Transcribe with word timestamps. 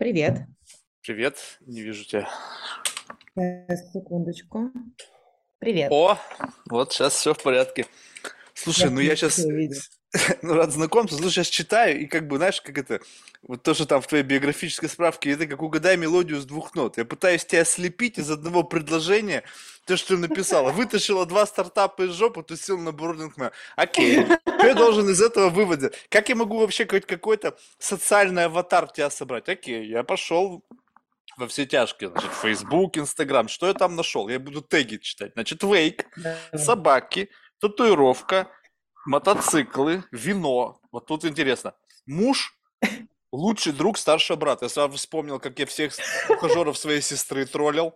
Привет. 0.00 0.46
Привет, 1.02 1.58
не 1.60 1.82
вижу 1.82 2.06
тебя. 2.06 2.26
Сейчас, 3.34 3.92
секундочку. 3.92 4.72
Привет. 5.58 5.92
О, 5.92 6.18
вот 6.70 6.94
сейчас 6.94 7.12
все 7.12 7.34
в 7.34 7.42
порядке. 7.42 7.84
Слушай, 8.54 8.84
Я 8.84 8.90
ну 8.92 9.00
я 9.00 9.14
сейчас, 9.14 9.44
видео. 9.44 9.78
ну 10.42 10.54
рад 10.54 10.72
знакомству, 10.72 11.18
слушай, 11.18 11.34
сейчас 11.34 11.48
читаю, 11.48 12.00
и 12.00 12.06
как 12.06 12.26
бы, 12.26 12.36
знаешь, 12.36 12.60
как 12.60 12.78
это, 12.78 13.00
вот 13.42 13.62
то, 13.62 13.74
что 13.74 13.86
там 13.86 14.00
в 14.00 14.06
твоей 14.06 14.24
биографической 14.24 14.88
справке, 14.88 15.30
это 15.30 15.46
как 15.46 15.62
угадай 15.62 15.96
мелодию 15.96 16.40
с 16.40 16.44
двух 16.44 16.74
нот. 16.74 16.98
Я 16.98 17.04
пытаюсь 17.04 17.44
тебя 17.44 17.64
слепить 17.64 18.18
из 18.18 18.30
одного 18.30 18.64
предложения, 18.64 19.44
то, 19.86 19.96
что 19.96 20.14
ты 20.14 20.16
написала. 20.18 20.72
Вытащила 20.72 21.26
два 21.26 21.46
стартапа 21.46 22.02
из 22.02 22.12
жопы, 22.12 22.42
ты 22.42 22.56
сел 22.56 22.78
на 22.78 22.90
Burning 22.90 23.32
Man. 23.36 23.52
Окей, 23.76 24.26
я 24.46 24.74
должен 24.74 25.08
из 25.08 25.22
этого 25.22 25.48
выводить? 25.48 25.92
Как 26.08 26.28
я 26.28 26.34
могу 26.34 26.58
вообще 26.58 26.86
хоть 26.86 27.06
какой-то 27.06 27.56
социальный 27.78 28.46
аватар 28.46 28.90
тебя 28.90 29.10
собрать? 29.10 29.48
Окей, 29.48 29.86
я 29.86 30.02
пошел 30.02 30.64
во 31.36 31.46
все 31.46 31.66
тяжкие, 31.66 32.10
значит, 32.10 32.30
Facebook, 32.42 32.96
Instagram, 32.96 33.48
что 33.48 33.68
я 33.68 33.74
там 33.74 33.96
нашел? 33.96 34.28
Я 34.28 34.38
буду 34.38 34.60
теги 34.60 34.96
читать. 34.96 35.32
Значит, 35.34 35.62
вейк, 35.62 36.04
собаки, 36.54 37.30
татуировка, 37.60 38.48
мотоциклы, 39.06 40.04
вино. 40.12 40.80
Вот 40.92 41.06
тут 41.06 41.24
интересно. 41.24 41.74
Муж, 42.06 42.54
лучший 43.32 43.72
друг 43.72 43.98
старшего 43.98 44.36
брата. 44.36 44.66
Я 44.66 44.68
сразу 44.68 44.96
вспомнил, 44.96 45.38
как 45.38 45.58
я 45.58 45.66
всех 45.66 45.92
ухажеров 46.28 46.78
своей 46.78 47.00
сестры 47.00 47.46
троллил. 47.46 47.94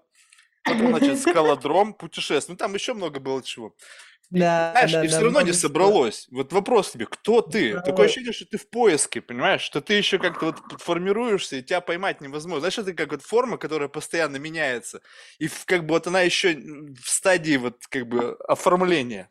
Потом, 0.64 0.96
значит, 0.96 1.20
скалодром, 1.28 1.94
путешествие. 1.94 2.54
Ну, 2.54 2.56
там 2.56 2.74
еще 2.74 2.94
много 2.94 3.20
было 3.20 3.42
чего. 3.42 3.74
Да, 4.30 4.70
знаешь, 4.72 4.92
да, 4.92 5.04
и 5.04 5.08
все 5.08 5.18
да, 5.18 5.24
равно 5.24 5.40
не 5.42 5.52
собралось. 5.52 6.26
Вот 6.30 6.52
вопрос 6.52 6.90
тебе, 6.90 7.06
кто 7.06 7.42
ты? 7.42 7.74
Да. 7.74 7.82
Такое 7.82 8.06
ощущение, 8.06 8.32
что 8.32 8.46
ты 8.46 8.56
в 8.56 8.68
поиске, 8.68 9.20
понимаешь? 9.20 9.60
Что 9.60 9.80
ты 9.80 9.94
еще 9.94 10.18
как-то 10.18 10.46
вот 10.46 10.80
формируешься, 10.80 11.56
и 11.56 11.62
тебя 11.62 11.80
поймать 11.80 12.20
невозможно. 12.20 12.60
Знаешь, 12.60 12.78
это 12.78 12.94
как 12.94 13.12
вот 13.12 13.22
форма, 13.22 13.58
которая 13.58 13.88
постоянно 13.88 14.36
меняется. 14.36 15.02
И 15.38 15.48
как 15.66 15.86
бы 15.86 15.94
вот 15.94 16.06
она 16.06 16.22
еще 16.22 16.56
в 16.56 17.08
стадии 17.08 17.56
вот 17.56 17.86
как 17.88 18.08
бы 18.08 18.36
оформления. 18.48 19.28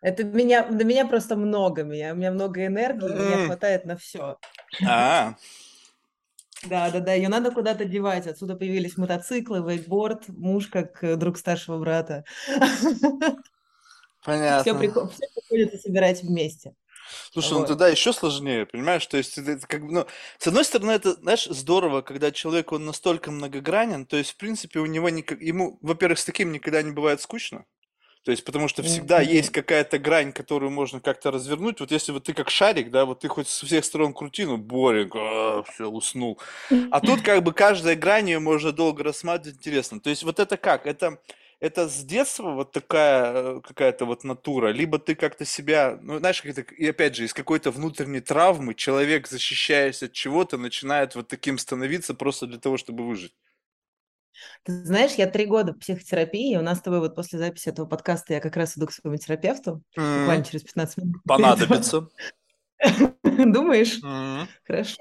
Это 0.00 0.24
меня, 0.24 0.66
до 0.66 0.84
меня 0.84 1.06
просто 1.06 1.36
много, 1.36 1.82
меня, 1.82 2.12
у 2.12 2.16
меня 2.16 2.32
много 2.32 2.66
энергии, 2.66 3.08
меня 3.08 3.46
хватает 3.46 3.84
на 3.84 3.96
все. 3.96 4.38
А, 4.86 5.34
Да, 6.64 6.90
да, 6.90 7.00
да, 7.00 7.14
ее 7.14 7.28
надо 7.28 7.50
куда-то 7.50 7.84
девать. 7.84 8.26
Отсюда 8.26 8.54
появились 8.54 8.96
мотоциклы, 8.96 9.62
вейкборд, 9.62 10.28
муж 10.28 10.68
как 10.68 11.02
э, 11.02 11.16
друг 11.16 11.38
старшего 11.38 11.78
брата. 11.78 12.24
Все, 14.22 14.74
понятно. 14.74 14.74
приходится 14.74 15.78
собирать 15.78 16.22
вместе. 16.22 16.74
Слушай, 17.32 17.52
ну 17.52 17.58
Вот. 17.60 17.68
тогда 17.68 17.88
еще 17.88 18.12
сложнее, 18.12 18.66
понимаешь? 18.66 19.06
То 19.06 19.16
есть 19.16 19.38
это 19.38 19.66
как 19.66 19.84
бы, 19.84 19.92
ну, 19.92 20.06
с 20.38 20.46
одной 20.46 20.64
стороны, 20.64 20.92
это, 20.92 21.14
знаешь, 21.14 21.46
здорово, 21.46 22.02
когда 22.02 22.30
человек, 22.30 22.72
он 22.72 22.84
настолько 22.84 23.30
многогранен, 23.30 24.06
то 24.06 24.16
есть, 24.16 24.30
в 24.32 24.36
принципе, 24.36 24.80
у 24.80 24.86
него, 24.86 25.08
никак, 25.08 25.40
ему, 25.40 25.78
во-первых, 25.82 26.18
с 26.18 26.24
таким 26.24 26.52
никогда 26.52 26.82
не 26.82 26.92
бывает 26.92 27.20
скучно, 27.20 27.64
то 28.22 28.32
есть, 28.32 28.44
потому 28.44 28.68
что 28.68 28.82
всегда 28.82 29.20
есть 29.22 29.48
Мгм. 29.48 29.54
какая-то 29.54 29.98
грань, 29.98 30.32
которую 30.32 30.70
можно 30.70 31.00
как-то 31.00 31.30
развернуть. 31.30 31.80
Вот 31.80 31.90
если 31.90 32.12
вот 32.12 32.24
ты 32.24 32.34
как 32.34 32.50
шарик, 32.50 32.90
да, 32.90 33.06
вот 33.06 33.20
ты 33.20 33.28
хоть 33.28 33.48
с 33.48 33.62
всех 33.62 33.84
сторон 33.84 34.12
крути, 34.12 34.44
ну, 34.44 34.58
боринг, 34.58 35.14
все, 35.72 35.86
уснул. 35.88 36.38
А 36.90 37.00
тут 37.00 37.22
как 37.22 37.42
бы 37.42 37.52
каждая 37.54 37.96
грань 37.96 38.28
ее 38.28 38.38
можно 38.38 38.72
долго 38.72 39.02
рассматривать, 39.04 39.58
интересно. 39.58 40.00
То 40.00 40.10
есть 40.10 40.22
вот 40.22 40.38
это 40.38 40.58
как? 40.58 40.86
Это, 40.86 41.18
это 41.60 41.88
с 41.88 42.04
детства 42.04 42.50
вот 42.50 42.72
такая 42.72 43.32
э, 43.32 43.60
какая-то 43.62 44.04
вот 44.04 44.22
натура, 44.24 44.68
либо 44.68 44.98
ты 44.98 45.14
как-то 45.14 45.46
себя, 45.46 45.98
ну, 46.02 46.18
знаешь, 46.18 46.42
как 46.42 46.58
это, 46.58 46.74
и 46.74 46.86
опять 46.88 47.16
же, 47.16 47.24
из 47.24 47.32
какой-то 47.32 47.70
внутренней 47.70 48.20
травмы 48.20 48.74
человек, 48.74 49.28
защищаясь 49.28 50.02
от 50.02 50.12
чего-то, 50.12 50.58
начинает 50.58 51.14
вот 51.14 51.28
таким 51.28 51.56
становиться 51.56 52.12
просто 52.14 52.46
для 52.46 52.58
того, 52.58 52.76
чтобы 52.76 53.06
выжить. 53.06 53.32
Ты 54.64 54.84
знаешь, 54.84 55.12
я 55.12 55.26
три 55.26 55.46
года 55.46 55.72
в 55.72 55.78
психотерапии, 55.78 56.52
и 56.52 56.56
у 56.56 56.62
нас 56.62 56.78
с 56.78 56.82
тобой 56.82 57.00
вот 57.00 57.14
после 57.14 57.38
записи 57.38 57.68
этого 57.68 57.86
подкаста 57.86 58.34
я 58.34 58.40
как 58.40 58.56
раз 58.56 58.76
иду 58.76 58.86
к 58.86 58.92
своему 58.92 59.18
терапевту, 59.18 59.82
буквально 59.96 60.40
М, 60.40 60.44
через 60.44 60.62
15 60.62 60.98
минут. 60.98 61.22
Понадобится. 61.26 62.08
Думаешь? 63.22 64.00
М. 64.02 64.48
Хорошо. 64.66 64.96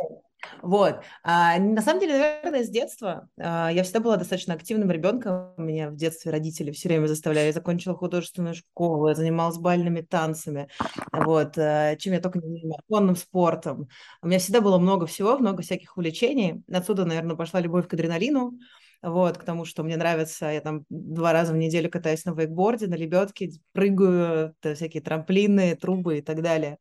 Вот. 0.62 1.02
А, 1.24 1.60
на 1.60 1.82
самом 1.82 2.00
деле, 2.00 2.14
наверное, 2.18 2.64
с 2.64 2.70
детства 2.70 3.28
а, 3.38 3.70
я 3.72 3.84
всегда 3.84 4.00
была 4.00 4.16
достаточно 4.18 4.54
активным 4.54 4.90
ребенком. 4.90 5.54
Меня 5.58 5.90
в 5.90 5.96
детстве 5.96 6.32
родители 6.32 6.72
все 6.72 6.88
время 6.88 7.08
заставляли. 7.08 7.48
Я 7.48 7.54
закончила 7.54 7.96
художественную 7.96 8.56
школу, 8.56 9.10
я 9.10 9.16
занималась 9.16 9.58
бальными 9.58 10.02
танцами, 10.02 10.70
вот, 11.12 11.58
а, 11.58 11.96
чем 11.98 12.14
я 12.14 12.22
только 12.22 12.40
не 12.40 12.48
занималась, 12.48 12.84
конным 12.88 13.16
спортом. 13.18 13.90
У 14.22 14.28
меня 14.28 14.40
всегда 14.40 14.62
было 14.62 14.78
много 14.78 15.06
всего, 15.08 15.38
много 15.38 15.62
всяких 15.62 15.98
увлечений. 15.98 16.64
Отсюда, 16.72 17.06
наверное, 17.06 17.36
пошла 17.36 17.60
любовь 17.60 17.88
к 17.88 17.94
адреналину, 17.94 18.54
вот, 19.02 19.38
к 19.38 19.44
тому, 19.44 19.66
что 19.66 19.84
мне 19.84 19.98
нравится. 19.98 20.48
Я 20.48 20.62
там 20.62 20.86
два 20.90 21.34
раза 21.34 21.54
в 21.54 21.58
неделю 21.58 21.90
катаюсь 21.90 22.26
на 22.26 22.32
вейкборде, 22.32 22.88
на 22.88 22.96
лебедке, 22.96 23.52
прыгаю, 23.72 24.56
это 24.62 24.76
всякие 24.76 25.02
трамплины, 25.02 25.76
трубы 25.76 26.20
и 26.20 26.22
так 26.22 26.42
далее. 26.42 26.78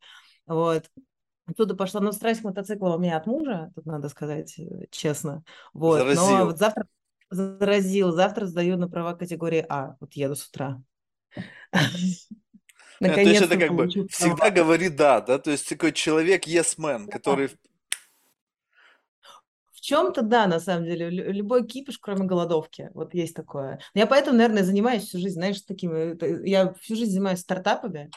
Вот. 0.47 0.91
Оттуда 1.47 1.75
пошла, 1.75 2.01
ну, 2.01 2.12
страсть 2.12 2.43
к 2.43 2.45
мотоциклам 2.45 2.97
у 2.97 2.99
меня 3.03 3.17
от 3.17 3.27
мужа, 3.27 3.71
тут 3.75 3.87
надо 3.87 4.09
сказать 4.09 4.59
э, 4.59 4.87
честно. 4.91 5.43
Вот, 5.73 5.99
но 6.01 6.15
Заразил. 6.15 6.45
вот 6.47 6.59
завтра 6.59 6.87
заразил, 7.31 8.12
завтра 8.12 8.47
сдаю 8.47 8.77
на 8.77 8.89
права 8.89 9.15
категории 9.15 9.65
А, 9.69 9.97
вот 10.01 10.12
еду 10.15 10.34
с 10.34 10.47
утра. 10.47 10.83
Э, 13.01 13.15
То 13.15 13.21
есть 13.21 13.43
это 13.43 13.55
Наконец-то 13.55 13.57
как 13.57 13.75
бы 13.75 13.89
всегда 14.09 14.51
говори 14.51 14.89
да, 14.89 15.21
да, 15.21 15.39
то 15.39 15.53
есть 15.53 15.69
такой 15.69 15.93
человек 15.93 16.49
yes 16.49 16.77
man, 16.78 17.07
Да. 17.07 17.12
который 17.12 17.51
чем-то 19.88 20.22
да, 20.22 20.47
на 20.47 20.60
самом 20.60 20.84
деле, 20.84 21.09
лю- 21.10 21.32
любой 21.32 21.66
кипиш, 21.66 21.99
кроме 21.99 22.25
голодовки, 22.26 22.91
вот 22.94 23.15
есть 23.15 23.34
такое. 23.34 23.81
Я 23.94 24.06
поэтому, 24.06 24.37
наверное, 24.38 24.62
занимаюсь 24.65 25.04
всю 25.04 25.19
жизнь, 25.19 25.34
знаешь, 25.34 25.60
такими, 25.62 26.47
я 26.49 26.75
всю 26.75 26.97
жизнь 26.97 27.12
занимаюсь 27.12 27.41
стартапами, 27.41 28.10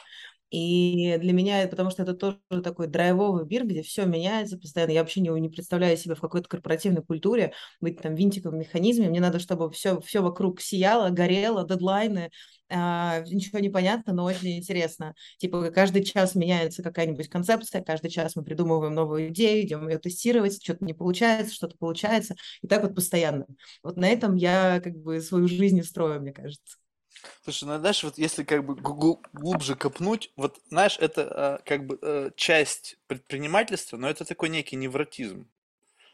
И 0.50 1.18
для 1.20 1.32
меня, 1.32 1.66
потому 1.68 1.90
что 1.90 2.02
это 2.04 2.14
тоже 2.14 2.38
такой 2.64 2.86
драйвовый 2.88 3.46
мир, 3.46 3.66
где 3.66 3.82
все 3.82 4.06
меняется 4.06 4.58
постоянно. 4.58 4.92
Я 4.92 5.00
вообще 5.02 5.20
не, 5.20 5.30
не 5.30 5.48
представляю 5.50 5.96
себя 5.96 6.14
в 6.14 6.20
какой-то 6.20 6.48
корпоративной 6.48 7.02
культуре, 7.02 7.54
быть 7.80 8.00
там 8.02 8.14
винтиком 8.14 8.52
в 8.52 8.58
механизме. 8.58 9.08
Мне 9.10 9.20
надо, 9.20 9.40
чтобы 9.40 9.70
все, 9.72 10.00
все 10.02 10.22
вокруг 10.22 10.60
сияло, 10.60 11.10
горело, 11.10 11.66
дедлайны, 11.68 12.30
а, 12.72 13.20
ничего 13.20 13.58
не 13.58 13.70
понятно, 13.70 14.12
но 14.12 14.24
очень 14.24 14.58
интересно. 14.58 15.14
Типа 15.38 15.70
каждый 15.70 16.04
час 16.04 16.34
меняется 16.34 16.82
какая-нибудь 16.82 17.28
концепция, 17.28 17.82
каждый 17.82 18.10
час 18.10 18.36
мы 18.36 18.44
придумываем 18.44 18.94
новую 18.94 19.28
идею, 19.28 19.64
идем 19.64 19.88
ее 19.88 19.98
тестировать, 19.98 20.62
что-то 20.62 20.84
не 20.84 20.94
получается, 20.94 21.54
что-то 21.54 21.76
получается, 21.76 22.34
и 22.62 22.68
так 22.68 22.82
вот 22.82 22.94
постоянно. 22.94 23.46
Вот 23.82 23.96
на 23.96 24.08
этом 24.08 24.34
я 24.36 24.80
как 24.80 24.96
бы 24.96 25.20
свою 25.20 25.48
жизнь 25.48 25.78
и 25.78 25.82
строю, 25.82 26.20
мне 26.20 26.32
кажется. 26.32 26.78
Слушай, 27.44 27.64
ну 27.64 27.78
знаешь, 27.78 28.02
вот 28.02 28.18
если 28.18 28.42
как 28.42 28.64
бы 28.64 28.74
глубже 28.74 29.76
копнуть, 29.76 30.32
вот 30.36 30.58
знаешь, 30.68 30.96
это 30.98 31.22
а, 31.30 31.58
как 31.64 31.86
бы 31.86 31.98
э, 32.00 32.30
часть 32.36 32.96
предпринимательства, 33.06 33.96
но 33.96 34.08
это 34.08 34.24
такой 34.24 34.48
некий 34.48 34.76
невротизм. 34.76 35.48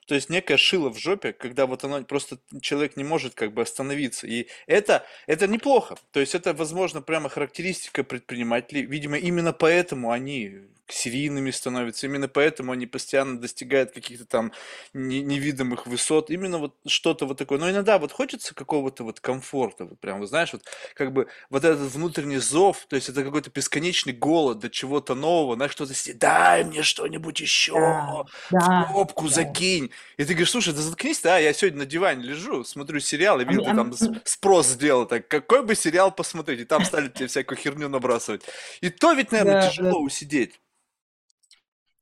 То 0.09 0.15
есть 0.15 0.31
некая 0.31 0.57
шила 0.57 0.89
в 0.89 0.97
жопе, 0.99 1.35
когда 1.35 1.67
вот 1.67 1.85
оно 1.85 2.03
просто 2.03 2.39
человек 2.63 2.97
не 2.97 3.05
может 3.05 3.35
как 3.35 3.53
бы 3.53 3.61
остановиться. 3.61 4.27
И 4.27 4.49
это, 4.67 5.05
это 5.27 5.47
неплохо. 5.47 5.97
То 6.13 6.21
есть 6.21 6.35
это, 6.35 6.55
возможно, 6.55 7.03
прямо 7.03 7.29
характеристика 7.29 8.03
предпринимателей. 8.05 8.87
Видимо, 8.87 9.19
именно 9.19 9.53
поэтому 9.53 10.11
они 10.11 10.63
серийными 10.89 11.51
становятся, 11.51 12.07
именно 12.07 12.29
поэтому 12.29 12.73
они 12.73 12.87
постоянно 12.87 13.39
достигают 13.41 13.93
каких-то 13.93 14.27
там 14.27 14.53
не- 14.93 15.21
невидимых 15.23 15.87
высот. 15.87 16.31
Именно 16.31 16.59
вот 16.59 16.75
что-то 16.87 17.27
вот 17.27 17.39
такое. 17.39 17.59
Но 17.59 17.71
иногда 17.71 17.99
вот 17.99 18.13
хочется 18.13 18.55
какого-то 18.55 19.05
вот 19.05 19.21
комфорта, 19.21 19.85
вот 19.85 20.01
прям, 20.01 20.21
вот 20.21 20.29
знаешь, 20.29 20.53
вот 20.53 20.63
как 20.95 21.13
бы 21.13 21.29
вот 21.51 21.65
этот 21.65 21.93
внутренний 21.93 22.39
зов, 22.39 22.87
то 22.89 22.97
есть 22.97 23.09
это 23.09 23.23
какой-то 23.25 23.51
бесконечный 23.51 24.13
голод 24.13 24.59
до 24.61 24.71
чего-то 24.71 25.15
нового, 25.15 25.55
знаешь, 25.57 25.73
кто-то 25.73 25.95
сидит, 25.95 26.19
дай 26.19 26.65
мне 26.65 26.83
что-нибудь 26.83 27.41
еще, 27.41 27.75
Да, 27.75 28.25
в 28.25 28.31
да, 28.51 28.85
топку 28.93 29.29
да. 29.29 29.35
закинь. 29.35 29.91
И 30.17 30.25
ты 30.25 30.33
говоришь, 30.33 30.51
слушай, 30.51 30.73
да 30.75 30.81
заткнись 30.81 31.21
ты, 31.21 31.29
а 31.29 31.39
я 31.39 31.53
сегодня 31.53 31.81
на 31.81 31.87
диване 31.87 32.25
лежу, 32.25 32.65
смотрю 32.65 33.01
сериал, 33.01 33.41
и 33.41 33.45
А 33.45 33.53
ми- 33.53 33.63
ты 33.63 33.71
а 33.71 33.75
там 33.75 33.93
спрос 34.25 34.67
сделал, 34.69 35.07
так, 35.07 35.29
какой 35.29 35.63
бы 35.65 35.75
сериал 35.75 36.13
посмотреть, 36.13 36.61
и 36.61 36.65
там 36.65 36.85
стали 36.85 37.09
тебе 37.09 37.27
всякую 37.29 37.59
херню 37.59 37.89
набрасывать. 37.89 38.43
И 38.81 38.91
то 38.91 39.13
ведь, 39.13 39.33
наверное, 39.33 39.55
Да, 39.55 39.61
да. 39.63 39.71
тяжело 39.71 40.01
усидеть. 40.01 40.61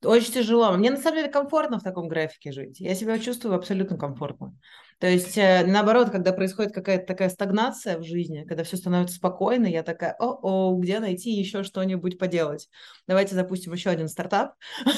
Очень 0.03 0.33
тяжело. 0.33 0.71
Мне 0.73 0.91
на 0.91 0.97
самом 0.97 1.17
деле 1.17 1.29
комфортно 1.29 1.79
в 1.79 1.83
таком 1.83 2.07
графике 2.07 2.51
жить. 2.51 2.79
Я 2.79 2.93
себя 2.93 3.17
чувствую 3.17 3.55
абсолютно 3.55 3.97
комфортно. 3.97 4.55
То 4.99 5.07
есть, 5.07 5.37
э, 5.37 5.63
наоборот, 5.65 6.09
когда 6.11 6.33
происходит 6.33 6.73
какая-то 6.73 7.05
такая 7.05 7.29
стагнация 7.29 7.97
в 7.97 8.03
жизни, 8.03 8.45
когда 8.47 8.63
все 8.63 8.77
становится 8.77 9.15
спокойно, 9.15 9.65
я 9.65 9.83
такая, 9.83 10.15
о-о, 10.19 10.75
где 10.77 10.99
найти 10.99 11.31
еще 11.31 11.63
что-нибудь 11.63 12.19
поделать? 12.19 12.69
Давайте 13.07 13.35
запустим 13.35 13.73
еще 13.73 13.89
один 13.89 14.07
стартап. 14.07 14.53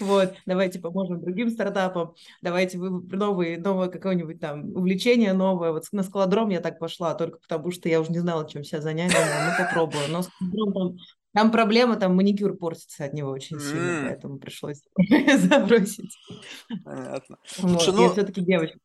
Вот, 0.00 0.34
давайте 0.46 0.80
поможем 0.80 1.20
другим 1.20 1.50
стартапам, 1.50 2.14
давайте 2.40 2.78
вы 2.78 2.90
новые, 3.14 3.58
новое 3.58 3.88
какое-нибудь 3.88 4.40
там 4.40 4.74
увлечение 4.74 5.32
новое. 5.34 5.70
Вот 5.70 5.84
на 5.92 6.02
скалодром 6.02 6.48
я 6.48 6.60
так 6.60 6.78
пошла, 6.78 7.14
только 7.14 7.38
потому 7.38 7.70
что 7.70 7.88
я 7.88 8.00
уже 8.00 8.10
не 8.10 8.18
знала, 8.18 8.48
чем 8.48 8.64
себя 8.64 8.80
занять. 8.80 9.12
Думала, 9.12 9.50
ну 9.50 9.64
попробую. 9.64 10.02
Но 10.08 10.22
скалодром 10.22 10.72
там 10.72 10.96
Там 11.32 11.52
проблема, 11.52 11.96
там 11.96 12.16
маникюр 12.16 12.56
портится 12.56 13.04
от 13.04 13.14
него 13.14 13.30
очень 13.30 13.60
сильно, 13.60 13.92
М, 13.92 14.08
поэтому 14.08 14.38
пришлось 14.38 14.82
забросить. 15.36 16.16
Понятно. 16.84 17.38
Вот, 17.58 17.82
Слушай, 17.82 18.00
я 18.00 18.08
ну, 18.08 18.12
все-таки 18.12 18.40
девочка. 18.40 18.78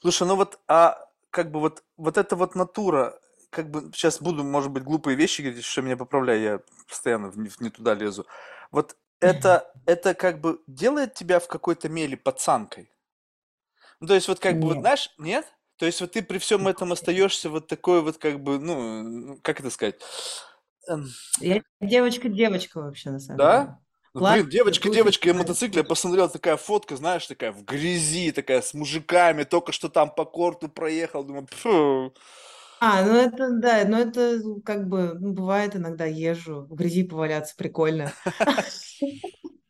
слушай, 0.00 0.26
ну 0.26 0.34
вот, 0.36 0.58
а 0.66 0.98
как 1.30 1.50
бы 1.52 1.60
вот, 1.60 1.84
вот 1.96 2.18
эта 2.18 2.34
вот 2.34 2.56
натура, 2.56 3.18
как 3.50 3.70
бы 3.70 3.90
сейчас 3.94 4.20
буду, 4.20 4.42
может 4.42 4.72
быть, 4.72 4.82
глупые 4.82 5.16
вещи 5.16 5.42
говорить, 5.42 5.64
что 5.64 5.82
меня 5.82 5.96
поправляй, 5.96 6.40
я 6.42 6.60
постоянно 6.88 7.30
в 7.30 7.38
не, 7.38 7.48
в 7.48 7.60
не 7.60 7.70
туда 7.70 7.94
лезу. 7.94 8.26
Вот 8.72 8.96
это, 9.20 9.72
это 9.86 10.14
как 10.14 10.40
бы 10.40 10.60
делает 10.66 11.14
тебя 11.14 11.38
в 11.38 11.46
какой-то 11.46 11.88
мере 11.88 12.16
пацанкой. 12.16 12.90
Ну, 14.00 14.08
то 14.08 14.14
есть 14.14 14.26
вот 14.26 14.40
как 14.40 14.58
бы 14.58 14.66
вот, 14.66 14.74
Нет. 14.74 14.80
знаешь, 14.82 15.10
нет? 15.18 15.46
То 15.76 15.86
есть 15.86 16.00
вот 16.00 16.12
ты 16.12 16.22
при 16.22 16.38
всем 16.38 16.66
этом 16.68 16.92
остаешься 16.92 17.48
вот 17.48 17.68
такой 17.68 18.02
вот 18.02 18.18
как 18.18 18.40
бы, 18.40 18.58
ну, 18.58 19.38
как 19.42 19.60
это 19.60 19.70
сказать? 19.70 20.00
Эм, 20.88 21.06
Я 21.40 21.62
девочка-девочка 21.80 22.78
вообще, 22.80 23.10
на 23.10 23.20
самом 23.20 23.38
Да? 23.38 23.60
деле. 23.60 23.76
Ну, 24.14 24.20
Платье, 24.20 24.42
блин, 24.42 24.50
девочка, 24.50 24.90
девочка, 24.90 25.28
я 25.28 25.34
мотоцикле, 25.34 25.78
я 25.78 25.84
посмотрел, 25.84 26.28
такая 26.28 26.58
фотка, 26.58 26.96
знаешь, 26.96 27.26
такая 27.26 27.50
в 27.50 27.64
грязи, 27.64 28.30
такая 28.32 28.60
с 28.60 28.74
мужиками, 28.74 29.44
только 29.44 29.72
что 29.72 29.88
там 29.88 30.10
по 30.10 30.26
корту 30.26 30.68
проехал, 30.68 31.24
думаю, 31.24 31.46
«Пфу». 31.46 32.12
А, 32.80 33.04
ну 33.04 33.14
это, 33.14 33.50
да, 33.52 33.84
ну 33.86 33.96
это 33.96 34.40
как 34.64 34.88
бы, 34.88 35.14
ну, 35.18 35.32
бывает 35.32 35.76
иногда 35.76 36.04
езжу, 36.04 36.66
в 36.68 36.74
грязи 36.74 37.04
поваляться, 37.04 37.54
прикольно. 37.56 38.12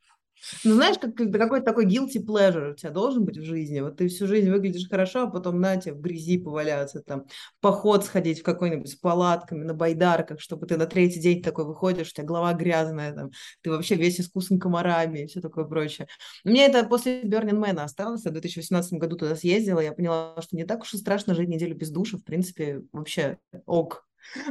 Ну, 0.64 0.74
знаешь, 0.74 0.98
как, 0.98 1.14
как- 1.14 1.32
какой-то 1.32 1.64
такой 1.64 1.86
guilty 1.86 2.24
pleasure 2.24 2.72
у 2.72 2.74
тебя 2.74 2.90
должен 2.90 3.24
быть 3.24 3.36
в 3.36 3.44
жизни. 3.44 3.80
Вот 3.80 3.96
ты 3.96 4.08
всю 4.08 4.26
жизнь 4.26 4.50
выглядишь 4.50 4.88
хорошо, 4.88 5.22
а 5.24 5.26
потом 5.30 5.60
на 5.60 5.76
тебе 5.76 5.94
в 5.94 6.00
грязи 6.00 6.38
поваляться, 6.38 7.00
там, 7.02 7.24
в 7.26 7.60
поход 7.60 8.04
сходить 8.04 8.40
в 8.40 8.42
какой-нибудь 8.42 8.88
с 8.90 8.94
палатками, 8.94 9.64
на 9.64 9.74
байдарках, 9.74 10.40
чтобы 10.40 10.66
ты 10.66 10.76
на 10.76 10.86
третий 10.86 11.20
день 11.20 11.42
такой 11.42 11.64
выходишь, 11.64 12.08
у 12.08 12.12
тебя 12.12 12.26
голова 12.26 12.52
грязная, 12.54 13.12
там, 13.12 13.30
ты 13.62 13.70
вообще 13.70 13.94
весь 13.96 14.20
искусан 14.20 14.58
комарами 14.58 15.20
и 15.20 15.26
все 15.26 15.40
такое 15.40 15.64
прочее. 15.64 16.08
У 16.44 16.48
меня 16.48 16.66
это 16.66 16.84
после 16.88 17.22
Burning 17.22 17.60
Man 17.60 17.78
осталось, 17.80 18.24
я 18.24 18.30
в 18.30 18.34
2018 18.34 18.94
году 18.98 19.16
туда 19.16 19.36
съездила, 19.36 19.80
я 19.80 19.92
поняла, 19.92 20.34
что 20.40 20.56
не 20.56 20.64
так 20.64 20.82
уж 20.82 20.94
и 20.94 20.98
страшно 20.98 21.34
жить 21.34 21.48
неделю 21.48 21.76
без 21.76 21.90
душа, 21.90 22.18
в 22.18 22.24
принципе, 22.24 22.82
вообще 22.92 23.38
ок. 23.66 24.06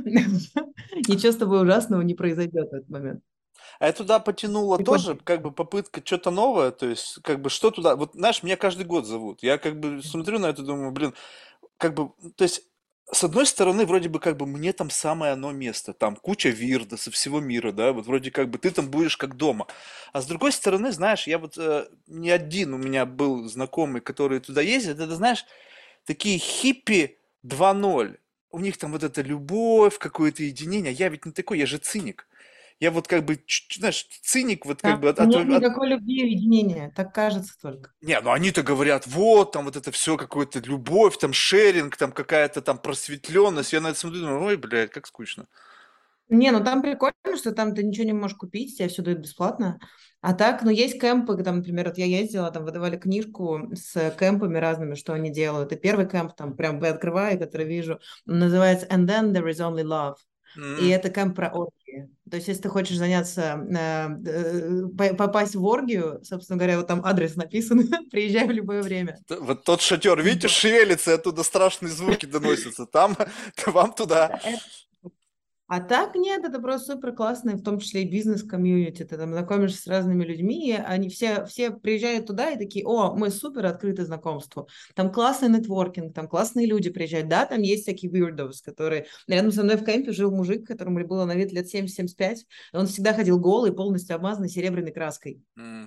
Ничего 1.07 1.31
с 1.31 1.37
тобой 1.37 1.61
ужасного 1.63 2.01
не 2.01 2.13
произойдет 2.13 2.69
в 2.69 2.73
этот 2.73 2.89
момент. 2.89 3.23
А 3.81 3.87
я 3.87 3.93
туда 3.93 4.19
потянула 4.19 4.77
Прикольно. 4.77 5.03
тоже, 5.03 5.19
как 5.23 5.41
бы 5.41 5.51
попытка 5.51 6.05
что-то 6.05 6.29
новое, 6.29 6.69
то 6.69 6.85
есть, 6.85 7.17
как 7.23 7.41
бы, 7.41 7.49
что 7.49 7.71
туда, 7.71 7.95
вот, 7.95 8.11
знаешь, 8.13 8.43
меня 8.43 8.55
каждый 8.55 8.85
год 8.85 9.07
зовут, 9.07 9.41
я 9.41 9.57
как 9.57 9.79
бы 9.79 10.03
смотрю 10.03 10.37
на 10.37 10.45
это, 10.45 10.61
думаю, 10.61 10.91
блин, 10.91 11.15
как 11.77 11.95
бы, 11.95 12.11
то 12.35 12.43
есть, 12.43 12.61
с 13.11 13.23
одной 13.23 13.47
стороны, 13.47 13.87
вроде 13.87 14.07
бы, 14.07 14.19
как 14.19 14.37
бы, 14.37 14.45
мне 14.45 14.71
там 14.71 14.91
самое 14.91 15.33
оно 15.33 15.51
место, 15.51 15.93
там 15.93 16.15
куча 16.15 16.49
вирда 16.49 16.95
со 16.95 17.09
всего 17.09 17.39
мира, 17.39 17.71
да, 17.71 17.91
вот 17.91 18.05
вроде 18.05 18.29
как 18.29 18.51
бы 18.51 18.59
ты 18.59 18.69
там 18.69 18.87
будешь 18.87 19.17
как 19.17 19.35
дома. 19.35 19.65
А 20.13 20.21
с 20.21 20.27
другой 20.27 20.51
стороны, 20.51 20.91
знаешь, 20.91 21.25
я 21.25 21.39
вот 21.39 21.57
э, 21.57 21.87
не 22.05 22.29
один 22.29 22.75
у 22.75 22.77
меня 22.77 23.07
был 23.07 23.49
знакомый, 23.49 24.01
который 24.01 24.41
туда 24.41 24.61
ездит, 24.61 24.99
это, 24.99 25.15
знаешь, 25.15 25.43
такие 26.05 26.37
хиппи 26.37 27.17
2.0. 27.43 28.19
У 28.51 28.59
них 28.59 28.77
там 28.77 28.91
вот 28.91 29.01
эта 29.01 29.23
любовь, 29.23 29.97
какое-то 29.97 30.43
единение. 30.43 30.93
Я 30.93 31.09
ведь 31.09 31.25
не 31.25 31.31
такой, 31.31 31.57
я 31.57 31.65
же 31.65 31.79
циник. 31.79 32.27
Я 32.81 32.91
вот 32.91 33.07
как 33.07 33.23
бы, 33.25 33.39
знаешь, 33.77 34.07
циник, 34.23 34.65
вот 34.65 34.81
как 34.81 34.91
Там 34.93 35.01
бы 35.01 35.09
от, 35.09 35.19
нет 35.19 35.47
от- 35.47 35.47
никакой 35.47 35.87
любви 35.89 36.23
и 36.27 36.31
единения, 36.31 36.91
так 36.95 37.13
кажется 37.13 37.53
только. 37.61 37.91
Не, 38.01 38.19
ну 38.21 38.31
они-то 38.31 38.63
говорят, 38.63 39.05
вот, 39.05 39.51
там 39.51 39.65
вот 39.65 39.75
это 39.75 39.91
все 39.91 40.17
какое-то 40.17 40.59
любовь, 40.59 41.17
там 41.19 41.33
шеринг, 41.33 41.95
там 41.95 42.11
какая-то 42.11 42.61
там 42.63 42.79
просветленность. 42.79 43.73
Я 43.73 43.81
на 43.81 43.89
это 43.89 43.99
смотрю, 43.99 44.21
думаю, 44.21 44.41
ой, 44.41 44.57
блядь, 44.57 44.89
как 44.91 45.05
скучно. 45.05 45.45
Не, 46.29 46.51
ну 46.51 46.63
там 46.63 46.81
прикольно, 46.81 47.37
что 47.37 47.51
там 47.51 47.75
ты 47.75 47.83
ничего 47.83 48.05
не 48.05 48.13
можешь 48.13 48.37
купить, 48.37 48.77
тебе 48.77 48.87
все 48.87 49.01
дают 49.01 49.19
бесплатно. 49.19 49.79
А 50.21 50.33
так, 50.33 50.63
ну 50.63 50.69
есть 50.71 50.99
кемпы, 50.99 51.35
там, 51.43 51.57
например, 51.57 51.87
вот 51.89 51.97
я 51.97 52.05
ездила, 52.05 52.49
там 52.51 52.63
выдавали 52.63 52.97
книжку 52.97 53.69
с 53.73 54.11
кемпами 54.17 54.57
разными, 54.57 54.95
что 54.95 55.13
они 55.13 55.29
делают. 55.29 55.71
И 55.73 55.75
первый 55.75 56.07
кемп, 56.07 56.33
там 56.35 56.55
прям 56.55 56.81
открываю, 56.83 57.37
который 57.37 57.67
вижу, 57.67 57.99
называется 58.25 58.87
And 58.87 59.07
then 59.07 59.33
there 59.33 59.47
is 59.49 59.59
only 59.59 59.83
love. 59.83 60.15
И 60.55 60.89
М, 60.89 60.99
это 60.99 61.09
кемп 61.09 61.35
про 61.35 61.49
оргии. 61.49 62.09
То 62.29 62.37
есть, 62.37 62.47
если 62.47 62.61
ты 62.63 62.69
хочешь 62.69 62.97
заняться, 62.97 63.65
э, 63.69 64.09
э, 64.25 64.81
по- 64.97 65.15
попасть 65.15 65.55
в 65.55 65.63
оргию, 65.65 66.19
собственно 66.23 66.57
говоря, 66.57 66.77
вот 66.77 66.87
там 66.87 67.01
адрес 67.05 67.35
написан, 67.35 67.79
приезжай 68.11 68.47
в 68.47 68.51
любое 68.51 68.81
время. 68.81 69.17
Вот 69.29 69.63
тот 69.63 69.81
шатер, 69.81 70.21
видите, 70.21 70.47
шевелится, 70.47 71.11
и 71.11 71.13
оттуда 71.15 71.43
страшные 71.43 71.91
звуки 71.91 72.25
доносятся. 72.25 72.85
Там, 72.85 73.17
вам 73.65 73.93
туда. 73.93 74.39
А 75.73 75.79
так 75.79 76.15
нет, 76.15 76.43
это 76.43 76.59
просто 76.59 76.95
супер 76.95 77.13
классный, 77.13 77.53
в 77.53 77.63
том 77.63 77.79
числе 77.79 78.01
и 78.01 78.05
бизнес-комьюнити. 78.05 79.05
Ты 79.05 79.15
там 79.15 79.31
знакомишься 79.31 79.81
с 79.81 79.87
разными 79.87 80.25
людьми, 80.25 80.71
и 80.71 80.73
они 80.73 81.07
все, 81.07 81.45
все 81.45 81.71
приезжают 81.71 82.27
туда 82.27 82.49
и 82.49 82.57
такие, 82.57 82.85
о, 82.85 83.15
мы 83.15 83.29
супер 83.29 83.65
открыты 83.67 84.03
знакомству. 84.03 84.67
Там 84.95 85.13
классный 85.13 85.47
нетворкинг, 85.47 86.13
там 86.13 86.27
классные 86.27 86.67
люди 86.67 86.89
приезжают. 86.89 87.29
Да, 87.29 87.45
там 87.45 87.61
есть 87.61 87.83
всякие 87.83 88.11
weirdos, 88.11 88.55
которые... 88.65 89.05
Рядом 89.29 89.53
со 89.53 89.63
мной 89.63 89.77
в 89.77 89.85
кемпе 89.85 90.11
жил 90.11 90.29
мужик, 90.29 90.67
которому 90.67 91.07
было 91.07 91.23
на 91.23 91.35
вид 91.35 91.53
лет 91.53 91.73
70-75, 91.73 92.35
и 92.73 92.75
он 92.75 92.87
всегда 92.87 93.13
ходил 93.13 93.39
голый, 93.39 93.71
полностью 93.71 94.17
обмазанный 94.17 94.49
серебряной 94.49 94.91
краской. 94.91 95.41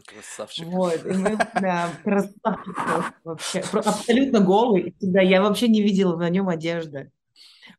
Красавчик. 0.06 0.64
Вот, 0.68 1.04
и 1.04 1.12
мы, 1.12 1.36
да, 1.60 1.90
красавчик 2.02 3.20
вообще, 3.22 3.58
абсолютно 3.60 4.40
голый, 4.40 4.94
всегда, 4.96 5.20
я 5.20 5.42
вообще 5.42 5.68
не 5.68 5.82
видела 5.82 6.16
на 6.16 6.30
нем 6.30 6.48
одежды. 6.48 7.10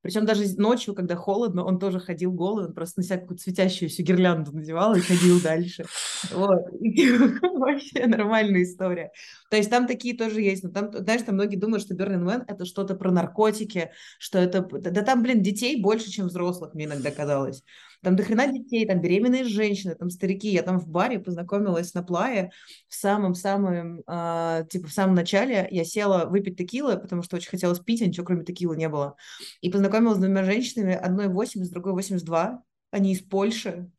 Причем 0.01 0.25
даже 0.25 0.43
ночью, 0.57 0.93
когда 0.93 1.15
холодно, 1.15 1.63
он 1.63 1.79
тоже 1.79 1.99
ходил 1.99 2.31
голый, 2.31 2.65
он 2.65 2.73
просто 2.73 2.99
на 2.99 3.03
всякую 3.03 3.37
светящуюся 3.37 4.03
гирлянду 4.03 4.51
надевал 4.51 4.95
и 4.95 5.01
ходил 5.01 5.41
дальше. 5.41 5.85
Вот. 6.31 6.61
Вообще 7.41 8.07
нормальная 8.07 8.63
история. 8.63 9.11
То 9.49 9.57
есть 9.57 9.69
там 9.69 9.87
такие 9.87 10.15
тоже 10.15 10.41
есть. 10.41 10.63
Но 10.63 10.69
там, 10.69 10.91
знаешь, 10.91 11.21
там 11.21 11.35
многие 11.35 11.57
думают, 11.57 11.83
что 11.83 11.95
Burning 11.95 12.23
Man– 12.23 12.43
это 12.47 12.65
что-то 12.65 12.95
про 12.95 13.11
наркотики, 13.11 13.91
что 14.19 14.39
это... 14.39 14.61
Да 14.61 15.01
там, 15.01 15.23
блин, 15.23 15.41
детей 15.41 15.81
больше, 15.81 16.09
чем 16.09 16.27
взрослых, 16.27 16.73
мне 16.73 16.85
иногда 16.85 17.11
казалось. 17.11 17.63
Там 18.05 18.15
дохрена 18.15 18.53
детей, 18.53 18.85
там 18.85 19.01
беременные 19.01 19.45
женщины, 19.45 19.95
там 19.95 20.11
старики. 20.11 20.47
Я 20.49 20.61
там 20.61 20.79
в 20.79 20.87
баре 20.87 21.17
познакомилась 21.17 21.95
на 21.95 22.03
плае 22.03 22.51
в 22.87 22.93
самом-самом, 22.93 24.03
а, 24.05 24.61
типа, 24.65 24.89
в 24.89 24.91
самом 24.91 25.15
начале. 25.15 25.67
Я 25.71 25.83
села 25.85 26.25
выпить 26.25 26.55
текилы, 26.55 26.97
потому 26.99 27.23
что 27.23 27.35
очень 27.35 27.49
хотелось 27.49 27.79
пить, 27.79 28.03
а 28.03 28.05
ничего 28.05 28.23
кроме 28.23 28.45
текилы 28.45 28.77
не 28.77 28.89
было. 28.89 29.15
И 29.61 29.71
познакомилась 29.71 30.17
с 30.17 30.21
двумя 30.21 30.43
женщинами, 30.43 30.93
одной 30.93 31.29
80, 31.29 31.73
другой 31.73 31.93
82. 31.93 32.61
Они 32.91 33.11
из 33.11 33.21
Польши. 33.21 33.89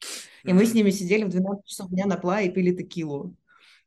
И 0.45 0.53
мы 0.53 0.67
с 0.67 0.73
ними 0.73 0.91
сидели 0.91 1.25
в 1.25 1.31
12 1.31 1.67
часов 1.67 1.91
дня 1.91 2.07
на 2.07 2.17
плае 2.17 2.47
и 2.47 2.53
пили 2.53 2.77
текилу. 2.77 3.35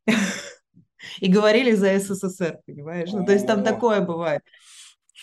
И 1.22 1.30
говорили 1.32 1.72
за 1.72 1.98
СССР, 1.98 2.60
понимаешь? 2.66 3.10
Ну, 3.14 3.26
то 3.26 3.32
есть 3.32 3.48
там 3.48 3.64
такое 3.64 4.02
бывает. 4.02 4.42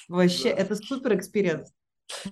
Вообще, 0.08 0.54
да. 0.54 0.62
это 0.62 0.74
супер 0.74 1.16
experience. 1.16 1.70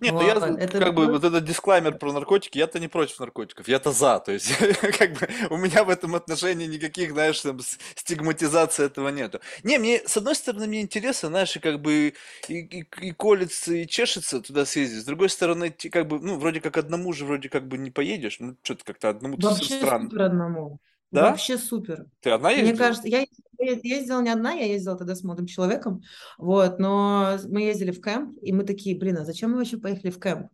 Не, 0.01 0.11
ну 0.13 0.25
я, 0.25 0.35
Вот, 0.35 0.41
з- 0.41 0.57
это 0.59 0.79
как 0.79 0.95
бы, 0.95 1.09
вот 1.09 1.25
этот 1.25 1.45
дисклаймер 1.45 1.97
про 1.99 2.13
наркотики, 2.13 2.59
я-то 2.59 2.79
не 2.81 2.89
против 2.89 3.19
наркотиков, 3.21 3.69
я-то 3.69 3.93
за, 3.93 4.19
то 4.21 4.33
есть, 4.33 4.53
как 4.99 5.13
бы, 5.13 5.29
у 5.51 5.57
меня 5.57 5.85
в 5.85 5.91
этом 5.91 6.15
отношении 6.15 6.67
никаких, 6.67 7.13
знаешь, 7.13 7.41
там, 7.41 7.61
стигматизации 7.97 8.87
этого 8.87 9.09
нету. 9.09 9.41
Не, 9.63 9.79
мне, 9.79 10.01
с 10.07 10.17
одной 10.17 10.35
стороны, 10.35 10.67
мне 10.67 10.81
интересно, 10.81 11.29
знаешь, 11.29 11.57
и 11.57 11.61
как 11.61 11.81
бы, 11.81 12.15
и, 12.49 12.55
и, 12.55 12.87
и 13.01 13.13
колется, 13.13 13.75
и 13.75 13.87
чешется 13.87 14.41
туда 14.41 14.65
съездить, 14.65 15.03
с 15.03 15.05
другой 15.05 15.29
стороны, 15.29 15.71
как 15.71 16.07
бы, 16.09 16.19
ну, 16.21 16.39
вроде 16.39 16.61
как 16.61 16.77
одному 16.77 17.13
же, 17.13 17.25
вроде 17.25 17.49
как 17.49 17.67
бы 17.67 17.79
не 17.79 17.91
поедешь, 17.91 18.39
ну, 18.41 18.57
что-то 18.63 18.85
как-то 18.85 19.09
одному 19.11 19.37
Вообще 19.41 19.65
странно. 19.77 20.11
одному. 20.25 20.79
Да? 21.15 21.31
Вообще 21.31 21.59
супер. 21.59 22.07
Ты 22.21 22.31
одна 22.31 22.51
Мне 22.51 22.61
ездила? 22.61 22.79
кажется, 22.79 23.09
я 23.09 23.25
я 23.59 23.73
ездила 23.83 24.21
не 24.21 24.31
одна, 24.31 24.53
я 24.53 24.67
ездила 24.67 24.97
тогда 24.97 25.15
с 25.15 25.23
молодым 25.23 25.47
человеком, 25.47 26.03
вот, 26.39 26.79
но 26.79 27.39
мы 27.49 27.63
ездили 27.63 27.93
в 27.93 28.01
кемп, 28.03 28.37
и 28.43 28.53
мы 28.53 28.65
такие, 28.65 28.99
блин, 28.99 29.17
а 29.19 29.25
зачем 29.25 29.53
мы 29.53 29.59
вообще 29.59 29.79
поехали 29.79 30.11
в 30.11 30.21
кемп? 30.21 30.49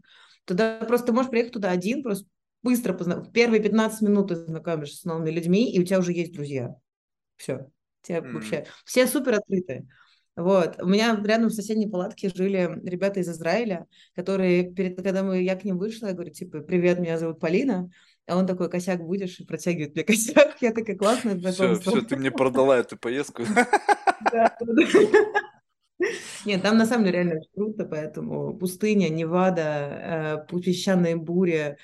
Туда 0.44 0.80
просто 0.86 1.08
ты 1.08 1.12
можешь 1.12 1.30
приехать 1.30 1.52
туда 1.52 1.70
один, 1.70 2.02
просто 2.02 2.26
быстро 2.62 2.92
позна... 2.92 3.24
первые 3.32 3.62
15 3.62 4.02
минут 4.02 4.28
ты 4.28 4.36
знакомишься 4.36 4.98
с 4.98 5.04
новыми 5.04 5.30
людьми, 5.30 5.72
и 5.72 5.80
у 5.80 5.84
тебя 5.84 5.98
уже 5.98 6.12
есть 6.12 6.32
друзья. 6.32 6.74
Все. 7.36 7.66
Тебе 8.02 8.18
М, 8.18 8.34
вообще 8.34 8.66
все 8.84 9.06
супер 9.06 9.34
открытые. 9.34 9.88
Вот. 10.36 10.80
У 10.80 10.86
меня 10.86 11.20
рядом 11.22 11.48
в 11.48 11.54
соседней 11.54 11.88
палатке 11.88 12.30
жили 12.34 12.80
ребята 12.84 13.20
из 13.20 13.28
Израиля, 13.28 13.86
которые, 14.14 14.72
перед, 14.72 14.96
когда 14.96 15.22
мы, 15.22 15.42
я 15.42 15.56
к 15.56 15.64
ним 15.64 15.78
вышла, 15.78 16.06
я 16.06 16.12
говорю, 16.14 16.30
типа, 16.30 16.60
привет, 16.60 16.98
меня 16.98 17.18
зовут 17.18 17.40
Полина. 17.40 17.90
А 18.26 18.36
он 18.36 18.46
такой, 18.46 18.70
косяк 18.70 19.02
будешь? 19.02 19.40
И 19.40 19.44
протягивает 19.44 19.94
мне 19.94 20.04
косяк. 20.04 20.56
Я 20.60 20.72
такая, 20.72 20.96
классное 20.96 21.36
Все, 21.38 21.52
знакомство. 21.52 21.92
все, 21.92 22.02
ты 22.02 22.16
мне 22.16 22.30
продала 22.30 22.78
эту 22.78 22.96
поездку. 22.96 23.42
Да, 24.32 24.56
да, 24.60 24.72
да. 24.72 24.84
Нет, 26.46 26.62
там 26.62 26.78
на 26.78 26.86
самом 26.86 27.04
деле 27.04 27.18
реально 27.22 27.40
круто, 27.54 27.84
поэтому 27.84 28.56
пустыня, 28.56 29.08
Невада, 29.08 30.46
э, 30.50 30.60
песчаные 30.60 31.16
бури, 31.16 31.76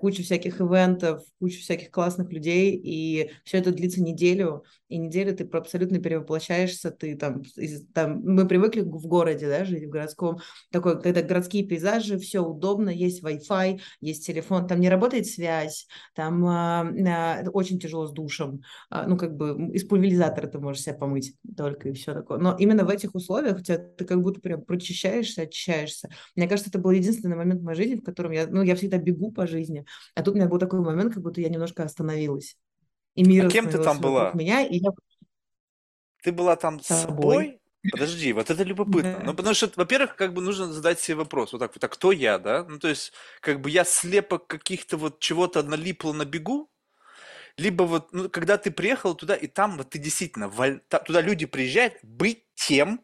кучу 0.00 0.22
всяких 0.22 0.60
ивентов, 0.60 1.22
кучу 1.38 1.60
всяких 1.60 1.90
классных 1.90 2.32
людей, 2.32 2.74
и 2.74 3.30
все 3.44 3.58
это 3.58 3.72
длится 3.72 4.02
неделю, 4.02 4.64
и 4.88 4.98
неделю 4.98 5.36
ты 5.36 5.44
абсолютно 5.44 6.00
перевоплощаешься, 6.00 6.90
ты 6.90 7.16
там, 7.16 7.42
из, 7.56 7.86
там 7.94 8.20
мы 8.24 8.46
привыкли 8.48 8.80
в 8.80 9.06
городе, 9.06 9.48
да, 9.48 9.64
жить 9.64 9.84
в 9.84 9.88
городском, 9.88 10.38
такой, 10.72 11.00
когда 11.00 11.22
городские 11.22 11.64
пейзажи, 11.64 12.18
все 12.18 12.40
удобно, 12.40 12.90
есть 12.90 13.22
Wi-Fi, 13.22 13.80
есть 14.00 14.26
телефон, 14.26 14.66
там 14.66 14.80
не 14.80 14.88
работает 14.88 15.26
связь, 15.26 15.86
там 16.14 16.44
а, 16.46 16.80
а, 16.82 17.42
очень 17.52 17.78
тяжело 17.78 18.06
с 18.06 18.12
душем, 18.12 18.62
а, 18.90 19.06
ну, 19.06 19.16
как 19.16 19.36
бы 19.36 19.70
из 19.72 19.84
пульверизатора 19.84 20.48
ты 20.48 20.58
можешь 20.58 20.82
себя 20.82 20.94
помыть 20.94 21.34
только, 21.56 21.90
и 21.90 21.92
все 21.92 22.12
такое. 22.12 22.38
Но 22.38 22.56
именно 22.58 22.84
в 22.84 22.88
этих 22.88 23.14
условиях 23.14 23.58
у 23.58 23.62
тебя, 23.62 23.78
ты 23.78 24.04
как 24.04 24.20
будто 24.20 24.40
прям 24.40 24.62
прочищаешься, 24.62 25.42
очищаешься. 25.42 26.10
Мне 26.34 26.48
кажется, 26.48 26.70
это 26.70 26.80
был 26.80 26.90
единственный 26.90 27.36
момент 27.36 27.60
в 27.60 27.64
моей 27.64 27.76
жизни, 27.76 27.94
в 27.96 28.02
котором 28.02 28.32
я, 28.32 28.46
ну, 28.48 28.62
я 28.62 28.74
всегда 28.74 28.98
бегу 28.98 29.30
по 29.30 29.46
жизни, 29.46 29.59
а 30.14 30.22
тут 30.22 30.34
у 30.34 30.36
меня 30.36 30.48
был 30.48 30.58
такой 30.58 30.80
момент, 30.80 31.14
как 31.14 31.22
будто 31.22 31.40
я 31.40 31.48
немножко 31.48 31.82
остановилась. 31.82 32.56
И 33.14 33.24
мир 33.24 33.46
а 33.46 33.50
кем 33.50 33.68
ты 33.68 33.78
там 33.82 34.00
была? 34.00 34.32
меня, 34.34 34.66
и 34.66 34.78
я... 34.78 34.90
Ты 36.22 36.32
была 36.32 36.56
там 36.56 36.80
с 36.80 36.86
собой? 36.86 37.60
Подожди, 37.92 38.32
вот 38.34 38.50
это 38.50 38.62
любопытно. 38.62 39.16
Да. 39.20 39.24
Ну, 39.24 39.34
потому 39.34 39.54
что, 39.54 39.70
во-первых, 39.74 40.14
как 40.14 40.34
бы 40.34 40.42
нужно 40.42 40.70
задать 40.70 41.00
себе 41.00 41.16
вопрос. 41.16 41.52
Вот 41.52 41.60
так 41.60 41.74
вот, 41.74 41.82
а 41.82 41.88
кто 41.88 42.12
я, 42.12 42.38
да? 42.38 42.64
Ну, 42.68 42.78
то 42.78 42.88
есть, 42.88 43.12
как 43.40 43.60
бы 43.60 43.70
я 43.70 43.84
слепок 43.84 44.46
каких-то 44.46 44.98
вот 44.98 45.18
чего-то 45.18 45.62
налипло 45.62 46.12
на 46.12 46.26
бегу, 46.26 46.70
либо 47.56 47.84
вот, 47.84 48.12
ну, 48.12 48.28
когда 48.28 48.58
ты 48.58 48.70
приехал 48.70 49.14
туда, 49.14 49.34
и 49.34 49.46
там 49.46 49.78
вот 49.78 49.90
ты 49.90 49.98
действительно, 49.98 50.50
туда 50.88 51.20
люди 51.22 51.46
приезжают 51.46 51.94
быть 52.02 52.44
тем, 52.54 53.02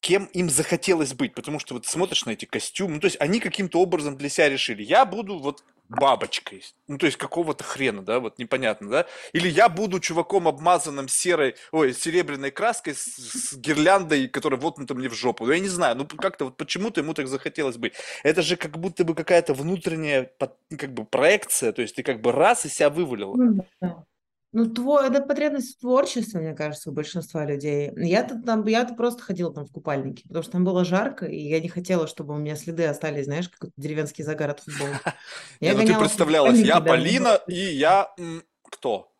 кем 0.00 0.26
им 0.26 0.48
захотелось 0.48 1.14
быть, 1.14 1.34
потому 1.34 1.58
что 1.58 1.74
вот 1.74 1.86
смотришь 1.86 2.24
на 2.24 2.30
эти 2.30 2.46
костюмы, 2.46 2.94
ну, 2.94 3.00
то 3.00 3.06
есть 3.06 3.20
они 3.20 3.40
каким-то 3.40 3.80
образом 3.80 4.16
для 4.16 4.28
себя 4.28 4.48
решили, 4.48 4.82
я 4.82 5.04
буду 5.04 5.38
вот 5.38 5.62
бабочкой, 5.88 6.62
ну, 6.86 6.98
то 6.98 7.06
есть 7.06 7.18
какого-то 7.18 7.64
хрена, 7.64 8.02
да, 8.02 8.20
вот 8.20 8.38
непонятно, 8.38 8.88
да, 8.88 9.06
или 9.32 9.48
я 9.48 9.68
буду 9.68 10.00
чуваком 10.00 10.46
обмазанным 10.48 11.08
серой, 11.08 11.56
ой, 11.72 11.92
серебряной 11.92 12.50
краской 12.50 12.94
с, 12.94 13.04
с 13.04 13.56
гирляндой, 13.56 14.28
которая 14.28 14.60
вот 14.60 14.76
воткнута 14.76 14.94
мне 14.94 15.08
в 15.08 15.14
жопу, 15.14 15.46
ну, 15.46 15.52
я 15.52 15.60
не 15.60 15.68
знаю, 15.68 15.96
ну, 15.96 16.06
как-то 16.06 16.46
вот 16.46 16.56
почему-то 16.56 17.00
ему 17.00 17.14
так 17.14 17.28
захотелось 17.28 17.76
быть. 17.76 17.94
Это 18.22 18.42
же 18.42 18.56
как 18.56 18.78
будто 18.78 19.04
бы 19.04 19.14
какая-то 19.14 19.54
внутренняя, 19.54 20.30
как 20.78 20.92
бы, 20.92 21.04
проекция, 21.04 21.72
то 21.72 21.82
есть 21.82 21.96
ты 21.96 22.02
как 22.02 22.20
бы 22.20 22.32
раз 22.32 22.66
и 22.66 22.68
себя 22.68 22.90
вывалил. 22.90 23.34
Ну, 24.56 24.64
твой, 24.64 25.08
это 25.08 25.20
потребность 25.20 25.76
в 25.76 25.80
творчестве, 25.82 26.40
мне 26.40 26.54
кажется, 26.54 26.88
у 26.88 26.92
большинства 26.94 27.44
людей. 27.44 27.92
Я-то 27.94 28.40
там, 28.40 28.66
я-то 28.66 28.94
просто 28.94 29.22
ходила 29.22 29.52
там 29.52 29.66
в 29.66 29.70
купальнике, 29.70 30.22
потому 30.26 30.42
что 30.42 30.52
там 30.52 30.64
было 30.64 30.82
жарко, 30.82 31.26
и 31.26 31.36
я 31.36 31.60
не 31.60 31.68
хотела, 31.68 32.06
чтобы 32.06 32.32
у 32.32 32.38
меня 32.38 32.56
следы 32.56 32.86
остались, 32.86 33.26
знаешь, 33.26 33.50
как 33.50 33.68
деревенский 33.76 34.24
загар 34.24 34.52
от 34.52 34.60
футбола. 34.60 34.98
Я 35.60 35.74
ну 35.74 35.84
ты 35.84 35.98
представлялась, 35.98 36.58
я 36.58 36.80
Полина, 36.80 37.38
и 37.46 37.54
я 37.54 38.08
кто? 38.62 39.12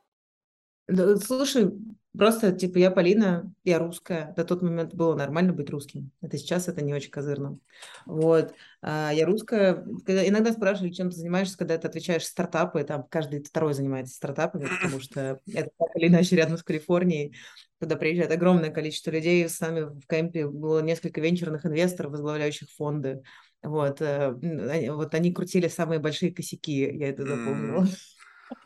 Слушай, 1.22 1.70
Просто, 2.16 2.52
типа, 2.52 2.78
я 2.78 2.90
Полина, 2.90 3.52
я 3.64 3.78
русская. 3.78 4.32
До 4.36 4.44
тот 4.44 4.62
момент 4.62 4.94
было 4.94 5.14
нормально 5.14 5.52
быть 5.52 5.70
русским. 5.70 6.10
Это 6.20 6.38
сейчас 6.38 6.68
это 6.68 6.82
не 6.82 6.94
очень 6.94 7.10
козырно. 7.10 7.58
Вот. 8.06 8.54
А 8.82 9.12
я 9.12 9.26
русская. 9.26 9.84
Когда, 10.04 10.26
иногда 10.26 10.52
спрашивали, 10.52 10.90
чем 10.90 11.10
ты 11.10 11.16
занимаешься, 11.16 11.58
когда 11.58 11.76
ты 11.78 11.88
отвечаешь 11.88 12.24
стартапы. 12.24 12.84
Там 12.84 13.04
каждый 13.08 13.42
второй 13.42 13.74
занимается 13.74 14.14
стартапами, 14.14 14.66
потому 14.80 15.00
что 15.00 15.40
это 15.46 15.70
так 15.78 15.88
или 15.96 16.08
иначе 16.08 16.36
рядом 16.36 16.56
с 16.56 16.62
Калифорнией. 16.62 17.34
Туда 17.80 17.96
приезжает 17.96 18.30
огромное 18.30 18.70
количество 18.70 19.10
людей. 19.10 19.48
С 19.48 19.60
нами 19.60 19.82
в 19.82 20.06
кемпе 20.08 20.46
было 20.46 20.80
несколько 20.80 21.20
венчурных 21.20 21.66
инвесторов, 21.66 22.12
возглавляющих 22.12 22.68
фонды. 22.70 23.22
Вот, 23.62 24.00
э, 24.00 24.90
вот 24.92 25.14
они 25.14 25.32
крутили 25.32 25.68
самые 25.68 25.98
большие 25.98 26.32
косяки, 26.32 26.88
я 26.96 27.08
это 27.08 27.22
запомнила. 27.22 27.86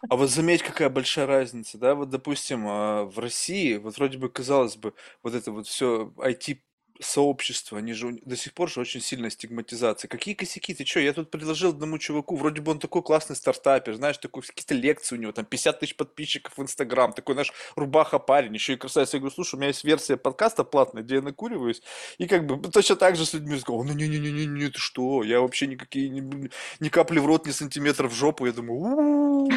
А 0.09 0.17
вот 0.17 0.29
заметь, 0.31 0.63
какая 0.63 0.89
большая 0.91 1.27
разница, 1.27 1.79
да? 1.79 1.95
Вот, 1.95 2.11
допустим, 2.11 2.65
а, 2.69 3.05
в 3.05 3.19
России, 3.19 3.77
вот 3.77 3.97
вроде 3.97 4.19
бы, 4.19 4.29
казалось 4.29 4.77
бы, 4.77 4.95
вот 5.23 5.35
это 5.35 5.53
вот 5.53 5.67
все 5.69 6.13
IT 6.19 6.63
сообщество, 7.01 7.79
они 7.79 7.93
же 7.93 8.19
до 8.25 8.37
сих 8.37 8.53
пор 8.53 8.71
же 8.71 8.81
очень 8.81 9.01
сильная 9.01 9.31
стигматизация. 9.31 10.09
Какие 10.09 10.35
косяки? 10.35 10.75
Ты 10.75 10.85
что? 10.85 11.01
Я 11.01 11.13
тут 11.13 11.31
предложил 11.31 11.71
одному 11.71 11.99
чуваку, 11.99 12.37
вроде 12.37 12.61
бы 12.61 12.73
он 12.73 12.79
такой 12.79 13.03
классный 13.03 13.37
стартапер, 13.37 13.95
знаешь, 13.95 14.19
такой 14.19 14.43
какие-то 14.43 14.75
лекции 14.75 15.17
у 15.17 15.19
него, 15.19 15.33
там 15.33 15.45
50 15.45 15.81
тысяч 15.81 15.97
подписчиков 15.97 16.57
в 16.57 16.63
Инстаграм, 16.63 17.13
такой 17.13 17.35
наш 17.35 17.53
рубаха 17.77 18.19
парень, 18.19 18.55
еще 18.55 18.75
и 18.75 18.77
красавец. 18.77 19.13
Я 19.13 19.21
говорю, 19.21 19.35
слушай, 19.35 19.55
у 19.55 19.59
меня 19.59 19.69
есть 19.69 19.85
версия 19.85 20.17
подкаста 20.17 20.65
платная, 20.65 21.03
где 21.03 21.17
я 21.17 21.23
накуриваюсь, 21.23 21.83
и 22.19 22.27
как 22.27 22.47
бы 22.47 22.71
точно 22.71 22.97
так 22.97 23.17
же 23.17 23.27
с 23.27 23.35
людьми 23.35 23.59
сказал, 23.59 23.85
ну 23.85 23.93
не-не-не-не, 23.93 24.69
ты 24.69 24.79
что, 24.79 25.23
я 25.23 25.41
вообще 25.41 25.67
никакие, 25.67 26.09
ни, 26.09 26.51
ни 26.81 26.89
капли 26.89 27.19
в 27.19 27.27
рот, 27.27 27.47
ни 27.47 27.51
сантиметров 27.51 28.13
в 28.13 28.15
жопу, 28.15 28.47
я 28.47 28.53
думаю, 28.53 29.49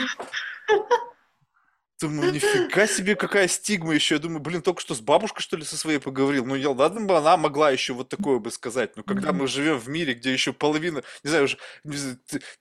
Думаю, 2.01 2.33
нифига 2.33 2.87
себе, 2.87 3.15
какая 3.15 3.47
стигма 3.47 3.93
еще. 3.93 4.15
Я 4.15 4.21
думаю, 4.21 4.41
блин, 4.41 4.61
только 4.61 4.81
что 4.81 4.93
с 4.93 4.99
бабушкой, 4.99 5.41
что 5.41 5.55
ли, 5.57 5.63
со 5.63 5.77
своей 5.77 5.99
поговорил. 5.99 6.45
Ну, 6.45 6.55
я, 6.55 6.69
ладно 6.71 7.01
бы 7.01 7.17
она 7.17 7.37
могла 7.37 7.71
еще 7.71 7.93
вот 7.93 8.09
такое 8.09 8.39
бы 8.39 8.51
сказать. 8.51 8.95
Но 8.97 9.03
когда 9.03 9.31
мы 9.31 9.47
живем 9.47 9.77
в 9.77 9.87
мире, 9.87 10.13
где 10.13 10.33
еще 10.33 10.53
половина, 10.53 11.03
не 11.23 11.29
знаю, 11.29 11.45
уже 11.45 11.57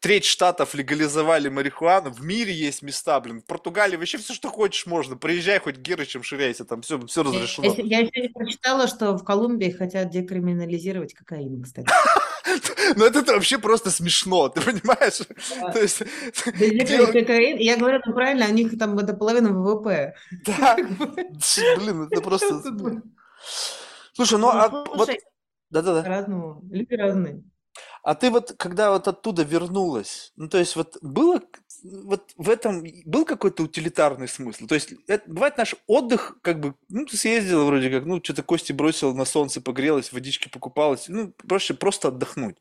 треть 0.00 0.24
штатов 0.24 0.74
легализовали 0.74 1.48
марихуану, 1.48 2.10
в 2.10 2.22
мире 2.22 2.52
есть 2.52 2.82
места, 2.82 3.18
блин. 3.20 3.40
В 3.40 3.46
Португалии 3.46 3.96
вообще 3.96 4.18
все, 4.18 4.34
что 4.34 4.48
хочешь, 4.48 4.86
можно. 4.86 5.16
Приезжай 5.16 5.58
хоть 5.58 5.78
Герычем 5.78 6.22
ширяйся, 6.22 6.64
там 6.64 6.82
все, 6.82 7.04
все 7.06 7.22
разрешено. 7.22 7.74
Я, 7.78 7.82
я 7.82 7.98
еще 8.00 8.20
не 8.20 8.28
прочитала, 8.28 8.86
что 8.86 9.16
в 9.16 9.24
Колумбии 9.24 9.70
хотят 9.70 10.10
декриминализировать 10.10 11.14
кокаин, 11.14 11.62
кстати. 11.62 11.88
Ну, 12.96 13.06
это 13.06 13.22
вообще 13.32 13.58
просто 13.58 13.90
смешно, 13.90 14.48
ты 14.48 14.60
понимаешь? 14.60 15.20
То 15.72 15.80
есть... 15.80 16.02
Я 17.62 17.76
говорю, 17.76 18.00
ну 18.04 18.12
правильно, 18.12 18.46
у 18.46 18.52
них 18.52 18.76
там 18.78 18.98
это 18.98 19.14
половина 19.22 19.52
ВВП. 19.52 20.14
Да, 20.44 20.76
блин, 21.76 22.08
это 22.10 22.20
просто... 22.20 22.60
Слушай, 24.14 24.38
ну, 24.38 24.48
а 24.48 24.68
вот... 24.68 25.10
Да-да-да. 25.70 26.02
Разному, 26.02 26.60
люди 26.70 26.94
разные. 26.94 27.44
А 28.02 28.16
ты 28.16 28.30
вот, 28.30 28.54
когда 28.58 28.90
вот 28.90 29.06
оттуда 29.06 29.44
вернулась, 29.44 30.32
ну, 30.34 30.48
то 30.48 30.58
есть 30.58 30.74
вот 30.74 30.98
было, 31.02 31.40
вот 31.84 32.32
в 32.36 32.50
этом 32.50 32.84
был 33.06 33.24
какой-то 33.24 33.62
утилитарный 33.62 34.26
смысл? 34.26 34.66
То 34.66 34.74
есть 34.74 34.92
это, 35.06 35.30
бывает 35.30 35.56
наш 35.56 35.76
отдых, 35.86 36.36
как 36.42 36.58
бы, 36.58 36.74
ну, 36.88 37.06
ты 37.06 37.16
съездила 37.16 37.64
вроде 37.64 37.90
как, 37.90 38.04
ну, 38.04 38.20
что-то 38.22 38.42
кости 38.42 38.72
бросила 38.72 39.14
на 39.14 39.24
солнце, 39.24 39.60
погрелась, 39.60 40.12
водички 40.12 40.48
покупалась, 40.48 41.08
ну, 41.08 41.32
проще 41.46 41.74
просто 41.74 42.08
отдохнуть. 42.08 42.56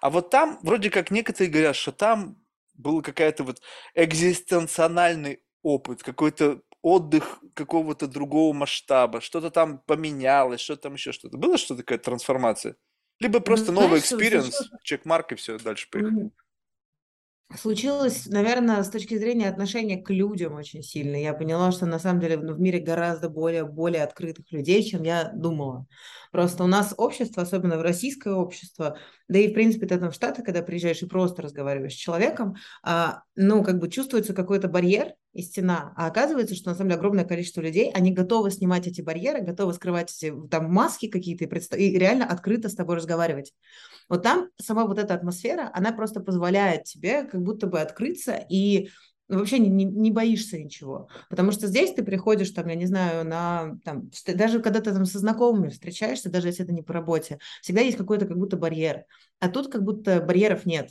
А 0.00 0.10
вот 0.10 0.30
там, 0.30 0.58
вроде 0.62 0.90
как 0.90 1.12
некоторые 1.12 1.52
говорят, 1.52 1.76
что 1.76 1.92
там 1.92 2.36
был 2.74 3.00
какая-то 3.00 3.44
вот 3.44 3.62
экзистенциональный 3.94 5.40
опыт, 5.62 6.02
какой-то 6.02 6.62
отдых 6.82 7.40
какого-то 7.54 8.06
другого 8.06 8.52
масштаба, 8.52 9.20
что-то 9.20 9.50
там 9.50 9.78
поменялось, 9.86 10.60
что 10.60 10.76
там 10.76 10.94
еще 10.94 11.12
что-то. 11.12 11.36
Было 11.36 11.58
что-то 11.58 11.82
такая 11.82 11.98
трансформация? 11.98 12.76
Либо 13.18 13.40
просто 13.40 13.70
ну, 13.70 13.82
новый 13.82 14.00
experience, 14.00 14.70
checkmark 14.82 15.32
и 15.32 15.34
все, 15.34 15.58
дальше 15.58 15.88
поехали. 15.90 16.30
Случилось, 17.58 18.26
наверное, 18.26 18.80
с 18.84 18.90
точки 18.90 19.18
зрения 19.18 19.48
отношения 19.48 20.00
к 20.00 20.08
людям 20.10 20.54
очень 20.54 20.84
сильно. 20.84 21.16
Я 21.16 21.34
поняла, 21.34 21.72
что 21.72 21.84
на 21.84 21.98
самом 21.98 22.20
деле 22.20 22.36
ну, 22.36 22.54
в 22.54 22.60
мире 22.60 22.78
гораздо 22.78 23.28
более, 23.28 23.64
более 23.64 24.04
открытых 24.04 24.52
людей, 24.52 24.84
чем 24.84 25.02
я 25.02 25.32
думала. 25.34 25.86
Просто 26.30 26.62
у 26.62 26.68
нас 26.68 26.94
общество, 26.96 27.42
особенно 27.42 27.76
в 27.76 27.82
российское 27.82 28.32
общество, 28.32 28.98
да 29.26 29.40
и, 29.40 29.48
в 29.48 29.54
принципе, 29.54 29.88
ты 29.88 29.98
там 29.98 30.12
в 30.12 30.14
Штаты, 30.14 30.44
когда 30.44 30.62
приезжаешь 30.62 31.02
и 31.02 31.06
просто 31.06 31.42
разговариваешь 31.42 31.94
с 31.94 31.96
человеком, 31.96 32.54
а, 32.84 33.24
ну, 33.34 33.64
как 33.64 33.80
бы 33.80 33.90
чувствуется 33.90 34.32
какой-то 34.32 34.68
барьер 34.68 35.14
и 35.32 35.42
стена, 35.42 35.92
а 35.96 36.06
оказывается, 36.06 36.54
что 36.54 36.70
на 36.70 36.74
самом 36.74 36.90
деле 36.90 36.98
огромное 36.98 37.24
количество 37.24 37.60
людей, 37.60 37.90
они 37.92 38.12
готовы 38.12 38.50
снимать 38.50 38.86
эти 38.86 39.00
барьеры, 39.00 39.42
готовы 39.42 39.72
скрывать 39.74 40.12
эти 40.12 40.34
там 40.50 40.72
маски 40.72 41.08
какие-то 41.08 41.44
и, 41.44 41.46
предста- 41.46 41.76
и 41.76 41.96
реально 41.96 42.26
открыто 42.26 42.68
с 42.68 42.74
тобой 42.74 42.96
разговаривать. 42.96 43.52
Вот 44.08 44.22
там 44.22 44.48
сама 44.60 44.86
вот 44.86 44.98
эта 44.98 45.14
атмосфера, 45.14 45.70
она 45.72 45.92
просто 45.92 46.20
позволяет 46.20 46.84
тебе 46.84 47.24
как 47.24 47.42
будто 47.42 47.68
бы 47.68 47.80
открыться 47.80 48.44
и 48.48 48.90
вообще 49.28 49.60
не, 49.60 49.68
не, 49.68 49.84
не 49.84 50.10
боишься 50.10 50.58
ничего. 50.58 51.08
Потому 51.28 51.52
что 51.52 51.68
здесь 51.68 51.92
ты 51.94 52.02
приходишь, 52.02 52.50
там, 52.50 52.66
я 52.66 52.74
не 52.74 52.86
знаю, 52.86 53.24
на, 53.24 53.78
там, 53.84 54.10
даже 54.26 54.60
когда 54.60 54.80
ты 54.80 54.92
там 54.92 55.04
со 55.06 55.20
знакомыми 55.20 55.68
встречаешься, 55.68 56.30
даже 56.30 56.48
если 56.48 56.64
это 56.64 56.72
не 56.72 56.82
по 56.82 56.92
работе, 56.92 57.38
всегда 57.62 57.80
есть 57.80 57.96
какой-то 57.96 58.26
как 58.26 58.36
будто 58.36 58.56
барьер. 58.56 59.04
А 59.38 59.48
тут 59.48 59.70
как 59.70 59.84
будто 59.84 60.20
барьеров 60.20 60.66
нет. 60.66 60.90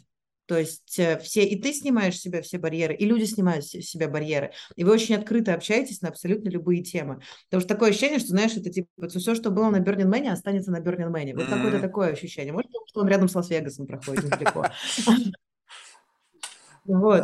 То 0.50 0.58
есть 0.58 0.98
э, 0.98 1.20
все, 1.20 1.46
и 1.46 1.62
ты 1.62 1.72
снимаешь 1.72 2.18
с 2.18 2.22
себя 2.22 2.42
все 2.42 2.58
барьеры, 2.58 2.96
и 2.96 3.06
люди 3.06 3.26
снимают 3.26 3.64
с 3.64 3.70
себя 3.70 4.10
барьеры. 4.10 4.52
И 4.76 4.84
вы 4.84 4.94
очень 4.94 5.14
открыто 5.14 5.54
общаетесь 5.54 6.02
на 6.02 6.10
абсолютно 6.10 6.50
любые 6.50 6.82
темы. 6.82 7.22
Потому 7.46 7.62
что 7.62 7.68
такое 7.68 7.92
ощущение, 7.92 8.18
что, 8.18 8.30
знаешь, 8.30 8.58
это 8.58 8.72
типа 8.72 9.10
все, 9.10 9.36
что 9.36 9.52
было 9.52 9.70
на 9.70 9.80
Бернин 9.80 10.10
Мэне, 10.10 10.32
останется 10.32 10.72
на 10.72 10.80
Бернин 10.80 11.12
Мэне. 11.12 11.36
Вот 11.36 11.44
mm-hmm. 11.44 11.50
какое-то 11.56 11.80
такое 11.80 12.14
ощущение. 12.14 12.52
Может, 12.52 12.72
потому 12.72 12.88
что 12.88 13.02
он 13.02 13.08
рядом 13.10 13.30
с 13.30 13.36
Лас-Вегасом 13.36 13.86
проходит 13.86 14.24
недалеко. 14.24 14.66
Вот. 16.86 17.24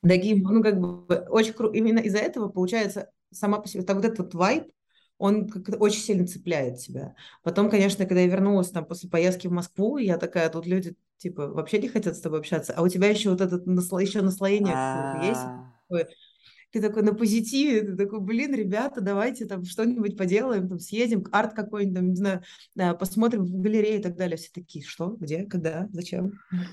Такие, 0.00 0.36
ну, 0.36 0.62
как 0.62 0.80
бы, 0.80 1.04
очень 1.28 1.52
круто. 1.52 1.76
Именно 1.76 1.98
из-за 1.98 2.18
этого, 2.18 2.48
получается, 2.48 3.10
сама 3.30 3.58
по 3.58 3.68
себе, 3.68 3.82
так 3.82 3.96
вот 3.96 4.06
этот 4.06 4.32
вайб, 4.32 4.64
он 5.18 5.50
очень 5.78 6.00
сильно 6.00 6.26
цепляет 6.26 6.78
тебя. 6.78 7.14
Потом, 7.42 7.70
конечно, 7.70 8.04
когда 8.06 8.20
я 8.20 8.26
вернулась 8.26 8.70
там 8.70 8.84
после 8.84 9.08
поездки 9.08 9.46
в 9.46 9.52
Москву, 9.52 9.98
я 9.98 10.18
такая, 10.18 10.48
тут 10.48 10.66
люди 10.66 10.96
типа 11.18 11.48
вообще 11.48 11.78
не 11.78 11.88
хотят 11.88 12.16
с 12.16 12.20
тобой 12.20 12.40
общаться, 12.40 12.74
а 12.76 12.82
у 12.82 12.88
тебя 12.88 13.08
еще 13.08 13.30
вот 13.30 13.40
это 13.40 13.58
насло... 13.68 13.98
еще 13.98 14.22
наслоение 14.22 14.74
есть, 15.22 15.40
а. 15.40 15.72
ты 16.70 16.82
такой 16.82 17.02
на 17.02 17.14
позитиве, 17.14 17.82
ты 17.82 17.96
такой, 17.96 18.20
блин, 18.20 18.54
ребята, 18.54 19.00
давайте 19.00 19.46
там 19.46 19.64
что-нибудь 19.64 20.18
поделаем, 20.18 20.68
там 20.68 20.80
съедем, 20.80 21.24
арт 21.30 21.54
какой-нибудь, 21.54 21.96
там, 21.96 22.08
не 22.10 22.16
знаю, 22.16 22.98
посмотрим 22.98 23.44
в 23.44 23.60
галерее 23.60 24.00
и 24.00 24.02
так 24.02 24.16
далее. 24.16 24.36
Все 24.36 24.50
такие, 24.52 24.84
что, 24.84 25.16
где, 25.18 25.44
когда, 25.44 25.88
зачем? 25.92 26.32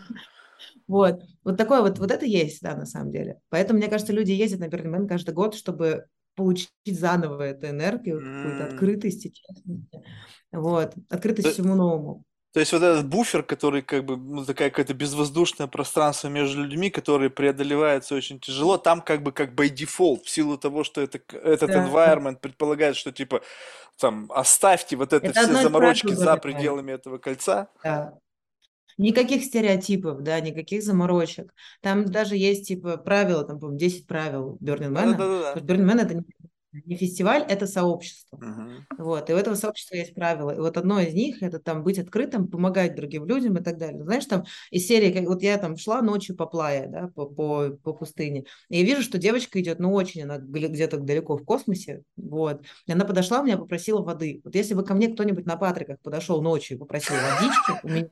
Вот, 0.87 1.23
вот 1.43 1.57
такое 1.57 1.81
вот, 1.81 1.97
вот 1.97 2.11
это 2.11 2.25
есть, 2.25 2.61
да, 2.61 2.75
на 2.75 2.85
самом 2.85 3.11
деле. 3.11 3.39
Поэтому, 3.49 3.79
мне 3.79 3.87
кажется, 3.87 4.13
люди 4.13 4.31
ездят 4.31 4.59
на 4.59 4.67
Бернмен 4.67 5.07
каждый 5.07 5.33
год, 5.33 5.55
чтобы 5.55 6.05
получить 6.35 6.71
заново 6.85 7.43
эту 7.43 7.67
энергию, 7.67 8.19
mm. 8.19 8.43
какую-то 8.43 8.65
открытость 8.65 9.25
и 9.25 9.33
честность. 9.33 9.91
Вот, 10.51 10.93
открытость 11.09 11.47
да. 11.47 11.53
всему 11.53 11.75
новому. 11.75 12.23
То 12.53 12.59
есть 12.59 12.73
вот 12.73 12.83
этот 12.83 13.07
буфер, 13.07 13.43
который 13.43 13.81
как 13.81 14.03
бы, 14.03 14.17
ну, 14.17 14.43
такая 14.43 14.69
какое-то 14.69 14.93
безвоздушное 14.93 15.67
пространство 15.67 16.27
между 16.27 16.63
людьми, 16.63 16.89
которые 16.89 17.29
преодолевается 17.29 18.13
очень 18.13 18.41
тяжело, 18.41 18.77
там 18.77 19.01
как 19.01 19.23
бы 19.23 19.31
как 19.31 19.53
by 19.53 19.73
default, 19.73 20.23
в 20.25 20.29
силу 20.29 20.57
того, 20.57 20.83
что 20.83 20.99
это, 20.99 21.21
этот 21.37 21.69
да. 21.69 21.87
environment 21.87 22.39
предполагает, 22.41 22.97
что 22.97 23.13
типа 23.13 23.41
там 23.97 24.29
оставьте 24.33 24.97
вот 24.97 25.13
это, 25.13 25.27
это 25.27 25.43
все 25.43 25.61
заморочки 25.61 26.13
за 26.13 26.35
пределами 26.37 26.91
этого 26.91 27.19
кольца. 27.19 27.69
Да. 27.83 28.17
Никаких 28.97 29.43
стереотипов, 29.43 30.21
да, 30.21 30.39
никаких 30.39 30.83
заморочек. 30.83 31.53
Там 31.81 32.05
даже 32.05 32.35
есть, 32.35 32.67
типа, 32.67 32.97
правила, 32.97 33.43
там, 33.43 33.59
по 33.59 33.71
10 33.71 34.07
правил 34.07 34.57
Burning 34.61 34.91
Man. 34.91 35.17
Да, 35.17 35.53
да, 35.55 35.61
Burning 35.61 35.91
Man– 35.91 36.01
это 36.03 36.15
не, 36.15 36.23
не 36.85 36.95
фестиваль, 36.95 37.43
это 37.47 37.67
сообщество. 37.67 38.37
Угу. 38.37 39.03
Вот, 39.03 39.29
и 39.29 39.33
у 39.33 39.35
этого 39.35 39.55
сообщества 39.55 39.95
есть 39.95 40.13
правила. 40.13 40.51
И 40.51 40.59
вот 40.59 40.77
одно 40.77 40.99
из 40.99 41.13
них– 41.13 41.41
это 41.43 41.59
там 41.59 41.83
быть 41.83 41.99
открытым, 41.99 42.47
помогать 42.47 42.95
другим 42.95 43.25
людям 43.25 43.57
и 43.57 43.63
так 43.63 43.77
далее. 43.77 44.03
Знаешь, 44.03 44.25
там 44.25 44.45
из 44.71 44.87
серии, 44.87 45.11
как 45.11 45.27
вот 45.27 45.41
я 45.41 45.57
там 45.57 45.75
шла 45.77 46.01
ночью 46.01 46.35
по 46.35 46.45
плае, 46.45 46.87
да, 46.87 47.09
по, 47.09 47.25
по, 47.25 47.71
по 47.83 47.93
пустыне, 47.93 48.45
и 48.69 48.79
я 48.79 48.83
вижу, 48.83 49.01
что 49.01 49.17
девочка 49.17 49.59
идет, 49.59 49.79
ну, 49.79 49.91
очень, 49.93 50.23
она 50.23 50.37
где-то 50.37 50.97
далеко 50.97 51.37
в 51.37 51.43
космосе, 51.43 52.03
вот. 52.15 52.63
И 52.85 52.91
она 52.91 53.05
подошла, 53.05 53.41
у 53.41 53.43
меня 53.43 53.57
попросила 53.57 54.01
воды. 54.01 54.41
Вот 54.43 54.55
если 54.55 54.73
бы 54.73 54.83
ко 54.83 54.93
мне 54.93 55.09
кто-нибудь 55.09 55.45
на 55.45 55.57
Патриках 55.57 55.99
подошел 55.99 56.41
ночью 56.41 56.77
и 56.77 56.79
попросил 56.79 57.15
водички, 57.15 57.79
у 57.83 57.89
меня 57.89 58.07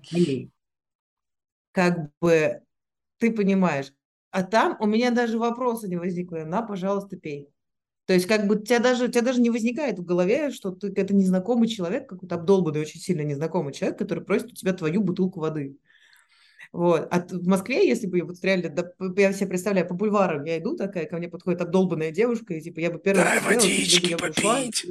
как 1.72 2.12
бы 2.20 2.62
ты 3.20 3.32
понимаешь. 3.32 3.94
А 4.32 4.44
там 4.44 4.78
у 4.80 4.86
меня 4.86 5.12
даже 5.12 5.38
вопроса 5.38 5.88
не 5.88 5.98
возникло. 5.98 6.38
На, 6.46 6.62
пожалуйста, 6.62 7.18
пей. 7.18 7.50
То 8.06 8.14
есть 8.14 8.26
как 8.26 8.48
бы 8.48 8.56
у 8.56 8.60
тебя 8.60 8.80
даже, 8.80 9.06
у 9.06 9.08
тебя 9.08 9.22
даже 9.22 9.40
не 9.40 9.52
возникает 9.52 10.00
в 10.00 10.06
голове, 10.06 10.50
что 10.52 10.72
ты, 10.72 10.92
это 10.96 11.14
незнакомый 11.14 11.68
человек, 11.68 12.10
какой-то 12.10 12.36
обдолбанный, 12.36 12.82
очень 12.82 13.00
сильно 13.00 13.22
незнакомый 13.22 13.72
человек, 13.72 14.00
который 14.00 14.24
просит 14.24 14.52
у 14.52 14.56
тебя 14.56 14.74
твою 14.74 15.02
бутылку 15.02 15.40
воды. 15.40 15.78
Вот. 16.72 17.08
А 17.12 17.20
в 17.20 17.48
Москве, 17.48 17.88
если 17.88 18.08
бы 18.08 18.22
вот 18.22 18.38
реально, 18.44 18.70
да, 18.70 18.92
я 19.16 19.34
себе 19.34 19.50
представляю, 19.50 19.88
по 19.88 19.94
бульварам 19.94 20.44
я 20.44 20.58
иду 20.58 20.76
такая, 20.76 21.06
ко 21.06 21.18
мне 21.18 21.30
подходит 21.30 21.62
обдолбанная 21.62 22.12
девушка, 22.12 22.56
и 22.56 22.62
типа 22.62 22.80
я 22.80 22.92
бы 22.92 23.00
первый 23.00 23.24
Дай 23.24 23.40
водички 23.42 24.16
попить. 24.16 24.88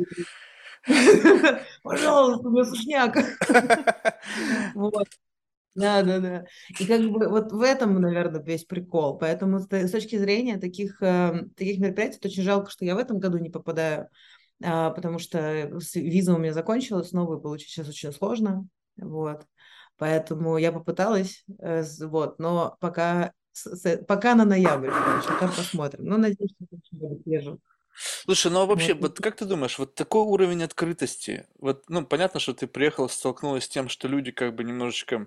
Пожалуйста, 1.82 2.48
у 2.48 2.50
меня 2.50 2.64
сушняк. 2.64 3.18
Вот. 4.74 5.08
Да, 5.74 6.02
да, 6.02 6.18
да. 6.18 6.44
И 6.80 6.86
как 6.86 7.02
бы 7.02 7.28
вот 7.28 7.52
в 7.52 7.60
этом, 7.60 8.00
наверное, 8.00 8.42
весь 8.42 8.64
прикол. 8.64 9.16
Поэтому 9.18 9.60
с 9.60 9.90
точки 9.90 10.16
зрения 10.16 10.58
таких, 10.58 11.00
э, 11.02 11.44
таких 11.56 11.78
мероприятий, 11.78 12.18
очень 12.24 12.42
жалко, 12.42 12.70
что 12.70 12.84
я 12.84 12.94
в 12.94 12.98
этом 12.98 13.18
году 13.18 13.38
не 13.38 13.50
попадаю, 13.50 14.08
а, 14.62 14.90
потому 14.90 15.18
что 15.18 15.70
виза 15.94 16.34
у 16.34 16.38
меня 16.38 16.52
закончилась, 16.52 17.12
новую 17.12 17.40
получить 17.40 17.68
сейчас 17.68 17.88
очень 17.88 18.12
сложно. 18.12 18.66
Вот. 18.96 19.46
Поэтому 19.98 20.58
я 20.58 20.72
попыталась, 20.72 21.44
э, 21.60 21.84
вот, 22.02 22.38
но 22.38 22.76
пока, 22.80 23.32
пока 24.06 24.34
на 24.34 24.44
ноябрь, 24.44 24.90
короче, 24.90 25.28
там 25.40 25.50
посмотрим. 25.50 26.04
Но 26.04 26.16
надеюсь, 26.16 26.52
что 26.52 27.22
свежим. 27.22 27.60
Слушай, 28.24 28.52
ну 28.52 28.60
а 28.60 28.66
вообще, 28.66 28.94
вот. 28.94 29.02
вот 29.02 29.20
как 29.20 29.36
ты 29.36 29.44
думаешь, 29.44 29.78
вот 29.78 29.96
такой 29.96 30.22
уровень 30.22 30.62
открытости, 30.62 31.46
вот, 31.58 31.88
ну, 31.88 32.06
понятно, 32.06 32.38
что 32.38 32.54
ты 32.54 32.68
приехала, 32.68 33.08
столкнулась 33.08 33.64
с 33.64 33.68
тем, 33.68 33.88
что 33.88 34.06
люди 34.06 34.30
как 34.30 34.54
бы 34.54 34.62
немножечко 34.62 35.26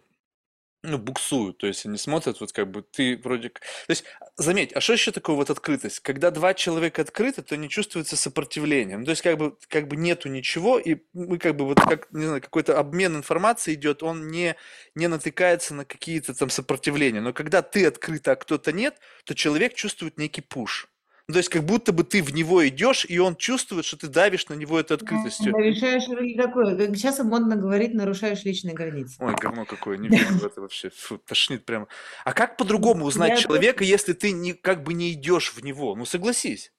ну, 0.84 0.98
буксуют, 0.98 1.60
то 1.60 1.68
есть 1.68 1.86
они 1.86 1.98
смотрят, 1.98 2.40
вот 2.42 2.52
как 2.52 2.72
бы 2.72 2.82
ты 2.82 3.18
вроде... 3.24 3.50
То 3.50 3.62
есть, 3.90 4.04
заметь, 4.36 4.74
а 4.74 4.82
что 4.82 4.94
еще 4.94 5.12
такое 5.12 5.36
вот 5.36 5.50
открытость? 5.50 6.00
Когда 6.00 6.32
два 6.32 6.54
человека 6.54 7.04
открыты, 7.04 7.44
то 7.44 7.56
не 7.56 7.70
чувствуется 7.70 8.16
сопротивление. 8.16 8.98
Ну, 8.98 9.06
то 9.06 9.12
есть, 9.12 9.22
как 9.22 9.38
бы, 9.38 9.56
как 9.68 9.88
бы 9.88 9.96
нету 9.96 10.30
ничего, 10.30 10.80
и 10.80 10.98
мы 11.14 11.38
как 11.38 11.56
бы 11.56 11.66
вот, 11.66 11.80
как, 11.80 12.12
не 12.12 12.26
знаю, 12.26 12.42
какой-то 12.42 12.80
обмен 12.80 13.16
информацией 13.16 13.76
идет, 13.76 14.02
он 14.02 14.30
не, 14.30 14.56
не 14.96 15.08
натыкается 15.08 15.76
на 15.76 15.86
какие-то 15.86 16.34
там 16.34 16.50
сопротивления. 16.50 17.22
Но 17.22 17.34
когда 17.34 17.62
ты 17.62 17.86
открыт, 17.86 18.28
а 18.28 18.36
кто-то 18.36 18.72
нет, 18.72 18.98
то 19.26 19.36
человек 19.36 19.76
чувствует 19.76 20.18
некий 20.18 20.42
пуш. 20.42 20.91
Ну, 21.32 21.36
то 21.36 21.38
есть 21.38 21.48
как 21.50 21.64
будто 21.64 21.94
бы 21.94 22.04
ты 22.04 22.22
в 22.22 22.34
него 22.34 22.68
идешь, 22.68 23.06
и 23.08 23.18
он 23.18 23.38
чувствует, 23.38 23.86
что 23.86 23.96
ты 23.96 24.10
давишь 24.10 24.50
на 24.50 24.54
него 24.54 24.78
этой 24.78 24.98
открытостью. 24.98 25.54
Нарушаешь 25.54 26.04
такое, 26.36 26.76
как 26.76 26.98
сейчас 26.98 27.20
модно 27.20 27.56
говорить, 27.56 27.94
нарушаешь 27.94 28.44
личные 28.44 28.74
границы. 28.74 29.16
Ой, 29.20 29.34
говно 29.40 29.64
какое, 29.64 29.96
не 29.96 30.10
верю 30.10 30.40
в 30.40 30.46
это 30.46 30.60
вообще, 30.60 30.90
Фу, 30.90 31.20
тошнит 31.20 31.64
прямо. 31.64 31.88
А 32.26 32.34
как 32.34 32.58
по-другому 32.58 33.06
узнать 33.06 33.30
Я 33.30 33.38
человека, 33.38 33.86
если 33.86 34.12
ты 34.12 34.34
не, 34.34 34.52
как 34.52 34.84
бы 34.84 34.94
не 34.94 35.14
идешь 35.14 35.54
в 35.54 35.64
него? 35.64 35.96
Ну 35.96 36.04
согласись, 36.04 36.74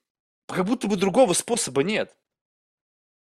как 0.45 0.65
будто 0.65 0.87
бы 0.87 0.97
другого 0.97 1.33
способа 1.33 1.81
нет. 1.81 2.15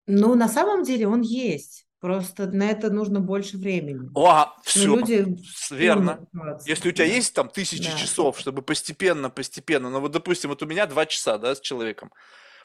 Ну, 0.07 0.35
на 0.35 0.49
самом 0.49 0.83
деле 0.83 1.09
он 1.09 1.23
есть. 1.23 1.87
Просто 2.05 2.49
на 2.49 2.65
это 2.71 2.91
нужно 2.91 3.21
больше 3.21 3.57
времени. 3.57 4.11
О, 4.15 4.53
все, 4.63 4.89
Но 4.89 4.97
люди 4.97 5.39
верно. 5.71 6.21
Если 6.67 6.91
у 6.91 6.93
тебя 6.93 7.07
есть 7.07 7.33
там 7.33 7.49
тысячи 7.49 7.91
да. 7.91 7.97
часов, 7.97 8.39
чтобы 8.39 8.61
постепенно, 8.61 9.31
постепенно, 9.31 9.89
ну 9.89 10.01
вот, 10.01 10.13
допустим, 10.13 10.51
вот 10.51 10.63
у 10.63 10.67
меня 10.67 10.85
два 10.85 11.07
часа, 11.07 11.39
да, 11.39 11.55
с 11.55 11.63
человеком, 11.63 12.13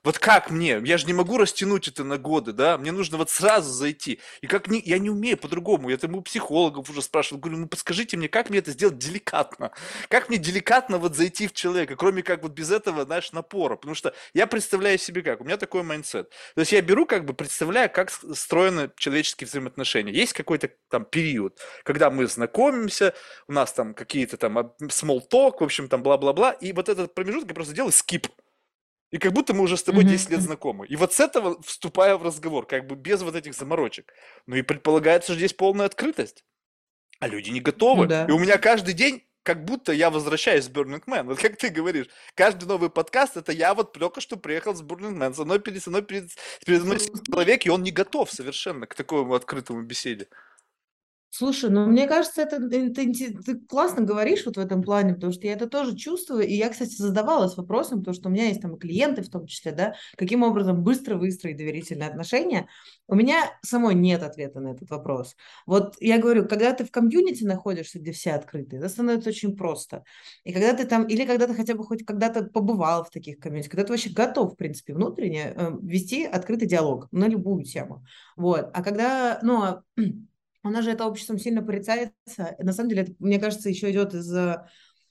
вот 0.03 0.19
как 0.19 0.49
мне? 0.49 0.81
Я 0.83 0.97
же 0.97 1.05
не 1.05 1.13
могу 1.13 1.37
растянуть 1.37 1.87
это 1.87 2.03
на 2.03 2.17
годы, 2.17 2.53
да? 2.53 2.77
Мне 2.77 2.91
нужно 2.91 3.17
вот 3.17 3.29
сразу 3.29 3.71
зайти. 3.71 4.19
И 4.41 4.47
как 4.47 4.67
не, 4.67 4.79
я 4.79 4.99
не 4.99 5.09
умею 5.09 5.37
по-другому. 5.37 5.89
Я 5.89 5.97
там 5.97 6.15
у 6.15 6.21
психологов 6.21 6.89
уже 6.89 7.01
спрашивал. 7.01 7.39
Говорю, 7.41 7.59
ну 7.59 7.67
подскажите 7.67 8.17
мне, 8.17 8.29
как 8.29 8.49
мне 8.49 8.59
это 8.59 8.71
сделать 8.71 8.97
деликатно? 8.97 9.71
Как 10.07 10.29
мне 10.29 10.37
деликатно 10.37 10.97
вот 10.97 11.15
зайти 11.15 11.47
в 11.47 11.53
человека, 11.53 11.95
кроме 11.95 12.23
как 12.23 12.43
вот 12.43 12.53
без 12.53 12.71
этого, 12.71 13.05
знаешь, 13.05 13.31
напора? 13.31 13.75
Потому 13.75 13.95
что 13.95 14.13
я 14.33 14.47
представляю 14.47 14.97
себе 14.97 15.21
как. 15.21 15.41
У 15.41 15.43
меня 15.43 15.57
такой 15.57 15.83
mindset. 15.83 16.29
То 16.55 16.61
есть 16.61 16.71
я 16.71 16.81
беру 16.81 17.05
как 17.05 17.25
бы, 17.25 17.33
представляю, 17.33 17.89
как 17.89 18.11
устроены 18.11 18.91
человеческие 18.97 19.47
взаимоотношения. 19.47 20.13
Есть 20.13 20.33
какой-то 20.33 20.69
там 20.89 21.05
период, 21.05 21.59
когда 21.83 22.09
мы 22.09 22.27
знакомимся, 22.27 23.13
у 23.47 23.53
нас 23.53 23.73
там 23.73 23.93
какие-то 23.93 24.37
там 24.37 24.57
small 24.57 25.21
talk, 25.29 25.57
в 25.59 25.63
общем, 25.63 25.87
там 25.87 26.03
бла-бла-бла. 26.03 26.51
И 26.51 26.73
вот 26.73 26.89
этот 26.89 27.13
промежуток 27.13 27.49
я 27.49 27.55
просто 27.55 27.73
делаю 27.73 27.91
skip. 27.91 28.27
И 29.11 29.17
как 29.17 29.33
будто 29.33 29.53
мы 29.53 29.63
уже 29.63 29.75
с 29.75 29.83
тобой 29.83 30.03
10 30.03 30.29
лет 30.29 30.41
знакомы. 30.41 30.85
И 30.87 30.95
вот 30.95 31.13
с 31.13 31.19
этого 31.19 31.61
вступая 31.63 32.15
в 32.15 32.23
разговор, 32.23 32.67
как 32.67 32.85
бы 32.85 32.95
без 32.95 33.21
вот 33.21 33.35
этих 33.35 33.55
заморочек. 33.55 34.13
Ну 34.45 34.55
и 34.55 34.61
предполагается, 34.61 35.31
что 35.31 35.39
здесь 35.39 35.53
полная 35.53 35.87
открытость. 35.87 36.43
А 37.19 37.27
люди 37.27 37.49
не 37.49 37.59
готовы. 37.59 38.03
Ну, 38.03 38.09
да. 38.09 38.25
И 38.25 38.31
у 38.31 38.39
меня 38.39 38.57
каждый 38.57 38.93
день 38.93 39.23
как 39.43 39.65
будто 39.65 39.91
я 39.91 40.11
возвращаюсь 40.11 40.65
с 40.65 40.69
Burning 40.69 41.03
Man. 41.05 41.23
Вот 41.23 41.39
как 41.39 41.57
ты 41.57 41.69
говоришь, 41.69 42.07
каждый 42.35 42.65
новый 42.65 42.89
подкаст, 42.89 43.35
это 43.35 43.51
я 43.51 43.73
вот 43.73 43.93
только 43.93 44.21
что 44.21 44.37
приехал 44.37 44.75
с 44.75 44.83
Burning 44.83 45.17
Man. 45.17 45.33
Со 45.33 45.43
мной 45.43 45.59
перед, 45.59 45.81
со 45.81 45.89
мной 45.89 46.03
перед, 46.03 46.29
перед 46.65 46.83
мной 46.83 46.99
человек, 46.99 47.65
и 47.65 47.69
он 47.69 47.81
не 47.81 47.91
готов 47.91 48.31
совершенно 48.31 48.85
к 48.85 48.93
такому 48.93 49.33
открытому 49.33 49.81
беседе. 49.81 50.27
Слушай, 51.31 51.69
ну 51.69 51.85
мне 51.85 52.07
кажется, 52.07 52.41
это, 52.41 52.55
это 52.55 52.91
ты 52.91 53.59
классно 53.67 54.01
говоришь 54.01 54.45
вот 54.45 54.57
в 54.57 54.59
этом 54.59 54.81
плане, 54.81 55.13
потому 55.13 55.31
что 55.31 55.45
я 55.45 55.53
это 55.53 55.67
тоже 55.67 55.95
чувствую, 55.95 56.47
и 56.47 56.55
я, 56.55 56.69
кстати, 56.69 56.95
задавалась 56.95 57.55
вопросом, 57.55 57.99
потому 57.99 58.15
что 58.15 58.29
у 58.29 58.31
меня 58.31 58.47
есть 58.47 58.61
там 58.61 58.77
клиенты 58.77 59.21
в 59.21 59.29
том 59.29 59.45
числе, 59.45 59.71
да, 59.71 59.93
каким 60.17 60.41
образом 60.41 60.83
быстро 60.83 61.17
выстроить 61.17 61.57
доверительные 61.57 62.09
отношения. 62.09 62.67
У 63.07 63.13
меня 63.13 63.43
самой 63.61 63.93
нет 63.93 64.23
ответа 64.23 64.59
на 64.59 64.69
этот 64.69 64.89
вопрос. 64.89 65.35
Вот 65.67 65.95
я 65.99 66.17
говорю, 66.17 66.47
когда 66.47 66.73
ты 66.73 66.83
в 66.83 66.91
комьюнити 66.91 67.43
находишься, 67.43 67.99
где 67.99 68.11
все 68.11 68.31
открыты, 68.31 68.77
это 68.77 68.89
становится 68.89 69.29
очень 69.29 69.55
просто. 69.55 70.03
И 70.43 70.51
когда 70.51 70.73
ты 70.73 70.85
там, 70.85 71.05
или 71.05 71.25
когда 71.25 71.45
ты 71.45 71.53
хотя 71.53 71.75
бы 71.75 71.83
хоть 71.83 72.05
когда-то 72.05 72.45
побывал 72.45 73.03
в 73.03 73.11
таких 73.11 73.37
комьюнити, 73.37 73.69
когда 73.69 73.83
ты 73.83 73.93
вообще 73.93 74.09
готов, 74.09 74.53
в 74.53 74.55
принципе, 74.55 74.95
внутренне 74.95 75.53
э, 75.55 75.71
вести 75.81 76.25
открытый 76.25 76.67
диалог 76.67 77.07
на 77.11 77.27
любую 77.27 77.63
тему. 77.65 78.03
Вот. 78.35 78.71
А 78.73 78.83
когда, 78.83 79.39
ну, 79.43 79.61
а 79.61 79.83
у 80.63 80.69
нас 80.69 80.83
же 80.85 80.91
это 80.91 81.05
обществом 81.05 81.39
сильно 81.39 81.61
порицается. 81.61 82.13
На 82.59 82.73
самом 82.73 82.89
деле, 82.89 83.03
это, 83.03 83.13
мне 83.19 83.39
кажется, 83.39 83.69
еще 83.69 83.91
идет 83.91 84.13
из 84.13 84.33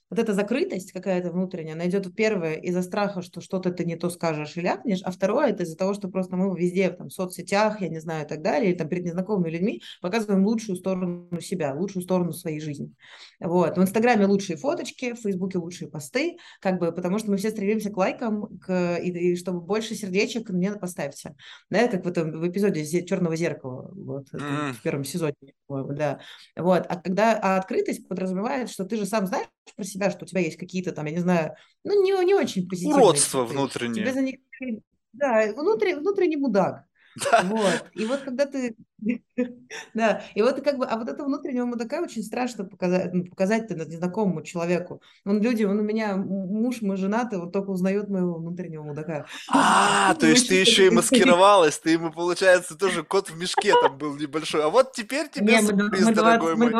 вот 0.09 0.19
эта 0.19 0.33
закрытость 0.33 0.91
какая-то 0.91 1.31
внутренняя, 1.31 1.75
она 1.75 1.87
идет 1.87 2.13
первое 2.15 2.55
из-за 2.55 2.81
страха, 2.81 3.21
что 3.21 3.41
что-то 3.41 3.71
ты 3.71 3.85
не 3.85 3.95
то 3.95 4.09
скажешь 4.09 4.57
и 4.57 4.61
ляпнешь, 4.61 5.01
а 5.03 5.11
второе 5.11 5.49
это 5.49 5.63
из-за 5.63 5.77
того, 5.77 5.93
что 5.93 6.07
просто 6.07 6.35
мы 6.35 6.57
везде, 6.59 6.89
там, 6.89 7.09
в 7.09 7.13
соцсетях, 7.13 7.81
я 7.81 7.89
не 7.89 7.99
знаю, 7.99 8.25
и 8.25 8.27
так 8.27 8.41
далее, 8.41 8.71
или 8.71 8.77
там 8.77 8.89
перед 8.89 9.05
незнакомыми 9.05 9.49
людьми 9.49 9.81
показываем 10.01 10.45
лучшую 10.45 10.75
сторону 10.75 11.39
себя, 11.41 11.73
лучшую 11.73 12.03
сторону 12.03 12.33
своей 12.33 12.59
жизни. 12.59 12.91
Вот. 13.39 13.77
В 13.77 13.81
Инстаграме 13.81 14.25
лучшие 14.25 14.57
фоточки, 14.57 15.13
в 15.13 15.19
Фейсбуке 15.19 15.59
лучшие 15.59 15.89
посты, 15.89 16.37
как 16.59 16.79
бы, 16.79 16.91
потому 16.91 17.19
что 17.19 17.31
мы 17.31 17.37
все 17.37 17.51
стремимся 17.51 17.91
к 17.91 17.97
лайкам, 17.97 18.59
к, 18.59 18.97
и, 18.97 19.09
и 19.09 19.35
чтобы 19.35 19.61
больше 19.61 19.95
сердечек 19.95 20.49
мне 20.49 20.71
поставьте. 20.73 21.35
Да, 21.69 21.87
как 21.87 22.05
в 22.05 22.07
этом 22.07 22.31
в 22.31 22.47
эпизоде 22.47 22.85
«Черного 23.05 23.35
зеркала», 23.35 23.91
вот, 23.93 24.27
mm-hmm. 24.33 24.73
в 24.73 24.81
первом 24.81 25.03
сезоне, 25.03 25.33
да. 25.69 26.19
Вот. 26.55 26.85
А 26.89 26.95
когда 26.97 27.39
а 27.41 27.57
открытость 27.57 28.07
подразумевает, 28.07 28.69
что 28.69 28.85
ты 28.85 28.97
же 28.97 29.05
сам 29.05 29.27
знаешь 29.27 29.47
про 29.75 29.83
себя, 29.83 30.11
что 30.11 30.25
у 30.25 30.27
тебя 30.27 30.41
есть 30.41 30.57
какие-то 30.57 30.91
там, 30.91 31.05
я 31.05 31.11
не 31.11 31.19
знаю, 31.19 31.55
ну, 31.83 32.03
не, 32.03 32.25
не 32.25 32.33
очень 32.33 32.67
позитивные. 32.67 33.03
Уродство 33.03 33.43
внутреннее. 33.43 34.03
Тебе 34.03 34.13
за 34.13 34.21
них... 34.21 34.35
Да, 35.13 35.51
внутренний, 35.53 35.99
внутренний 35.99 36.37
мудак. 36.37 36.85
Да. 37.31 37.43
Вот. 37.43 37.85
И 37.93 38.05
вот 38.05 38.21
когда 38.21 38.45
ты... 38.45 38.75
да, 39.93 40.23
и 40.35 40.41
вот 40.41 40.61
как 40.61 40.77
бы... 40.77 40.85
А 40.85 40.97
вот 40.97 41.09
это 41.09 41.23
внутреннего 41.23 41.65
мудака 41.65 42.01
очень 42.01 42.23
страшно 42.23 42.65
показать, 42.65 43.13
ну, 43.13 43.25
показать 43.25 43.69
незнакомому 43.69 44.41
человеку. 44.41 45.01
Он 45.25 45.41
люди, 45.41 45.63
он 45.63 45.79
у 45.79 45.83
меня 45.83 46.15
муж, 46.15 46.81
мы 46.81 46.97
женаты, 46.97 47.37
вот 47.37 47.51
только 47.51 47.69
узнает 47.69 48.09
моего 48.09 48.35
внутреннего 48.35 48.83
мудака. 48.83 49.25
А, 49.49 50.13
то 50.15 50.27
есть 50.27 50.49
ты 50.49 50.55
еще 50.55 50.87
и 50.87 50.89
маскировалась, 50.89 51.79
ты 51.79 51.91
ему, 51.91 52.11
получается, 52.11 52.77
тоже 52.77 53.03
кот 53.03 53.29
в 53.29 53.37
мешке 53.37 53.73
там 53.81 53.97
был 53.97 54.15
небольшой. 54.15 54.63
А 54.63 54.69
вот 54.69 54.93
теперь 54.93 55.29
тебе 55.29 55.61
сюрприз, 55.61 56.07
дорогой 56.07 56.55
мой. 56.55 56.73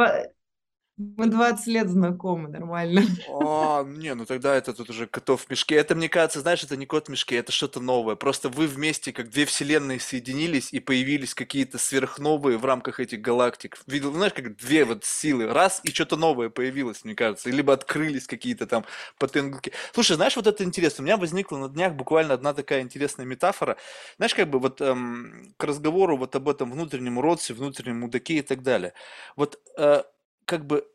Мы 1.00 1.28
20 1.28 1.68
лет 1.68 1.88
знакомы, 1.88 2.50
нормально. 2.50 3.04
А, 3.42 3.86
не, 3.86 4.14
ну 4.16 4.26
тогда 4.26 4.54
это 4.56 4.74
тут 4.74 4.90
уже 4.90 5.08
котов 5.08 5.46
в 5.46 5.50
мешке. 5.50 5.76
Это, 5.76 5.96
мне 5.96 6.10
кажется, 6.10 6.42
знаешь, 6.42 6.62
это 6.62 6.76
не 6.76 6.86
кот 6.86 7.08
в 7.08 7.10
мешке, 7.10 7.38
это 7.38 7.54
что-то 7.54 7.80
новое. 7.80 8.18
Просто 8.18 8.50
вы 8.50 8.68
вместе, 8.68 9.14
как 9.14 9.30
две 9.30 9.46
вселенные, 9.46 10.02
соединились 10.02 10.74
и 10.74 10.82
появились 10.82 11.34
какие-то 11.34 11.78
сверхновые 11.78 12.58
в 12.58 12.66
рамках 12.66 13.00
этих 13.00 13.22
галактик. 13.22 13.78
Видел, 13.88 14.12
знаешь, 14.12 14.34
как 14.34 14.58
две 14.58 14.84
вот 14.84 15.06
силы. 15.06 15.48
Раз, 15.48 15.80
и 15.86 15.92
что-то 15.92 16.18
новое 16.18 16.50
появилось, 16.50 17.06
мне 17.06 17.16
кажется. 17.16 17.50
Либо 17.50 17.72
открылись 17.72 18.28
какие-то 18.28 18.68
там 18.68 18.84
потенки. 19.18 19.72
Слушай, 19.94 20.18
знаешь, 20.18 20.36
вот 20.36 20.48
это 20.48 20.66
интересно. 20.66 21.04
У 21.04 21.06
меня 21.06 21.16
возникла 21.16 21.56
на 21.60 21.70
днях 21.70 21.94
буквально 21.94 22.34
одна 22.34 22.54
такая 22.54 22.82
интересная 22.82 23.26
метафора. 23.26 23.78
Знаешь, 24.18 24.36
как 24.36 24.50
бы 24.50 24.60
вот 24.60 24.82
эм, 24.82 25.54
к 25.56 25.64
разговору 25.64 26.18
вот 26.18 26.36
об 26.36 26.50
этом 26.50 26.70
внутреннем 26.74 27.22
родстве, 27.22 27.56
внутреннем 27.56 28.02
мудаке 28.02 28.40
и 28.40 28.42
так 28.42 28.64
далее. 28.64 28.92
Вот 29.38 29.60
э, 29.78 30.04
как 30.50 30.66
бы, 30.66 30.86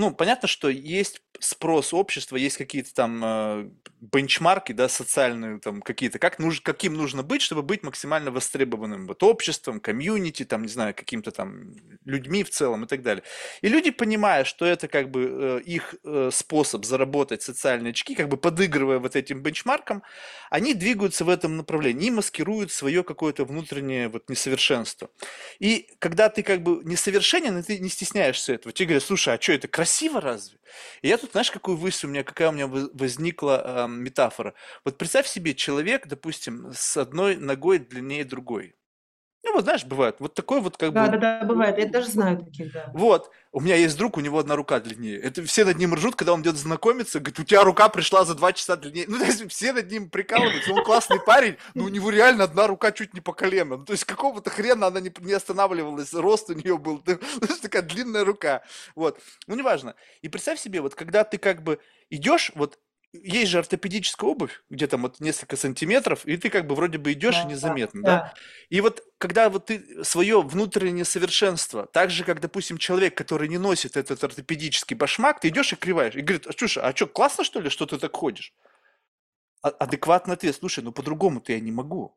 ну, 0.00 0.14
понятно, 0.14 0.48
что 0.48 0.70
есть 0.70 1.20
спрос 1.40 1.92
общества, 1.92 2.36
есть 2.36 2.56
какие-то 2.56 2.92
там 2.94 3.22
э, 3.22 3.70
бенчмарки, 4.00 4.72
да, 4.72 4.88
социальные 4.88 5.58
там 5.58 5.82
какие-то, 5.82 6.18
как 6.18 6.38
нужно, 6.38 6.62
каким 6.62 6.94
нужно 6.94 7.22
быть, 7.22 7.42
чтобы 7.42 7.62
быть 7.62 7.82
максимально 7.82 8.30
востребованным 8.30 9.06
вот 9.06 9.22
обществом, 9.22 9.78
комьюнити, 9.78 10.44
там, 10.44 10.62
не 10.62 10.68
знаю, 10.68 10.94
каким-то 10.94 11.30
там 11.32 11.74
людьми 12.06 12.44
в 12.44 12.50
целом 12.50 12.84
и 12.84 12.86
так 12.86 13.02
далее. 13.02 13.22
И 13.60 13.68
люди, 13.68 13.90
понимая, 13.90 14.44
что 14.44 14.64
это 14.64 14.88
как 14.88 15.10
бы 15.10 15.60
э, 15.60 15.60
их 15.64 15.94
э, 16.02 16.30
способ 16.32 16.86
заработать 16.86 17.42
социальные 17.42 17.90
очки, 17.90 18.14
как 18.14 18.28
бы 18.28 18.38
подыгрывая 18.38 18.98
вот 18.98 19.16
этим 19.16 19.42
бенчмаркам, 19.42 20.02
они 20.48 20.72
двигаются 20.72 21.24
в 21.24 21.28
этом 21.28 21.58
направлении 21.58 22.08
и 22.08 22.10
маскируют 22.10 22.72
свое 22.72 23.04
какое-то 23.04 23.44
внутреннее 23.44 24.08
вот 24.08 24.30
несовершенство. 24.30 25.10
И 25.58 25.88
когда 25.98 26.30
ты 26.30 26.42
как 26.42 26.62
бы 26.62 26.80
несовершенен, 26.84 27.58
и 27.58 27.62
ты 27.62 27.78
не 27.78 27.90
стесняешься 27.90 28.54
этого, 28.54 28.72
тебе 28.72 28.86
говорят, 28.86 29.04
слушай, 29.04 29.34
а 29.34 29.40
что, 29.40 29.52
это 29.52 29.68
красиво 29.68 29.89
разве? 30.20 30.58
И 31.02 31.08
я 31.08 31.18
тут, 31.18 31.32
знаешь, 31.32 31.50
какую 31.50 31.76
мысль 31.78 32.06
у 32.06 32.10
меня, 32.10 32.24
какая 32.24 32.48
у 32.50 32.52
меня 32.52 32.66
возникла 32.66 33.86
э, 33.86 33.88
метафора. 33.88 34.54
Вот 34.84 34.98
представь 34.98 35.26
себе 35.26 35.54
человек, 35.54 36.06
допустим, 36.06 36.72
с 36.72 36.96
одной 36.96 37.36
ногой 37.36 37.78
длиннее 37.78 38.24
другой. 38.24 38.74
Ну, 39.50 39.56
вот 39.56 39.64
знаешь, 39.64 39.84
бывает. 39.84 40.14
Вот 40.20 40.34
такой 40.34 40.60
вот 40.60 40.76
как 40.76 40.92
да, 40.92 41.06
бы... 41.06 41.10
Да, 41.10 41.18
да, 41.18 41.40
да, 41.40 41.44
бывает. 41.44 41.76
Я 41.76 41.86
даже 41.86 42.06
знаю 42.06 42.38
таких, 42.38 42.72
да. 42.72 42.88
Вот. 42.94 43.32
У 43.50 43.60
меня 43.60 43.74
есть 43.74 43.98
друг, 43.98 44.16
у 44.16 44.20
него 44.20 44.38
одна 44.38 44.54
рука 44.54 44.78
длиннее. 44.78 45.18
Это 45.18 45.42
все 45.42 45.64
над 45.64 45.76
ним 45.76 45.92
ржут, 45.92 46.14
когда 46.14 46.34
он 46.34 46.42
идет 46.42 46.54
знакомиться, 46.56 47.18
говорит, 47.18 47.40
у 47.40 47.42
тебя 47.42 47.64
рука 47.64 47.88
пришла 47.88 48.24
за 48.24 48.36
два 48.36 48.52
часа 48.52 48.76
длиннее. 48.76 49.06
Ну, 49.08 49.18
то 49.18 49.24
есть 49.24 49.50
все 49.50 49.72
над 49.72 49.90
ним 49.90 50.08
прикалываются, 50.08 50.72
он 50.72 50.84
классный 50.84 51.18
парень, 51.18 51.56
но 51.74 51.86
у 51.86 51.88
него 51.88 52.10
реально 52.10 52.44
одна 52.44 52.68
рука 52.68 52.92
чуть 52.92 53.12
не 53.12 53.20
по 53.20 53.32
колено. 53.32 53.78
Ну, 53.78 53.84
то 53.84 53.92
есть 53.92 54.04
какого-то 54.04 54.50
хрена 54.50 54.86
она 54.86 55.00
не, 55.00 55.12
не 55.18 55.32
останавливалась, 55.32 56.14
рост 56.14 56.48
у 56.50 56.54
нее 56.54 56.78
был, 56.78 57.02
ну, 57.06 57.48
такая 57.60 57.82
длинная 57.82 58.24
рука. 58.24 58.62
Вот. 58.94 59.18
Ну, 59.48 59.56
неважно. 59.56 59.96
И 60.22 60.28
представь 60.28 60.60
себе, 60.60 60.80
вот 60.80 60.94
когда 60.94 61.24
ты 61.24 61.38
как 61.38 61.64
бы 61.64 61.80
идешь, 62.08 62.52
вот 62.54 62.78
есть 63.12 63.50
же 63.50 63.58
ортопедическая 63.58 64.30
обувь, 64.30 64.62
где 64.70 64.86
там 64.86 65.02
вот 65.02 65.20
несколько 65.20 65.56
сантиметров, 65.56 66.24
и 66.26 66.36
ты 66.36 66.48
как 66.48 66.66
бы 66.66 66.74
вроде 66.74 66.98
бы 66.98 67.12
идешь 67.12 67.36
да, 67.36 67.42
и 67.42 67.46
незаметно, 67.46 68.02
да, 68.02 68.16
да? 68.16 68.34
И 68.68 68.80
вот 68.80 69.02
когда 69.18 69.50
вот 69.50 69.66
ты 69.66 70.04
свое 70.04 70.40
внутреннее 70.42 71.04
совершенство, 71.04 71.86
так 71.86 72.10
же, 72.10 72.24
как, 72.24 72.40
допустим, 72.40 72.78
человек, 72.78 73.16
который 73.16 73.48
не 73.48 73.58
носит 73.58 73.96
этот 73.96 74.22
ортопедический 74.22 74.96
башмак, 74.96 75.40
ты 75.40 75.48
идешь 75.48 75.72
и 75.72 75.76
криваешь, 75.76 76.14
и 76.14 76.20
говорит, 76.20 76.46
а 76.46 76.52
слушай, 76.56 76.82
а 76.82 76.94
что, 76.94 77.06
классно 77.06 77.42
что 77.42 77.60
ли, 77.60 77.68
что 77.68 77.86
ты 77.86 77.98
так 77.98 78.14
ходишь? 78.14 78.54
А, 79.62 79.70
адекватный 79.70 80.34
ответ, 80.34 80.56
слушай, 80.56 80.82
ну 80.82 80.92
по-другому-то 80.92 81.52
я 81.52 81.60
не 81.60 81.72
могу. 81.72 82.16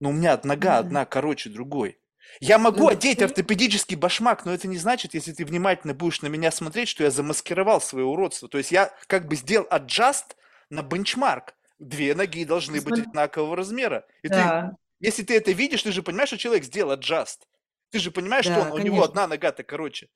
Ну 0.00 0.10
у 0.10 0.12
меня 0.12 0.40
нога 0.44 0.78
одна 0.78 1.04
короче 1.04 1.50
другой. 1.50 1.98
Я 2.40 2.58
могу 2.58 2.88
одеть 2.88 3.22
ортопедический 3.22 3.96
башмак, 3.96 4.44
но 4.44 4.54
это 4.54 4.68
не 4.68 4.78
значит, 4.78 5.14
если 5.14 5.32
ты 5.32 5.44
внимательно 5.44 5.94
будешь 5.94 6.22
на 6.22 6.28
меня 6.28 6.50
смотреть, 6.50 6.88
что 6.88 7.04
я 7.04 7.10
замаскировал 7.10 7.80
свое 7.80 8.04
уродство. 8.04 8.48
То 8.48 8.58
есть 8.58 8.72
я 8.72 8.94
как 9.06 9.26
бы 9.26 9.36
сделал 9.36 9.66
аджаст 9.70 10.36
на 10.70 10.82
бенчмарк. 10.82 11.54
Две 11.78 12.14
ноги 12.14 12.44
должны 12.44 12.80
быть 12.80 13.00
одинакового 13.00 13.56
размера. 13.56 14.06
И 14.22 14.28
да. 14.28 14.76
ты, 15.00 15.06
если 15.06 15.22
ты 15.22 15.36
это 15.36 15.52
видишь, 15.52 15.82
ты 15.82 15.92
же 15.92 16.02
понимаешь, 16.02 16.28
что 16.28 16.38
человек 16.38 16.64
сделал 16.64 16.92
аджаст. 16.92 17.46
Ты 17.90 17.98
же 17.98 18.10
понимаешь, 18.10 18.46
да, 18.46 18.60
что 18.60 18.72
он, 18.72 18.80
у 18.80 18.84
него 18.84 19.02
одна 19.02 19.26
нога-то 19.26 19.62
короче. 19.64 20.08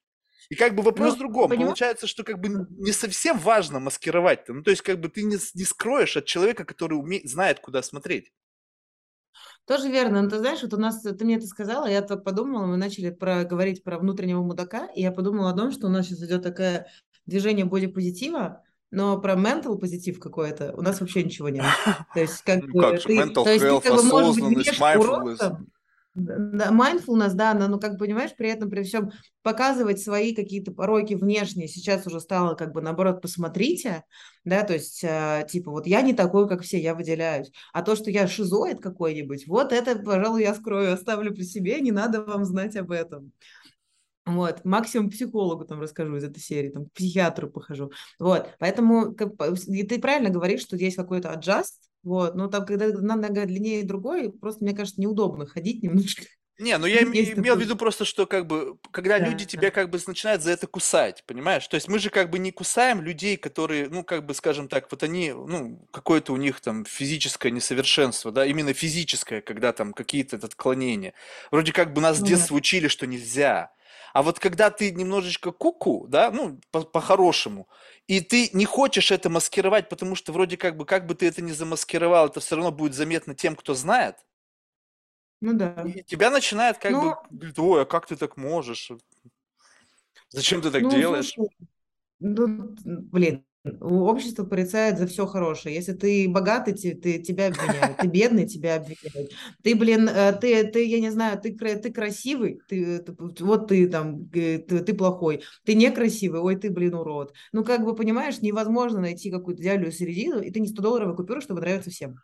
И 0.50 0.54
как 0.54 0.74
бы 0.74 0.82
вопрос 0.82 1.10
ну, 1.10 1.16
в 1.16 1.18
другом. 1.18 1.48
Понимаешь? 1.48 1.68
Получается, 1.68 2.06
что 2.06 2.22
как 2.22 2.38
бы 2.38 2.66
не 2.70 2.92
совсем 2.92 3.38
важно 3.38 3.80
маскировать-то. 3.80 4.52
Ну, 4.52 4.62
то 4.62 4.70
есть, 4.70 4.82
как 4.82 5.00
бы 5.00 5.08
ты 5.08 5.22
не, 5.22 5.38
не 5.54 5.64
скроешь 5.64 6.16
от 6.16 6.26
человека, 6.26 6.64
который 6.64 6.94
умеет, 6.94 7.28
знает, 7.28 7.60
куда 7.60 7.82
смотреть. 7.82 8.30
Тоже 9.66 9.88
верно. 9.88 10.22
Но 10.22 10.28
ты 10.28 10.38
знаешь, 10.38 10.62
вот 10.62 10.74
у 10.74 10.76
нас, 10.76 11.00
ты 11.00 11.24
мне 11.24 11.36
это 11.36 11.46
сказала, 11.46 11.86
я 11.86 12.02
так 12.02 12.22
подумала, 12.22 12.66
мы 12.66 12.76
начали 12.76 13.10
про, 13.10 13.44
говорить 13.44 13.82
про 13.82 13.98
внутреннего 13.98 14.42
мудака, 14.42 14.88
и 14.94 15.00
я 15.00 15.10
подумала 15.10 15.50
о 15.50 15.56
том, 15.56 15.70
что 15.70 15.86
у 15.86 15.90
нас 15.90 16.06
сейчас 16.06 16.22
идет 16.22 16.42
такое 16.42 16.86
движение 17.24 17.64
бодипозитива, 17.64 18.62
но 18.90 19.18
про 19.18 19.34
mental 19.34 19.78
позитив 19.78 20.20
какой-то 20.20 20.74
у 20.76 20.82
нас 20.82 21.00
вообще 21.00 21.24
ничего 21.24 21.48
нет. 21.48 21.64
То 22.14 22.20
есть 22.20 22.42
как 22.42 22.62
ну, 22.62 22.72
бы 22.72 22.80
как 22.80 23.00
же, 23.00 23.06
ты, 23.08 23.18
mental 23.18 23.44
то 23.44 23.50
есть, 23.50 23.64
health, 23.64 23.82
ты, 23.82 23.88
как 23.88 23.96
бы, 23.96 24.02
можешь 24.04 24.42
быть 24.42 24.78
mindfulness. 24.78 25.56
Mindfulness, 26.16 27.34
да, 27.34 27.54
но, 27.54 27.68
ну, 27.68 27.80
как 27.80 27.98
понимаешь, 27.98 28.34
при 28.36 28.48
этом, 28.48 28.70
при 28.70 28.82
всем 28.82 29.10
показывать 29.42 30.00
свои 30.00 30.34
какие-то 30.34 30.72
пороки 30.72 31.14
внешние, 31.14 31.68
сейчас 31.68 32.06
уже 32.06 32.20
стало, 32.20 32.54
как 32.54 32.72
бы, 32.72 32.80
наоборот, 32.80 33.20
посмотрите, 33.20 34.04
да, 34.44 34.62
то 34.62 34.74
есть, 34.74 35.02
э, 35.02 35.46
типа, 35.50 35.70
вот 35.70 35.86
я 35.86 36.02
не 36.02 36.14
такой, 36.14 36.48
как 36.48 36.62
все, 36.62 36.80
я 36.80 36.94
выделяюсь, 36.94 37.50
а 37.72 37.82
то, 37.82 37.96
что 37.96 38.10
я 38.10 38.28
шизоид 38.28 38.80
какой-нибудь, 38.80 39.46
вот 39.48 39.72
это, 39.72 39.98
пожалуй, 39.98 40.42
я 40.42 40.54
скрою, 40.54 40.94
оставлю 40.94 41.34
при 41.34 41.42
себе, 41.42 41.80
не 41.80 41.90
надо 41.90 42.22
вам 42.22 42.44
знать 42.44 42.76
об 42.76 42.92
этом. 42.92 43.32
Вот, 44.26 44.64
максимум 44.64 45.10
психологу 45.10 45.66
там 45.66 45.82
расскажу 45.82 46.16
из 46.16 46.24
этой 46.24 46.40
серии, 46.40 46.70
там, 46.70 46.86
к 46.86 46.92
психиатру 46.92 47.50
похожу. 47.50 47.92
Вот, 48.18 48.48
поэтому 48.58 49.14
как, 49.14 49.32
и 49.66 49.82
ты 49.82 50.00
правильно 50.00 50.30
говоришь, 50.30 50.62
что 50.62 50.76
есть 50.76 50.96
какой-то 50.96 51.28
adjust, 51.28 51.74
вот, 52.04 52.34
но 52.34 52.48
там, 52.48 52.66
когда 52.66 52.86
одна 52.86 53.16
нога 53.16 53.46
длиннее 53.46 53.84
другой, 53.84 54.30
просто, 54.30 54.64
мне 54.64 54.74
кажется, 54.74 55.00
неудобно 55.00 55.46
ходить 55.46 55.82
немножко. 55.82 56.24
Не, 56.58 56.78
ну 56.78 56.86
я 56.86 57.02
имел 57.02 57.56
в 57.56 57.60
виду 57.60 57.76
просто, 57.76 58.04
что 58.04 58.26
как 58.26 58.46
бы, 58.46 58.78
когда 58.92 59.18
да, 59.18 59.26
люди 59.26 59.44
тебя 59.44 59.70
как 59.70 59.90
бы 59.90 59.98
начинают 60.06 60.42
за 60.42 60.52
это 60.52 60.66
кусать, 60.66 61.24
понимаешь? 61.26 61.66
То 61.66 61.74
есть 61.74 61.88
мы 61.88 61.98
же 61.98 62.10
как 62.10 62.30
бы 62.30 62.38
не 62.38 62.52
кусаем 62.52 63.02
людей, 63.02 63.36
которые, 63.36 63.88
ну 63.88 64.04
как 64.04 64.24
бы, 64.24 64.34
скажем 64.34 64.68
так, 64.68 64.86
вот 64.90 65.02
они, 65.02 65.32
ну 65.32 65.84
какое-то 65.90 66.32
у 66.32 66.36
них 66.36 66.60
там 66.60 66.84
физическое 66.84 67.50
несовершенство, 67.50 68.30
да, 68.30 68.46
именно 68.46 68.72
физическое, 68.72 69.40
когда 69.40 69.72
там 69.72 69.92
какие-то 69.92 70.36
отклонения. 70.36 71.14
Вроде 71.50 71.72
как 71.72 71.92
бы 71.92 72.00
нас 72.00 72.18
с 72.18 72.22
детства 72.22 72.54
учили, 72.54 72.88
что 72.88 73.06
нельзя. 73.06 73.72
А 74.14 74.22
вот 74.22 74.38
когда 74.38 74.70
ты 74.70 74.92
немножечко 74.92 75.50
куку, 75.50 76.06
да, 76.08 76.30
ну, 76.30 76.60
по-хорошему, 76.70 77.68
и 78.06 78.20
ты 78.20 78.48
не 78.52 78.64
хочешь 78.64 79.10
это 79.10 79.28
маскировать, 79.28 79.88
потому 79.88 80.14
что 80.14 80.32
вроде 80.32 80.56
как 80.56 80.76
бы, 80.76 80.86
как 80.86 81.08
бы 81.08 81.16
ты 81.16 81.26
это 81.26 81.42
ни 81.42 81.50
замаскировал, 81.50 82.26
это 82.26 82.38
все 82.38 82.54
равно 82.54 82.70
будет 82.70 82.94
заметно 82.94 83.34
тем, 83.34 83.56
кто 83.56 83.74
знает. 83.74 84.24
Ну 85.40 85.54
да. 85.54 85.82
И 85.82 86.04
тебя 86.04 86.30
начинает 86.30 86.78
как 86.78 86.92
ну, 86.92 87.02
бы, 87.02 87.16
говорит, 87.28 87.58
ой, 87.58 87.82
а 87.82 87.84
как 87.86 88.06
ты 88.06 88.14
так 88.14 88.36
можешь? 88.36 88.92
Зачем 90.28 90.62
ты 90.62 90.70
так 90.70 90.82
ну, 90.82 90.90
делаешь? 90.90 91.32
Слушай, 91.32 91.68
ну, 92.20 92.76
блин, 92.84 93.44
общество 93.80 94.44
порицает 94.44 94.98
за 94.98 95.06
все 95.06 95.26
хорошее. 95.26 95.74
Если 95.74 95.92
ты 95.92 96.28
богатый, 96.28 96.74
ты, 96.74 96.94
ты, 96.94 97.18
тебя 97.18 97.48
обвиняют. 97.48 97.96
Ты 97.96 98.06
бедный, 98.08 98.46
тебя 98.46 98.76
обвиняют. 98.76 99.32
Ты, 99.62 99.74
блин, 99.74 100.08
э, 100.08 100.32
ты, 100.34 100.64
ты 100.64 100.84
я 100.86 101.00
не 101.00 101.10
знаю, 101.10 101.40
ты, 101.40 101.54
ты 101.54 101.92
красивый, 101.92 102.60
ты, 102.68 102.98
ты, 102.98 103.14
вот 103.18 103.68
ты 103.68 103.88
там, 103.88 104.28
ты, 104.28 104.58
ты 104.58 104.94
плохой. 104.94 105.42
Ты 105.64 105.74
некрасивый, 105.74 106.40
ой, 106.40 106.56
ты, 106.56 106.70
блин, 106.70 106.94
урод. 106.94 107.32
Ну, 107.52 107.64
как 107.64 107.84
бы, 107.84 107.94
понимаешь, 107.94 108.42
невозможно 108.42 109.00
найти 109.00 109.30
какую-то 109.30 109.62
идеальную 109.62 109.92
середину, 109.92 110.40
и 110.40 110.50
ты 110.50 110.60
не 110.60 110.68
100-долларовая 110.68 111.14
купюра, 111.14 111.40
чтобы 111.40 111.60
нравиться 111.60 111.90
всем. 111.90 112.16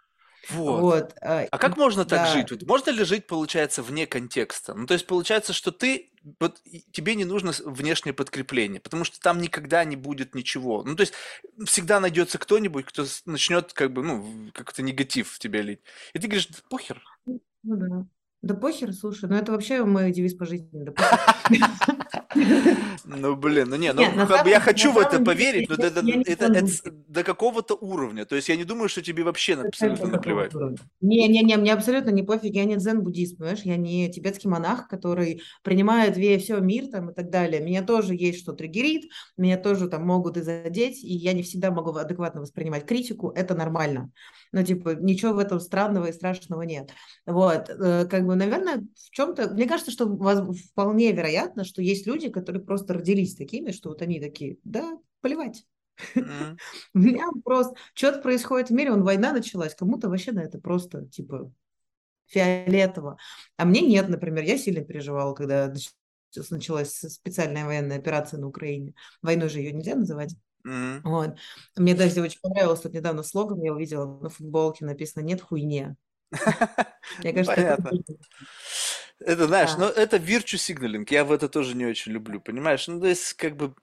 Вот. 0.49 0.81
вот. 0.81 1.15
А, 1.21 1.47
а 1.51 1.59
как 1.59 1.77
можно 1.77 2.05
так 2.05 2.21
да. 2.21 2.33
жить? 2.33 2.67
можно 2.67 2.91
ли 2.91 3.05
жить, 3.05 3.27
получается, 3.27 3.83
вне 3.83 4.07
контекста? 4.07 4.75
Ну, 4.75 4.87
то 4.87 4.95
есть, 4.95 5.07
получается, 5.07 5.53
что 5.53 5.71
ты, 5.71 6.11
вот 6.39 6.61
тебе 6.93 7.15
не 7.15 7.25
нужно 7.25 7.53
внешнее 7.65 8.15
подкрепление, 8.15 8.81
потому 8.81 9.05
что 9.05 9.21
там 9.21 9.39
никогда 9.41 9.85
не 9.85 9.97
будет 9.97 10.35
ничего. 10.35 10.83
Ну, 10.83 10.97
то 10.97 11.03
есть, 11.03 11.15
всегда 11.67 12.01
найдется 12.01 12.39
кто-нибудь, 12.39 12.87
кто 12.87 13.05
начнет, 13.27 13.73
как 13.73 13.93
бы, 13.93 14.03
ну, 14.03 14.51
как-то 14.53 14.83
негатив 14.83 15.31
в 15.31 15.39
тебя 15.39 15.63
лить. 15.63 15.81
И 16.15 16.19
ты 16.19 16.27
говоришь, 16.27 16.49
похер. 16.69 17.03
Ну, 17.27 17.41
да. 17.63 18.07
Да 18.43 18.55
похер, 18.55 18.95
слушай, 18.95 19.29
ну 19.29 19.37
это 19.37 19.53
вообще 19.53 19.85
мой 19.85 20.11
девиз 20.13 20.35
по 20.35 20.47
жизни. 20.47 20.69
Да 20.73 20.95
ну, 23.05 23.37
блин, 23.37 23.69
ну 23.71 23.77
не, 23.77 23.93
ну 23.93 24.03
я 24.47 24.61
хочу 24.61 24.93
в 24.93 24.99
это 24.99 25.23
поверить, 25.23 25.69
но 25.69 25.75
это 25.77 26.03
до 27.09 27.25
какого-то 27.25 27.75
уровня. 27.75 28.25
То 28.25 28.37
есть 28.37 28.49
я 28.49 28.57
не 28.57 28.65
думаю, 28.65 28.89
что 28.89 29.03
тебе 29.03 29.23
вообще 29.23 29.55
абсолютно 29.55 30.09
наплевать. 30.09 30.53
Не-не-не, 31.01 31.57
мне 31.57 31.73
абсолютно 31.73 32.11
не 32.11 32.23
пофиг, 32.23 32.55
я 32.55 32.65
не 32.65 32.77
дзен-буддист, 32.77 33.39
понимаешь, 33.39 33.63
я 33.63 33.77
не 33.77 34.11
тибетский 34.11 34.49
монах, 34.49 34.89
который 34.89 35.43
принимает 35.63 36.17
все 36.17 36.61
мир 36.61 36.87
там 36.89 37.11
и 37.11 37.15
так 37.15 37.31
далее. 37.31 37.61
Меня 37.61 37.83
тоже 37.83 38.15
есть 38.15 38.41
что 38.41 38.53
триггерит, 38.53 39.11
меня 39.37 39.57
тоже 39.57 39.89
там 39.89 40.07
могут 40.07 40.37
и 40.37 40.43
задеть, 40.43 41.03
и 41.03 41.13
я 41.13 41.33
не 41.33 41.43
всегда 41.43 41.71
могу 41.71 41.91
адекватно 41.91 42.41
воспринимать 42.41 42.87
критику, 42.87 43.31
это 43.35 43.55
нормально. 43.55 44.11
Ну, 44.53 44.63
типа, 44.63 44.97
ничего 45.01 45.33
в 45.33 45.39
этом 45.39 45.61
странного 45.61 46.07
и 46.07 46.13
страшного 46.13 46.63
нет. 46.63 46.91
Вот, 47.27 47.69
э, 47.69 48.07
как 48.07 48.27
бы, 48.27 48.35
наверное, 48.35 48.79
в 48.79 49.11
чем-то, 49.11 49.51
мне 49.51 49.67
кажется, 49.67 49.93
что 49.93 50.07
вполне 50.73 51.13
вероятно, 51.13 51.65
что 51.65 51.83
есть 51.83 52.07
люди, 52.07 52.20
которые 52.29 52.63
просто 52.63 52.95
родились 52.95 53.35
такими, 53.35 53.71
что 53.71 53.91
вот 53.91 54.03
они 54.03 54.21
такие, 54.21 54.59
да, 54.65 54.99
плевать. 55.21 55.65
Mm-hmm. 56.15 56.59
У 56.95 56.99
меня 56.99 57.27
просто 57.45 57.75
что-то 57.95 58.21
происходит 58.21 58.71
в 58.71 58.73
мире, 58.73 58.93
он 58.93 59.03
война 59.03 59.33
началась, 59.33 59.75
кому-то 59.75 60.09
вообще 60.09 60.33
на 60.33 60.41
это 60.41 60.59
просто 60.59 61.07
типа 61.07 61.53
фиолетово. 62.27 63.19
А 63.57 63.65
мне 63.65 63.81
нет, 63.81 64.09
например, 64.09 64.45
я 64.45 64.57
сильно 64.59 64.85
переживала, 64.85 65.35
когда 65.35 65.73
началась 66.51 66.93
специальная 66.93 67.67
военная 67.67 67.99
операция 67.99 68.39
на 68.39 68.47
Украине. 68.47 68.95
Войной 69.21 69.49
же 69.49 69.59
ее 69.59 69.73
нельзя 69.73 69.97
называть. 69.97 70.35
Mm-hmm. 70.67 71.01
Вот. 71.05 71.37
Мне 71.77 71.95
даже 71.95 72.21
очень 72.21 72.41
понравилось, 72.41 72.81
тут 72.81 72.93
недавно 72.93 73.23
слоган 73.23 73.63
я 73.63 73.73
увидела 73.73 74.21
на 74.21 74.29
футболке 74.29 74.85
написано 74.85 75.23
«Нет 75.23 75.41
хуйне». 75.41 75.97
Понятно. 77.23 77.91
Это, 79.21 79.47
знаешь, 79.47 79.71
ну 79.77 79.85
это 79.85 80.17
virtue 80.17 80.57
signaling, 80.57 81.07
я 81.11 81.25
в 81.25 81.33
это 81.33 81.49
тоже 81.49 81.77
не 81.77 81.85
очень 81.85 82.13
люблю, 82.13 82.41
понимаешь? 82.41 82.89
Ну, 82.89 83.01
то 83.01 83.07
есть, 83.07 83.35
как 83.35 83.57
бы... 83.57 83.75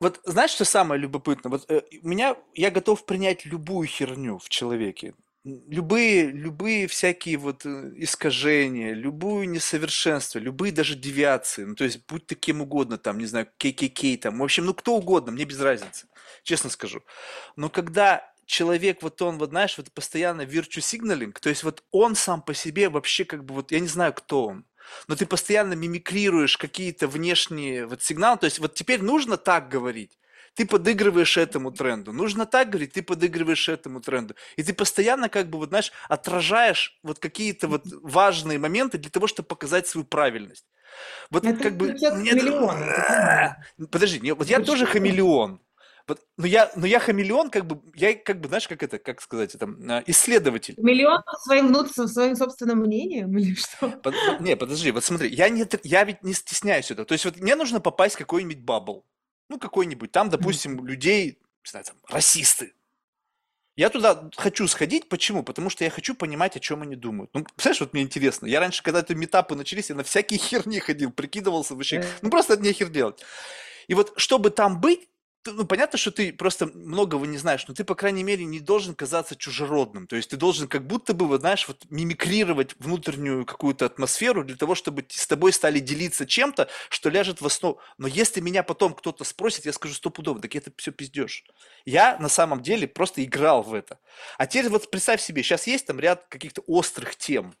Вот 0.00 0.20
знаешь, 0.24 0.52
что 0.52 0.64
самое 0.64 1.00
любопытное? 1.00 1.50
Вот 1.50 1.70
э, 1.70 1.82
меня, 2.02 2.36
я 2.54 2.70
готов 2.70 3.04
принять 3.04 3.44
любую 3.44 3.86
херню 3.86 4.38
в 4.38 4.48
человеке. 4.48 5.14
Любые, 5.44 6.30
любые 6.30 6.86
всякие 6.86 7.36
вот 7.36 7.66
э, 7.66 7.92
искажения, 7.96 8.94
любую 8.94 9.48
несовершенство, 9.50 10.38
любые 10.38 10.72
даже 10.72 10.94
девиации, 10.94 11.64
ну, 11.64 11.74
то 11.74 11.84
есть 11.84 12.06
будь 12.06 12.26
ты 12.26 12.34
кем 12.34 12.62
угодно, 12.62 12.96
там, 12.96 13.18
не 13.18 13.26
знаю, 13.26 13.46
ККК, 13.58 14.16
там, 14.20 14.38
в 14.38 14.42
общем, 14.42 14.64
ну, 14.64 14.74
кто 14.74 14.96
угодно, 14.96 15.32
мне 15.32 15.44
без 15.44 15.60
разницы, 15.60 16.06
честно 16.44 16.70
скажу. 16.70 17.02
Но 17.56 17.68
когда 17.68 18.30
человек, 18.50 19.02
вот 19.02 19.22
он, 19.22 19.38
вот 19.38 19.50
знаешь, 19.50 19.78
вот 19.78 19.90
постоянно 19.92 20.42
virtue 20.42 20.80
signaling, 20.80 21.32
то 21.40 21.48
есть 21.48 21.62
вот 21.62 21.82
он 21.90 22.14
сам 22.14 22.42
по 22.42 22.54
себе 22.54 22.88
вообще 22.88 23.24
как 23.24 23.44
бы 23.44 23.54
вот, 23.54 23.72
я 23.72 23.80
не 23.80 23.88
знаю, 23.88 24.12
кто 24.12 24.46
он, 24.46 24.64
но 25.08 25.16
ты 25.16 25.26
постоянно 25.26 25.74
мимикрируешь 25.74 26.56
какие-то 26.56 27.08
внешние 27.08 27.86
вот 27.86 28.02
сигналы, 28.02 28.38
то 28.38 28.46
есть 28.46 28.58
вот 28.58 28.74
теперь 28.74 29.02
нужно 29.02 29.36
так 29.36 29.68
говорить, 29.68 30.18
ты 30.54 30.66
подыгрываешь 30.66 31.36
этому 31.36 31.70
тренду. 31.70 32.12
Нужно 32.12 32.44
так 32.44 32.70
говорить, 32.70 32.92
ты 32.92 33.02
подыгрываешь 33.02 33.68
этому 33.68 34.00
тренду. 34.00 34.34
И 34.56 34.62
ты 34.62 34.74
постоянно, 34.74 35.28
как 35.28 35.48
бы, 35.48 35.58
вот, 35.58 35.68
знаешь, 35.68 35.92
отражаешь 36.08 36.98
вот 37.02 37.18
какие-то 37.18 37.68
вот 37.68 37.82
важные 38.02 38.58
моменты 38.58 38.98
для 38.98 39.10
того, 39.10 39.26
чтобы 39.28 39.46
показать 39.46 39.86
свою 39.86 40.04
правильность. 40.04 40.66
Вот 41.30 41.46
это 41.46 41.62
как 41.62 41.76
бы... 41.76 41.92
Нет, 41.92 42.42
подожди, 43.90 44.20
не, 44.20 44.34
вот 44.34 44.48
я 44.48 44.60
тоже 44.60 44.86
хамелеон. 44.86 45.60
Но 46.36 46.46
я, 46.46 46.70
но 46.76 46.86
я 46.86 46.98
хамелеон, 46.98 47.50
как 47.50 47.66
бы, 47.66 47.80
я 47.94 48.14
как 48.14 48.40
бы, 48.40 48.48
знаешь, 48.48 48.66
как 48.66 48.82
это, 48.82 48.98
как 48.98 49.20
сказать, 49.20 49.54
это, 49.54 49.66
а, 49.66 50.02
исследователь. 50.06 50.74
Хамелеон 50.76 51.22
своим 51.42 51.68
внутренним, 51.68 52.08
своим 52.08 52.36
собственным 52.36 52.80
мнением 52.80 53.36
или 53.36 53.54
что? 53.54 53.88
Под, 53.88 54.14
не, 54.40 54.56
подожди, 54.56 54.90
вот 54.90 55.04
смотри, 55.04 55.28
я, 55.28 55.48
не, 55.48 55.66
я 55.84 56.04
ведь 56.04 56.22
не 56.22 56.34
стесняюсь 56.34 56.90
этого. 56.90 57.06
То 57.06 57.12
есть 57.12 57.24
вот 57.24 57.38
мне 57.38 57.54
нужно 57.56 57.80
попасть 57.80 58.14
в 58.16 58.18
какой-нибудь 58.18 58.60
бабл. 58.60 59.04
Ну, 59.48 59.58
какой-нибудь. 59.58 60.12
Там, 60.12 60.30
допустим, 60.30 60.86
людей, 60.86 61.40
не 61.64 61.70
знаю, 61.70 61.84
там, 61.84 61.96
расисты. 62.08 62.72
Я 63.76 63.88
туда 63.88 64.28
хочу 64.36 64.68
сходить, 64.68 65.08
почему? 65.08 65.42
Потому 65.42 65.70
что 65.70 65.84
я 65.84 65.90
хочу 65.90 66.14
понимать, 66.14 66.56
о 66.56 66.60
чем 66.60 66.82
они 66.82 66.96
думают. 66.96 67.30
Ну, 67.32 67.44
представляешь, 67.44 67.80
вот 67.80 67.92
мне 67.94 68.02
интересно. 68.02 68.46
Я 68.46 68.60
раньше, 68.60 68.82
когда 68.82 69.00
это 69.00 69.14
метапы 69.14 69.54
начались, 69.54 69.88
я 69.88 69.96
на 69.96 70.04
всякие 70.04 70.38
херни 70.40 70.80
ходил, 70.80 71.10
прикидывался 71.10 71.74
вообще. 71.74 72.04
Ну, 72.22 72.30
просто 72.30 72.54
от 72.54 72.60
нехер 72.60 72.90
делать. 72.90 73.24
И 73.88 73.94
вот, 73.94 74.12
чтобы 74.16 74.50
там 74.50 74.80
быть, 74.80 75.08
ну, 75.46 75.64
понятно, 75.64 75.98
что 75.98 76.10
ты 76.10 76.32
просто 76.32 76.66
многого 76.66 77.26
не 77.26 77.38
знаешь, 77.38 77.66
но 77.66 77.74
ты, 77.74 77.84
по 77.84 77.94
крайней 77.94 78.22
мере, 78.22 78.44
не 78.44 78.60
должен 78.60 78.94
казаться 78.94 79.36
чужеродным. 79.36 80.06
То 80.06 80.16
есть 80.16 80.30
ты 80.30 80.36
должен 80.36 80.68
как 80.68 80.86
будто 80.86 81.14
бы, 81.14 81.26
вот, 81.26 81.40
знаешь, 81.40 81.66
вот 81.66 81.86
мимикрировать 81.90 82.74
внутреннюю 82.78 83.46
какую-то 83.46 83.86
атмосферу 83.86 84.44
для 84.44 84.56
того, 84.56 84.74
чтобы 84.74 85.06
с 85.08 85.26
тобой 85.26 85.52
стали 85.52 85.78
делиться 85.78 86.26
чем-то, 86.26 86.68
что 86.90 87.08
ляжет 87.08 87.40
в 87.40 87.46
основу. 87.46 87.80
Но 87.96 88.06
если 88.06 88.40
меня 88.40 88.62
потом 88.62 88.94
кто-то 88.94 89.24
спросит, 89.24 89.64
я 89.64 89.72
скажу 89.72 89.94
стопудово, 89.94 90.40
так 90.40 90.54
это 90.54 90.70
все 90.76 90.92
пиздешь. 90.92 91.44
Я 91.86 92.18
на 92.18 92.28
самом 92.28 92.60
деле 92.62 92.86
просто 92.86 93.24
играл 93.24 93.62
в 93.62 93.72
это. 93.72 93.98
А 94.36 94.46
теперь 94.46 94.68
вот 94.68 94.90
представь 94.90 95.22
себе, 95.22 95.42
сейчас 95.42 95.66
есть 95.66 95.86
там 95.86 96.00
ряд 96.00 96.26
каких-то 96.28 96.62
острых 96.66 97.16
тем, 97.16 97.54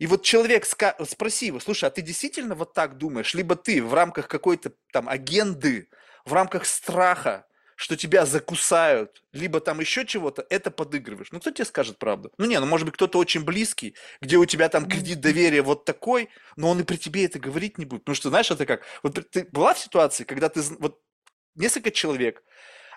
и 0.00 0.06
вот 0.06 0.22
человек, 0.22 0.64
спроси 0.64 1.46
его, 1.46 1.60
слушай, 1.60 1.84
а 1.84 1.90
ты 1.90 2.00
действительно 2.00 2.54
вот 2.54 2.72
так 2.72 2.96
думаешь? 2.96 3.34
Либо 3.34 3.54
ты 3.54 3.82
в 3.82 3.92
рамках 3.92 4.28
какой-то 4.28 4.72
там 4.92 5.10
агенды 5.10 5.90
в 6.24 6.32
рамках 6.32 6.66
страха, 6.66 7.46
что 7.80 7.96
тебя 7.96 8.26
закусают, 8.26 9.22
либо 9.32 9.58
там 9.58 9.80
еще 9.80 10.04
чего-то, 10.04 10.44
это 10.50 10.70
подыгрываешь. 10.70 11.32
Ну, 11.32 11.40
кто 11.40 11.50
тебе 11.50 11.64
скажет 11.64 11.98
правду? 11.98 12.30
Ну, 12.36 12.44
не, 12.44 12.60
ну, 12.60 12.66
может 12.66 12.84
быть, 12.84 12.94
кто-то 12.94 13.18
очень 13.18 13.42
близкий, 13.42 13.94
где 14.20 14.36
у 14.36 14.44
тебя 14.44 14.68
там 14.68 14.86
кредит 14.86 15.20
доверия 15.20 15.62
вот 15.62 15.86
такой, 15.86 16.28
но 16.56 16.68
он 16.68 16.80
и 16.80 16.82
при 16.82 16.96
тебе 16.96 17.24
это 17.24 17.38
говорить 17.38 17.78
не 17.78 17.86
будет. 17.86 18.06
Ну, 18.06 18.14
что, 18.14 18.28
знаешь, 18.28 18.50
это 18.50 18.66
как? 18.66 18.82
Вот 19.02 19.30
ты 19.30 19.44
была 19.50 19.72
в 19.72 19.78
ситуации, 19.78 20.24
когда 20.24 20.50
ты, 20.50 20.60
вот, 20.78 21.00
несколько 21.54 21.90
человек, 21.90 22.42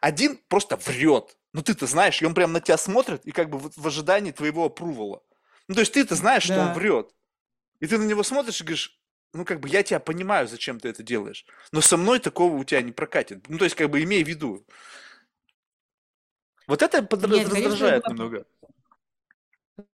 один 0.01 0.37
просто 0.49 0.75
врет, 0.75 1.37
ну, 1.53 1.61
ты-то 1.61 1.87
знаешь, 1.87 2.21
и 2.21 2.25
он 2.25 2.33
прям 2.33 2.51
на 2.51 2.59
тебя 2.59 2.75
смотрит, 2.75 3.25
и 3.25 3.31
как 3.31 3.49
бы 3.49 3.59
в 3.59 3.87
ожидании 3.87 4.31
твоего 4.31 4.65
опрувала. 4.65 5.23
Ну, 5.69 5.75
то 5.75 5.79
есть 5.79 5.93
ты-то 5.93 6.15
знаешь, 6.15 6.45
да. 6.47 6.55
что 6.55 6.63
он 6.63 6.73
врет. 6.73 7.09
И 7.79 7.87
ты 7.87 7.97
на 7.97 8.03
него 8.03 8.23
смотришь 8.23 8.59
и 8.59 8.63
говоришь, 8.65 8.99
ну, 9.33 9.45
как 9.45 9.59
бы 9.59 9.67
я 9.67 9.83
тебя 9.83 9.99
понимаю, 9.99 10.47
зачем 10.47 10.79
ты 10.79 10.89
это 10.89 11.03
делаешь. 11.03 11.45
Но 11.71 11.81
со 11.81 11.97
мной 11.97 12.19
такого 12.19 12.55
у 12.55 12.63
тебя 12.63 12.81
не 12.81 12.91
прокатит. 12.91 13.49
Ну, 13.49 13.57
то 13.57 13.65
есть, 13.65 13.75
как 13.75 13.89
бы 13.89 14.01
имей 14.03 14.23
в 14.23 14.27
виду. 14.27 14.65
Вот 16.67 16.81
это 16.81 17.03
под... 17.03 17.27
Нет, 17.27 17.49
раздражает 17.49 18.03
конечно, 18.03 18.09
немного. 18.09 18.45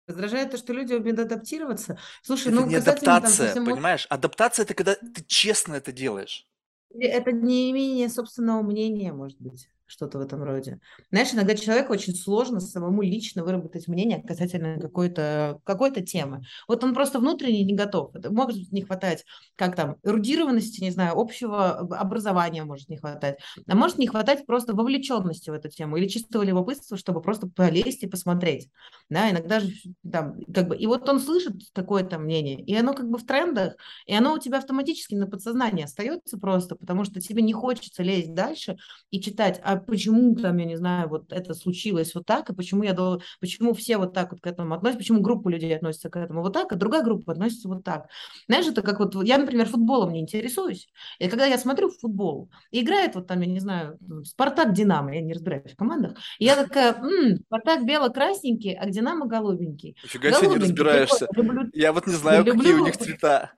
Раздражает 0.06 0.52
то, 0.52 0.58
что 0.58 0.74
люди 0.74 0.93
умеют 0.93 1.19
адаптироваться. 1.19 1.98
Слушай, 2.22 2.50
это 2.50 2.62
ну, 2.62 2.67
не 2.67 2.76
адаптация, 2.76 3.54
там, 3.54 3.65
понимаешь? 3.65 4.06
Адаптация– 4.10 4.63
это 4.65 4.74
когда 4.74 4.96
ты 4.96 5.24
честно 5.26 5.76
это 5.76 5.91
делаешь. 5.91 6.48
Это 6.93 7.32
не 7.32 7.72
имение 7.72 8.10
собственного 8.10 8.62
мнения, 8.62 9.13
может 9.13 9.39
быть 9.41 9.67
что-то 9.93 10.17
в 10.17 10.21
этом 10.21 10.41
роде. 10.41 10.79
Знаешь, 11.12 11.34
иногда 11.34 11.56
человеку 11.56 11.93
очень 11.93 12.15
сложно 12.15 12.60
самому 12.60 13.03
лично 13.03 13.43
выработать 13.43 13.88
мнение 13.88 14.23
касательно 14.23 14.79
какой-то 14.79 15.60
какой 15.63 15.91
темы. 15.91 16.41
Вот 16.67 16.84
он 16.84 16.95
просто 16.95 17.19
внутренне 17.19 17.63
не 17.63 17.75
готов. 17.75 18.15
Это 18.15 18.34
может 18.34 18.71
не 18.71 18.82
хватать, 18.82 19.23
как 19.56 19.75
там, 19.75 19.97
эрудированности, 20.03 20.82
не 20.82 20.89
знаю, 20.89 21.15
общего 21.15 21.77
образования 21.77 22.63
может 22.63 22.89
не 22.89 22.97
хватать. 22.97 23.38
А 23.67 23.75
может 23.75 23.99
не 23.99 24.08
хватать 24.08 24.47
просто 24.47 24.73
вовлеченности 24.73 25.51
в 25.51 25.53
эту 25.53 25.69
тему 25.69 25.97
или 25.97 26.08
чистого 26.08 26.41
любопытства, 26.41 26.97
чтобы 26.97 27.21
просто 27.21 27.47
полезть 27.47 28.01
и 28.01 28.08
посмотреть. 28.08 28.69
Да, 29.10 29.29
иногда 29.29 29.60
же 29.60 29.71
там, 30.12 30.39
как 30.51 30.69
бы, 30.69 30.75
и 30.75 30.88
вот 30.88 31.08
он 31.08 31.19
слышит 31.19 31.53
какое-то 31.73 32.17
мнение, 32.17 32.60
и 32.60 32.75
оно 32.75 32.95
как 32.95 33.08
бы 33.08 33.19
в 33.19 33.25
трендах, 33.25 33.75
и 34.08 34.15
оно 34.15 34.34
у 34.34 34.39
тебя 34.39 34.58
автоматически 34.58 35.13
на 35.13 35.27
подсознании 35.27 35.84
остается 35.84 36.39
просто, 36.39 36.75
потому 36.75 37.03
что 37.03 37.21
тебе 37.21 37.43
не 37.43 37.53
хочется 37.53 38.01
лезть 38.01 38.34
дальше 38.34 38.77
и 39.12 39.21
читать, 39.21 39.62
а 39.63 39.83
почему 39.86 40.36
там, 40.36 40.58
я 40.58 40.65
не 40.65 40.76
знаю, 40.76 41.10
вот 41.10 41.32
это 41.32 41.54
случилось 41.54 42.15
вот 42.15 42.26
так, 42.26 42.50
и 42.50 42.54
почему 42.54 42.84
я 42.84 42.93
дол... 42.93 43.22
почему 43.39 43.74
все 43.74 43.98
вот 43.98 44.13
так 44.13 44.32
вот 44.32 44.41
к 44.41 44.48
этому 44.48 44.74
относятся, 44.74 45.00
почему 45.00 45.22
группа 45.22 45.50
людей 45.50 45.76
относится 45.76 46.10
к 46.10 46.17
этому 46.17 46.41
вот 46.41 46.54
так, 46.54 46.72
а 46.72 46.76
другая 46.76 47.04
группа 47.04 47.34
относится 47.34 47.67
вот 47.67 47.84
так. 47.84 48.08
Знаешь, 48.48 48.67
это 48.67 48.82
как 48.82 49.00
вот, 49.00 49.15
я, 49.24 49.38
например, 49.38 49.67
футболом 49.67 50.13
не 50.13 50.22
интересуюсь, 50.22 50.88
и 51.19 51.28
когда 51.28 51.46
я 51.46 51.58
смотрю 51.58 51.89
футбол, 51.89 52.50
играет 52.72 53.15
вот 53.15 53.28
там, 53.28 53.41
я 53.41 53.48
не 53.48 53.60
знаю, 53.60 53.98
Спартак, 54.24 54.74
Динамо, 54.74 55.13
я 55.13 55.22
не 55.22 55.34
разбираюсь 55.34 55.72
в 55.72 55.76
командах, 55.76 56.17
я 56.39 56.56
такая, 56.56 56.93
м-м, 56.93 57.38
Спартак 57.46 57.86
бело-красненький, 57.86 58.74
а 58.74 58.89
Динамо 58.89 59.28
голубенький. 59.28 59.96
Нифига 60.04 60.32
себе 60.34 60.50
не 60.50 60.58
разбираешься. 60.58 61.28
Люблю, 61.36 61.69
я 61.74 61.93
вот 61.93 62.08
не 62.08 62.13
знаю, 62.13 62.43
люблю, 62.43 62.60
какие 62.60 62.74
у 62.74 62.86
них 62.86 62.98
цвета. 62.98 63.52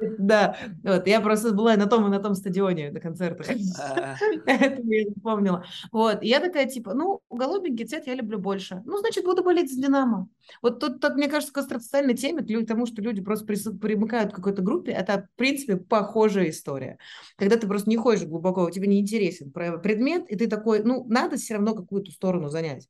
Да, 0.00 0.56
вот, 0.82 1.06
я 1.06 1.20
просто 1.20 1.52
была 1.52 1.76
на 1.76 1.86
том 1.86 2.06
и 2.06 2.10
на 2.10 2.18
том 2.18 2.34
стадионе 2.34 2.90
на 2.90 3.00
концертах, 3.00 3.46
а. 3.78 4.16
поэтому 4.46 4.90
я 4.90 5.04
запомнила. 5.08 5.64
Вот, 5.92 6.22
я 6.22 6.40
такая, 6.40 6.66
типа, 6.66 6.94
ну, 6.94 7.20
голубенький 7.30 7.86
цвет 7.86 8.06
я 8.06 8.14
люблю 8.14 8.38
больше. 8.38 8.82
Ну, 8.86 8.98
значит, 8.98 9.24
буду 9.24 9.44
болеть 9.44 9.72
за 9.72 9.80
«Динамо». 9.80 10.28
Вот 10.62 10.80
тут, 10.80 11.00
так, 11.00 11.14
мне 11.14 11.28
кажется, 11.28 11.52
к 11.52 11.62
социальной 11.62 12.14
теме, 12.14 12.42
к 12.42 12.66
тому, 12.66 12.86
что 12.86 13.02
люди 13.02 13.22
просто 13.22 13.46
примыкают 13.46 14.32
к 14.32 14.36
какой-то 14.36 14.62
группе, 14.62 14.90
это, 14.92 15.28
в 15.32 15.38
принципе, 15.38 15.76
похожая 15.76 16.50
история. 16.50 16.98
Когда 17.36 17.56
ты 17.56 17.68
просто 17.68 17.88
не 17.88 17.96
ходишь 17.96 18.26
глубоко, 18.26 18.68
тебе 18.70 18.88
не 18.88 19.00
интересен 19.00 19.52
предмет, 19.52 20.28
и 20.28 20.36
ты 20.36 20.48
такой, 20.48 20.82
ну, 20.82 21.04
надо 21.08 21.36
все 21.36 21.54
равно 21.54 21.74
какую-то 21.74 22.10
сторону 22.10 22.48
занять. 22.48 22.88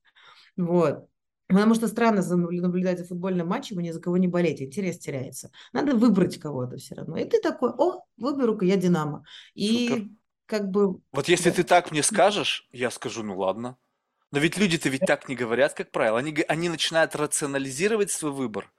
Вот. 0.57 1.07
Потому 1.46 1.74
что 1.74 1.88
странно 1.88 2.22
наблюдать 2.22 2.98
за 2.98 3.04
футбольным 3.04 3.48
матчем 3.48 3.78
и 3.80 3.83
ни 3.83 3.90
за 3.90 4.00
кого 4.00 4.16
не 4.16 4.28
болеть, 4.28 4.62
интерес 4.62 4.98
теряется. 4.98 5.50
Надо 5.72 5.94
выбрать 5.94 6.38
кого-то 6.38 6.76
все 6.78 6.94
равно. 6.94 7.18
И 7.18 7.24
ты 7.24 7.40
такой, 7.40 7.70
о, 7.70 8.02
выберу-ка 8.16 8.64
я 8.64 8.76
Динамо. 8.76 9.24
И 9.54 9.88
Супер. 9.88 10.09
как 10.46 10.70
бы... 10.70 11.00
Вот 11.12 11.28
если 11.28 11.50
ты 11.50 11.62
так 11.62 11.90
мне 11.90 12.02
скажешь, 12.02 12.68
я 12.72 12.90
скажу, 12.90 13.22
ну 13.22 13.38
ладно. 13.38 13.76
Но 14.30 14.38
ведь 14.40 14.57
люди-то 14.57 14.88
ведь 14.88 15.02
так 15.02 15.28
не 15.28 15.37
говорят, 15.37 15.74
как 15.74 15.90
правило. 15.90 16.18
Они, 16.18 16.35
они 16.48 16.68
начинают 16.68 17.14
рационализировать 17.14 18.11
свой 18.11 18.33
выбор 18.33 18.72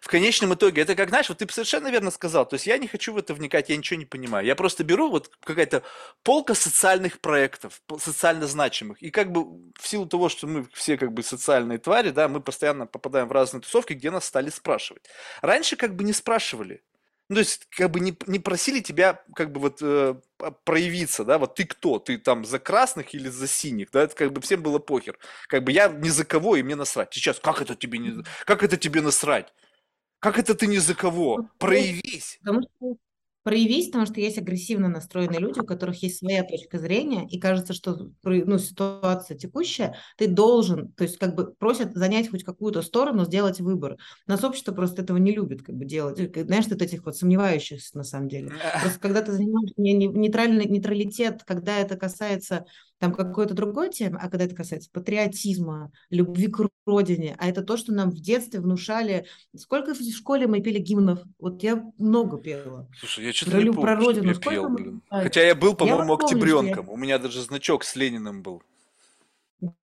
в 0.00 0.08
конечном 0.08 0.54
итоге, 0.54 0.82
это 0.82 0.94
как, 0.94 1.08
знаешь, 1.08 1.28
вот 1.28 1.38
ты 1.38 1.48
совершенно 1.50 1.88
верно 1.88 2.10
сказал, 2.10 2.46
то 2.46 2.54
есть 2.54 2.66
я 2.66 2.78
не 2.78 2.86
хочу 2.86 3.12
в 3.12 3.18
это 3.18 3.34
вникать, 3.34 3.68
я 3.68 3.76
ничего 3.76 3.98
не 3.98 4.06
понимаю. 4.06 4.46
Я 4.46 4.54
просто 4.54 4.84
беру 4.84 5.10
вот 5.10 5.30
какая-то 5.40 5.82
полка 6.22 6.54
социальных 6.54 7.20
проектов, 7.20 7.80
социально 7.98 8.46
значимых, 8.46 9.02
и 9.02 9.10
как 9.10 9.32
бы 9.32 9.44
в 9.78 9.86
силу 9.86 10.06
того, 10.06 10.28
что 10.28 10.46
мы 10.46 10.66
все 10.72 10.96
как 10.96 11.12
бы 11.12 11.22
социальные 11.22 11.78
твари, 11.78 12.10
да, 12.10 12.28
мы 12.28 12.40
постоянно 12.40 12.86
попадаем 12.86 13.28
в 13.28 13.32
разные 13.32 13.60
тусовки, 13.60 13.92
где 13.94 14.10
нас 14.10 14.24
стали 14.24 14.50
спрашивать. 14.50 15.04
Раньше 15.42 15.76
как 15.76 15.94
бы 15.94 16.04
не 16.04 16.12
спрашивали. 16.12 16.82
Ну, 17.30 17.36
то 17.36 17.40
есть, 17.40 17.66
как 17.70 17.90
бы 17.90 18.00
не, 18.00 18.16
не 18.26 18.38
просили 18.38 18.80
тебя, 18.80 19.22
как 19.34 19.50
бы 19.50 19.58
вот 19.60 19.78
э, 19.80 20.14
проявиться, 20.64 21.24
да, 21.24 21.38
вот 21.38 21.54
ты 21.54 21.64
кто, 21.64 21.98
ты 21.98 22.18
там 22.18 22.44
за 22.44 22.58
красных 22.58 23.14
или 23.14 23.28
за 23.30 23.48
синих, 23.48 23.90
да, 23.92 24.02
это 24.02 24.14
как 24.14 24.32
бы 24.32 24.42
всем 24.42 24.62
было 24.62 24.78
похер. 24.78 25.18
Как 25.48 25.64
бы 25.64 25.72
я 25.72 25.88
ни 25.88 26.10
за 26.10 26.26
кого, 26.26 26.56
и 26.56 26.62
мне 26.62 26.76
насрать. 26.76 27.14
Сейчас, 27.14 27.40
как 27.40 27.62
это 27.62 27.74
тебе 27.76 27.98
не, 27.98 28.24
как 28.44 28.62
это 28.62 28.76
тебе 28.76 29.00
насрать? 29.00 29.54
Как 30.24 30.38
это 30.38 30.54
ты 30.54 30.66
ни 30.66 30.78
за 30.78 30.94
кого? 30.94 31.50
Проявись. 31.58 32.38
Потому 32.40 32.62
что 32.62 32.96
проявись, 33.42 33.88
потому 33.88 34.06
что 34.06 34.20
есть 34.20 34.38
агрессивно 34.38 34.88
настроенные 34.88 35.38
люди, 35.38 35.60
у 35.60 35.66
которых 35.66 36.02
есть 36.02 36.16
своя 36.16 36.42
точка 36.44 36.78
зрения, 36.78 37.28
и 37.28 37.38
кажется, 37.38 37.74
что 37.74 38.10
ну, 38.22 38.58
ситуация 38.58 39.36
текущая, 39.36 39.98
ты 40.16 40.26
должен, 40.26 40.90
то 40.92 41.04
есть 41.04 41.18
как 41.18 41.34
бы 41.34 41.52
просят 41.52 41.94
занять 41.94 42.30
хоть 42.30 42.42
какую-то 42.42 42.80
сторону, 42.80 43.26
сделать 43.26 43.60
выбор. 43.60 43.98
Нас 44.26 44.42
общество 44.42 44.72
просто 44.72 45.02
этого 45.02 45.18
не 45.18 45.32
любит 45.32 45.62
как 45.62 45.74
бы 45.74 45.84
делать. 45.84 46.16
Знаешь, 46.34 46.64
ты 46.64 46.82
этих 46.82 47.04
вот 47.04 47.18
сомневающихся 47.18 47.98
на 47.98 48.04
самом 48.04 48.28
деле. 48.30 48.50
Просто 48.80 48.98
когда 48.98 49.20
ты 49.20 49.32
занимаешь 49.32 49.72
нейтральный 49.76 50.64
нейтралитет, 50.64 51.42
когда 51.44 51.76
это 51.76 51.96
касается 51.96 52.64
там 52.98 53.12
какой-то 53.12 53.54
другой 53.54 53.90
темы, 53.90 54.18
а 54.20 54.28
когда 54.28 54.44
это 54.44 54.54
касается 54.54 54.90
патриотизма, 54.90 55.92
любви 56.10 56.48
к 56.48 56.68
родине, 56.86 57.36
а 57.38 57.48
это 57.48 57.62
то, 57.62 57.76
что 57.76 57.92
нам 57.92 58.10
в 58.10 58.20
детстве 58.20 58.60
внушали. 58.60 59.26
Сколько 59.56 59.94
в 59.94 60.02
школе 60.02 60.46
мы 60.46 60.60
пели 60.60 60.78
гимнов? 60.78 61.20
Вот 61.38 61.62
я 61.62 61.82
много 61.98 62.38
пела. 62.38 62.88
Слушай, 62.98 63.26
я 63.26 63.32
что-то 63.32 63.58
не 63.58 63.66
помню, 63.66 63.80
про 63.80 63.96
родину. 63.96 64.28
Я 64.28 64.34
пел, 64.34 64.68
блин. 64.68 65.02
Хотя 65.10 65.42
я 65.42 65.54
был, 65.54 65.74
по-моему, 65.74 66.14
октябренком. 66.14 66.86
Я... 66.86 66.92
У 66.92 66.96
меня 66.96 67.18
даже 67.18 67.42
значок 67.42 67.84
с 67.84 67.96
Лениным 67.96 68.42
был. 68.42 68.62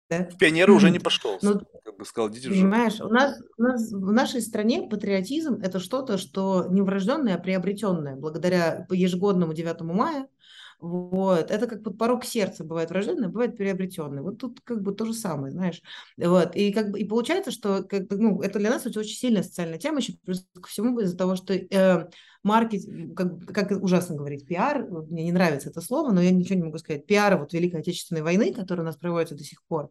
Да? 0.09 0.23
В 0.23 0.37
пионеры 0.37 0.73
уже 0.73 0.89
не 0.89 0.99
пошел. 0.99 1.37
Ну, 1.41 1.61
как 1.83 1.97
бы 1.97 2.05
сказал, 2.05 2.29
идите 2.29 2.49
Понимаешь, 2.49 2.99
у 3.01 3.09
нас, 3.09 3.39
у 3.57 3.61
нас 3.61 3.91
в 3.91 4.11
нашей 4.11 4.41
стране 4.41 4.87
патриотизм– 4.87 5.59
это 5.63 5.79
что-то, 5.79 6.17
что 6.17 6.65
не 6.69 6.81
врожденное, 6.81 7.35
а 7.35 7.39
приобретенное. 7.39 8.15
Благодаря 8.15 8.85
ежегодному 8.89 9.53
9 9.53 9.81
мая 9.81 10.27
вот. 10.79 11.49
Это 11.49 11.67
как 11.67 11.83
вот 11.83 11.97
порог 11.97 12.23
сердца 12.23 12.63
бывает 12.63 12.89
врожденный, 12.89 13.29
бывает 13.29 13.57
приобретенный. 13.57 14.21
Вот 14.21 14.37
тут 14.37 14.61
как 14.63 14.81
бы 14.81 14.93
то 14.93 15.05
же 15.05 15.13
самое, 15.13 15.51
знаешь. 15.51 15.81
Вот. 16.17 16.55
И, 16.55 16.71
как 16.71 16.91
бы, 16.91 16.99
и 16.99 17.05
получается, 17.05 17.51
что 17.51 17.83
как, 17.83 18.09
ну, 18.11 18.41
это 18.41 18.59
для 18.59 18.69
нас 18.69 18.85
очень, 18.85 19.03
сильная 19.03 19.43
социальная 19.43 19.79
тема, 19.79 19.99
еще 19.99 20.13
плюс 20.23 20.45
ко 20.53 20.67
всему 20.67 20.99
из-за 20.99 21.17
того, 21.17 21.35
что 21.35 21.53
э, 21.53 22.09
маркетинг, 22.43 23.17
как, 23.17 23.45
как 23.47 23.83
ужасно 23.83 24.15
говорить, 24.15 24.45
пиар, 24.45 24.85
мне 25.09 25.23
не 25.23 25.31
нравится 25.31 25.69
это 25.69 25.81
слово, 25.81 26.11
но 26.11 26.21
я 26.21 26.31
ничего 26.31 26.55
не 26.55 26.65
могу 26.65 26.77
сказать, 26.77 27.05
пиар 27.05 27.37
вот 27.37 27.53
Великой 27.53 27.79
Отечественной 27.79 28.21
войны, 28.21 28.53
которая 28.53 28.83
у 28.83 28.87
нас 28.87 28.97
проводится 28.97 29.35
до 29.35 29.43
сих 29.43 29.63
пор, 29.63 29.89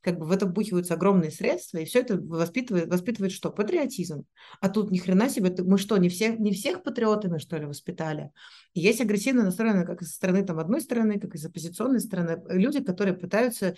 как 0.00 0.18
бы 0.18 0.26
в 0.26 0.32
это 0.32 0.46
вбухиваются 0.46 0.94
огромные 0.94 1.30
средства, 1.30 1.78
и 1.78 1.84
все 1.84 2.00
это 2.00 2.18
воспитывает, 2.18 2.88
воспитывает 2.88 3.32
что? 3.32 3.50
Патриотизм. 3.50 4.24
А 4.60 4.68
тут 4.68 4.90
ни 4.90 4.98
хрена 4.98 5.28
себе, 5.28 5.54
мы 5.62 5.78
что, 5.78 5.96
не 5.96 6.08
всех, 6.08 6.38
не 6.38 6.52
всех 6.52 6.82
патриотами, 6.82 7.38
что 7.38 7.56
ли, 7.56 7.66
воспитали? 7.66 8.30
И 8.74 8.80
есть 8.80 9.00
агрессивно 9.00 9.42
настроенные 9.44 9.86
как 9.86 10.02
со 10.02 10.12
стороны 10.12 10.44
там, 10.44 10.58
одной 10.58 10.80
стороны, 10.80 11.18
как 11.18 11.34
и 11.34 11.38
с 11.38 11.44
оппозиционной 11.44 12.00
стороны, 12.00 12.42
люди, 12.48 12.82
которые 12.82 13.14
пытаются 13.14 13.74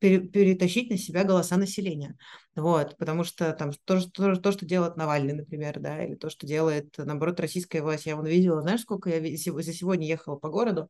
перетащить 0.00 0.90
на 0.90 0.96
себя 0.96 1.24
голоса 1.24 1.56
населения. 1.56 2.16
Вот, 2.56 2.96
потому 2.96 3.22
что 3.22 3.52
там 3.52 3.72
то, 3.84 4.00
то, 4.10 4.34
то, 4.36 4.52
что 4.52 4.64
делает 4.64 4.96
Навальный, 4.96 5.34
например, 5.34 5.78
да, 5.78 6.02
или 6.02 6.14
то, 6.14 6.30
что 6.30 6.46
делает, 6.46 6.94
наоборот, 6.96 7.38
российская 7.38 7.82
власть. 7.82 8.06
Я 8.06 8.16
вон 8.16 8.26
видела, 8.26 8.62
знаешь, 8.62 8.80
сколько 8.80 9.10
я 9.10 9.20
за 9.20 9.72
сегодня 9.72 10.06
ехала 10.06 10.36
по 10.36 10.48
городу, 10.48 10.88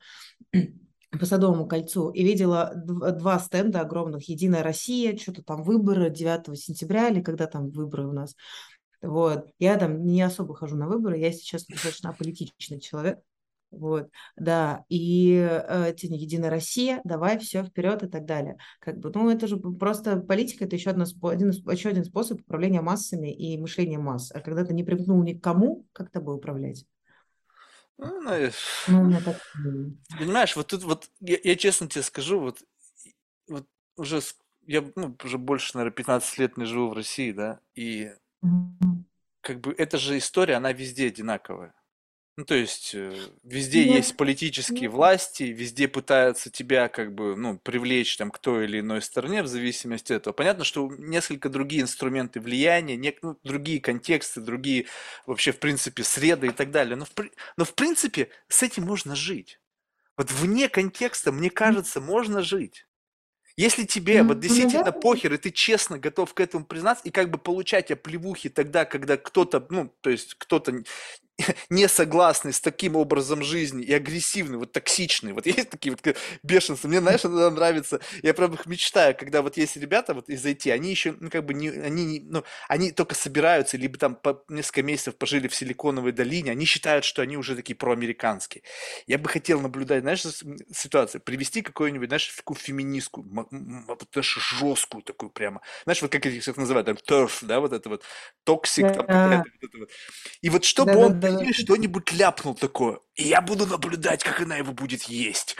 по 1.18 1.26
Садовому 1.26 1.66
кольцу 1.66 2.10
и 2.10 2.22
видела 2.22 2.72
два 2.74 3.38
стенда 3.38 3.80
огромных. 3.80 4.28
Единая 4.28 4.62
Россия, 4.62 5.16
что-то 5.16 5.42
там 5.42 5.62
выборы 5.62 6.10
9 6.10 6.58
сентября 6.58 7.08
или 7.08 7.20
когда 7.20 7.46
там 7.46 7.70
выборы 7.70 8.06
у 8.06 8.12
нас. 8.12 8.34
Вот. 9.02 9.46
Я 9.58 9.76
там 9.76 10.04
не 10.04 10.22
особо 10.22 10.54
хожу 10.54 10.76
на 10.76 10.86
выборы, 10.86 11.18
я 11.18 11.32
сейчас 11.32 11.64
достаточно 11.66 12.12
политичный 12.12 12.80
человек. 12.80 13.18
Вот, 13.70 14.10
да, 14.36 14.84
и 14.88 15.32
э, 15.32 15.92
Единая 15.96 16.50
Россия, 16.50 17.00
давай 17.04 17.38
все 17.38 17.62
вперед 17.62 18.02
и 18.02 18.08
так 18.08 18.24
далее. 18.24 18.56
Как 18.80 18.98
бы, 18.98 19.12
ну, 19.14 19.30
это 19.30 19.46
же 19.46 19.58
просто 19.58 20.16
политика, 20.16 20.64
это 20.64 20.74
еще, 20.74 20.90
одно, 20.90 21.04
один, 21.28 21.50
еще 21.50 21.88
один 21.88 22.04
способ 22.04 22.40
управления 22.40 22.80
массами 22.80 23.32
и 23.32 23.56
мышления 23.58 23.98
масс. 23.98 24.32
А 24.32 24.40
когда 24.40 24.64
ты 24.64 24.74
не 24.74 24.82
примкнул 24.82 25.22
ни 25.22 25.34
к 25.34 25.42
кому, 25.42 25.86
как 25.92 26.10
тобой 26.10 26.34
управлять? 26.34 26.84
Ну, 28.00 28.50
ну, 28.88 29.20
так... 29.24 29.36
Понимаешь, 30.18 30.56
вот 30.56 30.68
тут 30.68 30.82
вот, 30.84 31.10
я, 31.20 31.38
я 31.42 31.56
честно 31.56 31.86
тебе 31.86 32.02
скажу, 32.02 32.40
вот, 32.40 32.62
вот 33.48 33.66
уже, 33.96 34.20
я 34.66 34.84
ну, 34.96 35.16
уже 35.22 35.38
больше, 35.38 35.76
наверное, 35.76 35.94
15 35.94 36.38
лет 36.38 36.56
не 36.56 36.64
живу 36.64 36.88
в 36.88 36.94
России, 36.94 37.32
да, 37.32 37.60
и 37.74 38.12
mm-hmm. 38.42 39.04
как 39.42 39.60
бы 39.60 39.74
эта 39.76 39.98
же 39.98 40.16
история, 40.16 40.54
она 40.54 40.72
везде 40.72 41.08
одинаковая. 41.08 41.74
Ну, 42.40 42.46
то 42.46 42.54
есть 42.54 42.94
э, 42.94 43.14
везде 43.42 43.84
Нет. 43.84 43.96
есть 43.96 44.16
политические 44.16 44.84
Нет. 44.84 44.92
власти, 44.92 45.42
везде 45.42 45.88
пытаются 45.88 46.48
тебя 46.48 46.88
как 46.88 47.14
бы, 47.14 47.36
ну, 47.36 47.58
привлечь 47.58 48.16
там 48.16 48.30
к 48.30 48.38
той 48.38 48.64
или 48.64 48.80
иной 48.80 49.02
стороне 49.02 49.42
в 49.42 49.46
зависимости 49.46 50.14
от 50.14 50.22
этого. 50.22 50.32
Понятно, 50.32 50.64
что 50.64 50.90
несколько 50.96 51.50
другие 51.50 51.82
инструменты 51.82 52.40
влияния, 52.40 52.96
не, 52.96 53.14
ну, 53.20 53.36
другие 53.44 53.78
контексты, 53.78 54.40
другие 54.40 54.86
вообще, 55.26 55.52
в 55.52 55.58
принципе, 55.58 56.02
среды 56.02 56.46
и 56.46 56.50
так 56.50 56.70
далее. 56.70 56.96
Но 56.96 57.04
в, 57.04 57.10
но 57.58 57.66
в 57.66 57.74
принципе 57.74 58.30
с 58.48 58.62
этим 58.62 58.84
можно 58.84 59.14
жить. 59.14 59.60
Вот 60.16 60.30
вне 60.30 60.70
контекста, 60.70 61.32
мне 61.32 61.50
кажется, 61.50 62.00
можно 62.00 62.42
жить. 62.42 62.86
Если 63.56 63.84
тебе 63.84 64.22
вот 64.22 64.40
действительно 64.40 64.92
похер, 64.92 65.34
и 65.34 65.36
ты 65.36 65.50
честно 65.50 65.98
готов 65.98 66.32
к 66.32 66.40
этому 66.40 66.64
признаться, 66.64 67.06
и 67.06 67.10
как 67.10 67.30
бы 67.30 67.36
получать 67.36 67.90
оплевухи 67.90 68.48
тогда, 68.48 68.86
когда 68.86 69.18
кто-то, 69.18 69.66
ну, 69.68 69.94
то 70.00 70.08
есть 70.08 70.34
кто-то 70.36 70.82
не 71.70 71.88
согласный 71.88 72.52
с 72.52 72.60
таким 72.60 72.96
образом 72.96 73.42
жизни 73.42 73.84
и 73.84 73.92
агрессивный, 73.92 74.58
вот 74.58 74.72
токсичный. 74.72 75.32
Вот 75.32 75.46
есть 75.46 75.70
такие 75.70 75.92
вот 75.92 76.16
бешенцы. 76.42 76.88
Мне, 76.88 77.00
знаешь, 77.00 77.20
это 77.20 77.50
нравится. 77.50 78.00
Я 78.22 78.34
прям 78.34 78.54
их 78.54 78.66
мечтаю, 78.66 79.16
когда 79.16 79.42
вот 79.42 79.56
есть 79.56 79.76
ребята 79.76 80.14
вот 80.14 80.28
из 80.28 80.44
IT, 80.44 80.70
они 80.70 80.90
еще, 80.90 81.14
ну, 81.20 81.30
как 81.30 81.44
бы, 81.44 81.54
не, 81.54 81.68
они, 81.68 82.04
не, 82.04 82.20
ну, 82.20 82.44
они 82.68 82.92
только 82.92 83.14
собираются, 83.14 83.76
либо 83.76 83.98
там 83.98 84.14
по 84.14 84.42
несколько 84.48 84.82
месяцев 84.82 85.16
пожили 85.16 85.48
в 85.48 85.54
Силиконовой 85.54 86.12
долине, 86.12 86.52
они 86.52 86.64
считают, 86.64 87.04
что 87.04 87.22
они 87.22 87.36
уже 87.36 87.56
такие 87.56 87.74
проамериканские. 87.74 88.62
Я 89.06 89.18
бы 89.18 89.28
хотел 89.28 89.60
наблюдать, 89.60 90.02
знаешь, 90.02 90.22
ситуацию, 90.72 91.20
привести 91.20 91.62
какую-нибудь, 91.62 92.08
знаешь, 92.08 92.28
такую 92.36 92.56
феминистку, 92.56 93.24
знаешь, 94.12 94.38
жесткую 94.58 95.02
такую 95.02 95.30
прямо. 95.30 95.60
Знаешь, 95.84 96.02
вот 96.02 96.12
как 96.12 96.26
их 96.26 96.56
называют, 96.56 96.86
там, 96.86 96.96
TERF, 96.96 97.38
да, 97.42 97.60
вот 97.60 97.72
это 97.72 97.88
вот, 97.88 98.04
toxic, 98.44 98.92
там, 98.92 99.06
вот 99.38 99.46
это 99.62 99.78
вот. 99.78 99.90
И 100.42 100.50
вот 100.50 100.64
чтобы 100.64 100.96
он 100.96 101.20
ты 101.20 101.29
ей 101.38 101.52
что-нибудь 101.52 102.12
ляпнул 102.12 102.54
такое, 102.54 102.98
и 103.14 103.24
я 103.24 103.40
буду 103.40 103.66
наблюдать, 103.66 104.24
как 104.24 104.40
она 104.40 104.56
его 104.56 104.72
будет 104.72 105.02
есть. 105.04 105.56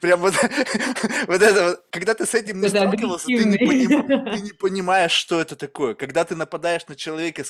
Прям 0.00 0.20
вот, 0.20 0.34
вот 1.26 1.42
это 1.42 1.64
вот, 1.64 1.84
когда 1.90 2.14
ты 2.14 2.26
с 2.26 2.34
этим 2.34 2.60
не 2.60 2.68
сталкивался, 2.68 3.26
ты 3.26 3.44
не, 3.44 3.58
поним, 3.58 4.06
ты 4.32 4.40
не 4.40 4.52
понимаешь, 4.52 5.12
что 5.12 5.40
это 5.40 5.56
такое. 5.56 5.94
Когда 5.94 6.24
ты 6.24 6.34
нападаешь 6.34 6.86
на 6.88 6.96
человека, 6.96 7.44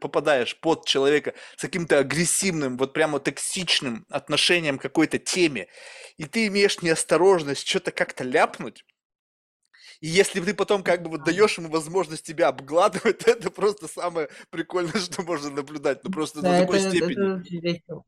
попадаешь 0.00 0.56
под 0.56 0.86
человека 0.86 1.34
с 1.56 1.60
каким-то 1.60 1.98
агрессивным, 1.98 2.76
вот 2.76 2.92
прямо 2.92 3.20
токсичным 3.20 4.06
отношением 4.08 4.78
к 4.78 4.82
какой-то 4.82 5.18
теме, 5.18 5.68
и 6.16 6.24
ты 6.24 6.46
имеешь 6.46 6.82
неосторожность 6.82 7.68
что-то 7.68 7.92
как-то 7.92 8.24
ляпнуть, 8.24 8.84
и 10.00 10.08
если 10.08 10.40
ты 10.40 10.54
потом 10.54 10.82
как 10.82 11.02
бы 11.02 11.10
вот 11.10 11.24
даешь 11.24 11.58
ему 11.58 11.68
возможность 11.68 12.26
тебя 12.26 12.48
обгладывать, 12.48 13.22
это 13.26 13.50
просто 13.50 13.88
самое 13.88 14.28
прикольное, 14.50 14.92
что 15.00 15.22
можно 15.22 15.50
наблюдать. 15.50 16.04
Ну 16.04 16.10
просто 16.10 16.40
да, 16.40 16.52
до 16.52 16.66
такой 16.66 16.80
это, 16.80 16.90
степени. 16.90 17.70
Это 17.70 18.02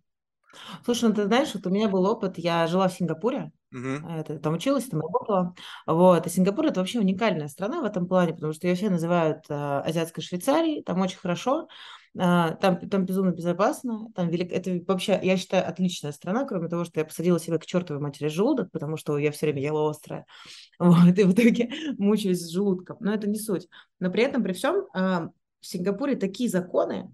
Слушай, 0.85 1.09
ну 1.09 1.15
ты 1.15 1.25
знаешь, 1.25 1.55
вот 1.55 1.67
у 1.67 1.71
меня 1.71 1.89
был 1.89 2.05
опыт, 2.05 2.37
я 2.37 2.67
жила 2.67 2.89
в 2.89 2.93
Сингапуре, 2.93 3.53
uh-huh. 3.75 4.21
это, 4.21 4.39
там 4.39 4.55
училась, 4.55 4.85
там 4.85 5.01
работала. 5.01 5.55
Вот, 5.87 6.27
и 6.27 6.31
Сингапур 6.31 6.67
это 6.67 6.81
вообще 6.81 6.99
уникальная 6.99 7.49
страна 7.49 7.81
в 7.81 7.85
этом 7.85 8.07
плане, 8.07 8.35
потому 8.35 8.53
что 8.53 8.67
ее 8.67 8.75
все 8.75 8.91
называют 8.91 9.47
э, 9.49 9.55
азиатской 9.55 10.23
Швейцарией, 10.23 10.83
там 10.83 11.01
очень 11.01 11.19
хорошо. 11.19 11.69
А, 12.19 12.51
там, 12.57 12.79
там 12.91 13.07
безумно 13.07 13.31
безопасно, 13.31 14.09
там 14.15 14.29
велик... 14.29 14.53
это 14.53 14.79
вообще, 14.87 15.19
я 15.23 15.39
считаю, 15.39 15.67
отличная 15.67 16.13
страна, 16.13 16.45
кроме 16.45 16.69
того, 16.69 16.85
что 16.85 17.01
я 17.01 17.07
посадила 17.07 17.41
себя 17.41 17.59
к 17.59 17.65
чертовой 17.65 18.03
матери 18.03 18.29
желудок, 18.29 18.71
потому 18.71 18.99
что 18.99 19.17
я 19.17 19.31
все 19.33 19.47
время 19.47 19.63
ела 19.63 19.89
острое, 19.89 20.27
вот, 20.79 21.19
и 21.19 21.25
в 21.25 21.33
итоге 21.33 21.71
мучаюсь 21.99 22.41
с 22.41 22.51
желудком, 22.51 22.99
но 23.01 23.15
это 23.15 23.29
не 23.29 23.39
суть. 23.39 23.67
Но 23.99 24.11
при 24.11 24.25
этом, 24.25 24.43
при 24.43 24.53
всем, 24.53 24.87
а, 24.95 25.31
в 25.61 25.67
Сингапуре 25.67 26.17
такие 26.17 26.51
законы, 26.51 27.11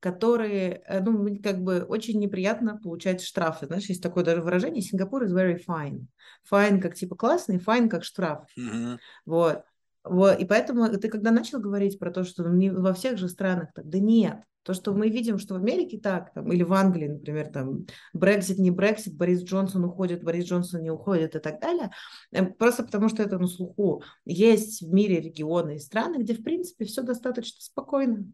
которые, 0.00 0.82
э, 0.86 1.00
ну, 1.00 1.38
как 1.42 1.62
бы 1.62 1.82
очень 1.82 2.18
неприятно 2.18 2.78
получать 2.78 3.22
штрафы. 3.22 3.66
Знаешь, 3.66 3.84
есть 3.84 4.02
такое 4.02 4.24
даже 4.24 4.40
выражение, 4.40 4.82
Сингапур 4.82 5.24
is 5.24 5.34
very 5.34 5.60
fine. 5.64 6.06
Fine 6.50 6.80
как 6.80 6.94
типа 6.94 7.14
классный, 7.14 7.58
fine 7.58 7.88
как 7.88 8.02
штраф. 8.02 8.46
Mm-hmm. 8.58 8.98
Вот. 9.26 9.62
И 10.08 10.44
поэтому 10.46 10.88
ты 10.88 11.08
когда 11.08 11.30
начал 11.30 11.60
говорить 11.60 11.98
про 11.98 12.10
то, 12.10 12.24
что 12.24 12.48
не 12.48 12.70
во 12.70 12.94
всех 12.94 13.18
же 13.18 13.28
странах 13.28 13.72
так, 13.74 13.88
да 13.88 13.98
нет. 13.98 14.38
То, 14.62 14.74
что 14.74 14.92
мы 14.92 15.08
видим, 15.08 15.38
что 15.38 15.54
в 15.54 15.56
Америке 15.56 15.98
так, 15.98 16.34
там, 16.34 16.52
или 16.52 16.62
в 16.62 16.72
Англии, 16.74 17.08
например, 17.08 17.48
там, 17.48 17.86
Брексит, 18.12 18.58
не 18.58 18.70
Брексит, 18.70 19.16
Борис 19.16 19.42
Джонсон 19.42 19.84
уходит, 19.84 20.22
Борис 20.22 20.44
Джонсон 20.44 20.82
не 20.82 20.90
уходит 20.90 21.34
и 21.34 21.38
так 21.38 21.60
далее, 21.60 21.90
эм, 22.32 22.52
просто 22.52 22.84
потому 22.84 23.08
что 23.08 23.22
это 23.22 23.38
на 23.38 23.46
слуху. 23.46 24.02
Есть 24.26 24.82
в 24.82 24.92
мире 24.92 25.20
регионы 25.20 25.76
и 25.76 25.78
страны, 25.78 26.22
где, 26.22 26.34
в 26.34 26.42
принципе, 26.42 26.84
все 26.84 27.02
достаточно 27.02 27.60
спокойно. 27.60 28.26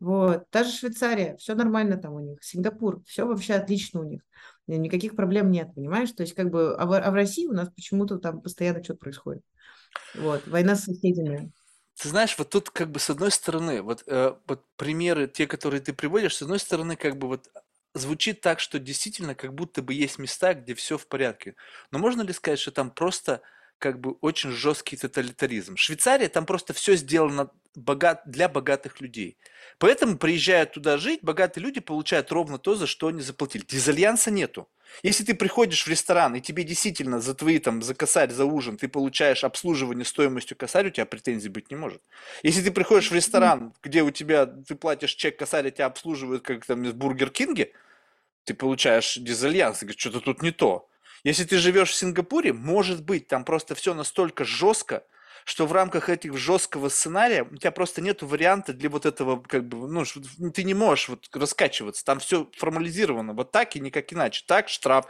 Вот. 0.00 0.50
Та 0.50 0.64
же 0.64 0.72
Швейцария, 0.72 1.36
все 1.36 1.54
нормально 1.54 1.96
там 1.96 2.14
у 2.14 2.20
них. 2.20 2.42
Сингапур, 2.42 3.02
все 3.06 3.24
вообще 3.26 3.54
отлично 3.54 4.00
у 4.00 4.04
них. 4.04 4.22
Никаких 4.66 5.14
проблем 5.14 5.50
нет, 5.50 5.74
понимаешь? 5.74 6.10
То 6.10 6.22
есть 6.22 6.34
как 6.34 6.50
бы, 6.50 6.74
а 6.74 6.86
в, 6.86 6.98
а 6.98 7.10
в 7.10 7.14
России 7.14 7.46
у 7.46 7.52
нас 7.52 7.70
почему-то 7.70 8.18
там 8.18 8.42
постоянно 8.42 8.82
что-то 8.82 8.98
происходит. 8.98 9.42
Вот, 10.14 10.46
война 10.46 10.76
с 10.76 10.84
соседями. 10.84 11.52
Ты 11.98 12.08
знаешь, 12.10 12.36
вот 12.36 12.50
тут 12.50 12.70
как 12.70 12.90
бы 12.90 13.00
с 13.00 13.08
одной 13.08 13.30
стороны, 13.30 13.80
вот, 13.80 14.04
э, 14.06 14.34
вот 14.46 14.64
примеры, 14.76 15.28
те, 15.28 15.46
которые 15.46 15.80
ты 15.80 15.94
приводишь, 15.94 16.36
с 16.36 16.42
одной 16.42 16.58
стороны, 16.58 16.96
как 16.96 17.16
бы 17.16 17.26
вот 17.28 17.48
звучит 17.94 18.42
так, 18.42 18.60
что 18.60 18.78
действительно 18.78 19.34
как 19.34 19.54
будто 19.54 19.80
бы 19.80 19.94
есть 19.94 20.18
места, 20.18 20.52
где 20.52 20.74
все 20.74 20.98
в 20.98 21.06
порядке. 21.06 21.54
Но 21.90 21.98
можно 21.98 22.20
ли 22.22 22.32
сказать, 22.34 22.58
что 22.58 22.70
там 22.70 22.90
просто 22.90 23.40
как 23.78 24.00
бы 24.00 24.12
очень 24.20 24.50
жесткий 24.50 24.96
тоталитаризм. 24.96 25.76
Швейцария, 25.76 26.28
там 26.28 26.46
просто 26.46 26.72
все 26.72 26.96
сделано 26.96 27.50
богат, 27.74 28.22
для 28.26 28.48
богатых 28.48 29.00
людей. 29.00 29.36
Поэтому, 29.78 30.16
приезжая 30.16 30.64
туда 30.64 30.96
жить, 30.96 31.20
богатые 31.22 31.64
люди 31.64 31.80
получают 31.80 32.32
ровно 32.32 32.58
то, 32.58 32.74
за 32.74 32.86
что 32.86 33.08
они 33.08 33.20
заплатили. 33.20 33.64
Дизальянса 33.66 34.30
нету. 34.30 34.68
Если 35.02 35.24
ты 35.24 35.34
приходишь 35.34 35.84
в 35.84 35.88
ресторан, 35.88 36.34
и 36.36 36.40
тебе 36.40 36.64
действительно 36.64 37.20
за 37.20 37.34
твои, 37.34 37.58
там, 37.58 37.82
за 37.82 37.94
косарь, 37.94 38.30
за 38.30 38.46
ужин, 38.46 38.78
ты 38.78 38.88
получаешь 38.88 39.44
обслуживание 39.44 40.04
стоимостью 40.04 40.56
косарь, 40.56 40.86
у 40.86 40.90
тебя 40.90 41.04
претензий 41.04 41.48
быть 41.48 41.70
не 41.70 41.76
может. 41.76 42.00
Если 42.42 42.62
ты 42.62 42.70
приходишь 42.70 43.10
в 43.10 43.14
ресторан, 43.14 43.74
где 43.82 44.02
у 44.02 44.10
тебя, 44.10 44.46
ты 44.46 44.74
платишь 44.74 45.14
чек 45.14 45.38
косарь, 45.38 45.70
тебя 45.70 45.86
обслуживают, 45.86 46.44
как 46.44 46.64
там 46.64 46.82
в 46.82 46.94
Бургер 46.94 47.30
Кинге, 47.30 47.72
ты 48.44 48.54
получаешь 48.54 49.16
диссонанс, 49.16 49.82
и 49.82 49.86
говоришь, 49.86 50.00
что-то 50.00 50.20
тут 50.20 50.40
не 50.40 50.52
то. 50.52 50.88
Если 51.26 51.42
ты 51.42 51.58
живешь 51.58 51.90
в 51.90 51.94
Сингапуре, 51.96 52.52
может 52.52 53.02
быть, 53.02 53.26
там 53.26 53.44
просто 53.44 53.74
все 53.74 53.94
настолько 53.94 54.44
жестко, 54.44 55.02
что 55.44 55.66
в 55.66 55.72
рамках 55.72 56.08
этих 56.08 56.36
жесткого 56.36 56.88
сценария 56.88 57.42
у 57.42 57.56
тебя 57.56 57.72
просто 57.72 58.00
нет 58.00 58.22
варианта 58.22 58.72
для 58.72 58.88
вот 58.88 59.06
этого, 59.06 59.42
как 59.42 59.66
бы, 59.66 59.88
ну, 59.88 60.04
ты 60.52 60.62
не 60.62 60.74
можешь 60.74 61.08
вот 61.08 61.28
раскачиваться. 61.32 62.04
Там 62.04 62.20
все 62.20 62.48
формализировано 62.56 63.32
вот 63.32 63.50
так 63.50 63.74
и 63.74 63.80
никак 63.80 64.12
иначе. 64.12 64.44
Так, 64.46 64.68
штраф. 64.68 65.06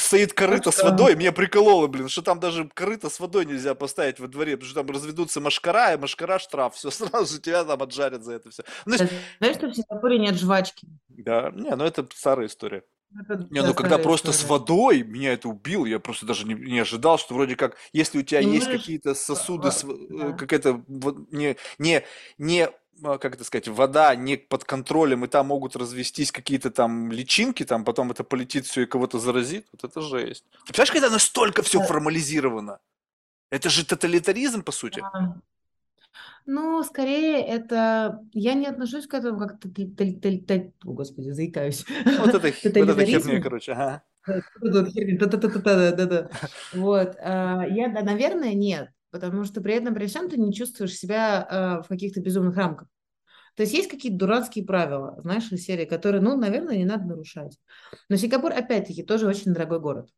Стоит 0.00 0.32
корыто 0.32 0.70
с 0.70 0.82
водой, 0.82 1.16
меня 1.16 1.32
прикололо, 1.32 1.86
блин, 1.86 2.08
что 2.08 2.22
там 2.22 2.40
даже 2.40 2.66
корыто 2.72 3.10
с 3.10 3.20
водой 3.20 3.44
нельзя 3.44 3.74
поставить 3.74 4.18
во 4.18 4.26
дворе, 4.26 4.56
потому 4.56 4.70
что 4.70 4.82
там 4.82 4.90
разведутся 4.90 5.42
мошкара, 5.42 5.92
и 5.92 5.98
мошкара 5.98 6.38
штраф. 6.38 6.76
Все, 6.76 6.90
сразу 6.90 7.34
же 7.34 7.42
тебя 7.42 7.62
там 7.62 7.82
отжарят 7.82 8.24
за 8.24 8.32
это 8.32 8.48
все. 8.48 8.62
Знаешь, 8.86 9.10
Знаешь 9.38 9.56
что 9.56 9.66
в 9.66 9.74
Сингапуре 9.74 10.18
нет 10.18 10.36
жвачки? 10.36 10.88
Да, 11.08 11.50
не, 11.54 11.76
ну 11.76 11.84
это 11.84 12.08
старая 12.14 12.46
история. 12.46 12.84
Это 13.16 13.46
не, 13.50 13.62
ну 13.62 13.74
когда 13.74 13.98
просто 13.98 14.30
история. 14.30 14.46
с 14.46 14.50
водой 14.50 15.02
меня 15.02 15.32
это 15.32 15.48
убило, 15.48 15.86
я 15.86 15.98
просто 15.98 16.26
даже 16.26 16.46
не, 16.46 16.54
не 16.54 16.78
ожидал, 16.80 17.18
что 17.18 17.34
вроде 17.34 17.56
как, 17.56 17.76
если 17.92 18.18
у 18.18 18.22
тебя 18.22 18.42
ну, 18.42 18.52
есть 18.52 18.66
какие-то 18.70 19.14
сосуды, 19.14 19.70
с, 19.70 19.82
да. 19.82 20.32
какая-то 20.32 20.84
не, 21.30 21.56
не, 21.78 22.04
не 22.36 22.68
а, 23.02 23.18
как 23.18 23.34
это 23.34 23.44
сказать, 23.44 23.68
вода 23.68 24.14
не 24.14 24.36
под 24.36 24.64
контролем, 24.64 25.24
и 25.24 25.28
там 25.28 25.46
могут 25.46 25.76
развестись 25.76 26.32
какие-то 26.32 26.70
там 26.70 27.10
личинки, 27.10 27.64
там 27.64 27.84
потом 27.84 28.10
это 28.10 28.24
полетит 28.24 28.66
все 28.66 28.82
и 28.82 28.86
кого-то 28.86 29.18
заразит, 29.18 29.66
вот 29.72 29.90
это 29.90 30.00
жесть. 30.00 30.44
Ты 30.66 30.72
понимаешь, 30.72 30.92
когда 30.92 31.10
настолько 31.10 31.62
все 31.62 31.80
формализировано? 31.82 32.78
Это 33.50 33.70
же 33.70 33.86
тоталитаризм, 33.86 34.62
по 34.62 34.72
сути. 34.72 35.00
Да. 35.00 35.40
Ну, 36.46 36.82
скорее 36.82 37.44
это... 37.44 38.20
Я 38.32 38.54
не 38.54 38.66
отношусь 38.66 39.06
к 39.06 39.14
этому 39.14 39.38
как... 39.38 39.58
О, 40.84 40.92
господи, 40.92 41.30
заикаюсь. 41.30 41.84
Вот 42.04 42.34
это, 42.34 42.52
вот 42.80 42.88
это 42.88 43.04
херня, 43.04 43.40
короче, 43.40 43.72
ага. 43.72 44.02
Вот. 46.72 47.16
А, 47.20 47.64
я, 47.68 47.88
наверное, 47.88 48.54
нет. 48.54 48.90
Потому 49.10 49.44
что 49.44 49.60
при 49.60 49.74
этом, 49.74 49.94
при 49.94 50.06
всем, 50.06 50.28
ты 50.28 50.38
не 50.38 50.52
чувствуешь 50.52 50.94
себя 50.94 51.46
а, 51.50 51.82
в 51.82 51.88
каких-то 51.88 52.20
безумных 52.20 52.56
рамках. 52.56 52.88
То 53.56 53.62
есть 53.62 53.74
есть 53.74 53.90
какие-то 53.90 54.18
дурацкие 54.18 54.64
правила, 54.64 55.18
знаешь, 55.20 55.50
из 55.50 55.64
серии, 55.64 55.84
которые, 55.84 56.20
ну, 56.20 56.36
наверное, 56.36 56.76
не 56.76 56.84
надо 56.84 57.06
нарушать. 57.06 57.58
Но 58.08 58.16
Сингапур, 58.16 58.52
опять-таки, 58.52 59.02
тоже 59.02 59.26
очень 59.26 59.52
дорогой 59.52 59.80
город 59.80 60.10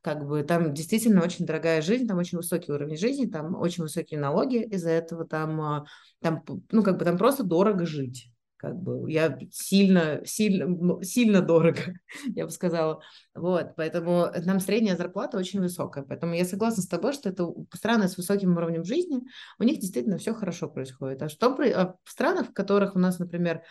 как 0.00 0.26
бы 0.26 0.42
там 0.42 0.72
действительно 0.74 1.22
очень 1.22 1.46
дорогая 1.46 1.82
жизнь, 1.82 2.06
там 2.06 2.18
очень 2.18 2.38
высокий 2.38 2.72
уровень 2.72 2.96
жизни, 2.96 3.26
там 3.26 3.54
очень 3.56 3.82
высокие 3.82 4.20
налоги, 4.20 4.62
из-за 4.62 4.90
этого 4.90 5.26
там, 5.26 5.60
а, 5.60 5.86
там, 6.20 6.44
ну, 6.70 6.82
как 6.82 6.98
бы 6.98 7.04
там 7.04 7.18
просто 7.18 7.44
дорого 7.44 7.86
жить. 7.86 8.30
Как 8.58 8.74
бы 8.76 9.08
я 9.10 9.38
сильно, 9.52 10.20
сильно, 10.24 11.02
сильно 11.04 11.40
дорого, 11.40 11.94
я 12.34 12.44
бы 12.44 12.50
сказала. 12.50 13.00
Вот, 13.32 13.74
поэтому 13.76 14.26
нам 14.44 14.58
средняя 14.58 14.96
зарплата 14.96 15.38
очень 15.38 15.60
высокая. 15.60 16.02
Поэтому 16.02 16.34
я 16.34 16.44
согласна 16.44 16.82
с 16.82 16.88
тобой, 16.88 17.12
что 17.12 17.28
это 17.28 17.48
страны 17.72 18.08
с 18.08 18.16
высоким 18.16 18.56
уровнем 18.56 18.82
жизни, 18.82 19.20
у 19.60 19.62
них 19.62 19.78
действительно 19.78 20.18
все 20.18 20.34
хорошо 20.34 20.68
происходит. 20.68 21.22
А 21.22 21.28
что 21.28 21.56
а 21.56 21.96
в 22.02 22.10
странах, 22.10 22.48
в 22.48 22.52
которых 22.52 22.96
у 22.96 22.98
нас, 22.98 23.20
например, 23.20 23.62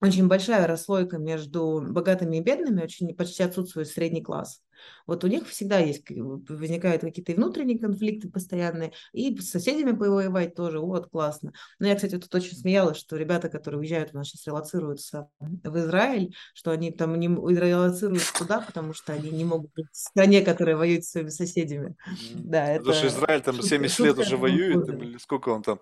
очень 0.00 0.28
большая 0.28 0.66
расслойка 0.66 1.18
между 1.18 1.84
богатыми 1.86 2.38
и 2.38 2.42
бедными, 2.42 2.82
очень 2.82 3.14
почти 3.14 3.42
отсутствует 3.42 3.88
средний 3.88 4.22
класс. 4.22 4.62
Вот 5.06 5.24
у 5.24 5.26
них 5.26 5.48
всегда 5.48 5.78
есть, 5.78 6.04
возникают 6.08 7.02
какие-то 7.02 7.32
внутренние 7.32 7.78
конфликты 7.78 8.28
постоянные, 8.28 8.92
и 9.12 9.36
с 9.38 9.50
соседями 9.50 9.92
повоевать 9.92 10.54
тоже, 10.54 10.80
вот, 10.80 11.08
классно. 11.08 11.52
Но 11.78 11.86
я, 11.86 11.94
кстати, 11.94 12.18
тут 12.18 12.34
очень 12.34 12.56
смеялась, 12.56 12.96
что 12.96 13.16
ребята, 13.16 13.48
которые 13.48 13.80
уезжают, 13.80 14.10
у 14.12 14.16
нас 14.16 14.28
сейчас 14.28 14.46
релацируются 14.46 15.28
в 15.40 15.78
Израиль, 15.78 16.34
что 16.54 16.70
они 16.70 16.90
там 16.90 17.18
не 17.18 17.28
релацируются 17.28 18.34
туда, 18.34 18.60
потому 18.60 18.94
что 18.94 19.12
они 19.12 19.30
не 19.30 19.44
могут 19.44 19.72
быть 19.74 19.86
в 19.90 19.96
стране, 19.96 20.42
которая 20.42 20.76
воюет 20.76 21.04
с 21.04 21.10
своими 21.10 21.28
соседями. 21.28 21.96
Да, 22.34 22.66
это... 22.68 22.84
Потому 22.84 22.96
что 22.96 23.08
Израиль 23.08 23.42
там 23.42 23.62
70 23.62 23.98
лет 24.00 24.18
уже 24.18 24.36
воюет, 24.36 24.88
или 24.88 25.18
сколько 25.18 25.50
он 25.50 25.62
там? 25.62 25.80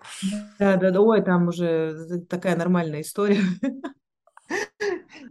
Да, 0.59 0.77
да, 0.77 0.91
да, 0.91 1.01
ой, 1.01 1.23
там 1.23 1.47
уже 1.47 2.21
такая 2.29 2.55
нормальная 2.55 3.01
история. 3.01 3.41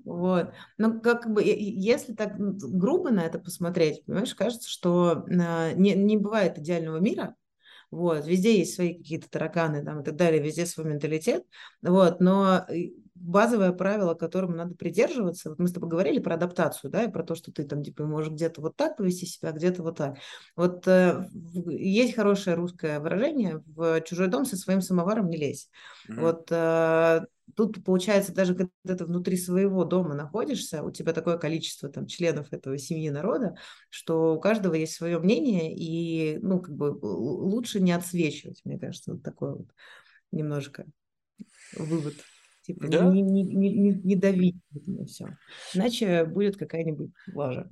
Вот. 0.04 0.52
Но 0.78 1.00
как 1.00 1.32
бы, 1.32 1.42
если 1.42 2.14
так 2.14 2.36
грубо 2.36 3.10
на 3.10 3.24
это 3.24 3.38
посмотреть, 3.38 4.04
понимаешь, 4.04 4.34
кажется, 4.34 4.68
что 4.68 5.24
а, 5.28 5.72
не, 5.72 5.94
не 5.94 6.16
бывает 6.16 6.58
идеального 6.58 6.98
мира, 6.98 7.34
вот, 7.90 8.26
везде 8.26 8.58
есть 8.58 8.74
свои 8.74 8.94
какие-то 8.94 9.30
тараканы 9.30 9.84
там 9.84 10.00
и 10.00 10.04
так 10.04 10.16
далее, 10.16 10.42
везде 10.42 10.66
свой 10.66 10.86
менталитет, 10.86 11.44
вот, 11.80 12.20
но 12.20 12.66
базовое 13.14 13.72
правило, 13.72 14.14
которому 14.14 14.56
надо 14.56 14.74
придерживаться. 14.74 15.50
Вот 15.50 15.58
мы 15.58 15.68
с 15.68 15.72
тобой 15.72 15.88
говорили 15.88 16.18
про 16.18 16.34
адаптацию, 16.34 16.90
да, 16.90 17.04
и 17.04 17.10
про 17.10 17.22
то, 17.22 17.34
что 17.34 17.52
ты 17.52 17.64
там 17.64 17.82
типа 17.82 18.04
можешь 18.04 18.32
где-то 18.32 18.60
вот 18.60 18.76
так 18.76 18.96
повести 18.96 19.26
себя, 19.26 19.52
где-то 19.52 19.82
вот 19.82 19.96
так. 19.96 20.16
Вот 20.56 20.86
э, 20.88 21.28
есть 21.68 22.16
хорошее 22.16 22.56
русское 22.56 23.00
выражение: 23.00 23.62
в 23.66 24.00
чужой 24.02 24.28
дом 24.28 24.44
со 24.44 24.56
своим 24.56 24.80
самоваром 24.80 25.28
не 25.28 25.36
лезь. 25.36 25.70
Mm-hmm. 26.08 26.20
Вот 26.20 26.48
э, 26.50 27.20
тут 27.56 27.84
получается 27.84 28.32
даже 28.32 28.54
когда 28.54 28.96
ты 28.96 29.04
внутри 29.04 29.36
своего 29.36 29.84
дома 29.84 30.14
находишься, 30.14 30.82
у 30.82 30.90
тебя 30.90 31.12
такое 31.12 31.38
количество 31.38 31.88
там 31.88 32.06
членов 32.06 32.52
этого 32.52 32.78
семьи 32.78 33.10
народа, 33.10 33.56
что 33.90 34.34
у 34.34 34.40
каждого 34.40 34.74
есть 34.74 34.94
свое 34.94 35.18
мнение 35.18 35.74
и 35.76 36.38
ну 36.38 36.60
как 36.60 36.74
бы 36.74 36.98
лучше 37.02 37.80
не 37.80 37.92
отсвечивать, 37.92 38.60
мне 38.64 38.78
кажется, 38.78 39.12
вот 39.12 39.22
такой 39.22 39.54
вот 39.54 39.68
немножко 40.32 40.86
вывод. 41.76 42.14
Типа 42.64 42.88
да? 42.88 43.04
не, 43.04 43.20
не, 43.20 43.42
не, 43.42 43.70
не, 43.74 43.90
не 43.90 44.16
давить 44.16 44.56
на 44.72 45.04
все. 45.04 45.36
Иначе 45.74 46.24
будет 46.24 46.56
какая-нибудь 46.56 47.10
лажа. 47.34 47.68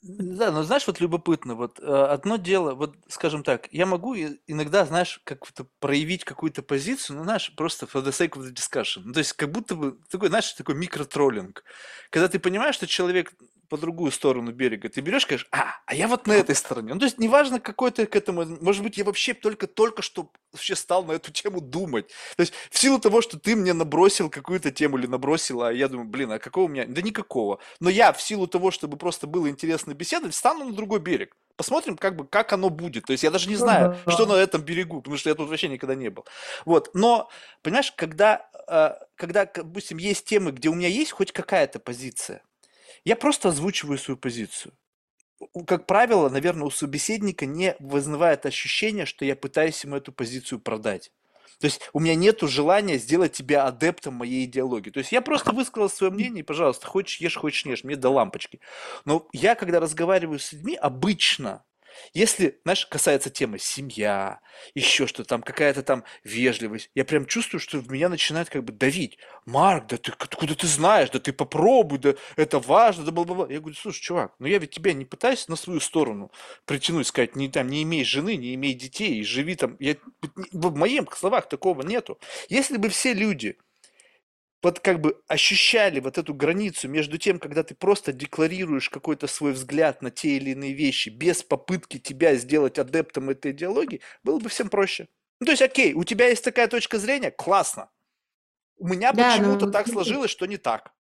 Да, 0.00 0.52
но 0.52 0.62
знаешь, 0.62 0.86
вот 0.86 1.00
любопытно, 1.00 1.56
вот 1.56 1.80
э, 1.80 1.82
одно 1.82 2.36
дело, 2.36 2.74
вот 2.74 2.94
скажем 3.08 3.42
так, 3.42 3.68
я 3.72 3.84
могу 3.84 4.14
иногда, 4.46 4.86
знаешь, 4.86 5.20
как-то 5.24 5.66
проявить 5.80 6.24
какую-то 6.24 6.62
позицию, 6.62 7.16
ну, 7.16 7.24
знаешь, 7.24 7.52
просто 7.56 7.86
for 7.86 8.04
the 8.04 8.10
sake 8.10 8.38
of 8.38 8.48
the 8.48 8.54
discussion. 8.54 9.02
Ну, 9.04 9.12
то 9.12 9.18
есть 9.18 9.32
как 9.32 9.50
будто 9.50 9.74
бы 9.74 9.98
такой, 10.08 10.28
знаешь, 10.28 10.52
такой 10.52 10.76
микротроллинг. 10.76 11.64
Когда 12.10 12.28
ты 12.28 12.38
понимаешь, 12.38 12.76
что 12.76 12.86
человек 12.86 13.32
по 13.68 13.76
другую 13.76 14.10
сторону 14.10 14.50
берега, 14.52 14.88
ты 14.88 15.00
берешь, 15.00 15.26
говоришь, 15.26 15.46
а, 15.52 15.74
а 15.86 15.94
я 15.94 16.08
вот 16.08 16.26
на 16.26 16.32
этой 16.32 16.54
стороне. 16.54 16.94
Ну, 16.94 17.00
то 17.00 17.06
есть, 17.06 17.18
неважно, 17.18 17.60
какой 17.60 17.90
ты 17.90 18.06
к 18.06 18.16
этому, 18.16 18.44
может 18.60 18.82
быть, 18.82 18.96
я 18.96 19.04
вообще 19.04 19.34
только-только 19.34 20.02
что 20.02 20.30
вообще 20.52 20.74
стал 20.74 21.04
на 21.04 21.12
эту 21.12 21.30
тему 21.30 21.60
думать. 21.60 22.08
То 22.36 22.40
есть, 22.40 22.54
в 22.70 22.78
силу 22.78 22.98
того, 22.98 23.20
что 23.20 23.38
ты 23.38 23.54
мне 23.54 23.74
набросил 23.74 24.30
какую-то 24.30 24.70
тему 24.70 24.98
или 24.98 25.06
набросила, 25.06 25.68
а 25.68 25.72
я 25.72 25.88
думаю, 25.88 26.08
блин, 26.08 26.32
а 26.32 26.38
какого 26.38 26.64
у 26.64 26.68
меня? 26.68 26.86
Да 26.86 27.02
никакого. 27.02 27.58
Но 27.80 27.90
я 27.90 28.12
в 28.12 28.22
силу 28.22 28.46
того, 28.46 28.70
чтобы 28.70 28.96
просто 28.96 29.26
было 29.26 29.48
интересно 29.50 29.92
беседовать, 29.92 30.34
стану 30.34 30.64
на 30.64 30.72
другой 30.72 31.00
берег. 31.00 31.36
Посмотрим, 31.56 31.96
как 31.96 32.16
бы, 32.16 32.26
как 32.26 32.52
оно 32.52 32.70
будет. 32.70 33.04
То 33.04 33.12
есть, 33.12 33.24
я 33.24 33.30
даже 33.30 33.48
не 33.48 33.56
знаю, 33.56 33.96
что 34.06 34.26
на 34.26 34.34
этом 34.34 34.62
берегу, 34.62 35.02
потому 35.02 35.16
что 35.16 35.28
я 35.28 35.34
тут 35.34 35.48
вообще 35.48 35.68
никогда 35.68 35.94
не 35.94 36.08
был. 36.08 36.24
Вот, 36.64 36.90
но, 36.94 37.28
понимаешь, 37.62 37.92
когда, 37.92 38.48
э, 38.68 38.92
когда, 39.16 39.44
допустим, 39.44 39.98
есть 39.98 40.24
темы, 40.24 40.52
где 40.52 40.68
у 40.68 40.74
меня 40.74 40.88
есть 40.88 41.12
хоть 41.12 41.32
какая-то 41.32 41.80
позиция, 41.80 42.42
я 43.08 43.16
просто 43.16 43.48
озвучиваю 43.48 43.96
свою 43.98 44.18
позицию. 44.18 44.74
Как 45.66 45.86
правило, 45.86 46.28
наверное, 46.28 46.66
у 46.66 46.70
собеседника 46.70 47.46
не 47.46 47.74
вызывает 47.78 48.44
ощущение, 48.44 49.06
что 49.06 49.24
я 49.24 49.34
пытаюсь 49.34 49.82
ему 49.82 49.96
эту 49.96 50.12
позицию 50.12 50.58
продать. 50.60 51.10
То 51.58 51.64
есть 51.64 51.80
у 51.94 52.00
меня 52.00 52.14
нет 52.14 52.40
желания 52.42 52.98
сделать 52.98 53.32
тебя 53.32 53.64
адептом 53.64 54.12
моей 54.12 54.44
идеологии. 54.44 54.90
То 54.90 54.98
есть 54.98 55.10
я 55.10 55.22
просто 55.22 55.52
высказал 55.52 55.88
свое 55.88 56.12
мнение, 56.12 56.40
и, 56.40 56.46
пожалуйста, 56.46 56.86
хочешь 56.86 57.18
ешь, 57.18 57.36
хочешь 57.36 57.64
не 57.64 57.72
ешь, 57.72 57.82
мне 57.82 57.96
до 57.96 58.10
лампочки. 58.10 58.60
Но 59.06 59.26
я, 59.32 59.54
когда 59.54 59.80
разговариваю 59.80 60.38
с 60.38 60.52
людьми, 60.52 60.76
обычно 60.76 61.64
если, 62.12 62.60
знаешь, 62.64 62.86
касается 62.86 63.30
темы 63.30 63.58
семья, 63.58 64.40
еще 64.74 65.06
что 65.06 65.24
там, 65.24 65.42
какая-то 65.42 65.82
там 65.82 66.04
вежливость, 66.24 66.90
я 66.94 67.04
прям 67.04 67.26
чувствую, 67.26 67.60
что 67.60 67.78
в 67.78 67.90
меня 67.90 68.08
начинает 68.08 68.50
как 68.50 68.64
бы 68.64 68.72
давить. 68.72 69.18
Марк, 69.46 69.86
да 69.88 69.96
ты 69.96 70.12
откуда 70.12 70.54
ты 70.54 70.66
знаешь, 70.66 71.10
да 71.10 71.18
ты 71.18 71.32
попробуй, 71.32 71.98
да 71.98 72.14
это 72.36 72.58
важно, 72.58 73.04
да 73.04 73.12
бла-бла-бла. 73.12 73.46
Я 73.48 73.60
говорю, 73.60 73.76
слушай, 73.76 74.00
чувак, 74.00 74.34
ну 74.38 74.46
я 74.46 74.58
ведь 74.58 74.70
тебя 74.70 74.92
не 74.92 75.04
пытаюсь 75.04 75.48
на 75.48 75.56
свою 75.56 75.80
сторону 75.80 76.30
притянуть, 76.64 77.06
сказать, 77.06 77.36
не, 77.36 77.48
там, 77.48 77.68
не 77.68 77.82
имей 77.82 78.04
жены, 78.04 78.36
не 78.36 78.54
имей 78.54 78.74
детей, 78.74 79.22
живи 79.24 79.54
там. 79.54 79.76
Я, 79.78 79.96
в 80.52 80.74
моих 80.76 81.16
словах 81.16 81.48
такого 81.48 81.82
нету. 81.82 82.18
Если 82.48 82.76
бы 82.76 82.88
все 82.88 83.14
люди 83.14 83.58
вот 84.62 84.80
как 84.80 85.00
бы 85.00 85.20
ощущали 85.28 86.00
вот 86.00 86.18
эту 86.18 86.34
границу 86.34 86.88
между 86.88 87.18
тем, 87.18 87.38
когда 87.38 87.62
ты 87.62 87.74
просто 87.74 88.12
декларируешь 88.12 88.90
какой-то 88.90 89.26
свой 89.26 89.52
взгляд 89.52 90.02
на 90.02 90.10
те 90.10 90.36
или 90.36 90.50
иные 90.50 90.72
вещи 90.72 91.10
без 91.10 91.42
попытки 91.42 91.98
тебя 91.98 92.34
сделать 92.34 92.78
адептом 92.78 93.30
этой 93.30 93.52
идеологии, 93.52 94.00
было 94.24 94.38
бы 94.38 94.48
всем 94.48 94.68
проще. 94.68 95.08
Ну, 95.40 95.46
то 95.46 95.52
есть, 95.52 95.62
окей, 95.62 95.94
у 95.94 96.02
тебя 96.02 96.28
есть 96.28 96.44
такая 96.44 96.66
точка 96.66 96.98
зрения, 96.98 97.30
классно. 97.30 97.90
У 98.76 98.88
меня 98.88 99.12
да, 99.12 99.30
почему-то 99.30 99.66
но... 99.66 99.72
так 99.72 99.88
сложилось, 99.88 100.30
что 100.30 100.46
не 100.46 100.56
так. 100.56 100.92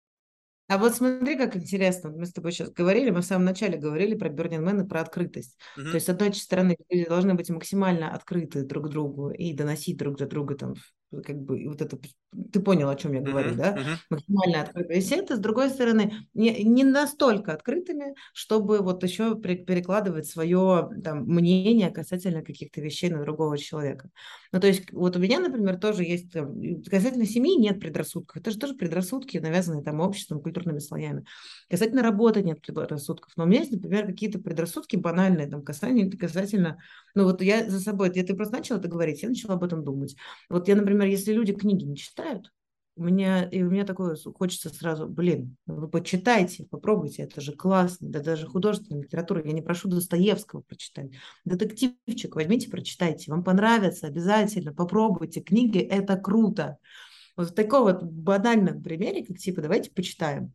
А 0.69 0.79
вот 0.79 0.97
смотри, 0.97 1.37
как 1.37 1.55
интересно. 1.57 2.11
Мы 2.11 2.27
с 2.27 2.33
тобой 2.33 2.51
сейчас 2.51 2.71
говорили, 2.71 3.11
мы 3.11 3.21
в 3.21 3.25
самом 3.25 3.45
начале 3.45 3.79
говорили 3.79 4.17
про 4.17 4.31
Man 4.31 4.85
и 4.85 4.89
про 4.89 5.01
открытость. 5.01 5.57
Mm-hmm. 5.79 5.91
То 5.91 5.95
есть, 5.95 6.07
с 6.07 6.09
одной 6.09 6.35
стороны, 6.35 6.77
люди 6.91 7.09
должны 7.09 7.35
быть 7.35 7.49
максимально 7.51 8.13
открыты 8.13 8.65
друг 8.65 8.87
к 8.87 8.89
другу 8.89 9.31
и 9.31 9.53
доносить 9.53 9.97
друг 9.97 10.19
за 10.19 10.27
друга 10.27 10.57
там 10.57 10.75
как 11.25 11.37
бы 11.37 11.69
вот 11.69 11.81
это 11.81 11.99
ты 12.53 12.61
понял, 12.61 12.89
о 12.89 12.97
чем 12.97 13.13
я 13.13 13.21
говорю, 13.21 13.51
uh-huh, 13.51 13.57
да? 13.57 13.77
Uh-huh. 13.77 13.97
Максимально 14.11 14.63
открытые 14.63 15.01
сеты, 15.01 15.37
с 15.37 15.39
другой 15.39 15.71
стороны, 15.71 16.13
не, 16.35 16.63
не 16.65 16.85
настолько 16.85 17.53
открытыми, 17.53 18.15
чтобы 18.33 18.79
вот 18.79 19.03
еще 19.03 19.35
перекладывать 19.37 20.27
свое 20.27 20.91
там, 21.03 21.25
мнение 21.25 21.91
касательно 21.91 22.43
каких-то 22.43 22.81
вещей 22.81 23.11
на 23.11 23.23
другого 23.23 23.59
человека. 23.59 24.11
Ну, 24.53 24.61
то 24.61 24.67
есть, 24.67 24.93
вот 24.93 25.17
у 25.17 25.19
меня, 25.19 25.41
например, 25.41 25.79
тоже 25.79 26.05
есть 26.05 26.33
там, 26.33 26.83
касательно 26.85 27.27
семьи 27.27 27.57
нет 27.57 27.81
предрассудков. 27.81 28.37
Это 28.37 28.51
же 28.51 28.59
тоже 28.59 28.75
предрассудки, 28.75 29.39
навязанные 29.39 29.83
там 29.83 30.01
обществом, 30.01 30.41
культурными 30.41 30.79
слоями. 30.79 31.25
Касательно 31.69 32.03
работы 32.03 32.43
нет 32.43 32.61
предрассудков. 32.63 33.33
Но 33.37 33.45
у 33.45 33.47
меня 33.47 33.61
есть, 33.61 33.73
например, 33.73 34.07
какие-то 34.07 34.39
предрассудки 34.39 34.97
банальные, 34.97 35.49
там, 35.49 35.63
касательно, 35.63 36.11
касательно 36.17 36.79
ну, 37.17 37.25
вот 37.25 37.41
я 37.41 37.69
за 37.69 37.81
собой, 37.81 38.13
я, 38.15 38.25
ты 38.25 38.35
просто 38.35 38.57
начала 38.57 38.79
это 38.79 38.89
говорить, 38.89 39.23
я 39.23 39.31
начала 39.31 39.55
об 39.55 39.65
этом 39.65 39.83
думать. 39.83 40.17
Вот 40.51 40.69
я, 40.69 40.77
например, 40.77 41.09
если 41.09 41.33
люди 41.33 41.55
книги 41.55 41.85
не 41.85 41.97
читают, 41.97 42.26
у 42.97 43.05
меня, 43.05 43.45
и 43.45 43.63
у 43.63 43.71
меня 43.71 43.85
такое 43.85 44.17
хочется 44.35 44.71
сразу, 44.71 45.07
блин, 45.07 45.57
вы 45.67 45.87
почитайте, 45.87 46.65
попробуйте, 46.65 47.23
это 47.23 47.43
же 47.43 47.53
классно, 47.53 48.09
да 48.09 48.21
даже 48.21 48.47
художественная 48.47 49.03
литература, 49.03 49.45
я 49.45 49.53
не 49.53 49.61
прошу 49.61 49.89
Достоевского 49.89 50.63
прочитать, 50.63 51.11
детективчик 51.45 52.35
возьмите, 52.35 52.71
прочитайте, 52.71 53.31
вам 53.31 53.45
понравится 53.45 54.07
обязательно, 54.07 54.73
попробуйте, 54.73 55.43
книги 55.43 55.79
это 55.79 56.17
круто. 56.17 56.79
Вот 57.37 57.51
в 57.51 57.55
таком 57.55 57.83
вот 57.83 58.03
банальном 58.03 58.83
примере, 58.83 59.25
как 59.25 59.37
типа, 59.37 59.61
давайте 59.61 59.91
почитаем. 59.91 60.55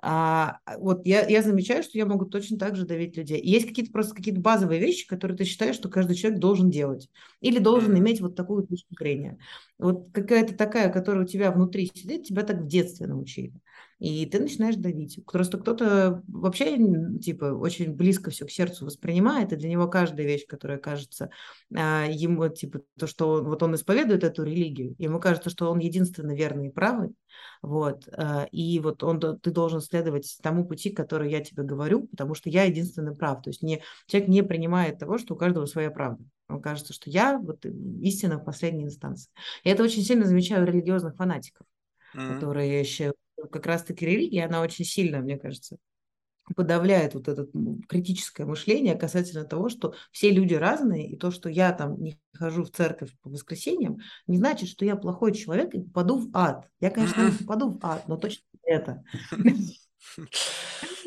А, 0.00 0.60
вот 0.78 1.04
я, 1.06 1.26
я 1.26 1.42
замечаю, 1.42 1.82
что 1.82 1.98
я 1.98 2.06
могу 2.06 2.24
точно 2.24 2.56
так 2.56 2.76
же 2.76 2.86
давить 2.86 3.16
людей. 3.16 3.40
есть 3.42 3.66
какие-то 3.66 3.90
просто 3.90 4.14
какие-то 4.14 4.40
базовые 4.40 4.80
вещи, 4.80 5.06
которые 5.08 5.36
ты 5.36 5.44
считаешь, 5.44 5.74
что 5.74 5.88
каждый 5.88 6.14
человек 6.14 6.40
должен 6.40 6.70
делать. 6.70 7.10
Или 7.40 7.58
должен 7.58 7.98
иметь 7.98 8.20
вот 8.20 8.36
такую 8.36 8.66
точку 8.66 8.94
зрения. 8.98 9.38
Вот 9.78 10.08
какая-то 10.12 10.54
такая, 10.54 10.92
которая 10.92 11.24
у 11.24 11.28
тебя 11.28 11.50
внутри 11.50 11.90
сидит, 11.92 12.24
тебя 12.24 12.44
так 12.44 12.58
в 12.60 12.66
детстве 12.68 13.06
научили 13.06 13.52
и 13.98 14.26
ты 14.26 14.38
начинаешь 14.38 14.76
давить. 14.76 15.18
Просто 15.26 15.58
кто-то 15.58 16.22
вообще, 16.28 16.78
типа, 17.18 17.46
очень 17.46 17.94
близко 17.94 18.30
все 18.30 18.46
к 18.46 18.50
сердцу 18.50 18.86
воспринимает, 18.86 19.52
и 19.52 19.56
для 19.56 19.68
него 19.68 19.88
каждая 19.88 20.26
вещь, 20.26 20.46
которая 20.46 20.78
кажется 20.78 21.30
а, 21.74 22.06
ему, 22.08 22.48
типа, 22.48 22.80
то, 22.98 23.06
что 23.06 23.28
он, 23.30 23.44
вот 23.44 23.62
он 23.62 23.74
исповедует 23.74 24.22
эту 24.22 24.44
религию, 24.44 24.94
ему 24.98 25.18
кажется, 25.18 25.50
что 25.50 25.70
он 25.70 25.80
единственно 25.80 26.34
верный 26.34 26.68
и 26.68 26.72
правый, 26.72 27.10
вот, 27.60 28.08
а, 28.12 28.46
и 28.52 28.78
вот 28.78 29.02
он, 29.02 29.20
ты 29.20 29.50
должен 29.50 29.80
следовать 29.80 30.38
тому 30.42 30.64
пути, 30.64 30.90
который 30.90 31.30
я 31.30 31.40
тебе 31.40 31.64
говорю, 31.64 32.06
потому 32.06 32.34
что 32.34 32.50
я 32.50 32.64
единственный 32.64 33.16
прав. 33.16 33.42
То 33.42 33.50
есть 33.50 33.62
не, 33.62 33.82
человек 34.06 34.28
не 34.28 34.42
принимает 34.42 34.98
того, 34.98 35.18
что 35.18 35.34
у 35.34 35.36
каждого 35.36 35.66
своя 35.66 35.90
правда. 35.90 36.22
Он 36.48 36.62
кажется, 36.62 36.92
что 36.94 37.10
я 37.10 37.38
вот 37.38 37.66
истина 37.66 38.38
в 38.38 38.44
последней 38.44 38.84
инстанции. 38.84 39.30
И 39.64 39.68
это 39.68 39.82
очень 39.82 40.02
сильно 40.02 40.24
замечаю 40.24 40.62
у 40.62 40.66
религиозных 40.66 41.16
фанатиков, 41.16 41.66
mm-hmm. 42.14 42.34
которые 42.34 42.80
еще 42.80 43.12
как 43.50 43.66
раз-таки 43.66 44.06
религия, 44.06 44.46
она 44.46 44.60
очень 44.60 44.84
сильно, 44.84 45.20
мне 45.20 45.38
кажется, 45.38 45.78
подавляет 46.54 47.14
вот 47.14 47.28
это 47.28 47.46
критическое 47.88 48.46
мышление 48.46 48.94
касательно 48.94 49.44
того, 49.44 49.68
что 49.68 49.94
все 50.12 50.30
люди 50.30 50.54
разные, 50.54 51.08
и 51.08 51.16
то, 51.16 51.30
что 51.30 51.48
я 51.48 51.72
там 51.72 52.00
не 52.00 52.18
хожу 52.34 52.64
в 52.64 52.70
церковь 52.70 53.10
по 53.22 53.30
воскресеньям, 53.30 53.98
не 54.26 54.38
значит, 54.38 54.68
что 54.68 54.84
я 54.84 54.96
плохой 54.96 55.34
человек 55.34 55.74
и 55.74 55.80
попаду 55.80 56.18
в 56.18 56.30
ад. 56.32 56.68
Я, 56.80 56.90
конечно, 56.90 57.22
не 57.22 57.32
попаду 57.32 57.70
в 57.70 57.78
ад, 57.84 58.08
но 58.08 58.16
точно 58.16 58.44
это. 58.62 59.04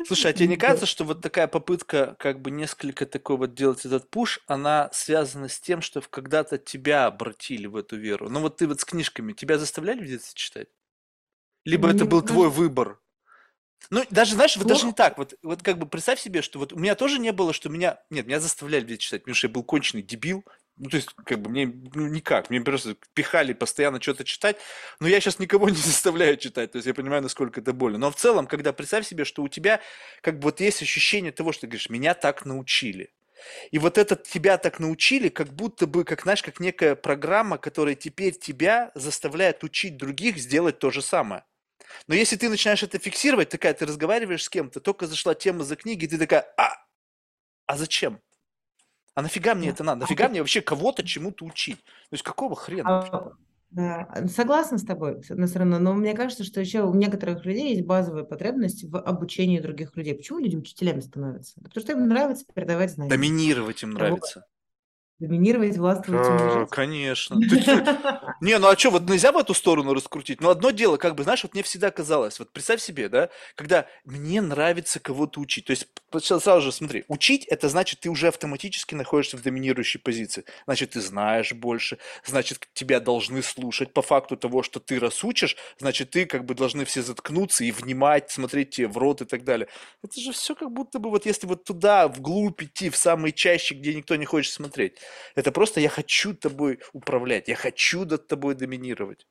Слушай, 0.06 0.30
а 0.30 0.32
тебе 0.32 0.48
не 0.48 0.56
кажется, 0.58 0.86
что 0.86 1.04
вот 1.04 1.22
такая 1.22 1.48
попытка 1.48 2.16
как 2.18 2.40
бы 2.40 2.50
несколько 2.50 3.06
такой 3.06 3.36
вот 3.36 3.54
делать 3.54 3.84
этот 3.84 4.10
пуш, 4.10 4.40
она 4.46 4.90
связана 4.92 5.48
с 5.48 5.60
тем, 5.60 5.80
что 5.80 6.00
когда-то 6.00 6.58
тебя 6.58 7.06
обратили 7.06 7.66
в 7.66 7.76
эту 7.76 7.96
веру? 7.96 8.28
Ну 8.28 8.40
вот 8.40 8.58
ты 8.58 8.66
вот 8.66 8.80
с 8.80 8.84
книжками, 8.84 9.32
тебя 9.32 9.58
заставляли 9.58 10.02
в 10.02 10.06
детстве 10.06 10.34
читать? 10.34 10.68
Либо 11.64 11.90
это 11.90 12.04
был 12.04 12.22
твой 12.22 12.50
выбор? 12.50 12.98
Ну, 13.90 14.04
даже, 14.10 14.34
знаешь, 14.34 14.56
вот 14.56 14.66
даже 14.66 14.86
не 14.86 14.92
так. 14.92 15.18
Вот, 15.18 15.34
вот 15.42 15.62
как 15.62 15.78
бы 15.78 15.86
представь 15.86 16.20
себе, 16.20 16.42
что 16.42 16.58
вот 16.58 16.72
у 16.72 16.78
меня 16.78 16.94
тоже 16.94 17.18
не 17.18 17.32
было, 17.32 17.52
что 17.52 17.68
меня... 17.68 17.98
Нет, 18.10 18.26
меня 18.26 18.40
заставляли 18.40 18.84
где 18.84 18.96
читать, 18.96 19.22
потому 19.22 19.34
что 19.34 19.48
я 19.48 19.52
был 19.52 19.64
конченый 19.64 20.02
дебил. 20.02 20.44
Ну, 20.76 20.88
то 20.88 20.96
есть, 20.96 21.10
как 21.26 21.40
бы 21.40 21.50
мне 21.50 21.66
ну, 21.66 22.06
никак. 22.06 22.48
Мне 22.48 22.60
просто 22.60 22.96
пихали 23.12 23.52
постоянно 23.52 24.00
что-то 24.00 24.24
читать. 24.24 24.56
Но 25.00 25.08
я 25.08 25.20
сейчас 25.20 25.38
никого 25.38 25.68
не 25.70 25.76
заставляю 25.76 26.36
читать. 26.36 26.72
То 26.72 26.76
есть, 26.76 26.86
я 26.86 26.94
понимаю, 26.94 27.22
насколько 27.22 27.60
это 27.60 27.72
больно. 27.72 27.98
Но 27.98 28.10
в 28.10 28.16
целом, 28.16 28.46
когда 28.46 28.72
представь 28.72 29.06
себе, 29.06 29.24
что 29.24 29.42
у 29.42 29.48
тебя 29.48 29.80
как 30.22 30.38
бы 30.38 30.44
вот 30.44 30.60
есть 30.60 30.82
ощущение 30.82 31.32
того, 31.32 31.52
что 31.52 31.62
ты 31.62 31.66
говоришь, 31.66 31.90
меня 31.90 32.14
так 32.14 32.46
научили. 32.46 33.12
И 33.72 33.78
вот 33.78 33.98
это 33.98 34.16
тебя 34.16 34.56
так 34.56 34.78
научили, 34.78 35.28
как 35.28 35.48
будто 35.52 35.86
бы, 35.86 36.04
как 36.04 36.22
знаешь, 36.22 36.42
как 36.42 36.60
некая 36.60 36.94
программа, 36.94 37.58
которая 37.58 37.96
теперь 37.96 38.34
тебя 38.34 38.92
заставляет 38.94 39.64
учить 39.64 39.96
других 39.96 40.38
сделать 40.38 40.78
то 40.78 40.90
же 40.90 41.02
самое. 41.02 41.44
Но 42.06 42.14
если 42.14 42.36
ты 42.36 42.48
начинаешь 42.48 42.82
это 42.82 42.98
фиксировать, 42.98 43.48
такая, 43.48 43.74
ты 43.74 43.86
разговариваешь 43.86 44.44
с 44.44 44.48
кем-то, 44.48 44.80
только 44.80 45.06
зашла 45.06 45.34
тема 45.34 45.64
за 45.64 45.76
книги, 45.76 46.04
и 46.04 46.08
ты 46.08 46.18
такая, 46.18 46.46
а, 46.56 46.76
а 47.66 47.76
зачем? 47.76 48.20
А 49.14 49.22
нафига 49.22 49.54
мне 49.54 49.70
это 49.70 49.84
надо? 49.84 50.02
Нафига 50.02 50.28
мне 50.28 50.40
вообще 50.40 50.62
кого-то 50.62 51.04
чему-то 51.04 51.44
учить? 51.44 51.82
То 51.82 52.12
есть 52.12 52.22
какого 52.22 52.56
хрена? 52.56 53.00
А, 53.00 53.32
да, 53.70 54.06
согласна 54.28 54.76
с 54.76 54.84
тобой, 54.84 55.22
с 55.22 55.30
одной 55.30 55.48
стороны, 55.48 55.78
но 55.78 55.94
мне 55.94 56.14
кажется, 56.14 56.44
что 56.44 56.60
еще 56.60 56.82
у 56.82 56.94
некоторых 56.94 57.44
людей 57.46 57.74
есть 57.74 57.86
базовая 57.86 58.22
потребность 58.22 58.84
в 58.84 58.98
обучении 58.98 59.60
других 59.60 59.96
людей. 59.96 60.14
Почему 60.14 60.40
люди 60.40 60.56
учителями 60.56 61.00
становятся? 61.00 61.54
Да 61.56 61.68
потому 61.68 61.82
что 61.82 61.92
им 61.92 62.06
нравится 62.06 62.44
передавать 62.54 62.90
знания. 62.90 63.10
Доминировать 63.10 63.82
им 63.82 63.92
нравится. 63.92 64.46
Доминировать, 65.22 65.76
властвовать, 65.76 66.26
А, 66.28 66.66
Конечно. 66.66 67.36
Не, 68.40 68.58
ну 68.58 68.66
а 68.66 68.76
что, 68.76 68.90
вот 68.90 69.08
нельзя 69.08 69.30
в 69.30 69.36
эту 69.36 69.54
сторону 69.54 69.94
раскрутить? 69.94 70.40
Но 70.40 70.50
одно 70.50 70.72
дело, 70.72 70.96
как 70.96 71.14
бы, 71.14 71.22
знаешь, 71.22 71.44
вот 71.44 71.54
мне 71.54 71.62
всегда 71.62 71.92
казалось, 71.92 72.40
вот 72.40 72.52
представь 72.52 72.82
себе, 72.82 73.08
да, 73.08 73.28
когда 73.54 73.86
мне 74.04 74.40
нравится 74.40 74.98
кого-то 74.98 75.38
учить. 75.40 75.66
То 75.66 75.70
есть 75.70 75.86
сразу 76.20 76.60
же 76.60 76.72
смотри, 76.72 77.04
учить 77.06 77.44
это 77.46 77.68
значит, 77.68 78.00
ты 78.00 78.10
уже 78.10 78.26
автоматически 78.26 78.96
находишься 78.96 79.36
в 79.36 79.42
доминирующей 79.42 80.00
позиции. 80.00 80.44
Значит, 80.64 80.90
ты 80.90 81.00
знаешь 81.00 81.52
больше, 81.52 81.98
значит, 82.24 82.66
тебя 82.74 82.98
должны 82.98 83.44
слушать 83.44 83.92
по 83.92 84.02
факту 84.02 84.36
того, 84.36 84.64
что 84.64 84.80
ты 84.80 84.98
расучишь, 84.98 85.56
значит, 85.78 86.10
ты 86.10 86.26
как 86.26 86.44
бы 86.44 86.56
должны 86.56 86.84
все 86.84 87.00
заткнуться 87.00 87.62
и 87.62 87.70
внимать, 87.70 88.32
смотреть 88.32 88.70
тебе 88.70 88.88
в 88.88 88.98
рот 88.98 89.22
и 89.22 89.24
так 89.24 89.44
далее. 89.44 89.68
Это 90.02 90.20
же 90.20 90.32
все 90.32 90.56
как 90.56 90.72
будто 90.72 90.98
бы 90.98 91.10
вот 91.10 91.26
если 91.26 91.46
вот 91.46 91.62
туда, 91.62 92.08
вглубь 92.08 92.60
идти, 92.60 92.90
в 92.90 92.96
самые 92.96 93.32
чаще, 93.32 93.76
где 93.76 93.94
никто 93.94 94.16
не 94.16 94.24
хочет 94.24 94.52
смотреть. 94.52 94.98
Это 95.34 95.52
просто 95.52 95.80
я 95.80 95.88
хочу 95.88 96.34
тобой 96.34 96.80
управлять, 96.92 97.48
я 97.48 97.56
хочу 97.56 98.04
над 98.04 98.26
тобой 98.28 98.54
доминировать. 98.54 99.26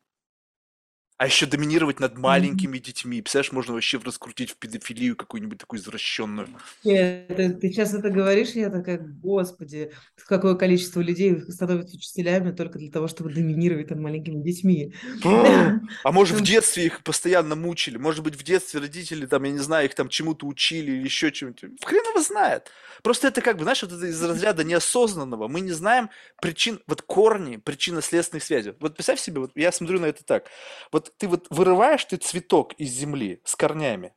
А 1.22 1.26
еще 1.28 1.46
доминировать 1.46 2.00
над 2.00 2.18
маленькими 2.18 2.80
детьми. 2.80 3.22
Представляешь, 3.22 3.52
можно 3.52 3.76
вообще 3.76 4.00
раскрутить 4.04 4.50
в 4.50 4.56
педофилию 4.56 5.16
какую-нибудь 5.16 5.60
такую 5.60 5.80
извращенную. 5.80 6.48
Нет, 6.84 7.28
ты, 7.28 7.54
ты 7.54 7.70
сейчас 7.70 7.94
это 7.94 8.10
говоришь, 8.10 8.54
я 8.54 8.72
такая, 8.72 8.98
господи, 8.98 9.92
какое 10.28 10.56
количество 10.56 11.00
людей 11.00 11.40
становятся 11.48 11.98
учителями 11.98 12.52
только 12.54 12.80
для 12.80 12.90
того, 12.90 13.08
чтобы 13.08 13.32
доминировать 13.32 13.92
над 13.92 14.00
маленькими 14.00 14.42
детьми. 14.42 14.96
А 15.24 16.12
может 16.12 16.40
в 16.40 16.42
детстве 16.42 16.88
их 16.88 17.04
постоянно 17.04 17.56
мучили, 17.56 17.98
может 17.98 18.24
быть 18.24 18.34
в 18.34 18.42
детстве 18.42 18.80
родители 18.80 19.28
там, 19.28 19.44
я 19.44 19.52
не 19.52 19.60
знаю, 19.60 19.86
их 19.86 19.94
там 19.94 20.10
чему-то 20.10 20.48
учили 20.48 20.92
или 20.92 21.04
еще 21.04 21.32
чему-то. 21.32 21.68
Хрен 21.86 22.04
его 22.04 22.22
знает. 22.22 22.72
Просто 23.04 23.28
это 23.28 23.42
как 23.42 23.58
бы, 23.58 23.64
знаешь, 23.64 23.84
вот 23.84 23.92
это 23.92 24.08
из 24.08 24.24
разряда 24.24 24.64
неосознанного. 24.64 25.48
Мы 25.48 25.62
не 25.62 25.72
знаем 25.72 26.10
причин, 26.42 26.82
вот 26.88 27.04
корни 27.04 27.58
причинно-следственных 27.58 28.44
связей. 28.44 28.74
Вот 28.80 28.96
представь 28.96 29.20
себе, 29.20 29.40
вот 29.40 29.52
я 29.54 29.72
смотрю 29.72 30.00
на 30.00 30.06
это 30.06 30.24
так. 30.24 30.48
Вот 30.92 31.11
ты 31.18 31.28
вот 31.28 31.48
вырываешь 31.50 32.06
ты 32.06 32.18
цветок 32.18 32.74
из 32.74 32.90
земли 32.92 33.42
с 33.46 33.56
корнями, 33.56 34.14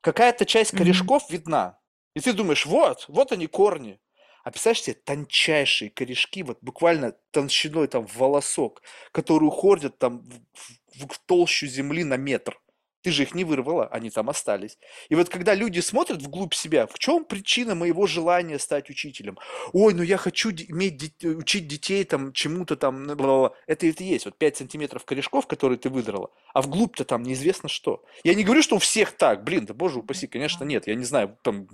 какая-то 0.00 0.44
часть 0.46 0.76
корешков 0.76 1.24
mm-hmm. 1.24 1.32
видна, 1.32 1.78
и 2.14 2.20
ты 2.20 2.32
думаешь, 2.32 2.66
вот, 2.66 3.06
вот 3.08 3.32
они 3.32 3.46
корни. 3.46 4.00
А 4.44 4.50
представляешь 4.50 4.82
себе 4.82 4.94
тончайшие 4.94 5.90
корешки, 5.90 6.42
вот 6.42 6.58
буквально 6.60 7.12
толщиной 7.30 7.88
там 7.88 8.06
волосок, 8.06 8.82
которые 9.10 9.48
уходят 9.48 9.98
там 9.98 10.20
в, 10.20 11.04
в, 11.04 11.08
в 11.08 11.18
толщу 11.26 11.66
земли 11.66 12.04
на 12.04 12.18
метр. 12.18 12.60
Ты 13.04 13.10
же 13.10 13.24
их 13.24 13.34
не 13.34 13.44
вырвала, 13.44 13.86
они 13.88 14.08
там 14.08 14.30
остались. 14.30 14.78
И 15.10 15.14
вот 15.14 15.28
когда 15.28 15.54
люди 15.54 15.80
смотрят 15.80 16.22
вглубь 16.22 16.54
себя, 16.54 16.86
в 16.86 16.98
чем 16.98 17.26
причина 17.26 17.74
моего 17.74 18.06
желания 18.06 18.58
стать 18.58 18.88
учителем? 18.88 19.38
Ой, 19.74 19.92
ну 19.92 20.02
я 20.02 20.16
хочу 20.16 20.50
иметь, 20.50 21.22
учить 21.22 21.68
детей 21.68 22.04
там 22.04 22.32
чему-то 22.32 22.76
там, 22.76 23.06
бла-бла-бла. 23.06 23.54
это 23.66 23.86
это 23.86 24.02
есть, 24.02 24.24
вот 24.24 24.38
5 24.38 24.56
сантиметров 24.56 25.04
корешков, 25.04 25.46
которые 25.46 25.78
ты 25.78 25.90
выдрала, 25.90 26.30
а 26.54 26.62
вглубь-то 26.62 27.04
там 27.04 27.22
неизвестно 27.22 27.68
что. 27.68 28.02
Я 28.24 28.34
не 28.34 28.42
говорю, 28.42 28.62
что 28.62 28.76
у 28.76 28.78
всех 28.78 29.12
так, 29.12 29.44
блин, 29.44 29.66
да 29.66 29.74
боже 29.74 29.98
упаси, 29.98 30.26
конечно 30.26 30.64
нет, 30.64 30.86
я 30.86 30.94
не 30.94 31.04
знаю, 31.04 31.36
там 31.42 31.68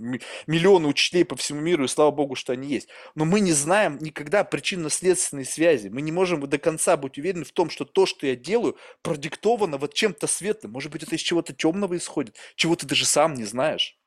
миллионы 0.47 0.89
учителей 0.89 1.23
по 1.23 1.37
всему 1.37 1.61
миру, 1.61 1.85
и 1.85 1.87
слава 1.87 2.11
богу, 2.11 2.35
что 2.35 2.51
они 2.51 2.67
есть. 2.67 2.89
Но 3.15 3.23
мы 3.23 3.39
не 3.39 3.53
знаем 3.53 3.97
никогда 4.01 4.43
причинно-следственной 4.43 5.45
связи, 5.45 5.87
мы 5.87 6.01
не 6.01 6.11
можем 6.11 6.41
до 6.41 6.57
конца 6.57 6.97
быть 6.97 7.17
уверены 7.17 7.45
в 7.45 7.53
том, 7.53 7.69
что 7.69 7.85
то, 7.85 8.05
что 8.05 8.27
я 8.27 8.35
делаю, 8.35 8.75
продиктовано 9.01 9.77
вот 9.77 9.93
чем-то 9.93 10.27
светлым. 10.27 10.73
Может 10.73 10.91
быть, 10.91 11.03
это 11.03 11.20
из 11.21 11.23
чего-то 11.23 11.53
темного 11.53 11.95
исходит, 11.97 12.35
чего 12.55 12.75
ты 12.75 12.85
даже 12.85 13.05
сам 13.05 13.33
не 13.33 13.45
знаешь. 13.45 13.97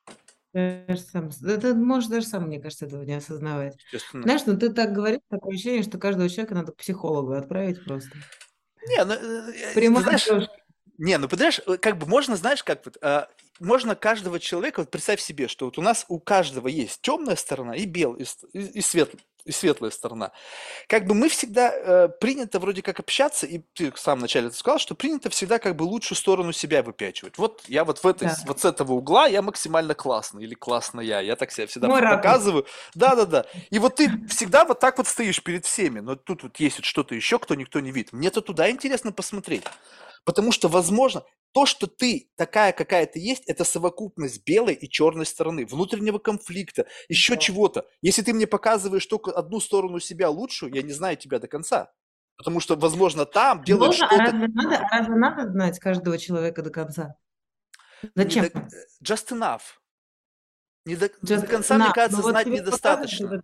Даже 0.53 1.01
сам, 1.01 1.31
это 1.45 1.75
можешь 1.75 2.09
даже 2.09 2.27
сам, 2.27 2.47
мне 2.47 2.61
кажется, 2.61 2.87
этого 2.87 3.03
не 3.03 3.15
осознавать. 3.15 3.77
Знаешь, 4.12 4.43
ну 4.47 4.57
ты 4.57 4.73
так 4.73 4.93
говоришь, 4.93 5.21
такое 5.29 5.55
ощущение, 5.55 5.83
что 5.83 5.99
каждого 5.99 6.29
человека 6.29 6.55
надо 6.55 6.73
к 6.73 6.77
психологу 6.77 7.33
отправить 7.33 7.85
просто. 7.85 8.11
Не, 8.87 9.05
ну, 9.05 9.15
э, 9.15 9.53
э, 9.53 9.75
Прямой 9.75 10.03
знаешь, 10.03 10.29
не, 10.99 11.19
ну 11.19 11.29
понимаешь, 11.29 11.61
э, 11.67 11.77
как 11.79 11.99
бы 11.99 12.07
можно, 12.07 12.37
знаешь, 12.37 12.62
как 12.62 12.85
вот, 12.85 12.99
а, 13.03 13.29
можно 13.59 13.97
каждого 13.97 14.39
человека, 14.39 14.81
вот 14.81 14.91
представь 14.91 15.21
себе, 15.21 15.49
что 15.49 15.65
вот 15.65 15.79
у 15.79 15.83
нас 15.83 16.05
у 16.09 16.21
каждого 16.21 16.69
есть 16.69 17.01
темная 17.01 17.35
сторона 17.35 17.75
и 17.75 17.85
белая, 17.85 18.21
и, 18.21 18.59
и, 18.59 18.79
и 18.79 18.81
светлая 18.81 19.21
и 19.45 19.53
светлая 19.53 19.91
сторона. 19.91 20.33
Как 20.89 21.07
бы 21.07 21.15
мы 21.15 21.29
всегда 21.29 21.73
э, 21.73 22.09
принято 22.09 22.59
вроде 22.59 22.83
как 22.83 23.01
общаться, 23.01 23.47
и 23.47 23.61
ты 23.75 23.93
в 23.93 23.99
самом 23.99 24.23
начале 24.23 24.49
ты 24.49 24.57
сказал, 24.57 24.79
что 24.79 24.95
принято 24.95 25.31
всегда 25.31 25.59
как 25.59 25.77
бы 25.77 25.83
лучшую 25.83 26.17
сторону 26.17 26.53
себя 26.53 26.83
выпячивать. 26.83 27.39
Вот 27.39 27.63
я 27.69 27.85
вот 27.85 27.99
в 27.99 28.07
этой, 28.07 28.29
да. 28.29 28.37
вот 28.47 28.61
с 28.61 28.65
этого 28.65 28.93
угла 28.93 29.27
я 29.27 29.43
максимально 29.43 29.95
классный 29.95 30.45
или 30.45 30.55
классная, 30.55 31.05
я 31.05 31.37
так 31.37 31.51
себя 31.51 31.67
всегда 31.67 31.89
Мой 31.89 32.01
показываю. 32.01 32.67
Да-да-да. 32.95 33.47
И 33.71 33.79
вот 33.79 33.97
ты 33.97 34.27
всегда 34.29 34.65
вот 34.65 34.81
так 34.81 34.99
вот 34.99 35.07
стоишь 35.07 35.43
перед 35.43 35.67
всеми, 35.67 36.01
но 36.01 36.17
тут 36.17 36.43
вот 36.43 36.57
есть 36.57 36.79
вот 36.79 36.85
что-то 36.85 37.15
еще, 37.15 37.39
кто 37.39 37.55
никто 37.55 37.81
не 37.81 37.93
видит. 37.93 38.13
Мне-то 38.13 38.41
туда 38.41 38.71
интересно 38.71 39.13
посмотреть. 39.13 39.65
Потому 40.25 40.53
что, 40.53 40.68
возможно, 40.68 41.25
то, 41.53 41.66
что 41.66 41.87
ты 41.87 42.31
такая, 42.37 42.72
какая 42.72 43.07
ты 43.07 43.20
есть, 43.20 43.45
это 43.47 43.64
совокупность 43.64 44.45
белой 44.45 44.75
и 44.75 44.89
черной 44.89 45.27
стороны, 45.27 45.66
внутреннего 45.66 46.18
конфликта, 46.18 46.87
еще 47.09 47.35
да. 47.35 47.41
чего-то. 47.41 47.87
Если 48.03 48.22
ты 48.22 48.33
мне 48.33 48.47
показываешь 48.47 49.07
только 49.07 49.31
одну 49.31 49.61
сторону 49.61 50.01
себя 50.01 50.31
лучшую, 50.31 50.75
я 50.75 50.83
не 50.83 50.93
знаю 50.93 51.16
тебя 51.16 51.39
до 51.39 51.47
конца. 51.47 51.93
Потому 52.37 52.59
что, 52.59 52.75
возможно, 52.75 53.25
там 53.25 53.62
делают 53.62 53.95
что-то... 53.95 54.16
А 54.16 54.18
разве 54.18 54.49
надо, 54.49 54.77
а 54.79 54.99
разве 54.99 55.14
надо 55.14 55.53
знать 55.53 55.79
каждого 55.79 56.18
человека 56.18 56.62
до 56.62 56.70
конца? 56.70 57.16
Зачем? 58.16 58.47
До... 58.53 58.68
Just 59.03 59.31
enough. 59.31 59.62
Не 60.85 60.97
до, 60.97 61.07
Just 61.07 61.43
до 61.43 61.47
конца, 61.47 61.77
enough. 61.77 61.85
мне 61.85 61.93
кажется, 61.93 62.22
Но 62.22 62.31
знать 62.31 62.47
вот 62.47 62.55
недостаточно. 62.55 63.43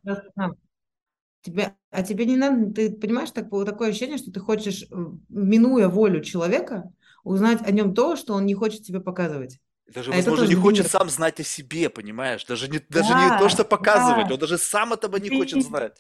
Тебе, 1.43 1.75
а 1.91 2.03
тебе 2.03 2.27
не 2.27 2.37
надо, 2.37 2.71
ты 2.73 2.91
понимаешь, 2.91 3.31
так, 3.31 3.49
такое 3.51 3.91
ощущение, 3.91 4.19
что 4.19 4.31
ты 4.31 4.41
хочешь, 4.41 4.85
минуя 5.29 5.89
волю 5.89 6.23
человека, 6.23 6.93
узнать 7.25 7.63
о 7.63 7.71
нем 7.71 7.95
то, 7.95 8.17
что 8.17 8.35
он 8.35 8.45
не 8.45 8.55
хочет 8.55 8.83
тебе 8.83 9.01
показывать. 9.01 9.59
Даже, 9.87 10.13
а 10.13 10.17
возможно, 10.17 10.45
не 10.45 10.55
хочет 10.55 10.89
сам 10.89 11.09
знать 11.09 11.41
о 11.41 11.43
себе, 11.43 11.89
понимаешь? 11.89 12.45
Даже 12.45 12.69
не, 12.69 12.79
даже 12.89 13.09
да, 13.09 13.25
не 13.25 13.39
то, 13.39 13.49
что 13.49 13.65
показывать, 13.65 14.29
да. 14.29 14.35
он 14.35 14.41
даже 14.41 14.59
сам 14.59 14.93
этого 14.93 15.17
не 15.17 15.31
хочет 15.31 15.65
знать. 15.67 15.97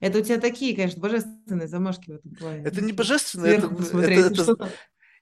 Это 0.00 0.18
у 0.18 0.22
тебя 0.22 0.38
такие, 0.38 0.74
конечно, 0.74 1.00
божественные 1.00 1.68
замашки 1.68 2.10
в 2.10 2.14
этом 2.16 2.34
плане. 2.34 2.64
Это 2.64 2.80
не 2.80 2.92
божественные, 2.92 3.56
это, 3.56 3.66
это, 3.66 4.42
это, 4.42 4.70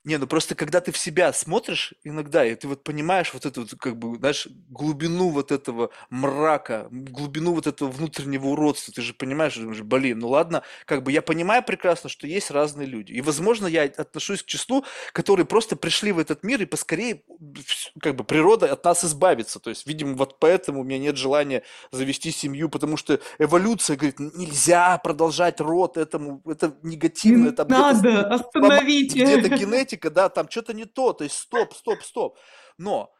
не, 0.04 0.18
ну 0.18 0.26
просто 0.26 0.54
когда 0.54 0.80
ты 0.80 0.92
в 0.92 0.98
себя 0.98 1.32
смотришь 1.32 1.94
иногда, 2.04 2.44
и 2.44 2.54
ты 2.54 2.68
вот 2.68 2.84
понимаешь 2.84 3.32
вот 3.32 3.46
эту, 3.46 3.62
вот, 3.62 3.74
как 3.78 3.96
бы, 3.96 4.18
знаешь, 4.18 4.46
глубину 4.68 5.30
вот 5.30 5.50
этого 5.50 5.90
мрака, 6.10 6.88
глубину 6.90 7.54
вот 7.54 7.66
этого 7.66 7.90
внутреннего 7.90 8.48
уродства, 8.48 8.92
ты 8.92 9.00
же 9.00 9.14
понимаешь, 9.14 9.56
думаешь, 9.56 9.80
блин, 9.80 10.18
ну 10.18 10.28
ладно, 10.28 10.62
как 10.84 11.02
бы 11.02 11.10
я 11.10 11.22
понимаю 11.22 11.62
прекрасно, 11.64 12.10
что 12.10 12.26
есть 12.26 12.50
разные 12.50 12.86
люди. 12.86 13.12
И, 13.12 13.22
возможно, 13.22 13.66
я 13.66 13.84
отношусь 13.84 14.42
к 14.42 14.46
числу, 14.46 14.84
которые 15.12 15.46
просто 15.46 15.74
пришли 15.74 16.12
в 16.12 16.18
этот 16.18 16.44
мир, 16.44 16.60
и 16.60 16.66
поскорее, 16.66 17.22
как 18.00 18.14
бы, 18.16 18.24
природа 18.24 18.70
от 18.70 18.84
нас 18.84 19.04
избавится. 19.04 19.58
То 19.58 19.70
есть, 19.70 19.86
видимо, 19.86 20.16
вот 20.16 20.38
поэтому 20.38 20.82
у 20.82 20.84
меня 20.84 20.98
нет 20.98 21.16
желания 21.16 21.62
завести 21.92 22.30
семью, 22.30 22.68
потому 22.68 22.98
что 22.98 23.20
эволюция 23.38 23.96
говорит, 23.96 24.20
нельзя 24.20 24.98
продолжать 24.98 25.60
род 25.60 25.96
этому, 25.96 26.42
это 26.44 26.76
негативно. 26.82 27.48
это 27.48 27.64
надо, 27.64 28.26
остановите. 28.28 29.24
Где-то 29.24 29.48
генетика 29.56 29.93
критика, 29.94 30.10
да, 30.10 30.28
там 30.28 30.48
что-то 30.50 30.74
не 30.74 30.84
то, 30.84 31.12
то 31.12 31.24
есть 31.24 31.36
стоп, 31.36 31.74
стоп, 31.74 32.02
стоп. 32.02 32.38
Но 32.78 33.12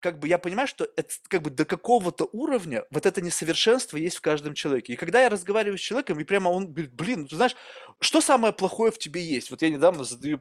как 0.00 0.18
бы 0.18 0.28
я 0.28 0.38
понимаю, 0.38 0.68
что 0.68 0.86
это 0.96 1.14
как 1.28 1.42
бы 1.42 1.50
до 1.50 1.64
какого-то 1.64 2.28
уровня 2.32 2.84
вот 2.90 3.06
это 3.06 3.22
несовершенство 3.22 3.96
есть 3.96 4.16
в 4.16 4.20
каждом 4.20 4.54
человеке. 4.54 4.92
И 4.92 4.96
когда 4.96 5.22
я 5.22 5.28
разговариваю 5.28 5.78
с 5.78 5.80
человеком, 5.80 6.20
и 6.20 6.24
прямо 6.24 6.50
он 6.50 6.72
говорит, 6.72 6.94
блин, 6.94 7.22
ну, 7.22 7.26
ты 7.28 7.36
знаешь, 7.36 7.56
что 8.00 8.20
самое 8.20 8.52
плохое 8.52 8.92
в 8.92 8.98
тебе 8.98 9.20
есть? 9.20 9.50
Вот 9.50 9.62
я 9.62 9.70
недавно 9.70 10.04
задаю 10.04 10.40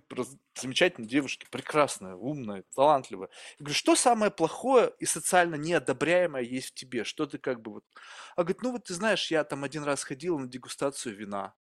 замечательной 0.60 1.08
девушке, 1.08 1.48
прекрасная, 1.50 2.16
умная, 2.16 2.64
талантливая. 2.76 3.30
Я 3.60 3.64
говорю, 3.64 3.76
что 3.76 3.96
самое 3.96 4.30
плохое 4.30 4.92
и 5.00 5.06
социально 5.06 5.56
неодобряемое 5.56 6.44
есть 6.44 6.70
в 6.70 6.74
тебе? 6.74 7.04
Что 7.04 7.26
ты 7.26 7.38
как 7.38 7.62
бы 7.62 7.72
вот... 7.72 7.84
А 8.36 8.44
говорит, 8.44 8.62
ну 8.62 8.72
вот 8.72 8.84
ты 8.84 8.94
знаешь, 8.94 9.32
я 9.32 9.44
там 9.44 9.64
один 9.64 9.84
раз 9.84 10.04
ходила 10.04 10.38
на 10.38 10.48
дегустацию 10.48 11.16
вина. 11.16 11.54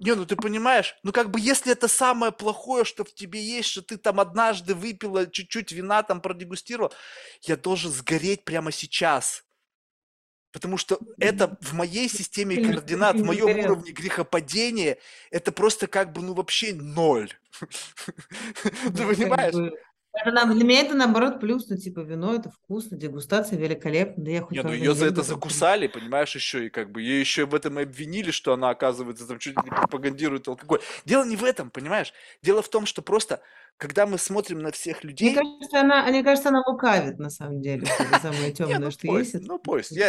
Не, 0.00 0.14
ну 0.14 0.24
ты 0.26 0.34
понимаешь, 0.36 0.96
ну 1.02 1.12
как 1.12 1.30
бы 1.30 1.38
если 1.40 1.72
это 1.72 1.86
самое 1.88 2.32
плохое, 2.32 2.84
что 2.84 3.04
в 3.04 3.14
тебе 3.14 3.42
есть, 3.42 3.68
что 3.68 3.82
ты 3.82 3.98
там 3.98 4.18
однажды 4.18 4.74
выпила 4.74 5.26
чуть-чуть 5.26 5.72
вина, 5.72 6.02
там 6.02 6.20
продегустировал, 6.20 6.92
я 7.42 7.56
должен 7.56 7.90
сгореть 7.92 8.44
прямо 8.44 8.72
сейчас. 8.72 9.44
Потому 10.52 10.78
что 10.78 10.98
это 11.20 11.56
в 11.60 11.74
моей 11.74 12.08
системе 12.08 12.56
координат, 12.56 13.20
в 13.20 13.24
моем 13.24 13.56
уровне 13.60 13.92
грехопадения, 13.92 14.98
это 15.30 15.52
просто 15.52 15.86
как 15.86 16.12
бы, 16.12 16.22
ну, 16.22 16.34
вообще 16.34 16.74
ноль. 16.74 17.32
Ты 18.62 18.70
Ну, 18.90 19.08
понимаешь? 19.14 19.54
Это 20.12 20.32
нам- 20.32 20.54
для 20.54 20.64
меня 20.64 20.80
это 20.80 20.94
наоборот 20.94 21.40
плюс, 21.40 21.68
ну, 21.68 21.76
типа, 21.76 22.00
вино 22.00 22.34
это 22.34 22.50
вкусно, 22.50 22.96
дегустация 22.96 23.58
великолепна, 23.58 24.24
да 24.24 24.30
я 24.30 24.42
хоть 24.42 24.56
Не, 24.56 24.62
ну 24.62 24.72
ее 24.72 24.94
за 24.94 25.06
это 25.06 25.22
закусали, 25.22 25.86
понимаешь, 25.86 26.34
еще 26.34 26.66
и 26.66 26.70
как 26.70 26.90
бы 26.90 27.00
ее 27.02 27.20
еще 27.20 27.46
в 27.46 27.54
этом 27.54 27.78
и 27.78 27.82
обвинили, 27.82 28.30
что 28.30 28.52
она, 28.52 28.70
оказывается, 28.70 29.26
там 29.26 29.38
чуть 29.38 29.56
ли 29.56 29.62
не 29.64 29.70
пропагандирует 29.70 30.48
алкоголь. 30.48 30.80
Дело 31.04 31.24
не 31.24 31.36
в 31.36 31.44
этом, 31.44 31.70
понимаешь? 31.70 32.12
Дело 32.42 32.62
в 32.62 32.68
том, 32.68 32.86
что 32.86 33.02
просто, 33.02 33.40
когда 33.76 34.06
мы 34.06 34.18
смотрим 34.18 34.58
на 34.58 34.72
всех 34.72 35.02
Мне 35.04 35.10
людей, 35.10 35.34
кажется, 35.34 35.80
она, 35.80 36.04
мне 36.06 36.22
кажется, 36.24 36.48
она 36.48 36.62
лукавит, 36.66 37.18
на 37.18 37.30
самом 37.30 37.62
деле, 37.62 37.86
самое 38.20 38.52
темное, 38.52 38.78
ну 38.78 38.90
что 38.90 39.06
есть. 39.18 39.32
пусть, 39.32 39.34
Это, 39.34 39.46
ну 39.46 39.58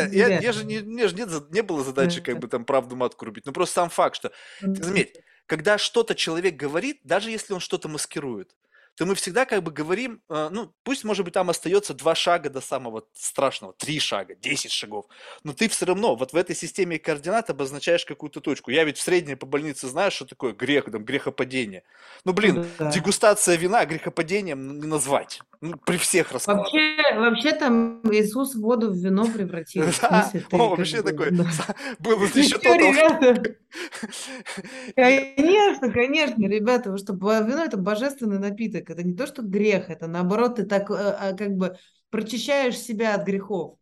это 0.10 0.44
Я, 0.44 0.52
же 0.52 0.66
не, 0.66 0.80
мне 0.80 1.64
было 1.64 1.84
задачи 1.84 2.22
как 2.22 2.40
бы 2.40 2.48
там 2.48 2.66
правду 2.66 2.96
матку 2.96 3.26
рубить. 3.26 3.46
Ну 3.46 3.54
просто 3.54 3.76
сам 3.76 3.90
факт, 3.90 4.16
что 4.16 4.32
заметь, 4.62 5.16
когда 5.46 5.78
что-то 5.78 6.16
человек 6.16 6.56
говорит, 6.56 7.00
даже 7.04 7.30
если 7.30 7.54
он 7.54 7.60
что-то 7.60 7.88
маскирует, 7.88 8.56
то 9.02 9.08
мы 9.08 9.16
всегда 9.16 9.46
как 9.46 9.64
бы 9.64 9.72
говорим, 9.72 10.22
э, 10.30 10.50
ну 10.52 10.76
пусть 10.84 11.04
может 11.04 11.26
быть 11.26 11.34
там 11.34 11.50
остается 11.50 11.96
два 11.96 12.14
шага 12.14 12.52
до 12.52 12.62
самого 12.62 13.04
страшного, 13.14 13.74
три 13.74 14.00
шага, 14.00 14.36
десять 14.36 14.72
шагов, 14.72 15.08
но 15.44 15.54
ты 15.54 15.70
все 15.70 15.88
равно 15.88 16.16
вот 16.16 16.34
в 16.34 16.36
этой 16.36 16.56
системе 16.56 17.00
координат 17.00 17.50
обозначаешь 17.50 18.06
какую-то 18.06 18.42
точку. 18.42 18.70
Я 18.70 18.84
ведь 18.84 19.00
в 19.00 19.02
средней 19.02 19.34
по 19.34 19.48
больнице 19.48 19.88
знаю, 19.88 20.12
что 20.12 20.26
такое 20.26 20.54
грех, 20.54 20.86
там, 20.92 21.04
грехопадение. 21.04 21.82
Ну 22.26 22.34
блин, 22.34 22.68
да. 22.78 22.92
дегустация 22.92 23.56
вина 23.56 23.86
грехопадением 23.86 24.80
не 24.80 24.86
назвать. 24.86 25.42
Ну, 25.62 25.78
при 25.78 25.98
всех 25.98 26.32
раскладах. 26.32 26.64
Вообще, 26.64 26.96
вообще 27.16 27.52
там 27.54 28.02
Иисус 28.12 28.56
воду 28.56 28.92
в 28.92 28.96
вино 28.98 29.26
превратил. 29.32 29.86
Да, 30.02 30.24
смысле, 30.24 30.48
ты 30.50 30.56
о, 30.58 30.70
как 30.70 30.78
вообще 30.80 31.04
такой, 31.04 31.32
был 32.00 32.24
еще 32.24 32.58
тот? 32.58 33.58
Конечно, 34.96 35.92
конечно, 35.92 36.46
ребята, 36.48 36.92
вы 36.92 36.98
что, 36.98 37.14
вино 37.14 37.64
это 37.64 37.78
божественный 37.78 38.40
напиток, 38.40 38.90
это 38.90 39.04
не 39.04 39.16
то, 39.16 39.28
что 39.28 39.42
грех, 39.44 39.90
это 39.90 40.08
наоборот, 40.08 40.56
ты 40.56 40.66
так 40.66 40.90
э, 40.92 40.96
а, 40.96 41.34
как 41.34 41.52
бы 41.56 41.78
прочищаешь 42.10 42.78
себя 42.78 43.16
от 43.16 43.24
грехов, 43.26 43.78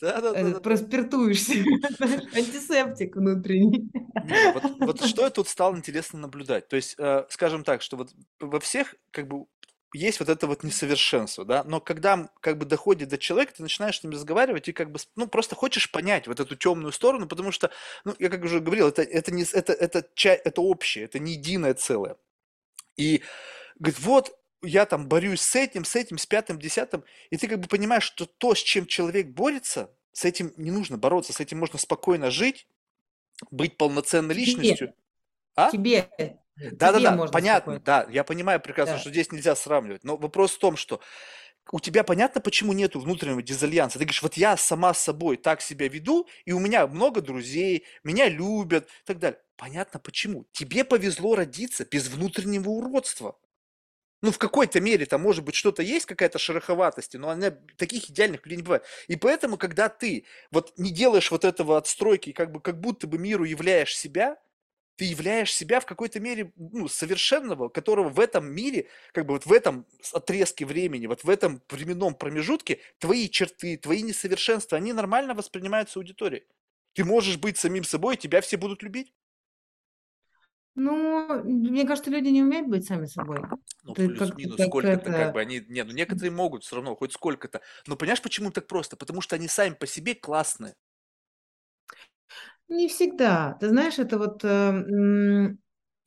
Да, 0.00 0.20
да, 0.20 0.34
да, 0.34 0.50
да. 0.50 0.60
проспиртуешь 0.60 1.42
себя, 1.42 1.72
знаешь, 1.98 2.22
антисептик 2.32 3.16
внутренний. 3.16 3.90
Не, 4.22 4.40
ну 4.40 4.52
вот, 4.52 4.66
вот 4.80 5.00
что 5.04 5.22
я 5.24 5.30
тут 5.30 5.48
стал 5.48 5.76
интересно 5.76 6.18
наблюдать. 6.20 6.68
То 6.68 6.76
есть, 6.76 6.94
э, 6.98 7.24
скажем 7.28 7.64
так, 7.64 7.82
что 7.82 7.96
вот 7.96 8.14
во 8.40 8.60
всех 8.60 8.94
как 9.10 9.28
бы 9.28 9.46
есть 9.94 10.20
вот 10.20 10.28
это 10.28 10.46
вот 10.46 10.64
несовершенство, 10.64 11.44
да, 11.44 11.64
но 11.64 11.80
когда 11.80 12.28
как 12.40 12.58
бы 12.58 12.66
доходит 12.66 13.08
до 13.08 13.18
человека, 13.18 13.54
ты 13.56 13.62
начинаешь 13.62 14.00
с 14.00 14.02
ним 14.02 14.12
разговаривать 14.12 14.68
и 14.68 14.72
как 14.72 14.90
бы, 14.90 14.98
ну, 15.16 15.26
просто 15.28 15.54
хочешь 15.54 15.90
понять 15.90 16.26
вот 16.26 16.40
эту 16.40 16.56
темную 16.56 16.92
сторону, 16.92 17.26
потому 17.28 17.52
что, 17.52 17.70
ну, 18.04 18.14
я 18.18 18.28
как 18.28 18.42
уже 18.44 18.60
говорил, 18.60 18.88
это, 18.88 19.02
это 19.02 19.32
не, 19.32 19.44
это, 19.44 19.72
это, 19.72 20.06
ча- 20.14 20.40
это 20.44 20.60
общее, 20.60 21.04
это 21.04 21.18
не 21.18 21.32
единое 21.32 21.74
целое. 21.74 22.16
И 22.96 23.22
говорит, 23.78 24.00
вот 24.00 24.38
я 24.62 24.86
там 24.86 25.08
борюсь 25.08 25.42
с 25.42 25.56
этим, 25.56 25.84
с 25.84 25.94
этим, 25.96 26.18
с 26.18 26.26
пятым, 26.26 26.58
десятым, 26.58 27.04
и 27.30 27.36
ты 27.36 27.48
как 27.48 27.60
бы 27.60 27.68
понимаешь, 27.68 28.04
что 28.04 28.26
то, 28.26 28.54
с 28.54 28.58
чем 28.58 28.86
человек 28.86 29.28
борется, 29.28 29.90
с 30.12 30.24
этим 30.24 30.52
не 30.56 30.70
нужно 30.70 30.98
бороться, 30.98 31.32
с 31.32 31.40
этим 31.40 31.58
можно 31.58 31.78
спокойно 31.78 32.30
жить, 32.30 32.66
быть 33.50 33.76
полноценной 33.76 34.34
Тебе, 34.34 34.44
личностью. 34.44 34.94
А? 35.56 35.70
тебе, 35.70 36.08
Да-да-да, 36.56 36.98
тебе 36.98 37.10
можно 37.10 37.32
понятно, 37.32 37.74
спокойно. 37.74 37.80
да, 37.80 38.06
я 38.10 38.24
понимаю 38.24 38.60
прекрасно, 38.60 38.96
Да. 38.96 38.98
что 38.98 39.10
здесь 39.10 39.32
нельзя 39.32 39.56
сравнивать, 39.56 40.04
но 40.04 40.16
вопрос 40.16 40.52
в 40.52 40.58
том, 40.58 40.76
что 40.76 41.00
у 41.72 41.80
тебя 41.80 42.04
понятно, 42.04 42.40
почему 42.40 42.72
нету 42.74 43.00
внутреннего 43.00 43.42
дизальянса. 43.42 43.98
Ты 43.98 44.04
говоришь, 44.04 44.22
вот 44.22 44.36
я 44.36 44.56
сама 44.56 44.94
с 44.94 45.00
собой 45.00 45.36
так 45.38 45.62
себя 45.62 45.88
веду, 45.88 46.28
и 46.44 46.52
у 46.52 46.58
меня 46.60 46.86
много 46.86 47.20
друзей, 47.22 47.86
меня 48.04 48.28
любят 48.28 48.86
и 48.86 49.06
так 49.06 49.18
далее. 49.18 49.40
Понятно, 49.56 50.00
почему. 50.00 50.46
Тебе 50.52 50.84
повезло 50.84 51.34
родиться 51.36 51.86
без 51.86 52.08
внутреннего 52.08 52.68
уродства. 52.70 53.38
Ну, 54.22 54.32
в 54.32 54.38
какой-то 54.38 54.80
мере 54.80 55.06
там, 55.06 55.22
может 55.22 55.44
быть, 55.44 55.54
что-то 55.54 55.82
есть, 55.82 56.06
какая-то 56.06 56.38
шероховатость, 56.38 57.14
но 57.14 57.28
она, 57.30 57.50
таких 57.76 58.10
идеальных 58.10 58.44
людей 58.46 58.56
не 58.58 58.62
бывает. 58.62 58.84
И 59.08 59.16
поэтому, 59.16 59.58
когда 59.58 59.88
ты 59.90 60.26
вот 60.50 60.72
не 60.78 60.90
делаешь 60.92 61.30
вот 61.30 61.44
этого 61.44 61.76
отстройки, 61.78 62.32
как 62.32 62.50
бы 62.52 62.60
как 62.60 62.80
будто 62.80 63.06
бы 63.06 63.18
миру 63.18 63.44
являешь 63.44 63.96
себя, 63.96 64.38
ты 64.96 65.06
являешь 65.06 65.52
себя 65.52 65.80
в 65.80 65.86
какой-то 65.86 66.20
мере 66.20 66.52
ну, 66.56 66.88
совершенного, 66.88 67.68
которого 67.68 68.08
в 68.08 68.20
этом 68.20 68.46
мире, 68.46 68.88
как 69.12 69.26
бы 69.26 69.34
вот 69.34 69.46
в 69.46 69.52
этом 69.52 69.86
отрезке 70.12 70.64
времени, 70.64 71.06
вот 71.06 71.24
в 71.24 71.30
этом 71.30 71.62
временном 71.68 72.14
промежутке, 72.14 72.80
твои 72.98 73.28
черты, 73.28 73.76
твои 73.76 74.02
несовершенства, 74.02 74.78
они 74.78 74.92
нормально 74.92 75.34
воспринимаются 75.34 75.98
аудиторией. 75.98 76.44
Ты 76.94 77.04
можешь 77.04 77.38
быть 77.38 77.58
самим 77.58 77.84
собой, 77.84 78.16
тебя 78.16 78.40
все 78.40 78.56
будут 78.56 78.82
любить. 78.82 79.12
Ну, 80.76 81.42
мне 81.44 81.86
кажется, 81.86 82.10
люди 82.10 82.28
не 82.28 82.42
умеют 82.42 82.66
быть 82.68 82.84
сами 82.84 83.06
собой. 83.06 83.40
Ну, 83.84 83.94
как, 83.94 84.16
плюс-минус 84.16 84.56
как 84.56 84.66
сколько-то, 84.66 85.04
как 85.04 85.14
это... 85.14 85.32
бы 85.32 85.40
они, 85.40 85.64
не, 85.68 85.84
ну 85.84 85.92
некоторые 85.92 86.32
могут 86.32 86.64
все 86.64 86.76
равно, 86.76 86.96
хоть 86.96 87.12
сколько-то. 87.12 87.60
Но 87.86 87.96
понимаешь, 87.96 88.22
почему 88.22 88.50
так 88.50 88.66
просто? 88.66 88.96
Потому 88.96 89.20
что 89.20 89.36
они 89.36 89.46
сами 89.46 89.74
по 89.74 89.86
себе 89.86 90.16
классные. 90.16 90.74
Не 92.74 92.88
всегда. 92.88 93.56
Ты 93.60 93.68
знаешь, 93.68 93.98
это 93.98 94.18
вот... 94.18 94.44
э, 94.44 94.84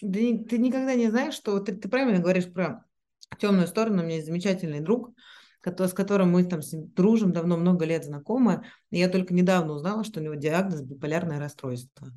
ни- 0.01 0.43
ты 0.43 0.57
никогда 0.57 0.95
не 0.95 1.09
знаешь, 1.09 1.33
что... 1.33 1.59
Ты, 1.59 1.75
ты 1.75 1.87
правильно 1.87 2.19
говоришь 2.19 2.51
про 2.51 2.85
темную 3.39 3.67
сторону. 3.67 4.01
У 4.01 4.05
меня 4.05 4.15
есть 4.15 4.27
замечательный 4.27 4.81
друг, 4.81 5.13
с 5.63 5.93
которым 5.93 6.31
мы 6.31 6.43
там 6.43 6.59
дружим 6.95 7.31
давно, 7.31 7.57
много 7.57 7.85
лет 7.85 8.03
знакомы. 8.03 8.65
И 8.91 8.99
я 8.99 9.07
только 9.09 9.33
недавно 9.33 9.73
узнала, 9.73 10.03
что 10.03 10.19
у 10.19 10.23
него 10.23 10.35
диагноз 10.35 10.81
биполярное 10.81 11.39
расстройство. 11.39 12.09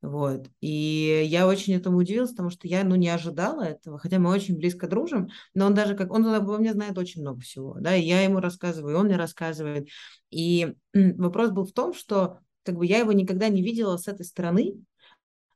Вот. 0.00 0.48
И 0.60 1.24
я 1.26 1.48
очень 1.48 1.74
этому 1.74 1.98
удивилась, 1.98 2.30
потому 2.30 2.50
что 2.50 2.68
я, 2.68 2.84
ну, 2.84 2.94
не 2.94 3.08
ожидала 3.08 3.62
этого, 3.62 3.98
хотя 3.98 4.20
мы 4.20 4.30
очень 4.30 4.56
близко 4.56 4.86
дружим, 4.86 5.28
но 5.54 5.66
он 5.66 5.74
даже 5.74 5.96
как, 5.96 6.12
он 6.12 6.24
обо 6.28 6.56
мне 6.58 6.72
знает 6.72 6.96
очень 6.98 7.22
много 7.22 7.40
всего, 7.40 7.76
да, 7.80 7.96
и 7.96 8.02
я 8.02 8.22
ему 8.22 8.38
рассказываю, 8.38 8.94
и 8.94 8.96
он 8.96 9.06
мне 9.06 9.16
рассказывает. 9.16 9.88
И 10.30 10.76
вопрос 10.94 11.50
был 11.50 11.64
в 11.64 11.72
том, 11.72 11.94
что 11.94 12.38
как 12.68 12.76
бы 12.76 12.84
я 12.84 12.98
его 12.98 13.12
никогда 13.12 13.48
не 13.48 13.62
видела 13.62 13.96
с 13.96 14.08
этой 14.08 14.26
стороны, 14.26 14.74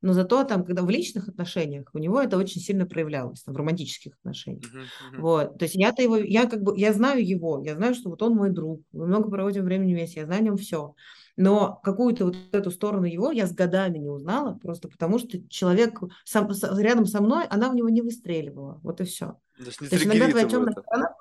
но 0.00 0.14
зато 0.14 0.42
там, 0.44 0.64
когда 0.64 0.82
в 0.82 0.88
личных 0.90 1.28
отношениях, 1.28 1.90
у 1.92 1.98
него 1.98 2.20
это 2.20 2.38
очень 2.38 2.62
сильно 2.62 2.86
проявлялось, 2.86 3.42
там, 3.42 3.54
в 3.54 3.58
романтических 3.58 4.14
отношениях. 4.20 4.64
Мгм, 4.72 4.80
мгм. 5.12 5.22
Вот, 5.22 5.58
то 5.58 5.64
есть 5.66 5.74
я-то 5.74 6.02
его, 6.02 6.16
я 6.16 6.46
как 6.46 6.62
бы, 6.62 6.74
я 6.78 6.92
знаю 6.94 7.24
его, 7.26 7.62
я 7.62 7.74
знаю, 7.76 7.94
что 7.94 8.08
вот 8.08 8.22
он 8.22 8.34
мой 8.34 8.50
друг, 8.50 8.80
мы 8.92 9.06
много 9.06 9.30
проводим 9.30 9.64
времени 9.64 9.92
вместе, 9.94 10.20
я 10.20 10.26
знаю 10.26 10.40
о 10.40 10.44
нем 10.44 10.56
все. 10.56 10.94
Но 11.36 11.78
какую-то 11.84 12.24
вот 12.26 12.36
эту 12.52 12.70
сторону 12.70 13.04
его 13.04 13.30
я 13.30 13.46
с 13.46 13.52
годами 13.52 13.98
не 13.98 14.08
узнала, 14.08 14.54
просто 14.54 14.88
потому 14.88 15.18
что 15.18 15.46
человек 15.48 16.00
сам, 16.24 16.50
с- 16.52 16.78
рядом 16.80 17.04
со 17.04 17.20
мной, 17.22 17.44
она 17.50 17.70
в 17.70 17.74
него 17.74 17.90
не 17.90 18.00
выстреливала, 18.00 18.80
вот 18.82 19.00
и 19.02 19.04
все. 19.04 19.36
То 19.56 19.64
есть 19.66 19.80
не 19.80 19.88
То 19.88 19.94
есть 19.96 20.06
иногда 20.06 20.28
твоя 20.30 20.46
темная 20.46 20.72
это. 20.72 20.82
сторона, 20.82 21.14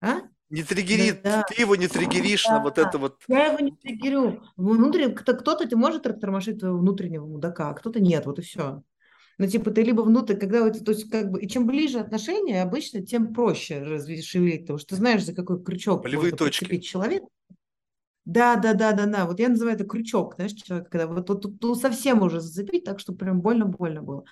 а? 0.00 0.33
Не 0.50 0.62
триггерит, 0.62 1.22
Да, 1.22 1.42
ты 1.42 1.60
его 1.62 1.74
не 1.76 1.88
триггеришь 1.88 2.46
на 2.48 2.60
вот 2.60 2.74
да. 2.74 2.82
это 2.82 2.98
вот. 2.98 3.22
Я 3.28 3.46
его 3.46 3.58
не 3.60 3.72
триггерю. 3.72 4.42
Внутри, 4.56 5.12
кто- 5.12 5.34
кто-то 5.34 5.76
может 5.76 6.02
тормошить 6.02 6.60
твоего 6.60 6.78
внутреннего 6.78 7.26
мудака, 7.26 7.70
а 7.70 7.74
кто-то 7.74 8.00
нет, 8.00 8.26
вот 8.26 8.38
и 8.38 8.42
все. 8.42 8.82
Ну, 9.38 9.48
типа, 9.48 9.72
ты 9.72 9.82
либо 9.82 10.02
внутрь, 10.02 10.36
когда 10.36 10.62
вот, 10.62 10.84
то 10.84 10.92
есть, 10.92 11.10
как 11.10 11.30
бы, 11.30 11.40
и 11.40 11.48
чем 11.48 11.66
ближе 11.66 11.98
отношения, 11.98 12.62
обычно, 12.62 13.02
тем 13.04 13.34
проще 13.34 13.82
расшевелить, 13.82 14.60
потому 14.62 14.78
что 14.78 14.90
ты 14.90 14.96
знаешь, 14.96 15.24
за 15.24 15.34
какой 15.34 15.62
крючок 15.62 16.04
Болевые 16.04 16.32
точки. 16.32 16.78
человека. 16.78 17.26
Да, 18.24 18.56
да, 18.56 18.72
да, 18.72 18.92
да, 18.92 19.04
да. 19.06 19.26
Вот 19.26 19.38
я 19.38 19.48
называю 19.50 19.74
это 19.76 19.84
крючок, 19.84 20.36
знаешь, 20.36 20.52
человек, 20.52 20.88
когда 20.88 21.06
вот 21.06 21.26
тут, 21.26 21.42
тут, 21.42 21.60
тут 21.60 21.78
совсем 21.78 22.22
уже 22.22 22.40
зацепить, 22.40 22.84
так 22.84 22.98
что 22.98 23.12
прям 23.12 23.42
больно-больно 23.42 24.02
было. 24.02 24.24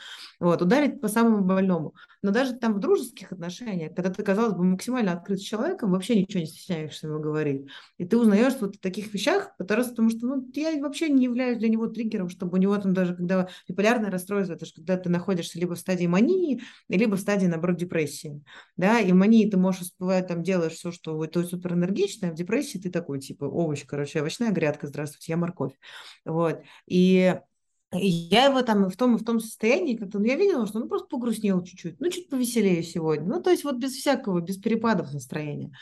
Вот, 0.43 0.61
ударить 0.61 1.01
по 1.01 1.07
самому 1.07 1.45
больному. 1.45 1.95
Но 2.21 2.33
даже 2.33 2.55
там 2.55 2.75
в 2.75 2.81
дружеских 2.81 3.31
отношениях, 3.31 3.95
когда 3.95 4.11
ты, 4.11 4.25
казалось 4.25 4.55
бы, 4.55 4.65
максимально 4.65 5.13
открыт 5.13 5.39
с 5.39 5.45
человеком, 5.45 5.93
вообще 5.93 6.21
ничего 6.21 6.41
не 6.41 6.47
стесняешься 6.47 7.07
ему 7.07 7.21
говорить. 7.21 7.69
И 7.97 8.05
ты 8.05 8.19
узнаешь 8.19 8.55
вот 8.61 8.75
о 8.75 8.79
таких 8.81 9.15
вещах, 9.15 9.57
потому, 9.57 9.85
что 9.85 10.27
ну, 10.27 10.51
я 10.55 10.81
вообще 10.81 11.11
не 11.11 11.27
являюсь 11.27 11.59
для 11.59 11.69
него 11.69 11.87
триггером, 11.87 12.29
чтобы 12.29 12.59
у 12.59 12.61
него 12.61 12.77
там 12.77 12.93
даже, 12.93 13.15
когда 13.15 13.51
биполярное 13.69 14.11
расстройство, 14.11 14.55
это 14.55 14.67
же 14.67 14.73
когда 14.75 14.97
ты 14.97 15.11
находишься 15.11 15.61
либо 15.61 15.77
в 15.77 15.79
стадии 15.79 16.07
мании, 16.07 16.61
либо 16.89 17.15
в 17.15 17.21
стадии, 17.21 17.47
наоборот, 17.47 17.77
депрессии. 17.77 18.43
Да, 18.77 18.99
и 18.99 19.13
в 19.13 19.15
мании 19.15 19.49
ты 19.49 19.57
можешь 19.59 19.83
успевать, 19.83 20.27
там, 20.27 20.43
делаешь 20.43 20.73
все, 20.73 20.91
что 20.91 21.15
вот, 21.15 21.31
ты 21.31 21.45
супер 21.45 21.75
энергичная, 21.75 22.33
в 22.33 22.35
депрессии 22.35 22.79
ты 22.79 22.91
такой, 22.91 23.21
типа, 23.21 23.45
овощ, 23.45 23.85
короче, 23.87 24.19
овощная 24.19 24.51
грядка, 24.51 24.89
здравствуйте, 24.89 25.35
я 25.35 25.37
морковь. 25.37 25.79
Вот. 26.25 26.63
И 26.89 27.37
и 27.95 28.07
я 28.07 28.47
его 28.47 28.63
там 28.63 28.89
в 28.89 28.97
том 28.97 29.17
и 29.17 29.19
в 29.19 29.25
том 29.25 29.41
состоянии, 29.41 29.97
как-то, 29.97 30.19
ну, 30.19 30.25
я 30.25 30.37
видела, 30.37 30.67
что 30.67 30.79
он 30.81 30.89
просто 30.89 31.09
погрустнел 31.09 31.63
чуть-чуть, 31.63 32.01
ну, 32.01 32.11
чуть 32.11 32.29
повеселее 32.29 32.83
сегодня. 32.83 33.27
Ну, 33.27 33.43
то 33.43 33.51
есть 33.51 33.65
вот 33.65 33.77
без 33.77 33.93
всякого, 33.93 34.41
без 34.41 34.57
перепадов 34.57 35.13
настроения. 35.13 35.73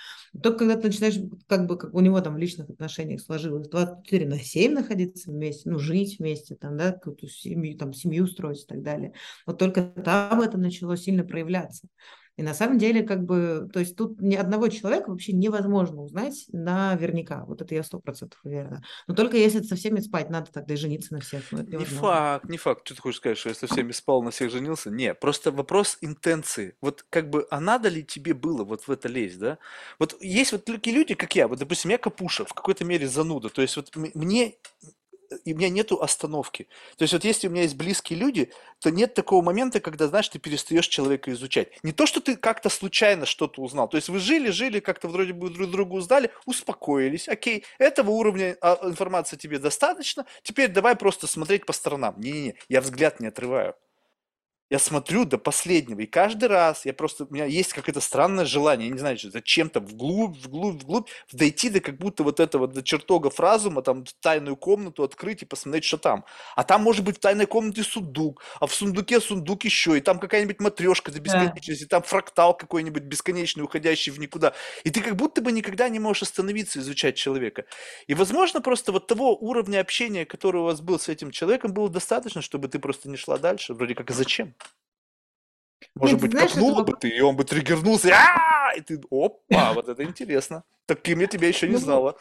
Только 0.42 0.60
когда 0.60 0.76
ты 0.76 0.88
начинаешь, 0.88 1.18
как 1.46 1.66
бы, 1.66 1.78
как 1.78 1.94
у 1.94 2.00
него 2.00 2.20
там 2.20 2.34
в 2.34 2.38
личных 2.38 2.68
отношениях 2.70 3.20
сложилось, 3.20 3.68
24 3.68 4.26
на 4.26 4.38
7 4.38 4.72
находиться 4.72 5.30
вместе, 5.30 5.70
ну, 5.70 5.78
жить 5.78 6.18
вместе, 6.18 6.56
там, 6.56 6.76
да, 6.76 6.92
какую-то 6.92 7.28
семью, 7.28 7.76
там, 7.78 7.92
семью 7.92 8.26
строить 8.26 8.62
и 8.62 8.66
так 8.66 8.82
далее. 8.82 9.12
Вот 9.46 9.58
только 9.58 9.82
там 9.82 10.40
это 10.40 10.58
начало 10.58 10.96
сильно 10.96 11.24
проявляться. 11.24 11.88
И 12.36 12.42
на 12.42 12.54
самом 12.54 12.78
деле, 12.78 13.02
как 13.02 13.24
бы, 13.24 13.68
то 13.72 13.80
есть 13.80 13.96
тут 13.96 14.20
ни 14.20 14.34
одного 14.34 14.68
человека 14.68 15.10
вообще 15.10 15.32
невозможно 15.32 16.02
узнать 16.02 16.46
наверняка. 16.52 17.44
Вот 17.44 17.60
это 17.60 17.74
я 17.74 17.82
сто 17.82 18.00
процентов 18.00 18.40
уверена. 18.44 18.82
Но 19.06 19.14
только 19.14 19.36
если 19.36 19.60
со 19.62 19.76
всеми 19.76 20.00
спать, 20.00 20.30
надо 20.30 20.50
тогда 20.50 20.74
и 20.74 20.76
жениться 20.76 21.12
на 21.12 21.20
всех. 21.20 21.50
не 21.52 21.84
факт, 21.84 22.48
не 22.48 22.56
факт. 22.56 22.86
Что 22.86 22.94
ты 22.94 23.02
хочешь 23.02 23.18
сказать, 23.18 23.38
что 23.38 23.50
я 23.50 23.54
со 23.54 23.66
всеми 23.66 23.92
спал, 23.92 24.22
на 24.22 24.30
всех 24.30 24.50
женился? 24.50 24.90
Не, 24.90 25.14
просто 25.14 25.52
вопрос 25.52 25.98
интенции. 26.00 26.76
Вот 26.80 27.04
как 27.10 27.28
бы, 27.28 27.46
а 27.50 27.60
надо 27.60 27.88
ли 27.88 28.04
тебе 28.04 28.32
было 28.34 28.64
вот 28.64 28.88
в 28.88 28.90
это 28.90 29.08
лезть, 29.08 29.38
да? 29.38 29.58
Вот 29.98 30.16
есть 30.20 30.52
вот 30.52 30.64
такие 30.64 30.96
люди, 30.96 31.14
как 31.14 31.34
я, 31.36 31.48
вот, 31.48 31.58
допустим, 31.58 31.90
я 31.90 31.98
Капуша, 31.98 32.44
в 32.44 32.54
какой-то 32.54 32.84
мере 32.84 33.08
зануда. 33.08 33.48
То 33.48 33.62
есть 33.62 33.76
вот 33.76 33.94
мне 33.94 34.54
и 35.44 35.52
у 35.52 35.56
меня 35.56 35.68
нету 35.68 36.02
остановки. 36.02 36.68
То 36.96 37.02
есть 37.02 37.12
вот 37.12 37.24
если 37.24 37.48
у 37.48 37.50
меня 37.50 37.62
есть 37.62 37.76
близкие 37.76 38.18
люди, 38.18 38.52
то 38.80 38.90
нет 38.90 39.14
такого 39.14 39.42
момента, 39.42 39.80
когда, 39.80 40.08
знаешь, 40.08 40.28
ты 40.28 40.38
перестаешь 40.38 40.88
человека 40.88 41.32
изучать. 41.32 41.68
Не 41.82 41.92
то, 41.92 42.06
что 42.06 42.20
ты 42.20 42.36
как-то 42.36 42.68
случайно 42.68 43.26
что-то 43.26 43.62
узнал. 43.62 43.88
То 43.88 43.96
есть 43.96 44.08
вы 44.08 44.18
жили, 44.18 44.50
жили, 44.50 44.80
как-то 44.80 45.08
вроде 45.08 45.32
бы 45.32 45.50
друг 45.50 45.70
друга 45.70 45.94
узнали, 45.94 46.30
успокоились. 46.46 47.28
Окей, 47.28 47.64
этого 47.78 48.10
уровня 48.10 48.56
а, 48.60 48.78
информации 48.84 49.36
тебе 49.36 49.58
достаточно. 49.58 50.26
Теперь 50.42 50.68
давай 50.68 50.96
просто 50.96 51.26
смотреть 51.26 51.66
по 51.66 51.72
сторонам. 51.72 52.14
Не-не-не, 52.18 52.54
я 52.68 52.80
взгляд 52.80 53.20
не 53.20 53.28
отрываю. 53.28 53.74
Я 54.70 54.78
смотрю 54.78 55.24
до 55.24 55.36
последнего, 55.36 56.00
и 56.00 56.06
каждый 56.06 56.48
раз 56.48 56.86
я 56.86 56.92
просто, 56.92 57.24
у 57.24 57.34
меня 57.34 57.44
есть 57.44 57.72
какое-то 57.72 58.00
странное 58.00 58.44
желание, 58.44 58.86
я 58.86 58.92
не 58.92 59.00
знаю, 59.00 59.18
зачем-то 59.18 59.80
вглубь, 59.80 60.36
вглубь, 60.36 60.80
вглубь, 60.80 61.08
дойти 61.32 61.70
до 61.70 61.80
как 61.80 61.98
будто 61.98 62.22
вот 62.22 62.38
этого, 62.38 62.68
до 62.68 62.80
чертогов 62.84 63.40
разума, 63.40 63.82
там, 63.82 64.04
тайную 64.20 64.54
комнату 64.54 65.02
открыть 65.02 65.42
и 65.42 65.44
посмотреть, 65.44 65.82
что 65.82 65.98
там. 65.98 66.24
А 66.54 66.62
там 66.62 66.82
может 66.82 67.04
быть 67.04 67.16
в 67.16 67.18
тайной 67.20 67.46
комнате 67.46 67.82
сундук, 67.82 68.44
а 68.60 68.68
в 68.68 68.74
сундуке 68.74 69.20
сундук 69.20 69.64
еще, 69.64 69.98
и 69.98 70.00
там 70.00 70.20
какая-нибудь 70.20 70.60
матрешка 70.60 71.10
до 71.10 71.18
бесконечности, 71.18 71.84
да. 71.84 71.96
там 71.96 72.02
фрактал 72.04 72.56
какой-нибудь 72.56 73.02
бесконечный, 73.02 73.64
уходящий 73.64 74.12
в 74.12 74.20
никуда. 74.20 74.54
И 74.84 74.90
ты 74.90 75.00
как 75.00 75.16
будто 75.16 75.42
бы 75.42 75.50
никогда 75.50 75.88
не 75.88 75.98
можешь 75.98 76.22
остановиться 76.22 76.78
изучать 76.78 77.16
человека. 77.16 77.64
И, 78.06 78.14
возможно, 78.14 78.60
просто 78.60 78.92
вот 78.92 79.08
того 79.08 79.36
уровня 79.36 79.80
общения, 79.80 80.24
который 80.24 80.60
у 80.60 80.64
вас 80.64 80.80
был 80.80 81.00
с 81.00 81.08
этим 81.08 81.32
человеком, 81.32 81.72
было 81.72 81.88
достаточно, 81.88 82.40
чтобы 82.40 82.68
ты 82.68 82.78
просто 82.78 83.08
не 83.08 83.16
шла 83.16 83.36
дальше. 83.36 83.74
Вроде 83.74 83.96
как, 83.96 84.10
а 84.12 84.14
зачем? 84.14 84.54
Может 85.94 86.14
Нет, 86.14 86.22
быть, 86.22 86.30
знаешь, 86.32 86.50
копнула 86.52 86.82
бы 86.82 86.92
ты, 86.92 87.08
и 87.08 87.20
он 87.20 87.36
бы 87.36 87.44
триггернулся, 87.44 88.14
и 88.76 88.80
ты, 88.80 89.00
опа, 89.10 89.72
вот 89.72 89.88
это 89.88 90.04
интересно. 90.04 90.64
Таким 90.86 91.20
я 91.20 91.26
тебя 91.26 91.48
еще 91.48 91.66
не 91.66 91.74
ну, 91.74 91.80
знала. 91.80 92.16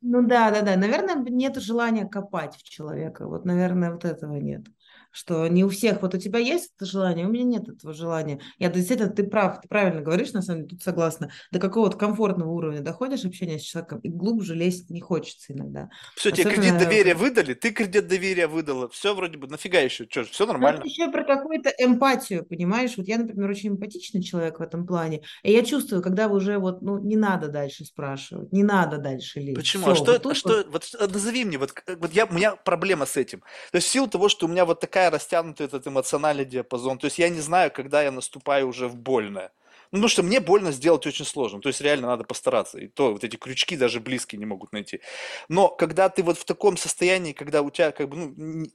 Ну 0.00 0.22
да, 0.22 0.50
да, 0.50 0.62
да. 0.62 0.76
Наверное, 0.76 1.16
нет 1.16 1.56
желания 1.56 2.06
копать 2.06 2.56
в 2.56 2.62
человека. 2.62 3.26
Вот, 3.26 3.44
наверное, 3.44 3.92
вот 3.92 4.04
этого 4.04 4.34
нет 4.34 4.66
что 5.14 5.46
не 5.46 5.64
у 5.64 5.68
всех, 5.68 6.02
вот 6.02 6.14
у 6.14 6.18
тебя 6.18 6.40
есть 6.40 6.72
это 6.76 6.90
желание, 6.90 7.24
у 7.26 7.30
меня 7.30 7.44
нет 7.44 7.68
этого 7.68 7.94
желания. 7.94 8.40
Я 8.58 8.68
действительно, 8.68 9.08
ты 9.08 9.22
прав, 9.22 9.60
ты 9.60 9.68
правильно 9.68 10.02
говоришь, 10.02 10.32
на 10.32 10.42
самом 10.42 10.62
деле, 10.62 10.70
тут 10.70 10.82
согласна. 10.82 11.30
До 11.52 11.60
какого-то 11.60 11.96
комфортного 11.96 12.50
уровня 12.50 12.80
доходишь 12.80 13.24
общения 13.24 13.60
с 13.60 13.62
человеком, 13.62 14.00
и 14.00 14.08
глубже 14.08 14.56
лезть 14.56 14.90
не 14.90 15.00
хочется 15.00 15.52
иногда. 15.52 15.88
Все, 16.16 16.32
Особенно... 16.32 16.50
тебе 16.50 16.62
кредит 16.62 16.78
доверия 16.78 17.14
выдали, 17.14 17.54
ты 17.54 17.70
кредит 17.70 18.08
доверия 18.08 18.48
выдала, 18.48 18.88
все 18.88 19.14
вроде 19.14 19.38
бы, 19.38 19.46
нафига 19.46 19.78
еще, 19.78 20.06
что, 20.10 20.24
все 20.24 20.46
нормально. 20.46 20.80
Ну, 20.80 20.86
еще 20.86 21.08
про 21.12 21.22
какую-то 21.22 21.70
эмпатию, 21.78 22.44
понимаешь? 22.44 22.94
Вот 22.96 23.06
я, 23.06 23.18
например, 23.18 23.48
очень 23.48 23.70
эмпатичный 23.70 24.22
человек 24.22 24.58
в 24.58 24.62
этом 24.62 24.84
плане, 24.84 25.22
и 25.44 25.52
я 25.52 25.62
чувствую, 25.62 26.02
когда 26.02 26.26
уже 26.26 26.58
вот, 26.58 26.82
ну, 26.82 26.98
не 26.98 27.16
надо 27.16 27.46
дальше 27.46 27.84
спрашивать, 27.84 28.52
не 28.52 28.64
надо 28.64 28.98
дальше 28.98 29.38
лезть. 29.38 29.56
Почему? 29.56 29.86
А 29.86 29.94
Все, 29.94 30.02
а 30.02 30.04
что, 30.04 30.12
вот 30.12 30.26
а 30.26 30.34
что, 30.34 30.64
вот... 30.68 30.90
вот 30.92 31.12
назови 31.12 31.44
мне, 31.44 31.56
вот, 31.56 31.72
вот 31.86 32.12
я, 32.12 32.24
у 32.26 32.32
меня 32.32 32.56
проблема 32.56 33.06
с 33.06 33.16
этим. 33.16 33.44
То 33.70 33.76
есть 33.76 33.86
в 33.86 33.90
силу 33.90 34.08
того, 34.08 34.28
что 34.28 34.46
у 34.46 34.48
меня 34.48 34.64
вот 34.64 34.80
такая 34.80 35.03
такая 35.04 35.10
растянутый 35.10 35.66
этот 35.66 35.86
эмоциональный 35.86 36.44
диапазон. 36.44 36.98
То 36.98 37.06
есть 37.06 37.18
я 37.18 37.28
не 37.28 37.40
знаю, 37.40 37.70
когда 37.70 38.02
я 38.02 38.10
наступаю 38.10 38.68
уже 38.68 38.88
в 38.88 38.96
больное. 38.96 39.50
Ну, 39.92 39.98
потому 39.98 40.08
что 40.08 40.22
мне 40.22 40.40
больно 40.40 40.72
сделать 40.72 41.06
очень 41.06 41.24
сложно. 41.24 41.60
То 41.60 41.68
есть 41.68 41.80
реально 41.80 42.08
надо 42.08 42.24
постараться. 42.24 42.78
И 42.78 42.88
то 42.88 43.12
вот 43.12 43.22
эти 43.22 43.36
крючки 43.36 43.76
даже 43.76 44.00
близкие 44.00 44.38
не 44.38 44.46
могут 44.46 44.72
найти. 44.72 45.00
Но 45.48 45.68
когда 45.68 46.08
ты 46.08 46.22
вот 46.22 46.38
в 46.38 46.44
таком 46.44 46.76
состоянии, 46.76 47.32
когда 47.32 47.60
у 47.62 47.70
тебя 47.70 47.92
как 47.92 48.08
бы, 48.08 48.16
ну, 48.16 48.66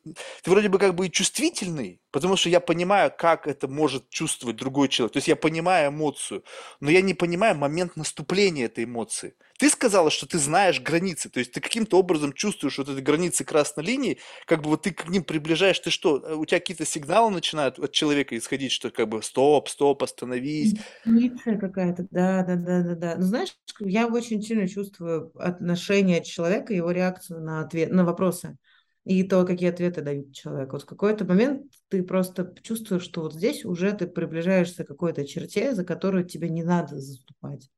ты 0.43 0.51
вроде 0.51 0.69
бы 0.69 0.77
как 0.77 0.93
бы 0.93 1.07
и 1.07 1.11
чувствительный, 1.11 1.99
потому 2.11 2.37
что 2.37 2.49
я 2.49 2.59
понимаю, 2.59 3.11
как 3.17 3.47
это 3.47 3.67
может 3.67 4.09
чувствовать 4.09 4.55
другой 4.55 4.87
человек. 4.87 5.13
То 5.13 5.17
есть 5.17 5.27
я 5.27 5.35
понимаю 5.35 5.89
эмоцию, 5.89 6.43
но 6.79 6.91
я 6.91 7.01
не 7.01 7.13
понимаю 7.13 7.55
момент 7.55 7.97
наступления 7.97 8.65
этой 8.65 8.83
эмоции. 8.83 9.33
Ты 9.59 9.69
сказала, 9.69 10.09
что 10.09 10.25
ты 10.25 10.39
знаешь 10.39 10.79
границы, 10.79 11.29
то 11.29 11.39
есть 11.39 11.51
ты 11.51 11.59
каким-то 11.59 11.99
образом 11.99 12.31
чувствуешь 12.31 12.77
вот 12.77 12.87
эти 12.87 13.01
границы 13.01 13.43
красной 13.43 13.83
линии, 13.83 14.17
как 14.45 14.61
бы 14.61 14.69
вот 14.69 14.83
ты 14.83 14.91
к 14.91 15.09
ним 15.09 15.25
приближаешь, 15.25 15.77
ты 15.79 15.89
что, 15.89 16.13
у 16.37 16.45
тебя 16.45 16.59
какие-то 16.61 16.85
сигналы 16.85 17.29
начинают 17.29 17.77
от 17.77 17.91
человека 17.91 18.37
исходить, 18.37 18.71
что 18.71 18.89
как 18.89 19.09
бы 19.09 19.21
стоп, 19.21 19.67
стоп, 19.67 20.01
остановись. 20.03 20.75
Интуиция 21.05 21.57
какая-то, 21.57 22.07
да, 22.09 22.43
да, 22.45 22.55
да, 22.55 22.83
да, 22.83 22.95
да. 22.95 23.15
Ну, 23.17 23.23
знаешь, 23.23 23.53
я 23.81 24.07
очень 24.07 24.41
сильно 24.41 24.65
чувствую 24.65 25.31
отношение 25.35 26.23
человека, 26.23 26.73
его 26.73 26.91
реакцию 26.91 27.41
на 27.41 27.59
ответ, 27.59 27.91
на 27.91 28.05
вопросы 28.05 28.57
и 29.03 29.23
то, 29.23 29.43
какие 29.45 29.71
ответы 29.71 30.01
дают 30.01 30.33
человеку. 30.33 30.73
Вот 30.73 30.83
в 30.83 30.85
какой-то 30.85 31.25
момент 31.25 31.63
ты 31.89 32.01
просто 32.03 32.53
чувствуешь, 32.61 33.03
что 33.03 33.23
вот 33.23 33.33
здесь 33.33 33.65
уже 33.65 33.91
ты 33.91 34.07
приближаешься 34.07 34.85
к 34.85 34.87
какой-то 34.87 35.25
черте, 35.27 35.73
за 35.75 35.83
которую 35.83 36.23
тебе 36.25 36.47
не 36.47 36.63
надо 36.63 36.97
заступать 36.97 37.69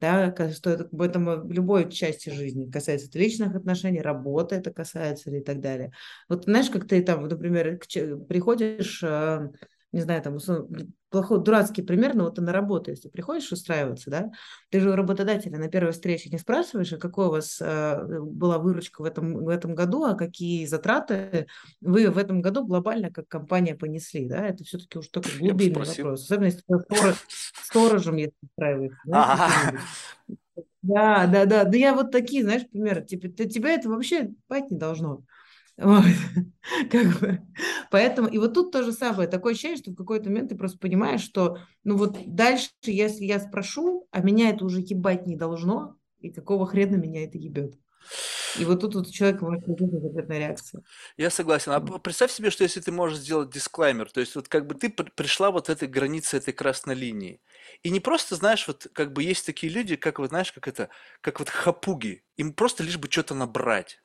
да, 0.00 0.34
что 0.52 0.70
это 0.70 0.88
в 0.92 1.00
этом 1.00 1.50
любой 1.50 1.90
части 1.90 2.30
жизни 2.30 2.70
касается 2.70 3.08
это 3.08 3.18
личных 3.18 3.54
отношений, 3.54 4.00
работы 4.00 4.56
это 4.56 4.72
касается 4.72 5.30
и 5.30 5.40
так 5.40 5.60
далее. 5.60 5.92
Вот 6.28 6.44
знаешь, 6.44 6.70
как 6.70 6.86
ты 6.86 7.02
там, 7.02 7.26
например, 7.26 7.78
приходишь 8.28 9.02
э, 9.02 9.50
не 9.96 10.02
знаю, 10.02 10.20
там, 10.20 10.38
плохой, 11.08 11.42
дурацкий 11.42 11.80
пример, 11.80 12.14
но 12.14 12.24
вот 12.24 12.34
ты 12.34 12.42
на 12.42 12.52
работу, 12.52 12.90
если 12.90 13.08
приходишь 13.08 13.50
устраиваться, 13.50 14.10
да, 14.10 14.30
ты 14.70 14.78
же 14.78 14.90
у 14.90 14.94
работодателя 14.94 15.58
на 15.58 15.68
первой 15.68 15.92
встрече 15.92 16.28
не 16.28 16.38
спрашиваешь, 16.38 16.92
а 16.92 16.98
какой 16.98 17.28
у 17.28 17.30
вас 17.30 17.58
э, 17.62 18.20
была 18.20 18.58
выручка 18.58 19.00
в 19.00 19.04
этом, 19.06 19.44
в 19.44 19.48
этом 19.48 19.74
году, 19.74 20.04
а 20.04 20.14
какие 20.14 20.66
затраты 20.66 21.46
вы 21.80 22.10
в 22.10 22.18
этом 22.18 22.42
году 22.42 22.66
глобально 22.66 23.10
как 23.10 23.26
компания 23.26 23.74
понесли, 23.74 24.28
да, 24.28 24.46
это 24.46 24.64
все-таки 24.64 24.98
уж 24.98 25.08
только 25.08 25.30
глубинный 25.38 25.84
вопрос, 25.84 26.24
особенно 26.24 26.46
если 26.46 26.60
сторож, 26.60 27.16
сторожем, 27.64 28.16
если 28.16 28.36
устраиваешься, 28.42 29.00
да, 29.06 29.72
да, 30.82 31.26
да, 31.26 31.46
да, 31.46 31.64
да, 31.64 31.76
я 31.78 31.94
вот 31.94 32.10
такие, 32.10 32.42
знаешь, 32.42 32.68
примеры, 32.68 33.02
типа, 33.02 33.28
тебя 33.28 33.70
это 33.70 33.88
вообще 33.88 34.32
пать 34.46 34.70
не 34.70 34.76
должно. 34.76 35.24
Вот. 35.78 36.04
как 36.90 37.20
бы. 37.20 37.40
Поэтому, 37.90 38.28
и 38.28 38.38
вот 38.38 38.54
тут 38.54 38.72
то 38.72 38.82
же 38.82 38.92
самое, 38.92 39.28
такое 39.28 39.52
ощущение, 39.52 39.76
что 39.76 39.90
в 39.90 39.96
какой-то 39.96 40.30
момент 40.30 40.48
ты 40.50 40.56
просто 40.56 40.78
понимаешь, 40.78 41.20
что, 41.20 41.58
ну 41.84 41.96
вот 41.96 42.16
дальше, 42.26 42.70
если 42.84 43.24
я 43.24 43.40
спрошу, 43.40 44.08
а 44.10 44.20
меня 44.20 44.50
это 44.50 44.64
уже 44.64 44.80
ебать 44.80 45.26
не 45.26 45.36
должно, 45.36 45.96
и 46.20 46.30
какого 46.30 46.66
хрена 46.66 46.96
меня 46.96 47.24
это 47.24 47.38
ебет. 47.38 47.74
И 48.58 48.64
вот 48.64 48.80
тут 48.80 48.94
вот 48.94 49.06
у 49.06 49.12
человека 49.12 49.44
может 49.44 49.66
быть 49.66 49.92
ответная 49.92 50.38
реакция. 50.38 50.82
Я 51.18 51.28
согласен. 51.28 51.72
А 51.72 51.80
представь 51.80 52.30
себе, 52.30 52.50
что 52.50 52.64
если 52.64 52.80
ты 52.80 52.90
можешь 52.90 53.18
сделать 53.18 53.50
дисклаймер, 53.50 54.10
то 54.10 54.20
есть 54.20 54.34
вот 54.34 54.48
как 54.48 54.66
бы 54.66 54.74
ты 54.74 54.88
пришла 54.88 55.50
вот 55.50 55.68
этой 55.68 55.88
границе 55.88 56.38
этой 56.38 56.54
красной 56.54 56.94
линии, 56.94 57.40
и 57.82 57.90
не 57.90 58.00
просто, 58.00 58.34
знаешь, 58.34 58.66
вот 58.66 58.86
как 58.94 59.12
бы 59.12 59.22
есть 59.22 59.44
такие 59.44 59.70
люди, 59.70 59.96
как 59.96 60.18
вот, 60.18 60.30
знаешь, 60.30 60.52
как 60.52 60.68
это, 60.68 60.88
как 61.20 61.38
вот 61.38 61.50
хапуги, 61.50 62.22
им 62.36 62.54
просто 62.54 62.82
лишь 62.82 62.96
бы 62.96 63.10
что-то 63.10 63.34
набрать. 63.34 64.00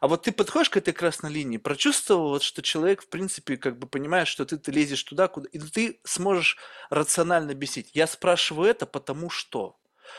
А 0.00 0.08
вот 0.08 0.22
ты 0.22 0.32
подходишь 0.32 0.70
к 0.70 0.76
этой 0.76 0.92
красной 0.92 1.30
линии, 1.30 1.58
прочувствовал, 1.58 2.30
вот, 2.30 2.42
что 2.42 2.62
человек, 2.62 3.02
в 3.02 3.08
принципе, 3.08 3.56
как 3.56 3.78
бы 3.78 3.86
понимает, 3.86 4.28
что 4.28 4.44
ты, 4.44 4.56
ты 4.56 4.72
лезешь 4.72 5.02
туда, 5.02 5.28
куда... 5.28 5.48
И 5.52 5.58
ты 5.58 6.00
сможешь 6.04 6.56
рационально 6.88 7.54
бесить. 7.54 7.90
Я 7.94 8.06
спрашиваю 8.06 8.70
это 8.70 8.86
потому 8.86 9.30
что. 9.30 9.76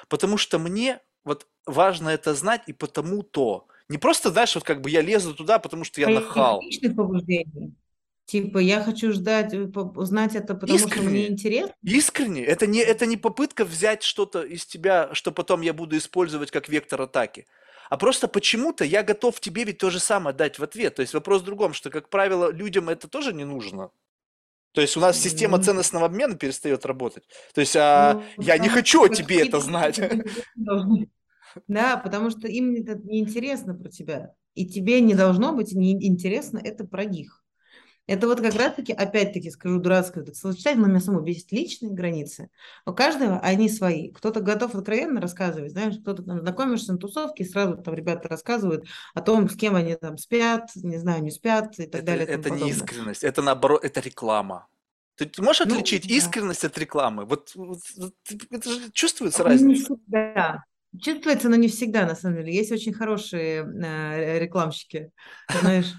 Потому 0.08 0.38
что 0.38 0.60
мне 0.60 1.00
вот 1.24 1.48
важно 1.66 2.10
это 2.10 2.34
знать 2.36 2.64
и 2.68 2.74
потому 2.74 3.24
то. 3.24 3.68
Не 3.90 3.98
просто, 3.98 4.30
знаешь, 4.30 4.56
вот 4.56 4.64
как 4.64 4.82
бы 4.82 4.90
я 4.90 5.02
лезу 5.02 5.34
туда, 5.34 5.60
потому 5.60 5.84
что 5.84 6.00
я 6.00 6.08
а 6.08 6.12
нахал. 6.12 6.62
побуждений. 6.96 7.74
Типа, 8.26 8.60
я 8.60 8.82
хочу 8.82 9.12
ждать, 9.12 9.54
э, 9.54 9.66
узнать 9.66 10.36
это, 10.36 10.56
потому 10.56 10.78
искренне, 10.78 11.02
что 11.02 11.10
мне 11.10 11.28
интересно. 11.28 11.76
Искренне. 11.84 12.46
Это 12.46 12.66
не, 12.66 12.80
это 12.80 13.06
не 13.06 13.18
попытка 13.18 13.66
взять 13.66 14.04
что-то 14.04 14.44
из 14.44 14.66
тебя, 14.66 15.14
что 15.14 15.34
потом 15.34 15.60
я 15.60 15.74
буду 15.74 15.98
использовать 15.98 16.50
как 16.50 16.70
вектор 16.70 17.02
атаки 17.02 17.46
а 17.92 17.98
просто 17.98 18.30
почему-то 18.30 18.86
я 18.86 19.04
готов 19.04 19.42
тебе 19.42 19.66
ведь 19.66 19.80
то 19.80 19.90
же 19.90 20.00
самое 20.00 20.34
дать 20.34 20.60
в 20.60 20.64
ответ. 20.64 20.96
То 20.96 21.02
есть 21.02 21.14
вопрос 21.14 21.42
в 21.42 21.46
другом, 21.46 21.74
что, 21.74 21.90
как 21.90 22.08
правило, 22.08 22.50
людям 22.50 22.88
это 22.88 23.10
тоже 23.10 23.34
не 23.34 23.44
нужно. 23.44 23.92
То 24.72 24.80
есть 24.80 24.96
у 24.96 25.02
нас 25.02 25.20
система 25.20 25.62
ценностного 25.62 26.06
обмена 26.06 26.36
перестает 26.36 26.86
работать. 26.86 27.26
То 27.54 27.60
есть 27.60 27.76
а, 27.76 28.24
ну, 28.38 28.44
я 28.44 28.58
не 28.60 28.70
хочу 28.70 29.04
о 29.04 29.10
тебе 29.10 29.46
это 29.46 29.60
знать. 29.60 30.00
Да, 31.68 31.98
потому 31.98 32.30
что 32.30 32.48
им 32.48 32.74
это 32.76 32.96
неинтересно 32.96 33.74
про 33.74 33.90
тебя. 33.90 34.36
И 34.54 34.66
тебе 34.66 35.02
не 35.02 35.14
должно 35.14 35.52
быть 35.52 35.74
неинтересно 35.74 36.62
это 36.64 36.86
про 36.86 37.04
них. 37.04 37.41
Это 38.08 38.28
вот 38.28 38.42
как 38.42 38.56
раз-таки, 38.56 38.94
опять-таки, 38.94 39.52
скажу 39.52 39.80
дурацкое, 39.80 40.24
это 40.24 40.34
словосочетание, 40.34 40.82
но 40.82 40.88
меня 40.90 41.00
само 41.00 41.22
бесит 41.22 41.52
личные 41.52 41.94
границы. 41.94 42.50
У 42.86 42.94
каждого 42.94 43.40
они 43.40 43.70
свои. 43.70 44.12
Кто-то 44.12 44.42
готов 44.42 44.76
откровенно 44.76 45.22
рассказывать, 45.22 45.72
знаешь, 45.72 45.98
кто-то 46.02 46.24
там 46.24 46.40
знакомишься 46.40 46.92
на 46.94 46.98
тусовке, 46.98 47.44
и 47.44 47.48
сразу 47.48 47.78
там 47.78 47.94
ребята 47.94 48.28
рассказывают 48.28 48.86
о 49.14 49.22
том, 49.22 49.50
с 49.50 49.56
кем 49.56 49.76
они 49.76 49.96
там 49.96 50.18
спят, 50.18 50.72
не 50.76 50.98
знаю, 50.98 51.24
не 51.24 51.32
спят 51.32 51.80
и 51.80 51.86
так 51.86 52.02
это, 52.02 52.06
далее. 52.06 52.26
Это 52.28 52.50
не 52.50 52.72
искренность, 52.72 53.24
это 53.24 53.42
наоборот, 53.42 53.84
это 53.86 54.00
реклама. 54.02 54.68
Ты, 55.16 55.26
ты 55.26 55.42
можешь 55.42 55.66
Ну, 55.66 55.76
отличить 55.76 56.08
да. 56.08 56.14
искренность 56.16 56.66
от 56.66 56.78
рекламы? 56.78 57.26
Вот, 57.26 57.52
вот- 57.56 57.80
вот 57.98 58.14
это 58.50 58.70
же 58.72 58.92
чувствуется 58.92 59.44
Ну, 59.44 59.50
Не 59.50 59.54
разница. 59.54 59.86
всегда. 59.96 60.64
Чувствуется, 61.00 61.48
но 61.48 61.56
не 61.56 61.68
всегда, 61.70 62.06
на 62.06 62.16
самом 62.16 62.38
деле. 62.38 62.54
Есть 62.54 62.72
очень 62.72 62.94
хорошие 62.94 63.64
э, 63.64 64.40
рекламщики, 64.40 65.12
знаешь. 65.62 65.94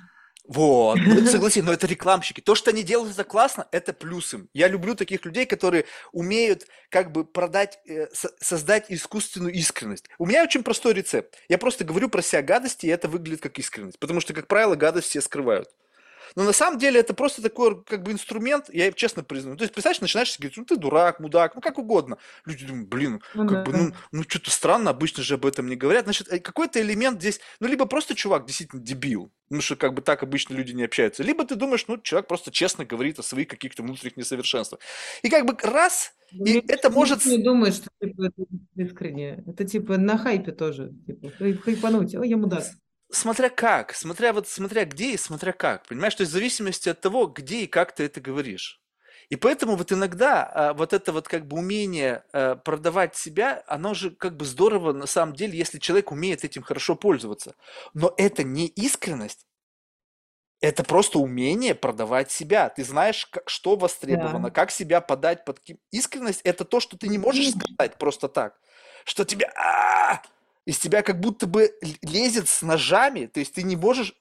Вот, 0.44 0.98
ну, 0.98 1.26
согласен, 1.26 1.64
но 1.64 1.72
это 1.72 1.86
рекламщики. 1.86 2.40
То, 2.40 2.54
что 2.54 2.70
они 2.70 2.82
делают 2.82 3.12
это 3.12 3.24
классно, 3.24 3.68
это 3.70 3.92
плюс 3.92 4.34
им. 4.34 4.48
Я 4.52 4.68
люблю 4.68 4.94
таких 4.94 5.24
людей, 5.24 5.46
которые 5.46 5.84
умеют 6.12 6.66
как 6.90 7.12
бы 7.12 7.24
продать, 7.24 7.78
э, 7.86 8.08
со- 8.12 8.32
создать 8.40 8.86
искусственную 8.88 9.52
искренность. 9.54 10.06
У 10.18 10.26
меня 10.26 10.42
очень 10.42 10.64
простой 10.64 10.94
рецепт. 10.94 11.36
Я 11.48 11.58
просто 11.58 11.84
говорю 11.84 12.08
про 12.08 12.22
себя 12.22 12.42
гадости, 12.42 12.86
и 12.86 12.90
это 12.90 13.08
выглядит 13.08 13.40
как 13.40 13.58
искренность. 13.58 13.98
Потому 14.00 14.20
что, 14.20 14.34
как 14.34 14.48
правило, 14.48 14.74
гадость 14.74 15.08
все 15.08 15.20
скрывают. 15.20 15.68
Но 16.36 16.44
на 16.44 16.52
самом 16.52 16.78
деле 16.78 17.00
это 17.00 17.14
просто 17.14 17.42
такой 17.42 17.82
как 17.84 18.02
бы 18.02 18.12
инструмент, 18.12 18.66
я 18.72 18.90
честно 18.92 19.22
признаю. 19.22 19.56
То 19.56 19.62
есть, 19.64 19.74
представляешь, 19.74 20.00
начинаешь 20.00 20.38
говорить, 20.38 20.56
ну 20.56 20.64
ты 20.64 20.76
дурак, 20.76 21.20
мудак, 21.20 21.54
ну 21.54 21.60
как 21.60 21.78
угодно. 21.78 22.18
Люди 22.44 22.66
думают, 22.66 22.88
блин, 22.88 23.22
Ну 23.34 23.46
как 23.48 23.66
бы, 23.66 23.72
да. 23.72 23.78
ну, 23.78 23.92
ну 24.12 24.22
что-то 24.26 24.50
странно, 24.50 24.90
обычно 24.90 25.22
же 25.22 25.34
об 25.34 25.46
этом 25.46 25.68
не 25.68 25.76
говорят. 25.76 26.04
Значит, 26.04 26.32
э, 26.32 26.38
какой-то 26.38 26.80
элемент 26.80 27.20
здесь, 27.20 27.40
ну 27.60 27.68
либо 27.68 27.86
просто 27.86 28.14
чувак 28.14 28.46
действительно 28.46 28.82
дебил, 28.82 29.32
потому 29.48 29.62
что 29.62 29.76
как 29.76 29.94
бы 29.94 30.02
так 30.02 30.22
обычно 30.22 30.54
люди 30.54 30.72
не 30.72 30.84
общаются, 30.84 31.22
либо 31.22 31.44
ты 31.44 31.54
думаешь, 31.54 31.84
ну 31.88 31.98
человек 31.98 32.28
просто 32.28 32.50
честно 32.50 32.84
говорит 32.84 33.18
о 33.18 33.22
своих 33.22 33.48
каких-то 33.48 33.82
внутренних 33.82 34.16
несовершенствах. 34.16 34.80
И 35.22 35.28
как 35.28 35.44
бы 35.46 35.56
раз, 35.62 36.14
и 36.32 36.52
Я 36.54 36.62
это 36.68 36.90
может... 36.90 37.24
не 37.26 37.38
думаю, 37.42 37.72
что 37.72 37.88
типа, 38.00 38.26
это 38.26 38.42
искренне. 38.76 39.44
Это 39.46 39.64
типа 39.64 39.98
на 39.98 40.16
хайпе 40.18 40.52
тоже. 40.52 40.92
Типа, 41.06 41.30
хай- 41.38 41.54
хайпануть. 41.54 42.14
Ой, 42.14 42.28
я 42.28 42.36
мудак. 42.36 42.64
Смотря 43.12 43.50
как, 43.50 43.94
смотря 43.94 44.32
вот, 44.32 44.48
смотря 44.48 44.86
где 44.86 45.12
и 45.12 45.16
смотря 45.18 45.52
как, 45.52 45.86
понимаешь, 45.86 46.14
то 46.14 46.22
есть 46.22 46.30
в 46.30 46.34
зависимости 46.34 46.88
от 46.88 47.00
того, 47.00 47.26
где 47.26 47.60
и 47.60 47.66
как 47.66 47.94
ты 47.94 48.04
это 48.04 48.20
говоришь. 48.20 48.80
И 49.28 49.36
поэтому 49.36 49.76
вот 49.76 49.92
иногда 49.92 50.44
а, 50.44 50.74
вот 50.74 50.92
это 50.92 51.12
вот 51.12 51.28
как 51.28 51.46
бы 51.46 51.58
умение 51.58 52.24
а, 52.32 52.56
продавать 52.56 53.14
себя, 53.16 53.62
оно 53.66 53.92
же 53.94 54.10
как 54.10 54.36
бы 54.36 54.44
здорово 54.46 54.92
на 54.92 55.06
самом 55.06 55.34
деле, 55.34 55.56
если 55.58 55.78
человек 55.78 56.10
умеет 56.10 56.44
этим 56.44 56.62
хорошо 56.62 56.96
пользоваться. 56.96 57.54
Но 57.92 58.14
это 58.16 58.44
не 58.44 58.66
искренность, 58.66 59.46
это 60.62 60.84
просто 60.84 61.18
умение 61.18 61.74
продавать 61.74 62.30
себя. 62.30 62.68
Ты 62.70 62.84
знаешь, 62.84 63.28
что 63.46 63.76
востребовано, 63.76 64.48
Да. 64.48 64.50
как 64.50 64.70
себя 64.70 65.00
подать 65.00 65.44
под... 65.44 65.60
Искренность– 65.90 66.40
это 66.44 66.64
то, 66.64 66.78
что 66.80 66.96
ты 66.96 67.08
не 67.08 67.18
можешь 67.18 67.50
сказать 67.50 67.98
просто 67.98 68.28
так. 68.28 68.58
Что 69.04 69.24
тебя... 69.24 69.52
а, 69.56 70.22
Из 70.64 70.78
тебя 70.78 71.02
как 71.02 71.20
будто 71.20 71.46
бы 71.46 71.72
лезет 72.02 72.48
с 72.48 72.62
ножами, 72.62 73.26
то 73.26 73.40
есть 73.40 73.54
ты 73.54 73.62
не 73.62 73.76
можешь 73.76 74.14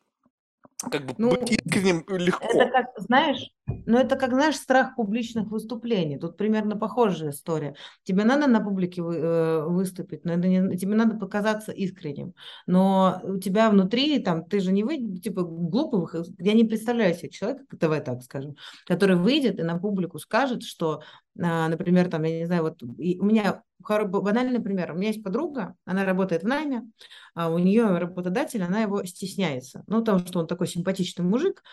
как 0.90 1.06
бы 1.06 1.14
Ну, 1.18 1.32
быть 1.32 1.52
искренним 1.52 2.04
легко. 2.08 2.62
Это 2.62 2.72
как, 2.72 2.86
знаешь, 2.98 3.52
ну 3.86 3.98
это 3.98 4.16
как, 4.16 4.32
знаешь, 4.32 4.56
страх 4.56 4.96
публичных 4.96 5.50
выступлений. 5.50 6.18
Тут 6.18 6.38
примерно 6.38 6.76
похожая 6.76 7.32
история. 7.32 7.76
Тебе 8.04 8.24
надо 8.24 8.48
на 8.48 8.60
публике 8.60 9.02
вы- 9.02 9.18
э, 9.18 9.66
выступить, 9.66 10.24
но 10.26 10.34
это 10.34 10.48
не, 10.48 10.78
тебе 10.78 10.96
надо 10.96 11.18
показаться 11.18 11.72
искренним. 11.72 12.34
Но 12.68 13.22
у 13.24 13.38
тебя 13.38 13.70
внутри, 13.70 14.20
там, 14.20 14.46
ты 14.46 14.60
же 14.60 14.72
не 14.72 14.84
выйдешь, 14.84 15.22
типа, 15.22 15.44
глупых, 15.44 16.16
я 16.40 16.54
не 16.54 16.64
представляю 16.64 17.16
себе 17.16 17.30
человека, 17.30 17.66
давай 17.72 18.02
так 18.02 18.22
скажем, 18.24 18.56
который 18.86 19.16
выйдет 19.16 19.60
и 19.60 19.64
на 19.64 19.78
публику 19.78 20.20
скажет, 20.20 20.64
что, 20.64 21.02
а, 21.40 21.68
например, 21.68 22.10
там, 22.10 22.24
я 22.24 22.40
не 22.40 22.46
знаю, 22.46 22.64
вот 22.64 22.82
у 22.84 22.86
меня 23.26 23.64
банальный 23.88 24.62
пример. 24.62 24.92
У 24.92 24.96
меня 24.96 25.08
есть 25.08 25.24
подруга, 25.24 25.76
она 25.86 26.06
работает 26.06 26.44
в 26.44 26.48
найме, 26.48 26.88
а 27.34 27.50
у 27.50 27.58
нее 27.58 27.98
работодатель, 27.98 28.64
она 28.64 28.82
его 28.82 29.04
стесняется. 29.06 29.84
Ну, 29.88 30.00
потому 30.00 30.20
что 30.20 30.40
он 30.40 30.48
такой 30.48 30.68
симпатичный 30.68 31.26
мужик, 31.26 31.64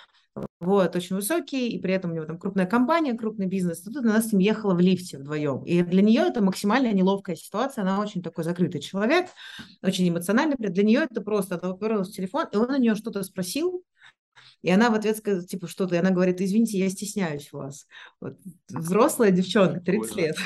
вот, 0.61 0.97
очень 0.97 1.17
высокий, 1.17 1.69
и 1.69 1.79
при 1.79 1.95
этом 1.95 2.11
у 2.11 2.15
него 2.15 2.25
там 2.25 2.39
крупная 2.39 2.67
компания, 2.67 3.15
крупный 3.15 3.47
бизнес. 3.47 3.81
И 3.81 3.85
тут 3.85 3.99
она 3.99 4.21
с 4.21 4.33
ним 4.33 4.41
ехала 4.41 4.75
в 4.75 4.81
лифте 4.81 5.19
вдвоем. 5.19 5.65
И 5.65 5.83
для 5.83 6.03
нее 6.03 6.23
это 6.23 6.43
максимально 6.43 6.93
неловкая 6.93 7.37
ситуация. 7.37 7.83
Она 7.83 8.01
очень 8.01 8.23
такой 8.23 8.45
закрытый 8.45 8.81
человек, 8.81 9.29
очень 9.83 10.09
эмоциональный. 10.09 10.57
Для 10.59 10.85
нее 10.85 11.07
это 11.11 11.21
просто, 11.21 11.59
она 11.61 11.75
уперлась 11.75 12.09
в 12.09 12.13
телефон, 12.13 12.47
и 12.53 12.57
он 12.57 12.71
у 12.71 12.77
нее 12.77 12.95
что-то 12.95 13.23
спросил, 13.23 13.85
и 14.63 14.71
она 14.71 14.91
в 14.91 14.95
ответ 14.95 15.17
сказала, 15.17 15.47
типа, 15.47 15.69
что-то, 15.69 15.95
и 15.95 15.99
она 15.99 16.11
говорит, 16.11 16.41
извините, 16.41 16.79
я 16.79 16.91
стесняюсь 16.91 17.53
вас. 17.53 17.87
Вот, 18.21 18.37
взрослая 18.69 19.31
девчонка, 19.31 19.81
30 19.81 20.15
Прикольно. 20.15 20.27
лет. 20.27 20.37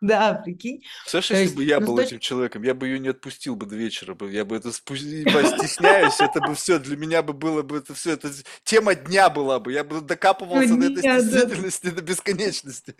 Да, 0.00 0.34
прикинь. 0.34 0.82
То 1.10 1.18
если 1.18 1.34
есть, 1.36 1.54
бы 1.54 1.64
я 1.64 1.78
ну, 1.78 1.86
был 1.88 1.96
точки- 1.96 2.08
этим 2.14 2.20
человеком, 2.20 2.62
я 2.62 2.74
бы 2.74 2.86
ее 2.88 2.98
не 2.98 3.08
отпустил 3.08 3.54
бы 3.54 3.66
до 3.66 3.76
вечера, 3.76 4.14
бы, 4.14 4.30
я 4.32 4.44
бы 4.46 4.56
это 4.56 4.70
спу- 4.70 5.24
постесняюсь, 5.32 6.20
это 6.20 6.40
бы 6.40 6.54
все, 6.54 6.78
для 6.78 6.96
меня 6.96 7.22
бы 7.22 7.34
было 7.34 7.62
бы 7.62 7.76
это 7.78 7.94
все, 7.94 8.12
это 8.12 8.30
тема 8.64 8.94
дня 8.94 9.28
была 9.28 9.60
бы, 9.60 9.72
я 9.72 9.84
бы 9.84 10.00
докапывался 10.00 10.74
до 10.76 10.86
этой 10.86 11.02
стеснительности 11.02 11.90
до 11.90 12.02
бесконечности. 12.02 12.94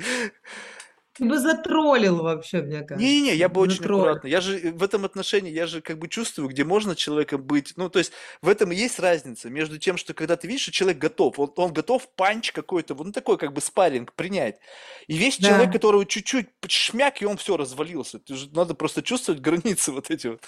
Ты 1.15 1.25
бы 1.25 1.39
затроллил 1.39 2.23
вообще, 2.23 2.63
мне 2.63 2.83
кажется. 2.83 3.07
Не-не-не, 3.07 3.35
я 3.35 3.49
бы 3.49 3.61
очень 3.61 3.79
Затроллил. 3.79 4.05
аккуратно. 4.05 4.29
Я 4.29 4.41
же 4.41 4.59
э, 4.59 4.73
в 4.73 4.83
этом 4.83 5.05
отношении, 5.05 5.53
я 5.53 5.67
же 5.67 5.81
как 5.81 5.99
бы 5.99 6.09
чувствую, 6.09 6.49
где 6.49 6.65
можно 6.65 6.95
человеком 6.97 7.43
быть. 7.43 7.73
Ну, 7.77 7.89
то 7.91 7.99
есть 7.99 8.13
в 8.43 8.49
этом 8.49 8.73
и 8.73 8.77
есть 8.77 8.99
разница 8.99 9.51
между 9.51 9.79
тем, 9.79 9.97
что 9.97 10.15
когда 10.15 10.37
ты 10.37 10.47
видишь, 10.49 10.63
что 10.63 10.73
человек 10.73 10.99
готов, 10.99 11.39
он, 11.39 11.53
он 11.57 11.73
готов 11.73 12.09
панч 12.15 12.53
какой-то, 12.53 12.95
вот 12.95 13.07
ну, 13.07 13.13
такой 13.13 13.39
как 13.39 13.53
бы 13.53 13.61
спарринг 13.61 14.13
принять. 14.15 14.61
И 15.09 15.17
весь 15.17 15.39
Да. 15.39 15.49
человек, 15.49 15.73
которого 15.73 16.07
чуть-чуть 16.07 16.49
шмяк, 16.69 17.21
и 17.23 17.27
он 17.27 17.37
все 17.37 17.57
развалился. 17.57 18.19
Ты 18.19 18.35
же, 18.37 18.49
надо 18.53 18.75
просто 18.75 19.03
чувствовать 19.03 19.41
границы 19.41 19.93
вот 19.93 20.11
эти 20.11 20.29
вот. 20.29 20.43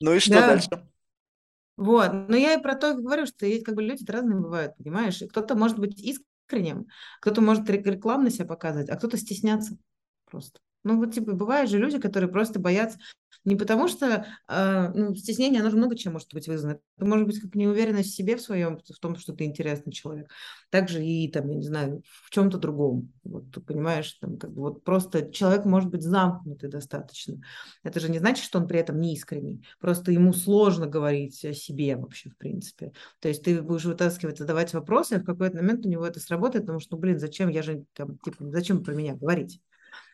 Ну 0.00 0.14
и 0.14 0.18
что 0.20 0.30
Да. 0.34 0.46
дальше? 0.48 0.68
Вот, 1.76 2.12
но 2.28 2.36
я 2.36 2.54
и 2.54 2.62
про 2.62 2.74
то 2.74 2.94
говорю, 2.94 3.24
что 3.26 3.46
есть 3.46 3.64
как 3.64 3.76
бы 3.76 3.82
люди 3.84 4.04
разные 4.10 4.40
бывают, 4.40 4.76
понимаешь? 4.76 5.22
И 5.22 5.28
кто-то 5.28 5.54
может 5.54 5.78
быть 5.78 6.00
искренним, 6.48 6.86
кто-то 7.20 7.40
может 7.40 7.68
рек- 7.68 7.86
рекламно 7.86 8.30
себя 8.30 8.46
показывать, 8.46 8.88
а 8.88 8.96
кто-то 8.96 9.16
стесняться 9.16 9.76
просто. 10.24 10.60
Ну 10.84 10.96
вот 10.98 11.14
типа 11.14 11.32
бывают 11.32 11.70
же 11.70 11.78
люди, 11.78 11.98
которые 11.98 12.30
просто 12.30 12.58
боятся 12.60 12.98
не 13.44 13.56
потому 13.56 13.88
что 13.88 14.26
э, 14.48 14.92
ну, 14.94 15.14
стеснение, 15.14 15.60
оно 15.60 15.70
же 15.70 15.76
много 15.76 15.96
чем 15.96 16.12
может 16.14 16.32
быть 16.34 16.48
вызвано. 16.48 16.80
Это 16.96 17.06
может 17.06 17.26
быть 17.26 17.40
как 17.40 17.54
неуверенность 17.54 18.10
в 18.12 18.14
себе 18.14 18.36
в 18.36 18.42
своем, 18.42 18.78
в 18.78 18.98
том, 18.98 19.16
что 19.16 19.32
ты 19.32 19.44
интересный 19.44 19.92
человек. 19.92 20.30
Также 20.70 21.04
и 21.04 21.30
там, 21.30 21.48
я 21.48 21.56
не 21.56 21.64
знаю, 21.66 22.02
в 22.24 22.30
чем-то 22.30 22.58
другом. 22.58 23.12
Вот 23.24 23.50
ты 23.52 23.60
понимаешь, 23.60 24.12
там 24.20 24.38
как 24.38 24.52
бы 24.52 24.62
вот 24.62 24.84
просто 24.84 25.30
человек 25.32 25.64
может 25.64 25.90
быть 25.90 26.02
замкнутый 26.02 26.68
достаточно. 26.68 27.40
Это 27.82 28.00
же 28.00 28.10
не 28.10 28.18
значит, 28.18 28.44
что 28.44 28.58
он 28.58 28.68
при 28.68 28.80
этом 28.80 29.00
не 29.00 29.14
искренний. 29.14 29.64
Просто 29.80 30.12
ему 30.12 30.32
сложно 30.32 30.86
говорить 30.86 31.42
о 31.44 31.54
себе 31.54 31.96
вообще, 31.96 32.30
в 32.30 32.36
принципе. 32.36 32.92
То 33.20 33.28
есть 33.28 33.44
ты 33.44 33.62
будешь 33.62 33.84
вытаскивать, 33.84 34.38
задавать 34.38 34.74
вопросы, 34.74 35.14
а 35.14 35.20
в 35.20 35.24
какой-то 35.24 35.56
момент 35.56 35.86
у 35.86 35.88
него 35.88 36.04
это 36.06 36.20
сработает, 36.20 36.64
потому 36.64 36.80
что, 36.80 36.96
ну, 36.96 37.00
блин, 37.00 37.18
зачем 37.18 37.48
я 37.48 37.62
же, 37.62 37.84
там, 37.94 38.18
типа, 38.18 38.50
зачем 38.50 38.82
про 38.82 38.94
меня 38.94 39.14
говорить? 39.14 39.60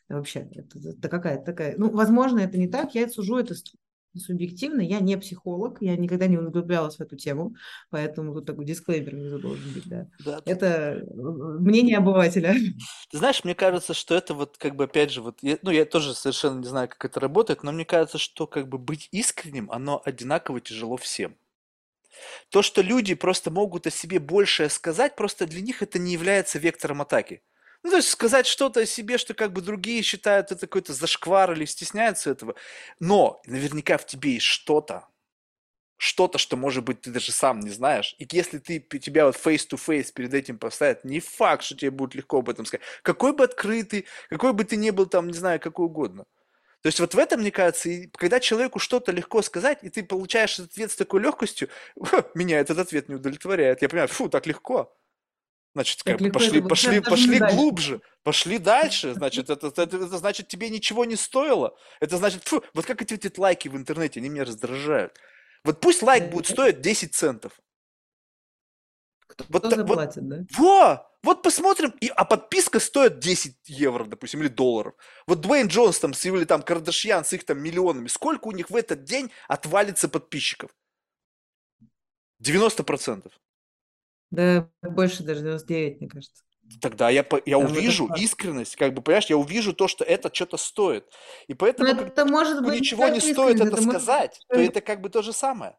Вообще, 0.08 0.48
это, 0.52 0.78
это 0.78 1.08
какая-то 1.08 1.44
такая... 1.44 1.76
Ну, 1.78 1.90
возможно, 1.90 2.40
это 2.40 2.58
не 2.58 2.68
так, 2.68 2.94
я 2.94 3.08
сужу 3.08 3.38
это 3.38 3.54
субъективно, 4.16 4.80
я 4.80 5.00
не 5.00 5.16
психолог, 5.18 5.78
я 5.80 5.96
никогда 5.96 6.26
не 6.26 6.38
углублялась 6.38 6.96
в 6.96 7.00
эту 7.00 7.16
тему, 7.16 7.54
поэтому 7.90 8.32
тут 8.32 8.46
такой 8.46 8.64
дисклеймер 8.64 9.10
внизу 9.14 9.38
должен 9.38 9.72
быть, 9.72 9.88
да. 9.88 10.06
Да, 10.24 10.40
Это 10.46 10.66
э, 10.66 11.04
мнение 11.14 11.98
обывателя. 11.98 12.54
Ты 13.10 13.18
знаешь, 13.18 13.42
мне 13.44 13.54
кажется, 13.54 13.94
что 13.94 14.14
это 14.14 14.34
вот 14.34 14.56
как 14.58 14.76
бы 14.76 14.84
опять 14.84 15.10
же 15.10 15.22
вот, 15.22 15.38
я- 15.42 15.58
ну 15.62 15.70
я 15.70 15.84
тоже 15.84 16.14
совершенно 16.14 16.58
не 16.60 16.66
знаю, 16.66 16.88
как 16.88 17.04
это 17.04 17.18
работает, 17.20 17.62
но 17.62 17.72
мне 17.72 17.84
кажется, 17.84 18.18
что 18.18 18.46
как 18.46 18.68
бы 18.68 18.78
быть 18.78 19.08
искренним, 19.10 19.70
оно 19.70 20.02
одинаково 20.04 20.60
тяжело 20.60 20.96
всем. 20.96 21.36
То, 22.50 22.62
что 22.62 22.82
люди 22.82 23.14
просто 23.14 23.50
могут 23.50 23.86
о 23.86 23.90
себе 23.90 24.18
большее 24.18 24.68
сказать, 24.70 25.16
просто 25.16 25.46
для 25.46 25.60
них 25.60 25.82
это 25.82 25.98
не 25.98 26.12
является 26.12 26.58
вектором 26.58 27.02
атаки. 27.02 27.42
Ну, 27.84 27.90
то 27.90 27.96
есть 27.96 28.08
сказать 28.08 28.46
что-то 28.46 28.80
о 28.80 28.86
себе, 28.86 29.18
что 29.18 29.34
как 29.34 29.52
бы 29.52 29.60
другие 29.60 30.02
считают 30.02 30.50
это 30.50 30.66
какой-то 30.66 30.94
зашквар 30.94 31.52
или 31.52 31.66
стесняются 31.66 32.30
этого. 32.30 32.54
Но 32.98 33.42
наверняка 33.46 33.98
в 33.98 34.06
тебе 34.06 34.34
есть 34.34 34.46
что-то, 34.46 35.06
что-то, 35.98 36.38
что, 36.38 36.56
может 36.56 36.84
быть, 36.84 37.02
ты 37.02 37.10
даже 37.10 37.30
сам 37.32 37.60
не 37.60 37.70
знаешь. 37.70 38.16
И 38.18 38.26
если 38.32 38.58
ты, 38.58 38.80
тебя 38.80 39.26
вот 39.26 39.36
face-to-face 39.36 40.12
перед 40.14 40.32
этим 40.34 40.58
поставят, 40.58 41.04
не 41.04 41.20
факт, 41.20 41.62
что 41.64 41.76
тебе 41.76 41.90
будет 41.90 42.14
легко 42.14 42.38
об 42.38 42.48
этом 42.48 42.64
сказать. 42.66 42.86
Какой 43.02 43.34
бы 43.34 43.44
открытый, 43.44 44.06
какой 44.30 44.54
бы 44.54 44.64
ты 44.64 44.76
ни 44.76 44.90
был 44.90 45.06
там, 45.06 45.28
не 45.28 45.34
знаю, 45.34 45.60
какой 45.60 45.86
угодно. 45.86 46.24
То 46.82 46.88
есть 46.88 47.00
вот 47.00 47.14
в 47.14 47.18
этом, 47.18 47.40
мне 47.40 47.50
кажется, 47.50 47.90
когда 48.16 48.40
человеку 48.40 48.78
что-то 48.78 49.12
легко 49.12 49.42
сказать, 49.42 49.78
и 49.82 49.90
ты 49.90 50.02
получаешь 50.04 50.58
этот 50.58 50.72
ответ 50.72 50.92
с 50.92 50.96
такой 50.96 51.20
легкостью, 51.20 51.68
меня 52.34 52.60
этот 52.60 52.78
ответ 52.78 53.08
не 53.10 53.16
удовлетворяет. 53.16 53.82
Я 53.82 53.88
понимаю, 53.90 54.08
фу, 54.08 54.28
так 54.30 54.46
легко. 54.46 54.96
Значит, 55.74 56.04
как 56.04 56.20
бы 56.20 56.30
пошли, 56.30 56.60
это 56.60 56.68
пошли, 56.68 57.00
пошли 57.00 57.38
глубже, 57.40 58.00
пошли 58.22 58.58
дальше. 58.58 59.12
Значит, 59.14 59.50
это, 59.50 59.66
это, 59.66 59.82
это 59.82 60.18
значит, 60.18 60.46
тебе 60.46 60.70
ничего 60.70 61.04
не 61.04 61.16
стоило. 61.16 61.76
Это 62.00 62.16
значит, 62.16 62.44
фу, 62.44 62.62
вот 62.74 62.86
как 62.86 63.02
эти, 63.02 63.14
эти 63.14 63.40
лайки 63.40 63.66
в 63.66 63.76
интернете, 63.76 64.20
они 64.20 64.28
меня 64.28 64.44
раздражают. 64.44 65.18
Вот 65.64 65.80
пусть 65.80 66.02
лайк 66.02 66.30
будет 66.30 66.46
стоить 66.46 66.80
10 66.80 67.12
центов. 67.14 67.58
Кто 69.26 69.44
Вот 69.48 69.62
так- 69.62 69.72
вот- 69.72 69.88
заплатит, 69.88 70.28
да? 70.28 70.44
Во! 70.56 71.10
Вот 71.24 71.42
посмотрим, 71.42 71.90
и, 72.00 72.08
а 72.08 72.24
подписка 72.24 72.78
стоит 72.78 73.18
10 73.18 73.56
евро, 73.66 74.04
допустим, 74.04 74.40
или 74.42 74.48
долларов. 74.48 74.94
Вот 75.26 75.40
Дуэйн 75.40 75.68
Джонс 75.68 75.98
там, 75.98 76.12
или 76.12 76.44
там 76.44 76.62
Кардашьян 76.62 77.24
с 77.24 77.32
их 77.32 77.44
там 77.44 77.60
миллионами, 77.60 78.06
сколько 78.08 78.46
у 78.46 78.52
них 78.52 78.70
в 78.70 78.76
этот 78.76 79.04
день 79.04 79.32
отвалится 79.48 80.08
подписчиков? 80.08 80.70
90%. 82.38 83.32
Да, 84.30 84.68
больше 84.82 85.22
даже 85.22 85.42
99, 85.42 86.00
мне 86.00 86.08
кажется. 86.08 86.42
тогда 86.80 87.10
я, 87.10 87.24
я 87.46 87.58
Там 87.58 87.70
увижу 87.70 88.08
искренность, 88.16 88.76
как 88.76 88.94
бы, 88.94 89.02
понимаешь, 89.02 89.26
я 89.26 89.36
увижу 89.36 89.72
то, 89.72 89.86
что 89.88 90.04
это 90.04 90.34
что-то 90.34 90.56
стоит. 90.56 91.04
И 91.46 91.52
Ну, 91.52 91.56
поэтому, 91.56 91.88
когда 91.88 92.06
это 92.06 92.24
может 92.26 92.62
быть 92.64 92.80
ничего 92.80 93.08
не 93.08 93.20
стоит 93.20 93.56
это 93.56 93.68
это 93.68 93.76
может 93.76 93.86
быть 93.86 94.02
сказать, 94.02 94.40
то 94.48 94.56
это 94.60 94.80
как 94.80 95.00
бы 95.00 95.10
то 95.10 95.22
же 95.22 95.32
самое. 95.32 95.76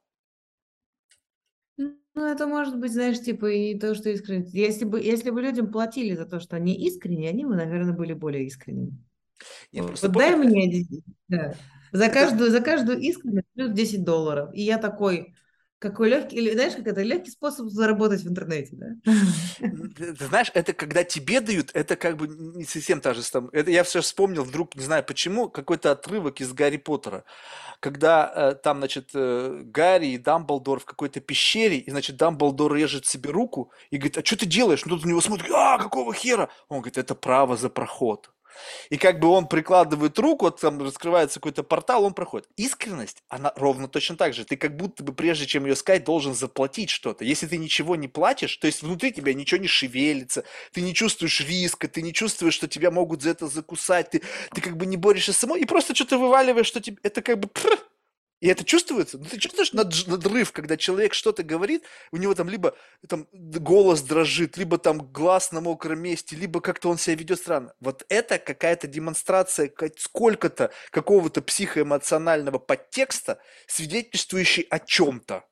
Ну, 1.77 2.25
это 2.25 2.47
может 2.47 2.79
быть, 2.79 2.93
знаешь, 2.93 3.19
типа 3.19 3.47
и 3.47 3.77
то, 3.77 3.93
что 3.93 4.09
искренне. 4.09 4.47
Если 4.51 4.85
бы, 4.85 5.01
если 5.01 5.31
бы 5.31 5.41
людям 5.41 5.69
платили 5.69 6.15
за 6.15 6.25
то, 6.25 6.39
что 6.39 6.55
они 6.55 6.73
искренние, 6.73 7.29
они 7.29 7.45
бы, 7.45 7.55
наверное, 7.55 7.93
были 7.93 8.13
более 8.13 8.45
искренними. 8.45 8.97
Нет, 9.73 10.01
Вот, 10.01 10.11
дай 10.11 10.35
мне, 10.35 10.85
да, 11.27 11.55
за 11.91 12.09
каждую, 12.09 12.51
за 12.51 12.61
каждую 12.61 12.99
искренность 12.99 13.47
плюс 13.53 13.71
10 13.71 14.05
долларов. 14.05 14.49
И 14.53 14.61
я 14.61 14.77
такой, 14.77 15.35
какой 15.79 16.09
легкий, 16.09 16.37
или 16.37 16.53
знаешь, 16.53 16.73
как 16.75 16.87
это, 16.87 17.01
легкий 17.01 17.31
способ 17.31 17.67
заработать 17.67 18.21
в 18.21 18.29
интернете, 18.29 18.75
да? 18.75 18.87
ты 19.59 20.25
знаешь, 20.25 20.51
это 20.53 20.73
когда 20.73 21.03
тебе 21.03 21.41
дают, 21.41 21.71
это 21.73 21.95
как 21.95 22.17
бы 22.17 22.27
не 22.27 22.63
совсем 22.63 23.01
та 23.01 23.13
же 23.13 23.29
там. 23.29 23.49
Это 23.51 23.71
я 23.71 23.83
все 23.83 24.01
вспомнил 24.01 24.43
вдруг, 24.43 24.75
не 24.75 24.83
знаю 24.83 25.03
почему, 25.03 25.49
какой-то 25.49 25.91
отрывок 25.91 26.39
из 26.41 26.53
Гарри 26.53 26.77
Поттера, 26.77 27.25
когда 27.79 28.31
э, 28.33 28.55
там, 28.55 28.77
значит, 28.77 29.09
э, 29.13 29.61
Гарри 29.65 30.07
и 30.07 30.17
Дамблдор 30.17 30.79
в 30.79 30.85
какой-то 30.85 31.19
пещере, 31.19 31.77
и, 31.77 31.91
значит, 31.91 32.15
Дамблдор 32.15 32.73
режет 32.73 33.05
себе 33.05 33.31
руку 33.31 33.71
и 33.91 33.97
говорит, 33.97 34.17
а 34.17 34.25
что 34.25 34.37
ты 34.37 34.45
делаешь? 34.45 34.85
Ну, 34.85 34.95
тут 34.95 35.05
на 35.05 35.09
него 35.09 35.21
смотрит, 35.21 35.51
а, 35.51 35.77
какого 35.77 36.13
хера? 36.13 36.49
Он 36.69 36.79
говорит, 36.79 36.97
это 36.97 37.15
право 37.15 37.57
за 37.57 37.69
проход. 37.69 38.31
И 38.89 38.97
как 38.97 39.19
бы 39.19 39.27
он 39.27 39.47
прикладывает 39.47 40.17
руку, 40.19 40.45
вот 40.45 40.59
там 40.59 40.81
раскрывается 40.81 41.39
какой-то 41.39 41.63
портал, 41.63 42.03
он 42.03 42.13
проходит. 42.13 42.47
Искренность, 42.55 43.23
она 43.29 43.53
ровно 43.55 43.87
точно 43.87 44.15
так 44.15 44.33
же. 44.33 44.45
Ты 44.45 44.57
как 44.57 44.75
будто 44.75 45.03
бы, 45.03 45.13
прежде 45.13 45.45
чем 45.45 45.65
ее 45.65 45.75
сказать, 45.75 46.03
должен 46.03 46.33
заплатить 46.33 46.89
что-то. 46.89 47.23
Если 47.23 47.47
ты 47.47 47.57
ничего 47.57 47.95
не 47.95 48.07
платишь, 48.07 48.57
то 48.57 48.67
есть 48.67 48.83
внутри 48.83 49.11
тебя 49.11 49.33
ничего 49.33 49.59
не 49.59 49.67
шевелится, 49.67 50.43
ты 50.71 50.81
не 50.81 50.93
чувствуешь 50.93 51.41
риска, 51.41 51.87
ты 51.87 52.01
не 52.01 52.13
чувствуешь, 52.13 52.53
что 52.53 52.67
тебя 52.67 52.91
могут 52.91 53.21
за 53.21 53.31
это 53.31 53.47
закусать, 53.47 54.09
ты, 54.11 54.21
ты 54.53 54.61
как 54.61 54.77
бы 54.77 54.85
не 54.85 54.97
борешься 54.97 55.33
самой, 55.33 55.61
и 55.61 55.65
просто 55.65 55.95
что-то 55.95 56.17
вываливаешь, 56.17 56.67
что 56.67 56.81
тебе, 56.81 56.97
это 57.03 57.21
как 57.21 57.39
бы... 57.39 57.49
и 58.41 58.47
это 58.47 58.65
чувствуется? 58.65 59.17
Ну, 59.17 59.25
ты 59.25 59.37
чувствуешь 59.39 59.73
надрыв, 59.73 60.51
когда 60.51 60.75
человек 60.77 61.13
что-то 61.13 61.41
говорит, 61.43 61.83
у 62.11 62.17
него 62.17 62.33
там 62.35 62.49
либо 62.49 62.75
там 63.07 63.27
голос 63.31 64.01
дрожит, 64.01 64.57
либо 64.57 64.77
там 64.77 65.11
глаз 65.11 65.51
на 65.51 65.61
мокром 65.61 65.99
месте, 65.99 66.35
либо 66.35 66.59
как-то 66.59 66.89
он 66.89 66.97
себя 66.97 67.15
ведет 67.15 67.39
странно. 67.39 67.73
Вот 67.79 68.05
это 68.09 68.37
какая-то 68.37 68.87
демонстрация 68.87 69.71
сколько-то 69.97 70.71
какого-то 70.91 71.41
психоэмоционального 71.41 72.59
подтекста, 72.59 73.39
свидетельствующий 73.67 74.63
о 74.63 74.79
чем-то. 74.79 75.45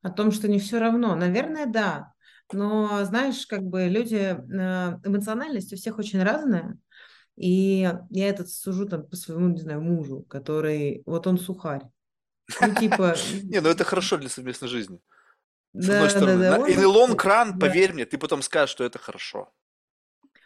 О 0.00 0.10
том, 0.10 0.32
что 0.32 0.48
не 0.48 0.58
все 0.58 0.80
равно. 0.80 1.14
Наверное, 1.14 1.66
да. 1.66 2.14
Но, 2.52 3.04
знаешь, 3.04 3.46
как 3.46 3.62
бы 3.62 3.84
люди, 3.84 4.16
э, 4.16 4.98
эмоциональность 5.04 5.72
у 5.72 5.76
всех 5.76 5.98
очень 5.98 6.22
разная. 6.22 6.76
И 7.36 7.90
я 8.10 8.28
этот 8.28 8.50
сужу 8.50 8.86
там 8.86 9.06
по 9.06 9.16
своему, 9.16 9.48
не 9.48 9.60
знаю, 9.60 9.80
мужу, 9.80 10.22
который, 10.28 11.02
вот 11.06 11.26
он 11.26 11.38
сухарь. 11.38 11.82
Ну, 12.60 12.74
типа, 12.74 13.14
Не, 13.42 13.60
ну 13.60 13.68
это 13.68 13.84
хорошо 13.84 14.18
для 14.18 14.28
совместной 14.28 14.68
жизни. 14.68 15.00
С 15.74 15.88
одной 15.88 16.36
да, 16.36 16.36
да, 16.36 16.58
да, 16.58 16.68
И 16.68 16.76
вообще, 16.76 17.16
кран, 17.16 17.58
да. 17.58 17.66
поверь 17.66 17.94
мне, 17.94 18.04
ты 18.04 18.18
потом 18.18 18.42
скажешь, 18.42 18.70
что 18.70 18.84
это 18.84 18.98
хорошо. 18.98 19.52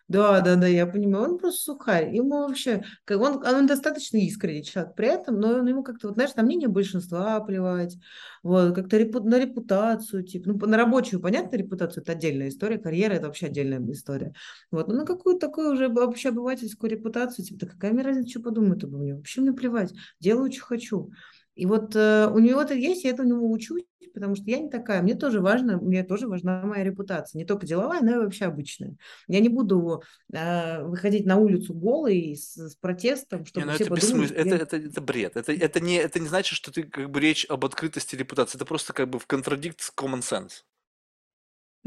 Да, 0.08 0.40
да, 0.40 0.54
да, 0.54 0.68
я 0.68 0.86
понимаю, 0.86 1.24
он 1.32 1.38
просто 1.38 1.62
сухарь. 1.64 2.14
Ему 2.14 2.46
вообще, 2.46 2.84
он, 3.10 3.44
он 3.44 3.66
достаточно 3.66 4.18
искренний 4.18 4.62
человек 4.62 4.94
при 4.94 5.08
этом, 5.08 5.40
но 5.40 5.48
он- 5.58 5.66
ему 5.66 5.82
как-то, 5.82 6.06
вот 6.06 6.14
знаешь, 6.14 6.34
на 6.36 6.44
мнение 6.44 6.68
большинства 6.68 7.40
плевать, 7.40 7.96
вот, 8.44 8.72
как-то 8.76 8.98
репу- 8.98 9.20
на 9.24 9.36
репутацию, 9.40 10.22
типа, 10.22 10.50
ну, 10.50 10.66
на 10.66 10.76
рабочую, 10.76 11.20
понятно, 11.20 11.56
репутацию, 11.56 12.04
это 12.04 12.12
отдельная 12.12 12.48
история, 12.50 12.78
карьера, 12.78 13.14
это 13.14 13.26
вообще 13.26 13.46
отдельная 13.46 13.80
история. 13.92 14.32
Вот, 14.70 14.86
но 14.86 14.94
на 14.94 15.06
какую-то 15.06 15.40
такую 15.48 15.72
уже 15.72 15.86
общеобывательскую 15.86 16.88
репутацию, 16.88 17.44
типа, 17.44 17.66
да 17.66 17.72
какая 17.72 17.92
мне 17.92 18.02
разница, 18.04 18.28
что 18.30 18.42
подумают 18.42 18.84
обо 18.84 18.98
мне, 18.98 19.14
вообще 19.16 19.40
мне 19.40 19.52
плевать, 19.54 19.92
делаю, 20.20 20.52
что 20.52 20.64
хочу. 20.66 21.10
И 21.56 21.66
вот 21.66 21.96
э, 21.96 22.28
у 22.32 22.38
него 22.38 22.60
это 22.60 22.74
есть, 22.74 23.04
я 23.04 23.10
этому 23.10 23.30
него 23.30 23.50
учусь, 23.50 23.82
потому 24.14 24.34
что 24.34 24.44
я 24.46 24.58
не 24.58 24.70
такая, 24.70 25.02
мне 25.02 25.14
тоже 25.14 25.40
важно, 25.40 25.78
мне 25.78 26.04
тоже 26.04 26.28
важна 26.28 26.62
моя 26.62 26.84
репутация, 26.84 27.38
не 27.38 27.44
только 27.44 27.66
деловая, 27.66 28.00
но 28.00 28.14
и 28.14 28.18
вообще 28.18 28.44
обычная. 28.44 28.94
Я 29.26 29.40
не 29.40 29.48
буду 29.48 30.02
э, 30.32 30.82
выходить 30.84 31.26
на 31.26 31.36
улицу 31.36 31.74
голый 31.74 32.36
с, 32.36 32.56
с 32.56 32.76
протестом, 32.76 33.40
Не, 33.40 33.46
чтобы 33.46 33.66
ну 33.66 33.72
все 33.72 33.84
это 33.84 33.94
подумали, 33.94 34.22
бессмысленно, 34.22 34.56
что 34.56 34.64
это, 34.64 34.76
я... 34.76 34.80
это, 34.80 34.88
это 34.88 35.00
бред. 35.00 35.36
Это, 35.36 35.52
это, 35.52 35.80
не, 35.80 35.96
это 35.96 36.20
не 36.20 36.28
значит, 36.28 36.56
что 36.56 36.72
ты 36.72 36.84
как 36.84 37.10
бы 37.10 37.20
речь 37.20 37.46
об 37.48 37.64
открытости 37.64 38.16
репутации. 38.16 38.56
Это 38.56 38.64
просто 38.64 38.92
как 38.92 39.08
бы 39.10 39.18
в 39.18 39.26
контрадикт 39.26 39.80
с 39.80 39.92
common 39.94 40.20
sense. 40.20 40.62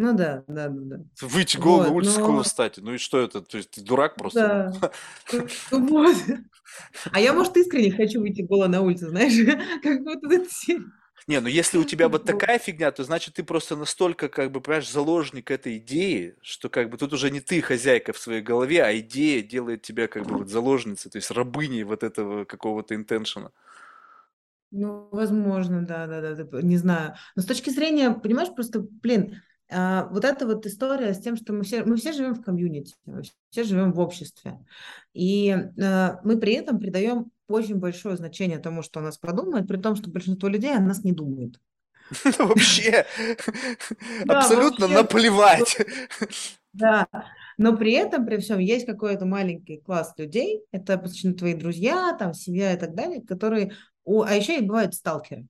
Ну 0.02 0.14
да, 0.14 0.46
да, 0.48 0.70
да, 0.70 0.98
да. 0.98 1.28
Выйти 1.28 1.58
голый 1.58 1.88
на 1.88 1.94
Вот, 1.94 2.04
улицу, 2.04 2.22
но 2.22 2.42
встать? 2.42 2.78
Ну 2.78 2.94
и 2.94 2.98
что 2.98 3.20
это? 3.20 3.42
То 3.42 3.58
есть 3.58 3.72
ты 3.72 3.82
дурак 3.82 4.16
просто? 4.16 4.72
да, 4.80 4.92
вот. 5.72 6.16
А 7.12 7.20
я, 7.20 7.34
может, 7.34 7.58
искренне 7.58 7.92
хочу 7.92 8.22
выйти 8.22 8.44
голой 8.44 8.70
на 8.70 8.80
улицу, 8.82 9.10
знаешь, 9.10 9.34
как 9.84 10.02
будто 10.06 10.34
это 10.34 10.48
Не, 11.28 11.42
ну 11.42 11.50
если 11.50 11.78
у 11.78 11.84
тебя 11.84 12.08
вот 12.08 12.24
такая 12.24 12.60
фигня, 12.60 12.94
то 12.94 13.04
значит 13.04 13.34
ты 13.34 13.44
просто 13.44 13.76
настолько, 13.76 14.30
как 14.30 14.54
бы, 14.54 14.62
понимаешь, 14.62 14.90
заложник 14.90 15.52
этой 15.52 15.78
идеи, 15.80 16.38
что 16.42 16.70
как 16.70 16.90
бы 16.90 16.98
тут 16.98 17.12
уже 17.12 17.30
не 17.30 17.42
ты 17.42 17.62
хозяйка 17.62 18.14
в 18.14 18.20
своей 18.20 18.42
голове, 18.42 18.82
а 18.86 18.98
идея 19.00 19.44
делает 19.44 19.82
тебя 19.82 20.08
как 20.08 20.26
бы 20.26 20.38
вот 20.38 20.48
заложницей, 20.48 21.12
то 21.12 21.18
есть 21.18 21.30
рабыней 21.30 21.84
вот 21.84 22.04
этого 22.04 22.46
какого-то 22.46 22.96
интеншена. 22.96 23.52
Ну, 24.72 25.10
возможно, 25.12 25.86
да, 25.86 26.08
да, 26.08 26.22
да, 26.36 26.62
не 26.62 26.78
знаю. 26.78 27.16
Но 27.36 27.42
с 27.42 27.46
точки 27.46 27.70
зрения, 27.72 28.12
понимаешь, 28.12 28.54
просто, 28.54 28.80
блин, 29.02 29.42
вот 29.70 30.26
эта 30.26 30.48
вот 30.48 30.66
история 30.66 31.14
с 31.14 31.20
тем, 31.20 31.36
что 31.38 31.54
мы 31.54 31.64
все, 31.64 31.84
мы 31.84 31.96
все 31.98 32.12
живем 32.12 32.34
в 32.34 32.42
комьюнити, 32.42 32.96
мы 33.06 33.22
все 33.52 33.64
живем 33.64 33.94
в 33.94 34.00
обществе. 34.00 34.58
И 35.14 35.52
а, 35.52 36.20
мы 36.24 36.40
при 36.40 36.54
этом 36.54 36.80
придаем 36.80 37.32
очень 37.48 37.76
большое 37.76 38.18
значение 38.18 38.60
тому, 38.60 38.82
что 38.82 39.00
о 39.00 39.04
нас 39.04 39.18
подумают, 39.18 39.68
при 39.68 39.78
том, 39.78 39.96
что 39.96 40.10
большинство 40.10 40.48
людей 40.50 40.76
о 40.76 40.80
нас 40.80 41.04
не 41.04 41.12
думают. 41.12 41.60
Вообще, 42.40 43.06
абсолютно 44.28 44.88
наплевать. 44.88 45.78
Да, 46.72 47.08
но 47.58 47.76
при 47.76 47.94
этом, 47.94 48.28
при 48.28 48.38
всем, 48.38 48.60
есть 48.60 48.86
какой-то 48.86 49.26
маленький 49.26 49.78
класс 49.78 50.14
людей, 50.18 50.62
это 50.72 50.94
обычно 50.94 51.34
твои 51.34 51.56
друзья, 51.56 52.16
там, 52.18 52.36
семья 52.36 52.74
и 52.74 52.78
так 52.78 52.94
далее, 52.94 53.24
которые, 53.24 53.74
а 54.06 54.36
еще 54.36 54.60
и 54.60 54.64
бывают 54.64 54.94
сталкеры. 54.94 55.48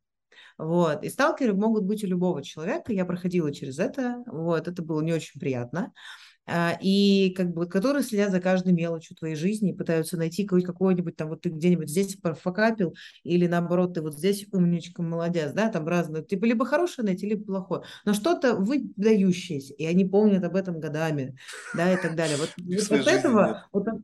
Вот. 0.60 1.04
И 1.04 1.10
сталкеры 1.10 1.54
могут 1.54 1.86
быть 1.86 2.04
у 2.04 2.08
любого 2.08 2.44
человека. 2.44 2.92
Я 2.94 3.06
проходила 3.06 3.52
через 3.54 3.80
это. 3.80 4.24
Вот. 4.28 4.68
Это 4.68 4.84
было 4.84 5.02
не 5.02 5.14
очень 5.14 5.40
приятно. 5.40 5.94
А, 6.52 6.78
И 6.82 7.32
как 7.38 7.54
бы, 7.54 7.68
которые 7.68 8.04
следят 8.04 8.32
за 8.32 8.42
каждой 8.42 8.74
мелочью 8.74 9.16
твоей 9.16 9.36
жизни 9.36 9.70
и 9.72 9.76
пытаются 9.76 10.18
найти 10.18 10.46
какой- 10.46 10.64
какой-нибудь 10.64 11.16
там, 11.16 11.30
вот 11.30 11.42
ты 11.42 11.50
где-нибудь 11.50 11.90
здесь 11.90 12.16
профокапил, 12.16 12.96
или 13.24 13.46
наоборот, 13.48 13.94
ты 13.94 14.02
вот 14.02 14.16
здесь 14.18 14.48
умничка, 14.52 15.04
молодец, 15.04 15.54
да, 15.54 15.70
там 15.70 15.88
разные, 15.88 16.26
типа 16.26 16.46
либо 16.46 16.66
хорошее 16.66 17.06
найти, 17.06 17.30
либо 17.30 17.46
плохое, 17.46 17.84
но 18.04 18.14
что-то 18.14 18.56
выдающееся, 18.56 19.76
и 19.76 19.86
они 19.86 20.06
помнят 20.06 20.44
об 20.44 20.56
этом 20.56 20.80
годами, 20.80 21.36
да, 21.76 21.94
и 21.94 22.02
так 22.02 22.16
далее. 22.16 22.38
Вот, 22.38 22.50
вот 22.58 23.00
от 23.02 23.08
этого, 23.08 23.68
вот 23.72 23.88
от- 23.88 24.02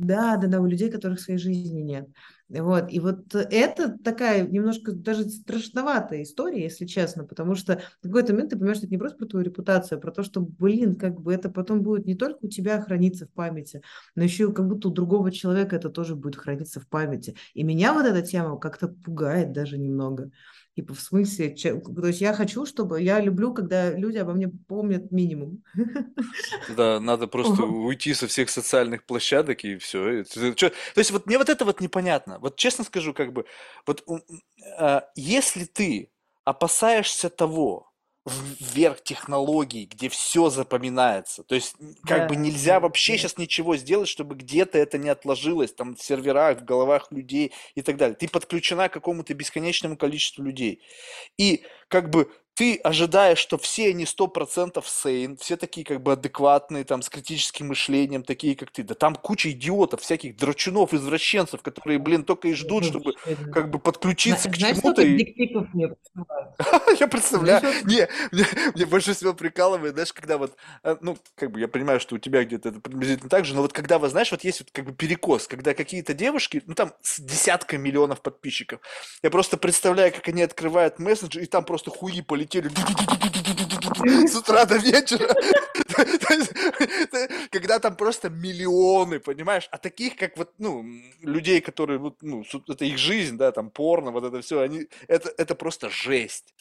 да, 0.00 0.36
да, 0.36 0.48
да, 0.48 0.60
у 0.60 0.66
людей, 0.66 0.90
которых 0.90 1.18
в 1.18 1.22
своей 1.22 1.38
жизни 1.38 1.80
нет. 1.80 2.08
Вот, 2.48 2.92
и 2.92 2.98
вот 2.98 3.32
это 3.34 3.96
такая 3.98 4.44
немножко 4.46 4.90
даже 4.92 5.24
страшноватая 5.28 6.22
история, 6.22 6.62
если 6.64 6.84
честно, 6.84 7.24
потому 7.24 7.54
что 7.54 7.80
в 8.00 8.06
какой-то 8.08 8.32
момент 8.32 8.50
ты 8.50 8.56
понимаешь, 8.56 8.78
что 8.78 8.86
это 8.86 8.94
не 8.94 8.98
просто 8.98 9.18
про 9.18 9.26
твою 9.26 9.44
репутацию, 9.44 9.98
а 9.98 10.00
про 10.00 10.10
то, 10.10 10.24
что, 10.24 10.40
блин, 10.40 10.96
как 10.96 11.20
бы 11.20 11.32
это 11.32 11.48
потом 11.48 11.82
будет 11.82 12.06
не 12.06 12.16
только 12.16 12.38
у 12.46 12.48
тебя 12.48 12.80
храниться 12.82 13.26
в 13.26 13.30
памяти, 13.30 13.82
но 14.16 14.24
еще 14.24 14.52
как 14.52 14.66
будто 14.66 14.88
у 14.88 14.92
другого 14.92 15.30
человека 15.30 15.76
это 15.76 15.90
тоже 15.90 16.16
будет 16.16 16.36
храниться 16.36 16.80
в 16.80 16.88
памяти. 16.88 17.36
И 17.54 17.62
меня 17.62 17.92
вот 17.94 18.04
эта 18.04 18.22
тема 18.22 18.58
как-то 18.58 18.88
пугает 18.88 19.52
даже 19.52 19.78
немного. 19.78 20.30
Типа 20.80 20.94
в 20.94 21.00
смысле, 21.00 21.54
че- 21.54 21.78
то 21.78 22.06
есть 22.06 22.22
я 22.22 22.32
хочу, 22.32 22.64
чтобы, 22.64 23.02
я 23.02 23.20
люблю, 23.20 23.52
когда 23.52 23.90
люди 23.92 24.16
обо 24.16 24.32
мне 24.32 24.48
помнят 24.48 25.12
минимум. 25.12 25.62
Да, 26.74 27.00
надо 27.00 27.26
просто 27.26 27.64
уйти 27.64 28.14
со 28.14 28.26
всех 28.26 28.48
социальных 28.48 29.04
площадок 29.04 29.62
и 29.64 29.76
все. 29.76 30.24
То 30.24 30.70
есть 30.96 31.10
вот 31.10 31.26
мне 31.26 31.36
вот 31.36 31.50
это 31.50 31.66
вот 31.66 31.82
непонятно. 31.82 32.38
Вот 32.38 32.56
честно 32.56 32.84
скажу, 32.84 33.12
как 33.12 33.34
бы, 33.34 33.44
вот 33.86 34.06
а, 34.78 35.06
если 35.16 35.64
ты 35.64 36.10
опасаешься 36.44 37.28
того, 37.28 37.89
вверх 38.58 39.02
технологий, 39.02 39.86
где 39.86 40.08
все 40.08 40.50
запоминается, 40.50 41.42
то 41.42 41.54
есть 41.54 41.74
как 42.06 42.28
бы 42.28 42.36
Да, 42.36 42.40
нельзя 42.40 42.74
да, 42.74 42.80
вообще 42.80 43.12
да. 43.12 43.18
сейчас 43.18 43.38
ничего 43.38 43.76
сделать, 43.76 44.08
чтобы 44.08 44.34
где-то 44.34 44.78
это 44.78 44.98
не 44.98 45.08
отложилось, 45.08 45.72
там 45.72 45.96
в 45.96 46.02
серверах, 46.02 46.60
в 46.60 46.64
головах 46.64 47.10
людей 47.10 47.52
и 47.74 47.82
так 47.82 47.96
далее. 47.96 48.16
Ты 48.16 48.28
подключена 48.28 48.88
к 48.88 48.92
какому-то 48.92 49.34
бесконечному 49.34 49.96
количеству 49.96 50.42
людей. 50.42 50.82
И 51.38 51.64
как 51.88 52.10
бы 52.10 52.30
ты 52.60 52.76
ожидаешь, 52.76 53.38
что 53.38 53.56
все 53.56 53.88
они 53.88 54.04
сто 54.04 54.26
процентов 54.26 54.86
сейн, 54.86 55.38
все 55.38 55.56
такие 55.56 55.82
как 55.86 56.02
бы 56.02 56.12
адекватные, 56.12 56.84
там, 56.84 57.00
с 57.00 57.08
критическим 57.08 57.68
мышлением, 57.68 58.22
такие 58.22 58.54
как 58.54 58.70
ты. 58.70 58.82
Да 58.82 58.94
там 58.94 59.14
куча 59.14 59.52
идиотов, 59.52 60.02
всяких 60.02 60.36
драчунов, 60.36 60.92
извращенцев, 60.92 61.62
которые, 61.62 61.98
блин, 61.98 62.22
только 62.22 62.48
и 62.48 62.52
ждут, 62.52 62.84
чтобы 62.84 63.14
как 63.50 63.70
бы 63.70 63.78
подключиться 63.78 64.50
к 64.50 64.58
чему-то. 64.58 65.00
И... 65.00 65.16
Я 67.00 67.08
представляю. 67.08 67.62
Не, 67.86 68.06
мне 68.74 68.84
больше 68.84 69.14
всего 69.14 69.32
прикалывает, 69.32 69.94
знаешь, 69.94 70.12
когда 70.12 70.36
вот, 70.36 70.54
э, 70.82 70.96
ну, 71.00 71.16
как 71.36 71.52
бы 71.52 71.60
я 71.60 71.68
понимаю, 71.68 71.98
что 71.98 72.16
у 72.16 72.18
тебя 72.18 72.44
где-то 72.44 72.68
это 72.68 72.80
приблизительно 72.80 73.30
так 73.30 73.46
же, 73.46 73.54
но 73.54 73.62
вот 73.62 73.72
когда, 73.72 73.98
вы 73.98 74.10
знаешь, 74.10 74.32
вот 74.32 74.44
есть 74.44 74.60
вот 74.60 74.68
как 74.70 74.84
бы 74.84 74.92
перекос, 74.92 75.48
когда 75.48 75.72
какие-то 75.72 76.12
девушки, 76.12 76.62
ну, 76.66 76.74
там 76.74 76.92
с 77.00 77.20
десятка 77.20 77.78
миллионов 77.78 78.20
подписчиков, 78.20 78.80
я 79.22 79.30
просто 79.30 79.56
представляю, 79.56 80.12
как 80.12 80.28
они 80.28 80.42
открывают 80.42 80.98
мессенджер, 80.98 81.42
и 81.42 81.46
там 81.46 81.64
просто 81.64 81.90
хуи 81.90 82.20
полетели 82.50 84.26
с 84.26 84.36
утра 84.36 84.64
до 84.64 84.76
вечера. 84.76 85.34
Когда 87.50 87.78
там 87.78 87.96
просто 87.96 88.30
миллионы, 88.30 89.20
понимаешь? 89.20 89.68
А 89.70 89.78
таких, 89.78 90.16
как 90.16 90.36
вот, 90.36 90.52
ну, 90.58 90.84
людей, 91.22 91.60
которые, 91.60 92.00
ну, 92.20 92.44
это 92.68 92.84
их 92.84 92.98
жизнь, 92.98 93.36
да, 93.36 93.52
там, 93.52 93.70
порно, 93.70 94.10
вот 94.10 94.24
это 94.24 94.40
все, 94.40 94.60
они, 94.60 94.88
это, 95.08 95.32
это 95.36 95.54
просто 95.54 95.90
жесть. 95.90 96.54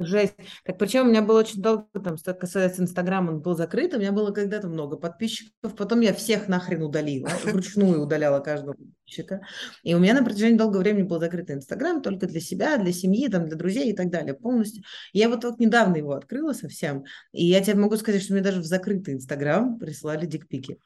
Жесть. 0.00 0.34
Так 0.64 0.78
причем 0.78 1.06
у 1.06 1.10
меня 1.10 1.22
было 1.22 1.40
очень 1.40 1.60
долго, 1.60 1.88
там, 1.92 2.16
что 2.18 2.32
касается 2.32 2.82
Инстаграма, 2.82 3.32
он 3.32 3.40
был 3.40 3.56
закрыт, 3.56 3.94
у 3.94 3.98
меня 3.98 4.12
было 4.12 4.30
когда-то 4.30 4.68
много 4.68 4.96
подписчиков, 4.96 5.74
потом 5.76 6.00
я 6.00 6.14
всех 6.14 6.46
нахрен 6.46 6.82
удалила, 6.82 7.28
вручную 7.44 8.00
удаляла 8.00 8.38
каждого 8.38 8.74
подписчика. 8.74 9.40
И 9.82 9.94
у 9.94 9.98
меня 9.98 10.14
на 10.14 10.22
протяжении 10.22 10.56
долгого 10.56 10.82
времени 10.82 11.02
был 11.02 11.18
закрыт 11.18 11.50
Инстаграм 11.50 12.00
только 12.00 12.28
для 12.28 12.40
себя, 12.40 12.76
для 12.76 12.92
семьи, 12.92 13.26
там, 13.26 13.48
для 13.48 13.56
друзей 13.56 13.90
и 13.90 13.92
так 13.92 14.08
далее, 14.10 14.34
полностью. 14.34 14.84
Я 15.12 15.28
вот, 15.28 15.42
вот 15.42 15.58
недавно 15.58 15.96
его 15.96 16.12
открыла 16.12 16.52
совсем, 16.52 17.04
и 17.32 17.44
я 17.46 17.60
тебе 17.60 17.74
могу 17.74 17.96
сказать, 17.96 18.22
что 18.22 18.34
мне 18.34 18.42
даже 18.42 18.60
в 18.60 18.66
закрытый 18.66 19.14
Инстаграм 19.14 19.80
присылали 19.80 20.26
дикпики. 20.26 20.78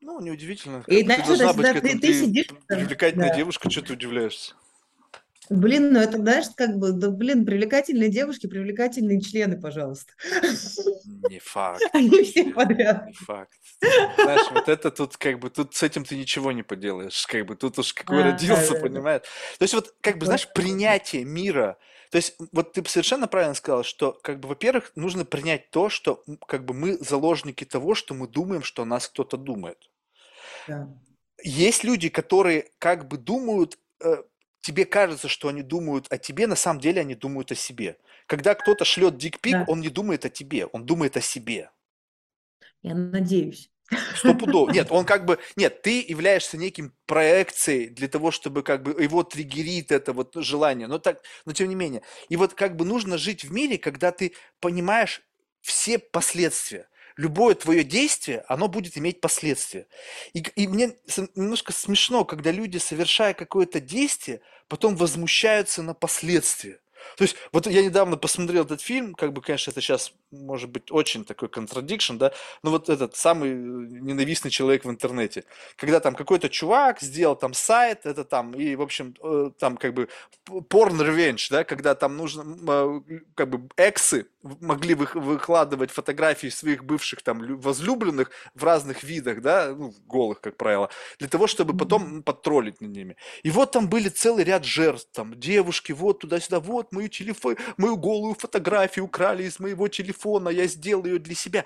Ну, 0.00 0.20
неудивительно. 0.20 0.82
И, 0.86 1.00
ты 1.00 1.04
знаешь, 1.04 1.26
должна 1.26 1.52
быть, 1.52 1.72
ты, 1.72 1.80
ты, 1.80 1.98
ты 1.98 2.14
сидишь... 2.14 2.46
привлекательная 2.66 3.28
да. 3.28 3.36
девушка, 3.36 3.68
что 3.70 3.82
ты 3.82 3.92
удивляешься? 3.92 4.54
Блин, 5.50 5.92
ну 5.92 6.00
это, 6.00 6.16
знаешь, 6.16 6.46
как 6.56 6.78
бы, 6.78 6.92
да, 6.92 7.10
блин, 7.10 7.44
привлекательные 7.44 8.08
девушки, 8.08 8.46
привлекательные 8.46 9.20
члены, 9.20 9.60
пожалуйста. 9.60 10.12
Не 11.28 11.38
факт. 11.38 11.82
Они 11.92 12.22
все 12.22 12.52
подряд. 12.52 13.06
Не 13.06 13.12
факт. 13.12 13.52
Знаешь, 13.80 14.50
вот 14.50 14.68
это 14.68 14.90
тут 14.90 15.16
как 15.16 15.38
бы, 15.38 15.50
тут 15.50 15.74
с 15.74 15.82
этим 15.82 16.04
ты 16.04 16.16
ничего 16.16 16.52
не 16.52 16.62
поделаешь, 16.62 17.26
как 17.26 17.44
бы, 17.46 17.56
тут 17.56 17.78
уж 17.78 17.92
какой 17.92 18.22
а, 18.22 18.32
родился, 18.32 18.74
да, 18.74 18.80
понимаешь? 18.80 19.22
Да. 19.22 19.58
То 19.58 19.62
есть 19.62 19.74
вот, 19.74 19.94
как 20.00 20.18
бы, 20.18 20.26
знаешь, 20.26 20.48
принятие 20.54 21.24
мира, 21.24 21.76
то 22.10 22.16
есть 22.16 22.36
вот 22.52 22.72
ты 22.72 22.84
совершенно 22.86 23.26
правильно 23.26 23.54
сказал, 23.54 23.82
что, 23.84 24.12
как 24.12 24.40
бы, 24.40 24.48
во-первых, 24.48 24.92
нужно 24.94 25.24
принять 25.24 25.70
то, 25.70 25.88
что, 25.88 26.22
как 26.46 26.64
бы, 26.64 26.72
мы 26.72 26.96
заложники 26.98 27.64
того, 27.64 27.94
что 27.94 28.14
мы 28.14 28.28
думаем, 28.28 28.62
что 28.62 28.82
о 28.82 28.86
нас 28.86 29.08
кто-то 29.08 29.36
думает. 29.36 29.90
Да. 30.68 30.88
Есть 31.42 31.84
люди, 31.84 32.08
которые 32.08 32.70
как 32.78 33.08
бы 33.08 33.18
думают 33.18 33.78
э, 34.02 34.22
тебе 34.64 34.86
кажется, 34.86 35.28
что 35.28 35.48
они 35.48 35.62
думают 35.62 36.06
о 36.10 36.16
тебе, 36.16 36.46
на 36.46 36.56
самом 36.56 36.80
деле 36.80 37.02
они 37.02 37.14
думают 37.14 37.52
о 37.52 37.54
себе. 37.54 37.98
Когда 38.26 38.54
кто-то 38.54 38.84
шлет 38.86 39.18
дикпик, 39.18 39.52
да. 39.52 39.64
он 39.68 39.80
не 39.80 39.90
думает 39.90 40.24
о 40.24 40.30
тебе, 40.30 40.66
он 40.66 40.86
думает 40.86 41.18
о 41.18 41.20
себе. 41.20 41.70
Я 42.82 42.94
надеюсь. 42.94 43.70
Стопудово. 44.16 44.70
Нет, 44.72 44.88
он 44.90 45.04
как 45.04 45.26
бы... 45.26 45.38
Нет, 45.56 45.82
ты 45.82 46.02
являешься 46.02 46.56
неким 46.56 46.94
проекцией 47.04 47.90
для 47.90 48.08
того, 48.08 48.30
чтобы 48.30 48.62
как 48.62 48.82
бы 48.82 49.02
его 49.02 49.22
триггерит 49.22 49.92
это 49.92 50.14
вот 50.14 50.34
желание. 50.36 50.88
Но, 50.88 50.98
так, 50.98 51.22
но 51.44 51.52
тем 51.52 51.68
не 51.68 51.74
менее. 51.74 52.00
И 52.30 52.36
вот 52.36 52.54
как 52.54 52.74
бы 52.76 52.86
нужно 52.86 53.18
жить 53.18 53.44
в 53.44 53.52
мире, 53.52 53.76
когда 53.76 54.12
ты 54.12 54.32
понимаешь 54.60 55.20
все 55.60 55.98
последствия 55.98 56.88
любое 57.16 57.54
твое 57.54 57.84
действие, 57.84 58.44
оно 58.48 58.68
будет 58.68 58.98
иметь 58.98 59.20
последствия. 59.20 59.86
И, 60.32 60.40
и 60.40 60.66
мне 60.66 60.94
немножко 61.34 61.72
смешно, 61.72 62.24
когда 62.24 62.50
люди, 62.50 62.78
совершая 62.78 63.34
какое-то 63.34 63.80
действие, 63.80 64.40
потом 64.68 64.96
возмущаются 64.96 65.82
на 65.82 65.94
последствия. 65.94 66.80
То 67.16 67.22
есть, 67.22 67.36
вот 67.52 67.66
я 67.66 67.82
недавно 67.82 68.16
посмотрел 68.16 68.64
этот 68.64 68.80
фильм, 68.80 69.14
как 69.14 69.32
бы, 69.32 69.42
конечно, 69.42 69.70
это 69.70 69.80
сейчас 69.80 70.12
может 70.40 70.70
быть 70.70 70.90
очень 70.90 71.24
такой 71.24 71.48
contradiction, 71.48 72.16
да, 72.16 72.32
но 72.62 72.70
вот 72.70 72.88
этот 72.88 73.16
самый 73.16 73.50
э, 73.50 73.54
ненавистный 73.54 74.50
человек 74.50 74.84
в 74.84 74.90
интернете, 74.90 75.44
когда 75.76 76.00
там 76.00 76.14
какой-то 76.14 76.48
чувак 76.48 77.00
сделал 77.00 77.36
там 77.36 77.54
сайт, 77.54 78.06
это 78.06 78.24
там, 78.24 78.52
и, 78.54 78.74
в 78.76 78.82
общем, 78.82 79.14
э, 79.22 79.50
там 79.58 79.76
как 79.76 79.94
бы 79.94 80.08
porn 80.46 80.98
revenge, 81.00 81.46
да, 81.50 81.64
когда 81.64 81.94
там 81.94 82.16
нужно, 82.16 82.44
э, 82.68 83.20
как 83.34 83.48
бы, 83.48 83.68
эксы 83.76 84.26
могли 84.60 84.94
выкладывать 84.94 85.90
фотографии 85.90 86.48
своих 86.48 86.84
бывших 86.84 87.22
там 87.22 87.58
возлюбленных 87.60 88.30
в 88.54 88.62
разных 88.64 89.02
видах, 89.02 89.40
да, 89.40 89.74
ну, 89.74 89.94
голых, 90.06 90.40
как 90.40 90.56
правило, 90.56 90.90
для 91.18 91.28
того, 91.28 91.46
чтобы 91.46 91.76
потом 91.76 92.22
подтроллить 92.22 92.80
над 92.80 92.90
ними. 92.90 93.16
И 93.42 93.50
вот 93.50 93.72
там 93.72 93.88
были 93.88 94.08
целый 94.08 94.44
ряд 94.44 94.64
жертв, 94.64 95.08
там, 95.12 95.38
девушки, 95.38 95.92
вот 95.92 96.20
туда-сюда, 96.20 96.60
вот 96.60 96.92
мою 96.92 97.08
телефон, 97.08 97.56
мою 97.78 97.96
голую 97.96 98.34
фотографию 98.34 99.06
украли 99.06 99.44
из 99.44 99.58
моего 99.58 99.88
телефона, 99.88 100.23
телефона, 100.24 100.48
я 100.48 100.66
сделал 100.66 101.04
ее 101.04 101.18
для 101.18 101.34
себя. 101.34 101.64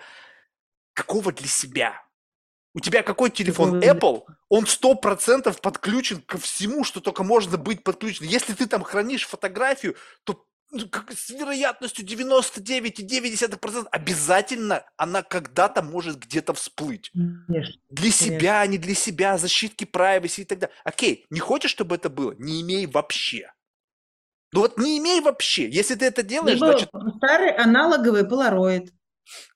Какого 0.94 1.32
для 1.32 1.48
себя? 1.48 2.02
У 2.74 2.80
тебя 2.80 3.02
какой 3.02 3.30
телефон? 3.30 3.80
Apple? 3.80 4.22
Он 4.48 4.66
сто 4.66 4.94
процентов 4.94 5.60
подключен 5.60 6.20
ко 6.22 6.38
всему, 6.38 6.84
что 6.84 7.00
только 7.00 7.22
можно 7.22 7.56
быть 7.56 7.82
подключен. 7.82 8.26
Если 8.26 8.52
ты 8.52 8.66
там 8.66 8.82
хранишь 8.82 9.26
фотографию, 9.26 9.94
то 10.24 10.44
ну, 10.70 10.80
с 11.14 11.30
вероятностью 11.30 12.04
99,9% 12.04 13.86
обязательно 13.90 14.84
она 14.98 15.22
когда-то 15.22 15.82
может 15.82 16.18
где-то 16.18 16.52
всплыть. 16.52 17.10
Конечно. 17.46 17.80
Для 17.88 18.10
себя, 18.10 18.66
не 18.66 18.76
для 18.76 18.94
себя, 18.94 19.38
защитки 19.38 19.84
privacy 19.84 20.42
и 20.42 20.44
так 20.44 20.58
далее. 20.58 20.76
Окей, 20.84 21.24
не 21.30 21.40
хочешь, 21.40 21.70
чтобы 21.70 21.94
это 21.94 22.10
было? 22.10 22.34
Не 22.38 22.60
имей 22.60 22.86
вообще. 22.86 23.50
Ну 24.52 24.60
вот 24.60 24.78
не 24.78 24.98
имей 24.98 25.20
вообще. 25.20 25.68
Если 25.68 25.94
ты 25.94 26.06
это 26.06 26.22
делаешь, 26.22 26.54
Либо 26.54 26.72
значит... 26.72 26.88
Старый 27.18 27.50
аналоговый 27.50 28.26
полароид. 28.26 28.92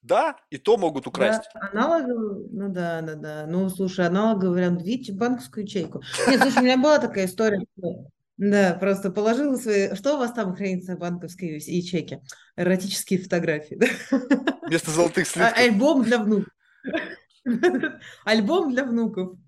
Да, 0.03 0.37
и 0.51 0.59
то 0.59 0.77
могут 0.77 1.07
украсть. 1.07 1.49
Да, 1.55 1.71
аналоговый, 1.73 2.47
ну 2.51 2.69
да, 2.69 3.01
да, 3.01 3.15
да. 3.15 3.47
Ну, 3.47 3.71
слушай, 3.71 4.07
аналоговый 4.07 4.57
вариант, 4.57 4.83
видите, 4.83 5.13
банковскую 5.13 5.65
ячейку. 5.65 6.03
Нет, 6.29 6.43
слушай, 6.43 6.59
у 6.59 6.63
меня 6.63 6.77
была 6.77 6.99
такая 6.99 7.27
история. 7.27 7.65
Да, 8.37 8.77
просто 8.79 9.11
положила 9.11 9.57
свои... 9.57 9.95
Что 9.95 10.15
у 10.15 10.19
вас 10.19 10.33
там 10.33 10.55
хранится 10.55 10.97
в 10.97 10.99
банковской 10.99 11.59
ячейке? 11.59 12.23
Эротические 12.57 13.21
фотографии? 13.21 13.81
Вместо 14.67 14.91
золотых 14.91 15.27
слитков. 15.27 15.55
А, 15.57 15.61
альбом 15.61 16.03
для 16.03 16.19
внуков. 16.19 16.53
Альбом 18.25 18.73
для 18.73 18.85
внуков. 18.85 19.39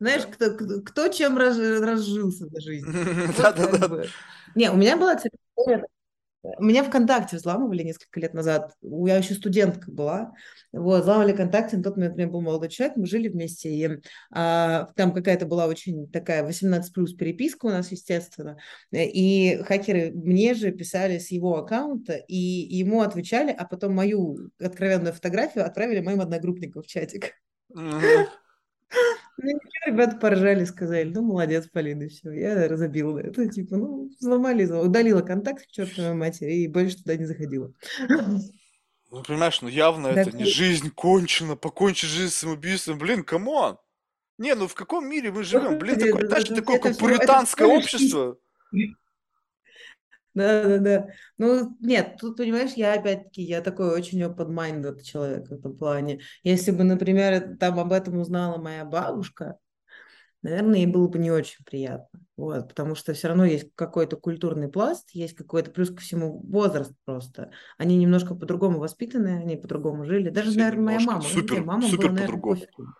Знаешь, 0.00 0.26
кто, 0.26 0.50
кто, 0.84 1.08
чем 1.08 1.36
раз, 1.38 1.58
разжился 1.58 2.46
за 2.46 2.60
жизнь. 2.60 2.86
Да-да-да. 3.38 4.04
Не, 4.54 4.70
у 4.70 4.76
меня 4.76 4.96
была, 4.96 5.14
история. 5.14 5.84
Меня 6.60 6.84
ВКонтакте 6.84 7.36
взламывали 7.36 7.82
несколько 7.82 8.20
лет 8.20 8.32
назад. 8.32 8.72
Я 8.80 9.16
еще 9.16 9.34
студентка 9.34 9.90
была. 9.90 10.32
Вот, 10.72 11.02
взламывали 11.02 11.32
ВКонтакте. 11.32 11.76
На 11.76 11.82
тот 11.82 11.96
момент 11.96 12.14
у 12.14 12.18
меня 12.18 12.28
был 12.28 12.40
молодой 12.40 12.68
человек, 12.68 12.96
мы 12.96 13.06
жили 13.06 13.28
вместе. 13.28 13.70
И 13.70 14.00
а, 14.30 14.88
там 14.94 15.12
какая-то 15.12 15.46
была 15.46 15.66
очень 15.66 16.08
такая 16.10 16.44
18 16.44 16.92
плюс 16.92 17.12
переписка 17.12 17.66
у 17.66 17.70
нас, 17.70 17.90
естественно. 17.90 18.56
И 18.92 19.60
хакеры 19.64 20.12
мне 20.12 20.54
же 20.54 20.70
писали 20.70 21.18
с 21.18 21.32
его 21.32 21.56
аккаунта, 21.56 22.14
и 22.14 22.36
ему 22.36 23.02
отвечали, 23.02 23.50
а 23.50 23.64
потом 23.64 23.94
мою 23.94 24.50
откровенную 24.60 25.12
фотографию 25.12 25.66
отправили 25.66 26.00
моим 26.00 26.20
одногруппникам 26.20 26.82
в 26.82 26.86
чатик. 26.86 27.32
ребята 29.86 30.16
поржали, 30.16 30.64
сказали, 30.64 31.10
ну, 31.12 31.22
молодец, 31.22 31.68
Полина, 31.72 32.04
и 32.04 32.08
все. 32.08 32.30
Я 32.32 32.68
разобила 32.68 33.18
это, 33.18 33.48
типа, 33.48 33.76
ну, 33.76 34.10
взломали, 34.18 34.64
удалила 34.66 35.22
контакт 35.22 35.66
к 35.66 35.70
чертовой 35.70 36.14
матери 36.14 36.54
и 36.54 36.68
больше 36.68 36.98
туда 36.98 37.16
не 37.16 37.24
заходила. 37.24 37.72
Ну, 39.10 39.22
понимаешь, 39.22 39.62
ну 39.62 39.68
явно 39.68 40.12
так, 40.12 40.28
это 40.28 40.36
не 40.36 40.44
жизнь 40.44 40.90
кончена, 40.90 41.56
покончить 41.56 42.10
жизнь 42.10 42.32
самоубийством. 42.32 42.98
Блин, 42.98 43.24
come 43.24 43.55
on! 43.55 43.78
Не, 44.36 44.54
ну 44.54 44.68
в 44.68 44.74
каком 44.74 45.08
мире 45.08 45.32
мы 45.32 45.44
живем? 45.44 45.78
Блин, 45.78 45.98
такое, 45.98 46.26
знаешь, 46.26 46.44
такое 46.44 46.94
пуританское 46.94 47.66
общество. 47.66 48.36
Да, 50.38 50.62
да, 50.64 50.78
да. 50.78 51.08
Ну, 51.36 51.76
нет, 51.80 52.16
тут, 52.20 52.36
понимаешь, 52.36 52.72
я 52.74 52.94
опять-таки, 52.94 53.42
я 53.42 53.60
такой 53.60 53.90
очень 53.90 54.22
open-minded 54.22 55.02
человек 55.02 55.48
в 55.48 55.52
этом 55.52 55.76
плане. 55.76 56.20
Если 56.44 56.70
бы, 56.70 56.84
например, 56.84 57.56
там 57.58 57.80
об 57.80 57.92
этом 57.92 58.18
узнала 58.18 58.56
моя 58.60 58.84
бабушка, 58.84 59.58
наверное, 60.42 60.78
ей 60.78 60.86
было 60.86 61.08
бы 61.08 61.18
не 61.18 61.32
очень 61.32 61.64
приятно. 61.64 62.20
Вот, 62.36 62.68
потому 62.68 62.94
что 62.94 63.14
все 63.14 63.28
равно 63.28 63.44
есть 63.44 63.70
какой-то 63.74 64.16
культурный 64.16 64.68
пласт, 64.68 65.10
есть 65.10 65.34
какой-то, 65.34 65.72
плюс 65.72 65.90
ко 65.90 66.00
всему, 66.00 66.40
возраст 66.46 66.92
просто. 67.04 67.50
Они 67.76 67.96
немножко 67.96 68.36
по-другому 68.36 68.78
воспитаны, 68.78 69.40
они 69.40 69.56
по-другому 69.56 70.04
жили. 70.04 70.30
Даже, 70.30 70.50
Все 70.50 70.60
наверное, 70.60 70.84
моя 70.84 71.00
мама. 71.00 71.22
Супер, 71.22 71.58
ну, 71.60 71.64
мама 71.64 71.82
супер 71.82 71.96
была, 71.96 72.12
наверное, 72.12 72.40
по-другому. 72.40 72.94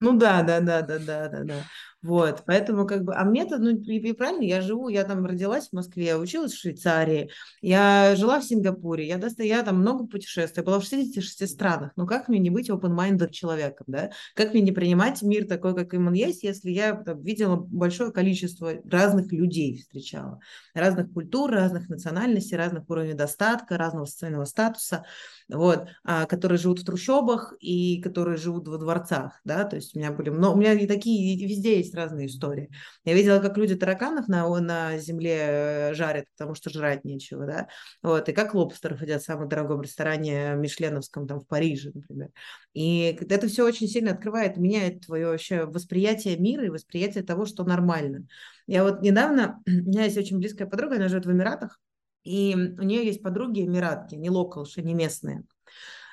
Ну 0.00 0.16
да, 0.16 0.42
да, 0.42 0.60
да, 0.60 0.80
да, 0.82 0.98
да, 0.98 1.28
да, 1.28 1.44
да. 1.44 1.64
Вот, 2.02 2.44
поэтому 2.46 2.86
как 2.86 3.04
бы, 3.04 3.14
а 3.14 3.24
мне-то, 3.24 3.58
ну, 3.58 3.76
и, 3.76 3.98
и 3.98 4.12
правильно, 4.14 4.42
я 4.42 4.62
живу, 4.62 4.88
я 4.88 5.04
там 5.04 5.26
родилась 5.26 5.68
в 5.68 5.74
Москве, 5.74 6.06
я 6.06 6.18
училась 6.18 6.52
в 6.52 6.58
Швейцарии, 6.58 7.30
я 7.60 8.16
жила 8.16 8.40
в 8.40 8.44
Сингапуре, 8.44 9.06
я, 9.06 9.18
доста, 9.18 9.42
я 9.42 9.62
там 9.62 9.80
много 9.80 10.06
путешествий, 10.06 10.64
была 10.64 10.80
в 10.80 10.84
66 10.84 11.46
странах, 11.46 11.92
ну 11.96 12.06
как 12.06 12.28
мне 12.28 12.38
не 12.38 12.48
быть 12.48 12.70
open-minded 12.70 13.30
человеком, 13.32 13.84
да? 13.88 14.10
Как 14.34 14.54
мне 14.54 14.62
не 14.62 14.72
принимать 14.72 15.20
мир 15.20 15.46
такой, 15.46 15.74
как 15.74 15.92
им 15.92 16.06
он 16.06 16.14
есть, 16.14 16.42
если 16.42 16.70
я 16.70 16.94
там, 16.94 17.20
видела 17.22 17.56
большое 17.56 18.12
количество 18.12 18.72
разных 18.90 19.30
людей 19.30 19.76
встречала, 19.76 20.40
разных 20.72 21.12
культур, 21.12 21.50
разных 21.50 21.90
национальностей, 21.90 22.56
разных 22.56 22.88
уровней 22.88 23.12
достатка, 23.12 23.76
разного 23.76 24.06
социального 24.06 24.46
статуса, 24.46 25.04
вот, 25.50 25.86
а, 26.04 26.24
которые 26.24 26.56
живут 26.56 26.78
в 26.78 26.86
трущобах 26.86 27.52
и 27.60 28.00
которые 28.00 28.38
живут 28.38 28.68
во 28.68 28.78
дворцах, 28.78 29.38
да, 29.44 29.64
то 29.64 29.76
есть 29.76 29.94
у 29.94 29.98
меня 29.98 30.12
были 30.12 30.30
много, 30.30 30.54
у 30.54 30.58
меня 30.58 30.72
и 30.72 30.86
такие, 30.86 31.34
и 31.34 31.46
везде 31.46 31.76
есть 31.76 31.89
разные 31.94 32.26
истории. 32.26 32.70
Я 33.04 33.14
видела, 33.14 33.40
как 33.40 33.56
люди 33.56 33.74
тараканов 33.74 34.28
на, 34.28 34.48
на 34.60 34.98
земле 34.98 35.36
э, 35.38 35.94
жарят, 35.94 36.26
потому 36.36 36.54
что 36.54 36.70
жрать 36.70 37.04
нечего, 37.04 37.46
да, 37.46 37.68
вот, 38.02 38.28
и 38.28 38.32
как 38.32 38.54
лобстеров 38.54 39.02
едят 39.02 39.22
в 39.22 39.24
самом 39.24 39.48
дорогом 39.48 39.82
ресторане 39.82 40.54
Мишленовском, 40.54 41.26
там, 41.26 41.40
в 41.40 41.46
Париже, 41.46 41.90
например. 41.94 42.30
И 42.74 43.18
это 43.28 43.48
все 43.48 43.64
очень 43.64 43.88
сильно 43.88 44.12
открывает, 44.12 44.56
меняет 44.56 45.06
твое 45.06 45.26
вообще 45.26 45.64
восприятие 45.64 46.36
мира 46.36 46.64
и 46.66 46.70
восприятие 46.70 47.24
того, 47.24 47.46
что 47.46 47.64
нормально. 47.64 48.26
Я 48.66 48.84
вот 48.84 49.02
недавно, 49.02 49.62
у 49.66 49.70
меня 49.70 50.04
есть 50.04 50.18
очень 50.18 50.38
близкая 50.38 50.68
подруга, 50.68 50.96
она 50.96 51.08
живет 51.08 51.26
в 51.26 51.32
Эмиратах, 51.32 51.80
и 52.24 52.54
у 52.54 52.82
нее 52.82 53.04
есть 53.04 53.22
подруги 53.22 53.64
эмиратки, 53.64 54.14
не 54.14 54.30
локалши, 54.30 54.82
не 54.82 54.94
местные. 54.94 55.44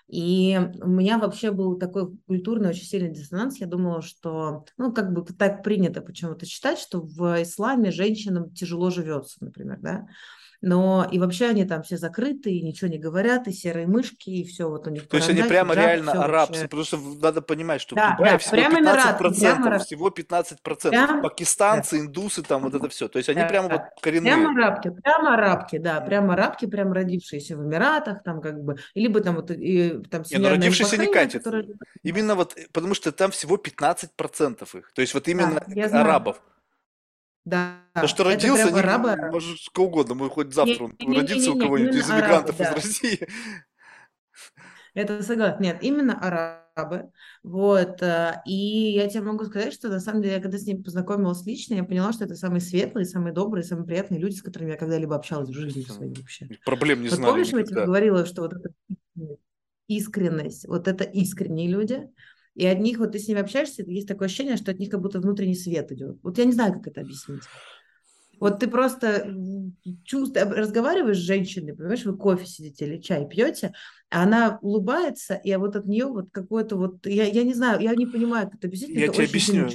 И 0.08 0.58
у 0.82 0.88
меня 0.88 1.18
вообще 1.18 1.52
был 1.52 1.78
такой 1.78 2.18
культурный 2.28 2.70
очень 2.70 2.86
сильный 2.86 3.12
диссонанс. 3.12 3.60
Я 3.60 3.68
думала, 3.68 4.02
что, 4.02 4.66
ну, 4.78 4.94
как 4.94 5.12
бы 5.12 5.26
так 5.26 5.64
принято 5.64 6.02
почему-то 6.02 6.46
считать, 6.46 6.80
что 6.80 7.02
в 7.02 7.42
исламе 7.42 7.92
женщинам 7.92 8.52
тяжело 8.52 8.90
живется, 8.90 9.38
например, 9.44 9.80
да 9.82 10.08
но 10.62 11.08
и 11.12 11.20
вообще 11.20 11.48
они 11.48 11.66
там 11.66 11.84
все 11.84 11.98
закрыты, 11.98 12.52
и 12.52 12.62
ничего 12.62 12.90
не 12.90 12.98
говорят, 12.98 13.48
и 13.48 13.52
серые 13.52 13.86
мышки, 13.86 14.30
и 14.30 14.44
все 14.44 14.68
вот 14.68 14.88
у 14.88 14.90
них. 14.90 15.08
То 15.08 15.18
есть 15.18 15.30
они 15.30 15.44
прямо 15.44 15.74
хиджаб, 15.74 15.86
реально 15.86 16.12
арабцы, 16.12 16.54
вообще. 16.54 16.64
потому 16.64 16.84
что 16.84 16.98
надо 17.22 17.42
понимать, 17.42 17.82
что 17.82 17.96
да, 17.96 18.14
в 18.14 18.18
Дубае 18.18 18.32
да, 18.34 18.38
всего 18.40 18.56
прямо 18.56 18.78
15%, 18.78 18.80
Эмират, 18.80 19.18
прямо 19.18 19.80
всего 19.80 20.10
15%, 20.10 20.90
прямо, 20.90 21.22
пакистанцы, 21.22 21.98
да. 21.98 22.06
индусы, 22.06 22.44
там 22.44 22.64
вот 22.64 22.74
это 22.74 22.90
все, 22.90 23.08
то 23.08 23.18
есть 23.18 23.30
они 23.30 23.42
да, 23.42 23.48
прямо 23.48 23.70
да. 23.70 23.76
вот 23.76 24.02
коренные. 24.02 24.34
Прямо 24.34 24.52
арабки, 24.52 24.90
прямо 24.90 25.34
арабки, 25.36 25.78
да, 25.78 26.02
прямо 26.02 26.34
арабки, 26.34 26.66
прямо 26.66 26.96
родившиеся 26.96 27.56
в 27.56 27.64
Эмиратах, 27.64 28.24
там 28.24 28.42
как 28.42 28.64
бы, 28.64 28.78
либо 28.96 29.22
там 29.22 29.36
вот 29.36 29.52
и, 29.52 30.02
там 30.10 30.24
не, 30.32 30.38
ну, 30.38 30.50
родившиеся 30.50 30.98
не 30.98 31.12
катит. 31.12 31.44
Которые... 31.44 31.68
Именно 32.02 32.36
вот, 32.36 32.56
потому 32.74 32.96
что 32.96 33.12
там 33.12 33.30
всего 33.30 33.58
15% 33.58 34.78
их, 34.80 34.92
то 34.92 35.02
есть 35.02 35.14
вот 35.14 35.28
именно 35.28 35.64
да, 35.68 36.02
арабов. 36.02 36.42
Да. 37.48 37.80
Потому 37.94 38.10
что 38.10 38.24
родился, 38.26 38.72
не, 38.72 38.80
араба... 38.80 39.16
может, 39.32 39.58
сколько 39.62 39.88
угодно, 39.88 40.16
мы 40.16 40.30
хоть 40.30 40.54
завтра 40.54 40.84
он 40.84 40.96
не, 41.00 41.18
родится 41.18 41.50
не, 41.50 41.56
не, 41.56 41.62
у 41.62 41.64
кого-нибудь 41.64 41.96
из 41.96 42.12
иммигрантов 42.12 42.60
арабы, 42.60 42.74
да. 42.74 42.80
из 42.80 42.86
России. 42.86 43.28
Это 44.94 45.24
согласна. 45.24 45.64
Нет, 45.64 45.78
именно 45.82 46.20
арабы. 46.20 47.10
Вот. 47.44 48.02
Э, 48.02 48.42
и 48.46 48.92
я 48.92 49.08
тебе 49.08 49.22
могу 49.22 49.46
сказать, 49.46 49.72
что 49.72 49.88
на 49.88 50.02
самом 50.02 50.24
деле, 50.24 50.36
я 50.36 50.42
когда 50.42 50.58
с 50.58 50.64
ним 50.64 50.84
познакомилась 50.84 51.46
лично, 51.46 51.76
я 51.76 51.86
поняла, 51.86 52.12
что 52.12 52.26
это 52.26 52.36
самые 52.36 52.60
светлые, 52.60 53.06
самые 53.06 53.34
добрые, 53.34 53.64
самые 53.64 53.86
приятные 53.86 54.20
люди, 54.20 54.36
с 54.36 54.42
которыми 54.42 54.72
я 54.72 54.78
когда-либо 54.78 55.16
общалась 55.16 55.48
в 55.48 55.54
жизни 55.54 55.84
своей 55.84 56.14
вообще. 56.14 56.50
Проблем 56.66 57.02
не 57.02 57.08
вот 57.08 57.16
знали 57.16 57.32
Помнишь, 57.32 57.48
никогда. 57.48 57.62
я 57.62 57.76
тебе 57.76 57.86
говорила, 57.86 58.26
что 58.26 58.42
вот 58.42 58.54
эта 58.54 58.70
искренность, 59.88 60.68
вот 60.68 60.90
это 60.90 61.06
искренние 61.06 61.70
люди, 61.70 62.10
и 62.58 62.66
от 62.66 62.80
них, 62.80 62.98
вот 62.98 63.12
ты 63.12 63.20
с 63.20 63.28
ними 63.28 63.40
общаешься, 63.40 63.84
есть 63.84 64.08
такое 64.08 64.26
ощущение, 64.26 64.58
что 64.58 64.72
от 64.72 64.80
них 64.80 64.90
как 64.90 65.00
будто 65.00 65.20
внутренний 65.20 65.54
свет 65.54 65.92
идет. 65.92 66.18
Вот 66.24 66.40
я 66.40 66.46
не 66.46 66.54
знаю, 66.54 66.74
как 66.74 66.88
это 66.88 67.02
объяснить. 67.02 67.44
Вот 68.40 68.60
ты 68.60 68.68
просто 68.68 69.32
чувствуешь, 70.04 70.48
разговариваешь 70.48 71.18
с 71.18 71.22
женщиной, 71.22 71.76
понимаешь, 71.76 72.06
вы 72.06 72.18
кофе 72.18 72.46
сидите 72.46 72.86
или 72.86 72.98
чай 73.00 73.28
пьете, 73.28 73.74
а 74.10 74.24
она 74.24 74.58
улыбается, 74.62 75.36
и 75.36 75.56
вот 75.56 75.76
от 75.76 75.86
нее 75.86 76.06
вот 76.06 76.30
какое-то 76.32 76.78
вот, 76.78 77.06
я, 77.06 77.26
я 77.26 77.44
не 77.44 77.54
знаю, 77.54 77.80
я 77.80 77.94
не 77.94 78.06
понимаю, 78.06 78.48
как 78.48 78.56
это 78.56 78.68
объяснить, 78.68 78.96
я 78.96 79.06
это 79.06 79.16
тебе 79.16 79.26
объясню. 79.26 79.68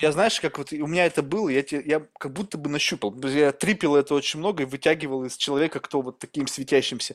Я 0.00 0.12
знаешь, 0.12 0.40
как 0.40 0.58
вот 0.58 0.72
у 0.72 0.86
меня 0.86 1.06
это 1.06 1.22
было, 1.22 1.48
я, 1.48 1.62
тебе, 1.62 1.82
я 1.84 2.06
как 2.18 2.32
будто 2.32 2.56
бы 2.56 2.70
нащупал, 2.70 3.14
я 3.22 3.52
трипил 3.52 3.94
это 3.94 4.14
очень 4.14 4.40
много 4.40 4.62
и 4.62 4.66
вытягивал 4.66 5.24
из 5.24 5.36
человека, 5.36 5.80
кто 5.80 6.00
вот 6.00 6.18
таким 6.18 6.46
светящимся. 6.46 7.14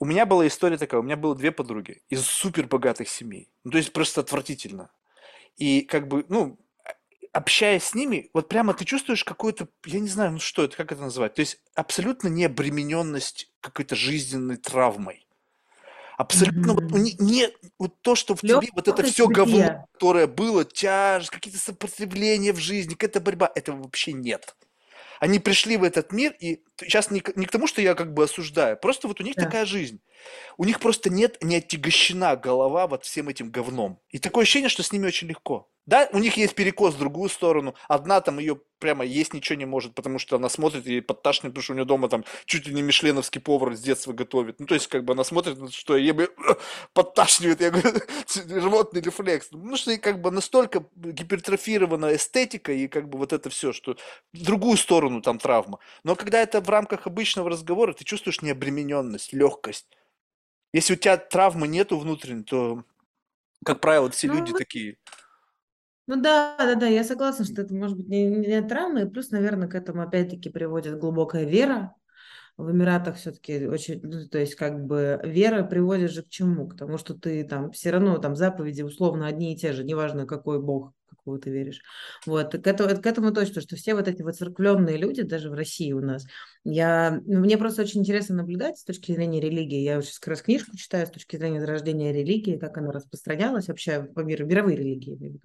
У 0.00 0.04
меня 0.04 0.26
была 0.26 0.46
история 0.46 0.78
такая, 0.78 1.00
у 1.00 1.04
меня 1.04 1.16
было 1.16 1.34
две 1.34 1.50
подруги 1.50 2.02
из 2.08 2.24
супер 2.24 2.66
богатых 2.66 3.08
семей. 3.08 3.48
Ну, 3.64 3.72
то 3.72 3.78
есть 3.78 3.92
просто 3.92 4.20
отвратительно. 4.20 4.90
И 5.56 5.80
как 5.82 6.06
бы, 6.06 6.24
ну, 6.28 6.58
общаясь 7.32 7.84
с 7.84 7.94
ними, 7.94 8.30
вот 8.32 8.48
прямо 8.48 8.74
ты 8.74 8.84
чувствуешь 8.84 9.24
какую-то, 9.24 9.68
я 9.86 10.00
не 10.00 10.08
знаю, 10.08 10.32
ну 10.32 10.38
что 10.38 10.64
это, 10.64 10.76
как 10.76 10.92
это 10.92 11.02
называть, 11.02 11.34
то 11.34 11.40
есть 11.40 11.60
абсолютно 11.74 12.28
не 12.28 12.44
обремененность 12.44 13.52
какой-то 13.60 13.96
жизненной 13.96 14.56
травмой. 14.56 15.26
Абсолютно 16.16 16.72
mm-hmm. 16.72 16.88
вот, 16.88 16.98
не, 16.98 17.16
не 17.20 17.48
вот 17.78 18.00
то, 18.00 18.16
что 18.16 18.34
в 18.34 18.42
Лёг, 18.42 18.62
тебе 18.62 18.72
вот 18.74 18.88
это 18.88 19.04
все 19.04 19.28
говно, 19.28 19.86
которое 19.92 20.26
было, 20.26 20.64
тяжесть, 20.64 21.30
какие-то 21.30 21.60
сопротивления 21.60 22.52
в 22.52 22.58
жизни, 22.58 22.94
какая-то 22.94 23.20
борьба, 23.20 23.52
этого 23.54 23.84
вообще 23.84 24.12
нет. 24.12 24.56
Они 25.20 25.38
пришли 25.38 25.76
в 25.76 25.84
этот 25.84 26.12
мир, 26.12 26.34
и 26.40 26.64
сейчас 26.80 27.10
не, 27.10 27.22
не 27.36 27.46
к 27.46 27.50
тому, 27.50 27.66
что 27.66 27.82
я 27.82 27.94
как 27.94 28.14
бы 28.14 28.24
осуждаю, 28.24 28.76
просто 28.76 29.08
вот 29.08 29.20
у 29.20 29.24
них 29.24 29.36
да. 29.36 29.44
такая 29.44 29.66
жизнь. 29.66 30.00
У 30.56 30.64
них 30.64 30.80
просто 30.80 31.10
нет, 31.10 31.42
не 31.42 31.56
отягощена 31.56 32.36
голова 32.36 32.86
вот 32.86 33.04
всем 33.04 33.28
этим 33.28 33.50
говном. 33.50 34.00
И 34.10 34.18
такое 34.18 34.42
ощущение, 34.42 34.68
что 34.68 34.82
с 34.82 34.92
ними 34.92 35.06
очень 35.06 35.28
легко. 35.28 35.68
Да, 35.88 36.06
у 36.12 36.18
них 36.18 36.36
есть 36.36 36.54
перекос 36.54 36.94
в 36.94 36.98
другую 36.98 37.30
сторону. 37.30 37.74
Одна 37.88 38.20
там 38.20 38.38
ее 38.38 38.60
прямо 38.78 39.04
есть 39.06 39.34
ничего 39.34 39.58
не 39.58 39.64
может, 39.64 39.94
потому 39.94 40.18
что 40.18 40.36
она 40.36 40.50
смотрит 40.50 40.86
и 40.86 41.00
подташнит, 41.00 41.52
потому 41.52 41.62
что 41.62 41.72
у 41.72 41.76
нее 41.76 41.86
дома 41.86 42.08
там 42.10 42.24
чуть 42.44 42.66
ли 42.66 42.74
не 42.74 42.82
мишленовский 42.82 43.40
повар 43.40 43.74
с 43.74 43.80
детства 43.80 44.12
готовит. 44.12 44.60
Ну, 44.60 44.66
то 44.66 44.74
есть, 44.74 44.86
как 44.88 45.04
бы 45.04 45.14
она 45.14 45.24
смотрит, 45.24 45.72
что 45.72 45.96
ей 45.96 46.12
бы 46.12 46.30
подташнивает, 46.92 47.62
я 47.62 47.70
говорю, 47.70 48.00
животный 48.60 49.00
рефлекс. 49.00 49.48
Ну, 49.50 49.76
что 49.76 49.92
и 49.92 49.96
как 49.96 50.20
бы 50.20 50.30
настолько 50.30 50.84
гипертрофирована 50.94 52.14
эстетика 52.14 52.70
и 52.70 52.86
как 52.86 53.08
бы 53.08 53.18
вот 53.18 53.32
это 53.32 53.48
все, 53.50 53.72
что 53.72 53.96
в 54.34 54.44
другую 54.44 54.76
сторону 54.76 55.22
там 55.22 55.38
травма. 55.38 55.78
Но 56.04 56.16
когда 56.16 56.40
это 56.40 56.60
в 56.68 56.70
рамках 56.70 57.06
обычного 57.06 57.50
разговора, 57.50 57.94
ты 57.94 58.04
чувствуешь 58.04 58.42
необремененность, 58.42 59.32
легкость. 59.32 59.88
Если 60.72 60.92
у 60.92 60.96
тебя 60.96 61.16
травмы 61.16 61.66
нету 61.66 61.98
внутренней, 61.98 62.44
то, 62.44 62.84
как 63.64 63.80
правило, 63.80 64.10
все 64.10 64.28
ну, 64.28 64.34
люди 64.34 64.50
вот... 64.50 64.58
такие 64.58 64.98
ну 66.06 66.16
да, 66.16 66.56
да, 66.58 66.74
да, 66.74 66.86
я 66.86 67.04
согласна, 67.04 67.44
что 67.44 67.60
это 67.60 67.74
может 67.74 67.98
быть 67.98 68.08
не, 68.08 68.24
не 68.24 68.62
травма, 68.62 69.02
и 69.02 69.04
плюс, 69.06 69.30
наверное, 69.30 69.68
к 69.68 69.74
этому 69.74 70.00
опять-таки 70.00 70.48
приводит 70.48 70.98
глубокая 70.98 71.44
вера. 71.44 71.94
В 72.56 72.70
Эмиратах 72.70 73.16
все-таки 73.16 73.66
очень, 73.66 74.00
ну, 74.02 74.26
то 74.26 74.38
есть 74.38 74.54
как 74.54 74.86
бы 74.86 75.20
вера 75.22 75.64
приводит 75.64 76.10
же 76.10 76.22
к 76.22 76.30
чему? 76.30 76.66
К 76.66 76.78
тому, 76.78 76.96
что 76.96 77.12
ты 77.12 77.44
там 77.44 77.72
все 77.72 77.90
равно 77.90 78.16
там 78.16 78.36
заповеди 78.36 78.80
условно 78.80 79.26
одни 79.26 79.52
и 79.52 79.58
те 79.58 79.74
же, 79.74 79.84
неважно 79.84 80.26
какой 80.26 80.62
бог 80.62 80.94
какого 81.28 81.38
ты 81.38 81.50
веришь. 81.50 81.82
Вот, 82.26 82.52
к 82.52 82.66
этому, 82.66 83.00
к 83.00 83.06
этому 83.06 83.32
точно, 83.32 83.60
что 83.60 83.76
все 83.76 83.94
вот 83.94 84.08
эти 84.08 84.22
вот 84.22 84.36
церквленные 84.36 84.96
люди, 84.96 85.22
даже 85.22 85.50
в 85.50 85.54
России 85.54 85.92
у 85.92 86.00
нас, 86.00 86.24
я, 86.64 87.20
ну, 87.26 87.40
мне 87.40 87.58
просто 87.58 87.82
очень 87.82 88.00
интересно 88.00 88.36
наблюдать 88.36 88.78
с 88.78 88.84
точки 88.84 89.12
зрения 89.12 89.40
религии. 89.40 89.80
Я 89.80 90.00
сейчас 90.00 90.18
как 90.18 90.28
раз 90.28 90.42
книжку 90.42 90.76
читаю 90.76 91.06
с 91.06 91.10
точки 91.10 91.36
зрения 91.36 91.60
зарождения 91.60 92.12
религии, 92.12 92.56
как 92.56 92.78
она 92.78 92.92
распространялась 92.92 93.68
вообще 93.68 94.02
по 94.02 94.20
миру, 94.20 94.46
мировые 94.46 94.76
религии, 94.76 95.40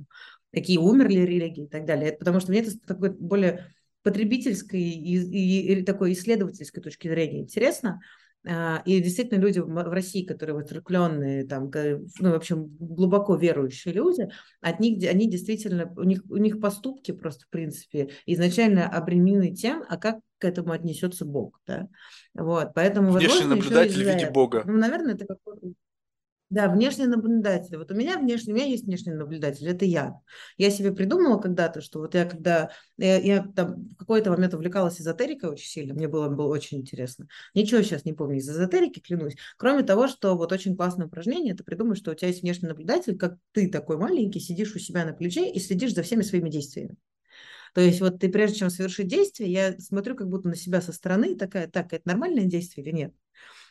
какие 0.51 0.77
умерли 0.77 1.19
религии 1.19 1.65
и 1.65 1.69
так 1.69 1.85
далее. 1.85 2.09
Это 2.09 2.19
потому 2.19 2.39
что 2.39 2.51
мне 2.51 2.61
это 2.61 2.77
такой 2.79 3.11
более 3.11 3.73
потребительской 4.03 4.81
и, 4.81 5.17
и, 5.17 5.73
и 5.73 5.83
такой 5.83 6.13
исследовательской 6.13 6.81
точки 6.81 7.07
зрения 7.07 7.39
интересно. 7.39 8.01
А, 8.45 8.81
и 8.85 8.99
действительно 8.99 9.39
люди 9.39 9.59
в 9.59 9.93
России, 9.93 10.25
которые 10.25 10.55
вот 10.55 10.67
церкленные, 10.67 11.45
там, 11.45 11.71
ну, 12.19 12.31
в 12.31 12.35
общем, 12.35 12.75
глубоко 12.77 13.35
верующие 13.35 13.93
люди, 13.93 14.29
от 14.59 14.79
них, 14.79 15.09
они 15.09 15.29
действительно, 15.29 15.91
у 15.95 16.03
них, 16.03 16.23
у 16.29 16.37
них 16.37 16.59
поступки 16.59 17.11
просто, 17.11 17.45
в 17.45 17.49
принципе, 17.49 18.09
изначально 18.25 18.87
обременены 18.89 19.55
тем, 19.55 19.83
а 19.87 19.97
как 19.97 20.19
к 20.39 20.45
этому 20.45 20.73
отнесется 20.73 21.23
Бог, 21.23 21.61
да, 21.65 21.87
вот, 22.33 22.73
поэтому, 22.75 23.11
Внешний 23.11 23.27
возможно, 23.27 23.55
наблюдатель 23.55 24.03
в 24.03 24.07
виде 24.13 24.29
Бога. 24.29 24.63
Ну, 24.65 24.77
наверное, 24.77 25.13
это 25.13 25.25
какой-то 25.25 25.73
да, 26.53 26.69
внешний 26.69 27.07
наблюдатель. 27.07 27.77
Вот 27.77 27.91
у 27.91 27.95
меня 27.95 28.19
внешний, 28.19 28.53
у 28.53 28.55
меня 28.55 28.67
есть 28.67 28.85
внешний 28.85 29.13
наблюдатель, 29.13 29.67
это 29.67 29.85
я. 29.85 30.19
Я 30.57 30.69
себе 30.69 30.91
придумала 30.91 31.39
когда-то, 31.39 31.81
что 31.81 31.99
вот 31.99 32.13
я 32.13 32.25
когда, 32.25 32.69
я, 32.97 33.19
я 33.19 33.43
там 33.43 33.87
в 33.89 33.95
какой-то 33.95 34.29
момент 34.29 34.53
увлекалась 34.53 35.01
эзотерикой 35.01 35.49
очень 35.49 35.67
сильно, 35.67 35.95
мне 35.95 36.07
было, 36.07 36.29
было 36.29 36.47
очень 36.47 36.79
интересно. 36.81 37.27
Ничего 37.55 37.81
сейчас 37.81 38.05
не 38.05 38.13
помню 38.13 38.37
из 38.37 38.47
эзотерики, 38.47 38.99
клянусь. 38.99 39.35
Кроме 39.57 39.81
того, 39.81 40.07
что 40.07 40.37
вот 40.37 40.51
очень 40.51 40.75
классное 40.75 41.07
упражнение, 41.07 41.55
ты 41.55 41.63
придумаешь, 41.63 41.97
что 41.97 42.11
у 42.11 42.15
тебя 42.15 42.27
есть 42.27 42.43
внешний 42.43 42.69
наблюдатель, 42.69 43.17
как 43.17 43.37
ты 43.51 43.67
такой 43.67 43.97
маленький, 43.97 44.39
сидишь 44.39 44.75
у 44.75 44.79
себя 44.79 45.05
на 45.05 45.13
плече 45.13 45.51
и 45.51 45.59
следишь 45.59 45.95
за 45.95 46.03
всеми 46.03 46.21
своими 46.21 46.49
действиями. 46.49 46.97
То 47.73 47.81
есть 47.81 47.99
вот 47.99 48.19
ты 48.19 48.29
прежде 48.29 48.59
чем 48.59 48.69
совершить 48.69 49.07
действие, 49.07 49.51
я 49.51 49.79
смотрю 49.79 50.15
как 50.15 50.29
будто 50.29 50.47
на 50.47 50.55
себя 50.55 50.81
со 50.81 50.93
стороны, 50.93 51.35
такая, 51.35 51.67
так, 51.67 51.91
это 51.93 52.07
нормальное 52.07 52.45
действие 52.45 52.85
или 52.85 52.93
нет? 52.93 53.13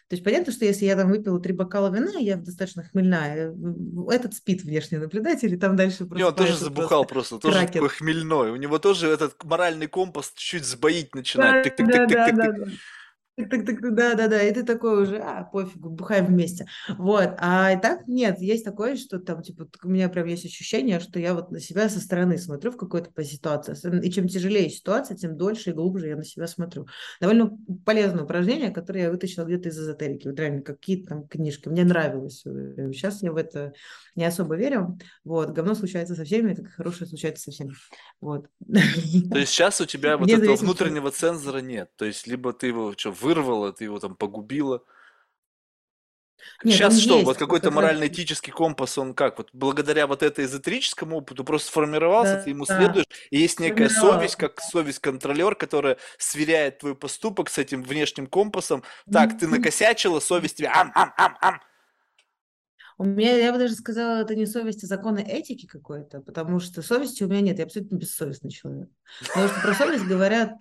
То 0.09 0.15
есть 0.15 0.25
понятно, 0.25 0.53
что 0.53 0.65
если 0.65 0.85
я 0.85 0.95
там 0.95 1.11
выпила 1.11 1.41
три 1.41 1.55
бокала 1.55 1.89
вина, 1.89 2.19
я 2.19 2.37
достаточно 2.37 2.83
хмельная, 2.83 3.55
этот 4.11 4.35
спит 4.35 4.63
внешний 4.63 4.99
наблюдатель, 4.99 5.55
и 5.55 5.57
там 5.57 5.75
дальше 5.75 6.07
Не, 6.11 6.25
он 6.25 6.35
тоже 6.35 6.57
забухал 6.57 7.07
просто, 7.07 7.39
тоже 7.39 7.55
кракен. 7.57 7.73
такой 7.73 7.89
хмельной. 7.89 8.51
У 8.51 8.57
него 8.57 8.79
тоже 8.79 9.09
этот 9.09 9.43
моральный 9.45 9.87
компас 9.87 10.33
чуть-чуть 10.35 10.65
сбоить 10.65 11.15
начинает. 11.15 11.75
Да, 11.79 12.07
да, 12.07 12.31
да. 12.33 12.55
Так, 13.51 13.67
так, 13.67 13.95
да, 13.95 14.15
да, 14.15 14.29
да, 14.29 14.43
и 14.43 14.53
ты 14.53 14.63
такой 14.63 15.03
уже, 15.03 15.19
а, 15.19 15.45
пофигу, 15.45 15.91
бухаем 15.91 16.27
вместе. 16.27 16.67
Вот, 16.99 17.31
а 17.39 17.73
и 17.73 17.81
так 17.81 18.07
нет, 18.07 18.41
есть 18.41 18.65
такое, 18.65 18.97
что 18.97 19.19
там, 19.19 19.43
типа, 19.43 19.69
у 19.83 19.89
меня 19.89 20.09
прям 20.09 20.27
есть 20.27 20.45
ощущение, 20.45 21.01
что 21.01 21.19
я 21.19 21.35
вот 21.35 21.51
на 21.51 21.61
себя 21.61 21.89
со 21.89 22.01
стороны 22.01 22.39
смотрю 22.39 22.71
в 22.71 22.77
какой-то 22.77 23.11
ситуации, 23.25 23.75
и 24.05 24.11
чем 24.11 24.29
тяжелее 24.29 24.71
ситуация, 24.71 25.17
тем 25.17 25.37
дольше 25.37 25.71
и 25.71 25.73
глубже 25.73 26.09
я 26.09 26.17
на 26.17 26.25
себя 26.25 26.47
смотрю. 26.47 26.87
Довольно 27.21 27.57
полезное 27.85 28.25
упражнение, 28.25 28.71
которое 28.71 29.05
я 29.05 29.11
вытащила 29.11 29.45
где-то 29.45 29.69
из 29.69 29.79
эзотерики, 29.79 30.29
вот 30.29 30.39
реально 30.39 30.63
какие-то 30.63 31.09
там 31.11 31.27
книжки, 31.27 31.69
мне 31.69 31.85
нравилось. 31.85 32.43
Сейчас 32.43 33.23
я 33.23 33.33
в 33.33 33.37
это 33.37 33.73
не 34.15 34.25
особо 34.25 34.57
верю. 34.57 34.99
Вот, 35.25 35.51
говно 35.51 35.75
случается 35.75 36.15
со 36.15 36.25
всеми, 36.25 36.53
это 36.53 36.65
хорошее 36.65 37.09
случается 37.09 37.45
со 37.45 37.51
всеми. 37.51 37.73
Вот. 38.21 38.47
То 38.69 39.39
есть 39.39 39.53
сейчас 39.53 39.81
у 39.81 39.87
тебя 39.87 40.17
вот 40.19 40.31
этого 40.31 40.57
внутреннего 40.57 41.11
цензора 41.11 41.59
нет, 41.59 41.91
то 41.97 42.05
есть 42.05 42.27
либо 42.27 42.53
ты 42.53 42.69
его 42.69 42.95
что, 42.97 43.13
вырвала, 43.35 43.73
ты 43.73 43.85
его 43.85 43.99
там 43.99 44.15
погубила. 44.15 44.83
Нет, 46.65 46.75
Сейчас 46.75 46.99
что, 46.99 47.15
есть, 47.15 47.27
вот 47.27 47.37
какой-то 47.37 47.71
морально-этический 47.71 48.53
компас, 48.53 48.99
он 48.99 49.15
как, 49.15 49.39
вот 49.39 49.51
благодаря 49.53 50.09
вот 50.09 50.25
этой 50.25 50.45
эзотерическому 50.45 51.19
опыту 51.19 51.45
просто 51.45 51.69
сформировался, 51.69 52.35
да, 52.35 52.43
ты 52.43 52.51
ему 52.51 52.65
да. 52.67 52.77
следуешь, 52.77 53.07
и 53.31 53.39
есть 53.39 53.61
некая 53.61 53.89
совесть, 53.89 54.37
как 54.37 54.61
совесть-контролер, 54.61 55.55
которая 55.55 55.99
сверяет 56.19 56.79
твой 56.81 56.97
поступок 56.97 57.49
с 57.49 57.59
этим 57.59 57.83
внешним 57.83 58.27
компасом. 58.27 58.83
Так, 59.11 59.39
ты 59.39 59.47
накосячила, 59.47 60.19
совесть 60.19 60.57
тебе 60.57 60.69
ам-ам-ам-ам, 60.69 61.61
у 62.99 63.05
меня, 63.05 63.37
я 63.37 63.53
бы 63.53 63.59
даже 63.59 63.75
сказала, 63.75 64.23
это 64.23 64.35
не 64.35 64.47
совесть, 64.47 64.85
а 64.85 64.87
законы 64.87 65.21
этики 65.21 65.67
какой-то, 65.67 66.21
потому 66.21 66.61
что 66.61 66.83
совести 66.83 67.23
у 67.25 67.29
меня 67.29 67.41
нет, 67.41 67.59
я 67.59 67.65
абсолютно 67.65 67.97
бессовестный 67.97 68.51
человек. 68.51 68.89
Потому 69.29 69.49
что 69.49 69.61
про 69.61 69.75
совесть 69.75 70.05
говорят... 70.05 70.53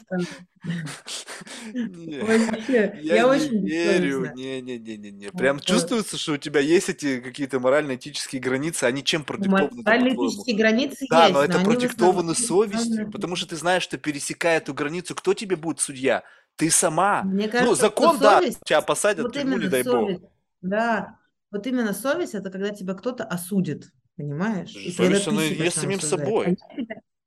Я 1.73 3.27
очень 3.27 3.65
верю, 3.65 4.31
не-не-не-не. 4.33 5.31
Прям 5.31 5.59
чувствуется, 5.59 6.17
что 6.17 6.33
у 6.33 6.37
тебя 6.37 6.59
есть 6.59 6.89
эти 6.89 7.19
какие-то 7.19 7.59
морально-этические 7.59 8.41
границы, 8.41 8.85
они 8.85 9.03
чем 9.03 9.23
продиктованы? 9.23 9.83
Морально-этические 9.83 10.55
границы 10.55 10.97
есть. 11.01 11.11
Да, 11.11 11.29
но 11.29 11.43
это 11.43 11.59
продиктовано 11.59 12.33
совестью, 12.33 13.11
потому 13.11 13.35
что 13.35 13.47
ты 13.47 13.55
знаешь, 13.55 13.83
что 13.83 13.97
пересекая 13.97 14.57
эту 14.57 14.73
границу, 14.73 15.15
кто 15.15 15.33
тебе 15.33 15.55
будет 15.55 15.79
судья? 15.79 16.23
Ты 16.55 16.69
сама. 16.69 17.23
ну, 17.23 17.75
закон, 17.75 18.19
да, 18.19 18.41
тебя 18.65 18.81
посадят 18.81 19.27
в 19.27 19.31
тюрьму, 19.31 19.57
не 19.57 19.67
дай 19.67 19.83
бог. 19.83 20.21
Да, 20.61 21.17
вот 21.52 21.68
именно 21.68 21.94
совесть 21.94 22.34
это 22.34 22.49
когда 22.49 22.69
тебя 22.69 22.94
кто-то 22.94 23.23
осудит, 23.23 23.91
понимаешь? 24.15 24.76
И 24.76 24.91
совесть, 24.91 25.28
она 25.28 25.44
есть 25.44 25.80
самим 25.80 25.99
собой. 25.99 26.57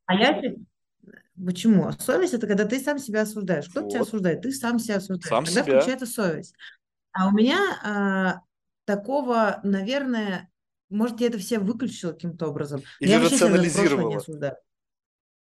А 0.06 0.14
я, 0.14 0.30
а 0.30 0.40
я 0.42 0.54
Почему? 1.42 1.90
Совесть 1.92 2.34
это 2.34 2.46
когда 2.46 2.64
ты 2.64 2.78
сам 2.78 2.98
себя 2.98 3.22
осуждаешь. 3.22 3.68
Кто 3.68 3.82
вот. 3.82 3.90
тебя 3.90 4.02
осуждает? 4.02 4.42
Ты 4.42 4.52
сам 4.52 4.78
себя 4.78 4.96
осуждаешь. 4.96 5.28
Сам 5.28 5.44
Тогда 5.44 5.62
себя. 5.62 5.80
включается 5.80 6.06
совесть. 6.06 6.54
А 7.12 7.28
у 7.28 7.32
меня 7.32 7.58
а, 7.82 8.40
такого, 8.84 9.60
наверное, 9.64 10.50
может, 10.90 11.20
я 11.20 11.26
это 11.26 11.38
все 11.38 11.58
выключила 11.58 12.12
каким-то 12.12 12.46
образом. 12.46 12.82
Или 13.00 13.10
я 13.10 13.20
рационализировала. 13.20 14.22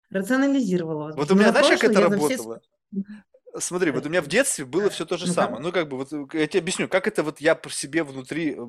Рационализировала. 0.10 1.14
Вот 1.14 1.32
у 1.32 1.36
меня, 1.36 1.52
знаешь, 1.52 1.80
как 1.80 1.92
это 1.92 2.02
работало? 2.02 2.62
Все... 2.92 3.02
Смотри, 3.60 3.92
вот 3.92 4.06
у 4.06 4.10
меня 4.10 4.22
в 4.22 4.28
детстве 4.28 4.66
было 4.66 4.90
все 4.90 5.06
то 5.06 5.18
же 5.18 5.28
самое. 5.28 5.62
Ну, 5.62 5.72
как 5.72 5.88
бы, 5.88 5.98
вот 5.98 6.12
э, 6.12 6.26
я 6.34 6.48
тебе 6.48 6.60
объясню, 6.60 6.88
как 6.88 7.08
это 7.08 7.24
вот 7.24 7.40
я 7.40 7.56
по 7.56 7.70
себе 7.70 8.04
внутри 8.04 8.56
э, 8.58 8.68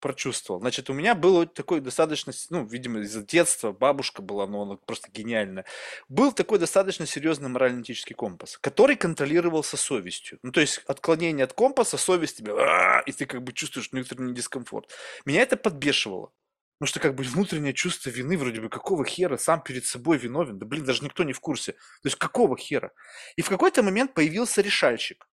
прочувствовал. 0.00 0.60
Значит, 0.60 0.90
у 0.90 0.92
меня 0.92 1.14
было 1.14 1.46
такой 1.46 1.80
достаточно, 1.80 2.32
ну, 2.50 2.64
видимо, 2.64 3.00
из-за 3.00 3.22
детства, 3.22 3.72
бабушка 3.72 4.22
была, 4.22 4.46
но 4.46 4.62
она 4.62 4.76
просто 4.76 5.10
гениальная. 5.10 5.64
Был 6.08 6.32
такой 6.32 6.58
достаточно 6.58 7.06
серьезный 7.06 7.48
морально-этический 7.48 8.14
компас, 8.14 8.58
который 8.58 8.96
контролировался 8.96 9.76
совестью. 9.76 10.38
Ну, 10.42 10.52
то 10.52 10.60
есть, 10.60 10.78
отклонение 10.86 11.44
от 11.44 11.52
компаса, 11.52 11.96
совесть 11.96 12.38
тебе, 12.38 12.52
и 13.06 13.12
ты 13.12 13.26
как 13.26 13.42
бы 13.42 13.52
чувствуешь 13.52 13.90
внутренний 13.92 14.34
дискомфорт. 14.34 14.90
Меня 15.24 15.42
это 15.42 15.56
подбешивало. 15.56 16.32
Потому 16.82 16.90
что 16.90 16.98
как 16.98 17.14
бы 17.14 17.22
внутреннее 17.22 17.74
чувство 17.74 18.10
вины, 18.10 18.36
вроде 18.36 18.60
бы, 18.60 18.68
какого 18.68 19.04
хера, 19.04 19.36
сам 19.38 19.62
перед 19.62 19.84
собой 19.84 20.18
виновен, 20.18 20.58
да 20.58 20.66
блин, 20.66 20.84
даже 20.84 21.04
никто 21.04 21.22
не 21.22 21.32
в 21.32 21.38
курсе. 21.38 21.74
То 21.74 22.08
есть 22.08 22.16
какого 22.16 22.56
хера? 22.56 22.90
И 23.36 23.42
в 23.42 23.48
какой-то 23.48 23.84
момент 23.84 24.14
появился 24.14 24.62
решальщик. 24.62 25.28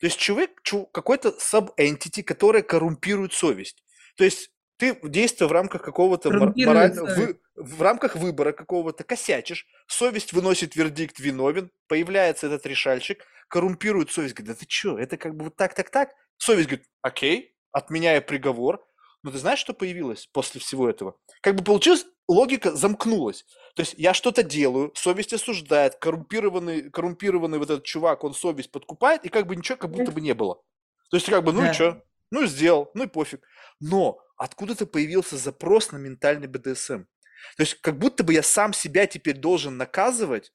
То 0.00 0.06
есть 0.06 0.16
человек, 0.16 0.62
какой-то 0.90 1.36
sub-entity, 1.38 2.22
который 2.22 2.62
коррумпирует 2.62 3.34
совесть. 3.34 3.84
То 4.16 4.24
есть 4.24 4.50
ты 4.78 4.98
действуя 5.02 5.48
в 5.48 5.52
рамках 5.52 5.82
какого-то 5.82 6.30
мораль... 6.30 6.94
в, 6.94 7.34
в 7.56 7.82
рамках 7.82 8.16
выбора 8.16 8.52
какого-то 8.52 9.04
косячишь, 9.04 9.66
совесть 9.88 10.32
выносит 10.32 10.74
вердикт 10.74 11.20
виновен, 11.20 11.70
появляется 11.86 12.46
этот 12.46 12.64
решальщик, 12.64 13.26
коррумпирует 13.48 14.10
совесть, 14.10 14.32
говорит, 14.34 14.56
да 14.56 14.64
ты 14.64 14.66
что, 14.66 14.98
это 14.98 15.18
как 15.18 15.36
бы 15.36 15.44
вот 15.44 15.56
так, 15.56 15.74
так, 15.74 15.90
так. 15.90 16.14
Совесть 16.38 16.68
говорит, 16.68 16.88
окей, 17.02 17.54
отменяя 17.72 18.22
приговор, 18.22 18.82
но 19.22 19.30
ты 19.30 19.38
знаешь, 19.38 19.58
что 19.58 19.74
появилось 19.74 20.28
после 20.32 20.60
всего 20.60 20.88
этого? 20.88 21.16
Как 21.40 21.56
бы 21.56 21.64
получилось, 21.64 22.06
логика 22.28 22.74
замкнулась. 22.74 23.44
То 23.74 23.82
есть 23.82 23.94
я 23.96 24.14
что-то 24.14 24.42
делаю, 24.42 24.92
совесть 24.94 25.32
осуждает, 25.32 25.96
коррумпированный, 25.96 26.90
коррумпированный 26.90 27.58
вот 27.58 27.70
этот 27.70 27.84
чувак, 27.84 28.24
он 28.24 28.34
совесть 28.34 28.70
подкупает, 28.70 29.24
и 29.24 29.28
как 29.28 29.46
бы 29.46 29.56
ничего 29.56 29.78
как 29.78 29.90
будто 29.90 30.12
бы 30.12 30.20
не 30.20 30.34
было. 30.34 30.62
То 31.10 31.16
есть 31.16 31.28
как 31.28 31.42
бы, 31.44 31.52
ну 31.52 31.62
да. 31.62 31.70
и 31.70 31.74
что? 31.74 32.02
Ну 32.30 32.44
и 32.44 32.46
сделал, 32.46 32.90
ну 32.94 33.04
и 33.04 33.08
пофиг. 33.08 33.42
Но 33.80 34.18
откуда-то 34.36 34.86
появился 34.86 35.36
запрос 35.36 35.92
на 35.92 35.96
ментальный 35.96 36.46
БДСМ. 36.46 37.04
То 37.56 37.62
есть 37.62 37.74
как 37.80 37.98
будто 37.98 38.24
бы 38.24 38.34
я 38.34 38.42
сам 38.42 38.72
себя 38.72 39.06
теперь 39.06 39.36
должен 39.36 39.76
наказывать, 39.76 40.52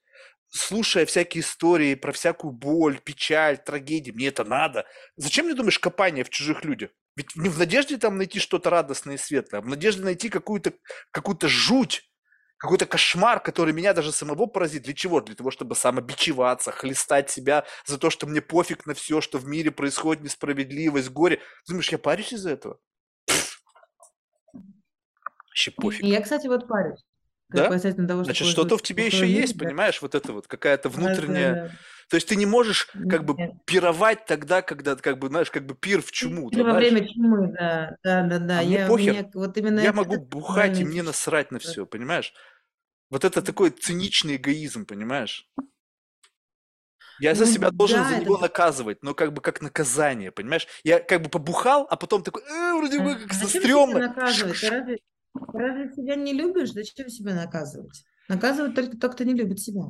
слушая 0.49 1.05
всякие 1.05 1.41
истории 1.41 1.95
про 1.95 2.11
всякую 2.11 2.51
боль, 2.51 2.99
печаль, 2.99 3.57
трагедии. 3.57 4.11
Мне 4.11 4.27
это 4.27 4.43
надо. 4.43 4.85
Зачем, 5.15 5.45
мне 5.45 5.55
думаешь, 5.55 5.79
копание 5.79 6.23
в 6.23 6.29
чужих 6.29 6.63
людях? 6.63 6.91
Ведь 7.15 7.35
не 7.35 7.49
в 7.49 7.59
надежде 7.59 7.97
там 7.97 8.17
найти 8.17 8.39
что-то 8.39 8.69
радостное 8.69 9.15
и 9.15 9.17
светлое, 9.17 9.59
а 9.59 9.63
в 9.63 9.67
надежде 9.67 10.03
найти 10.03 10.29
какую-то 10.29 10.73
какую 11.11 11.37
жуть, 11.43 12.09
какой-то 12.57 12.85
кошмар, 12.85 13.39
который 13.41 13.73
меня 13.73 13.93
даже 13.93 14.11
самого 14.11 14.47
поразит. 14.47 14.83
Для 14.83 14.93
чего? 14.93 15.21
Для 15.21 15.35
того, 15.35 15.51
чтобы 15.51 15.75
самобичеваться, 15.75 16.71
хлестать 16.71 17.29
себя 17.29 17.65
за 17.85 17.97
то, 17.97 18.09
что 18.09 18.25
мне 18.25 18.41
пофиг 18.41 18.85
на 18.85 18.93
все, 18.93 19.21
что 19.21 19.37
в 19.37 19.45
мире 19.45 19.69
происходит 19.69 20.23
несправедливость, 20.23 21.09
горе. 21.09 21.37
Ты 21.65 21.73
думаешь, 21.73 21.89
я 21.89 21.97
парюсь 21.97 22.33
из-за 22.33 22.51
этого? 22.51 22.79
Вообще 25.49 25.71
пофиг. 25.71 26.03
Я, 26.03 26.21
кстати, 26.21 26.47
вот 26.47 26.67
парюсь. 26.67 27.03
Да? 27.49 27.69
Того, 27.69 28.23
Значит, 28.23 28.47
что-то 28.47 28.77
в 28.77 28.81
тебе 28.81 29.05
еще 29.05 29.27
есть, 29.27 29.55
да. 29.55 29.65
понимаешь, 29.65 30.01
вот 30.01 30.15
это 30.15 30.33
вот 30.33 30.47
какая-то 30.47 30.89
внутренняя... 30.89 31.53
Да, 31.53 31.61
да, 31.61 31.67
да. 31.67 31.75
То 32.13 32.17
есть 32.17 32.27
ты 32.27 32.35
не 32.35 32.45
можешь 32.45 32.89
как 33.09 33.25
бы 33.25 33.35
пировать 33.65 34.27
тогда, 34.27 34.61
когда, 34.61 34.95
как 34.95 35.17
бы, 35.17 35.29
знаешь, 35.29 35.49
как 35.49 35.65
бы 35.65 35.73
пир 35.73 35.99
в 36.03 36.11
чуму. 36.11 36.47
Или 36.51 36.61
во 36.61 36.75
время 36.75 37.07
чумы, 37.07 37.51
да, 37.57 37.97
да, 38.03 38.21
да, 38.27 38.37
да. 38.37 38.59
А 38.59 38.61
я, 38.61 38.81
мне 38.81 38.87
похер. 38.87 39.13
Меня, 39.13 39.31
вот 39.33 39.57
именно 39.57 39.79
я 39.79 39.93
могу 39.93 40.17
бухать, 40.19 40.79
и 40.79 40.85
мне 40.85 41.01
насрать 41.01 41.49
на 41.49 41.57
все, 41.57 41.87
понимаешь? 41.87 42.31
Вот 43.09 43.25
это 43.25 43.41
такой 43.41 43.71
циничный 43.71 44.35
эгоизм, 44.35 44.85
понимаешь? 44.85 45.49
Я 47.19 47.33
за 47.33 47.47
ну, 47.47 47.51
себя 47.51 47.71
должен 47.71 48.03
да, 48.03 48.09
за 48.09 48.17
него 48.17 48.35
это... 48.35 48.43
наказывать, 48.43 49.01
но 49.01 49.15
как 49.15 49.33
бы 49.33 49.41
как 49.41 49.63
наказание, 49.63 50.31
понимаешь? 50.31 50.67
Я 50.83 50.99
как 50.99 51.23
бы 51.23 51.29
побухал, 51.29 51.87
а 51.89 51.95
потом 51.95 52.21
такой, 52.21 52.43
э, 52.43 52.73
вроде 52.77 52.99
бы 52.99 53.15
как 53.15 53.31
а 53.31 53.47
стрёмно. 53.47 53.97
наказывать? 53.97 54.61
Ты 54.61 54.69
разве, 54.69 54.97
разве 55.33 55.91
себя 55.95 56.15
не 56.15 56.33
любишь? 56.33 56.73
Зачем 56.73 57.09
себя 57.09 57.33
наказывать? 57.33 58.05
Наказывать 58.27 58.75
только 58.75 58.97
тот, 58.97 59.15
кто 59.15 59.23
не 59.23 59.33
любит 59.33 59.59
себя. 59.59 59.85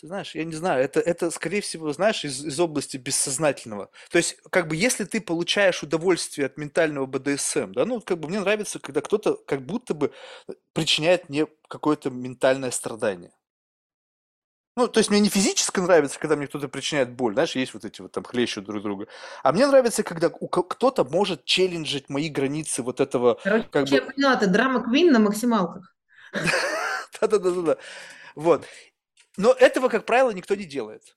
Ты 0.00 0.06
знаешь, 0.06 0.34
я 0.36 0.44
не 0.44 0.54
знаю, 0.54 0.84
это, 0.84 1.00
это 1.00 1.28
скорее 1.32 1.60
всего, 1.60 1.92
знаешь, 1.92 2.24
из, 2.24 2.44
из 2.44 2.60
области 2.60 2.96
бессознательного. 2.96 3.90
То 4.10 4.18
есть, 4.18 4.36
как 4.50 4.68
бы, 4.68 4.76
если 4.76 5.04
ты 5.04 5.20
получаешь 5.20 5.82
удовольствие 5.82 6.46
от 6.46 6.56
ментального 6.56 7.06
БДСМ, 7.06 7.72
да, 7.72 7.84
ну, 7.84 8.00
как 8.00 8.20
бы 8.20 8.28
мне 8.28 8.38
нравится, 8.38 8.78
когда 8.78 9.00
кто-то 9.00 9.34
как 9.34 9.62
будто 9.62 9.94
бы 9.94 10.12
э, 10.46 10.52
причиняет 10.72 11.28
мне 11.28 11.48
какое-то 11.66 12.10
ментальное 12.10 12.70
страдание. 12.70 13.32
Ну, 14.76 14.86
то 14.86 14.98
есть 14.98 15.10
мне 15.10 15.18
не 15.18 15.28
физически 15.30 15.80
нравится, 15.80 16.20
когда 16.20 16.36
мне 16.36 16.46
кто-то 16.46 16.68
причиняет 16.68 17.10
боль, 17.10 17.32
знаешь, 17.32 17.56
есть 17.56 17.74
вот 17.74 17.84
эти 17.84 18.00
вот 18.00 18.12
там 18.12 18.22
хлещут 18.22 18.66
друг 18.66 18.80
друга. 18.80 19.08
А 19.42 19.50
мне 19.50 19.66
нравится, 19.66 20.04
когда 20.04 20.30
кто-то 20.30 21.02
может 21.02 21.44
челленджить 21.44 22.08
мои 22.08 22.28
границы 22.28 22.84
вот 22.84 23.00
этого... 23.00 23.40
Короче, 23.42 23.66
как 23.68 23.88
я 23.88 24.02
бы... 24.02 24.12
поняла, 24.12 24.36
ты 24.36 24.46
драма 24.46 24.84
Квин 24.84 25.10
на 25.10 25.18
максималках. 25.18 25.96
Да-да-да. 27.20 27.78
Вот. 28.36 28.64
Но 29.38 29.52
этого, 29.52 29.88
как 29.88 30.04
правило, 30.04 30.32
никто 30.32 30.54
не 30.54 30.64
делает. 30.64 31.16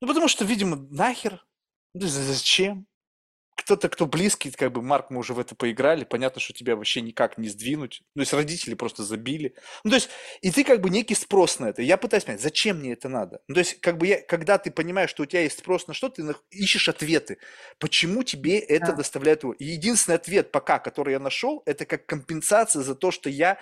Ну, 0.00 0.06
потому 0.06 0.28
что, 0.28 0.44
видимо, 0.44 0.76
нахер. 0.76 1.44
Ну, 1.94 2.06
зачем? 2.06 2.86
кто-то, 3.56 3.88
кто 3.88 4.06
близкий, 4.06 4.50
как 4.50 4.70
бы, 4.70 4.82
Марк, 4.82 5.10
мы 5.10 5.18
уже 5.18 5.32
в 5.32 5.40
это 5.40 5.54
поиграли, 5.54 6.04
понятно, 6.04 6.40
что 6.40 6.52
тебя 6.52 6.76
вообще 6.76 7.00
никак 7.00 7.38
не 7.38 7.48
сдвинуть. 7.48 8.02
Ну, 8.14 8.20
то 8.20 8.22
есть 8.22 8.32
родители 8.32 8.74
просто 8.74 9.02
забили. 9.02 9.54
Ну, 9.82 9.90
то 9.90 9.96
есть, 9.96 10.10
и 10.42 10.50
ты 10.50 10.62
как 10.62 10.80
бы 10.80 10.90
некий 10.90 11.14
спрос 11.14 11.58
на 11.58 11.66
это. 11.66 11.82
Я 11.82 11.96
пытаюсь 11.96 12.24
понять, 12.24 12.42
зачем 12.42 12.78
мне 12.78 12.92
это 12.92 13.08
надо? 13.08 13.40
Ну, 13.48 13.54
то 13.54 13.60
есть, 13.60 13.80
как 13.80 13.96
бы 13.96 14.06
я, 14.06 14.22
когда 14.22 14.58
ты 14.58 14.70
понимаешь, 14.70 15.10
что 15.10 15.22
у 15.22 15.26
тебя 15.26 15.40
есть 15.40 15.58
спрос 15.58 15.88
на 15.88 15.94
что, 15.94 16.10
ты 16.10 16.22
ищешь 16.50 16.88
ответы. 16.88 17.38
Почему 17.78 18.22
тебе 18.22 18.58
это 18.58 18.88
да. 18.88 18.92
доставляет 18.92 19.42
И 19.58 19.64
единственный 19.64 20.16
ответ 20.16 20.52
пока, 20.52 20.78
который 20.78 21.12
я 21.12 21.18
нашел, 21.18 21.62
это 21.66 21.86
как 21.86 22.06
компенсация 22.06 22.82
за 22.82 22.94
то, 22.94 23.10
что 23.10 23.30
я 23.30 23.58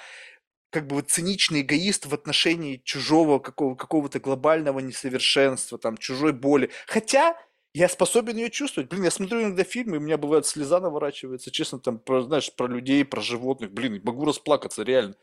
как 0.75 0.89
бы 0.89 0.97
вот 0.97 1.09
циничный 1.09 1.61
эгоист 1.61 2.07
в 2.07 2.15
отношении 2.15 2.83
чужого 2.85 3.39
какого, 3.39 3.77
какого-то 3.77 4.19
глобального 4.19 4.81
несовершенства, 4.81 5.79
там, 5.79 5.97
чужой 5.97 6.33
боли. 6.33 6.73
Хотя 6.89 7.39
я 7.75 7.89
способен 7.89 8.37
ее 8.37 8.51
чувствовать. 8.51 8.91
Блин, 8.91 9.05
я 9.05 9.13
смотрю 9.13 9.43
иногда 9.43 9.63
фильмы, 9.63 9.99
у 9.99 10.01
меня 10.01 10.19
бывает 10.19 10.47
слеза 10.47 10.81
наворачивается, 10.81 11.53
честно, 11.53 11.79
там, 11.79 12.01
про, 12.01 12.23
знаешь, 12.23 12.53
про 12.53 12.67
людей, 12.67 13.05
про 13.05 13.21
животных. 13.21 13.71
Блин, 13.71 14.01
могу 14.03 14.25
расплакаться, 14.25 14.83
реально. 14.83 15.15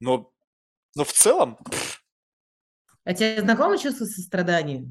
Но, 0.00 0.30
но 0.94 1.04
в 1.04 1.12
целом... 1.14 1.58
А 3.04 3.14
тебе 3.14 3.40
знакомо 3.40 3.78
чувство 3.78 4.04
сострадания? 4.04 4.86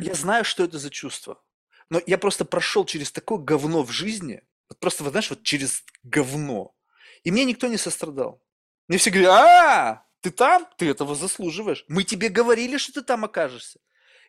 Я 0.00 0.14
знаю, 0.14 0.46
что 0.46 0.64
это 0.64 0.78
за 0.78 0.88
чувство. 0.88 1.42
Но 1.90 2.00
я 2.06 2.16
просто 2.16 2.46
прошел 2.46 2.86
через 2.86 3.12
такое 3.12 3.36
говно 3.36 3.82
в 3.82 3.90
жизни, 3.90 4.42
вот 4.70 4.80
просто, 4.80 5.04
вот, 5.04 5.10
знаешь, 5.10 5.28
вот 5.28 5.42
через 5.42 5.84
говно. 6.02 6.74
И 7.24 7.30
мне 7.30 7.44
никто 7.44 7.66
не 7.66 7.76
сострадал. 7.76 8.40
Мне 8.88 8.98
все 8.98 9.10
говорят, 9.10 9.32
а, 9.32 10.04
ты 10.20 10.30
там, 10.30 10.66
ты 10.76 10.88
этого 10.88 11.14
заслуживаешь. 11.14 11.84
Мы 11.88 12.04
тебе 12.04 12.28
говорили, 12.28 12.76
что 12.76 12.94
ты 12.94 13.02
там 13.02 13.24
окажешься. 13.24 13.78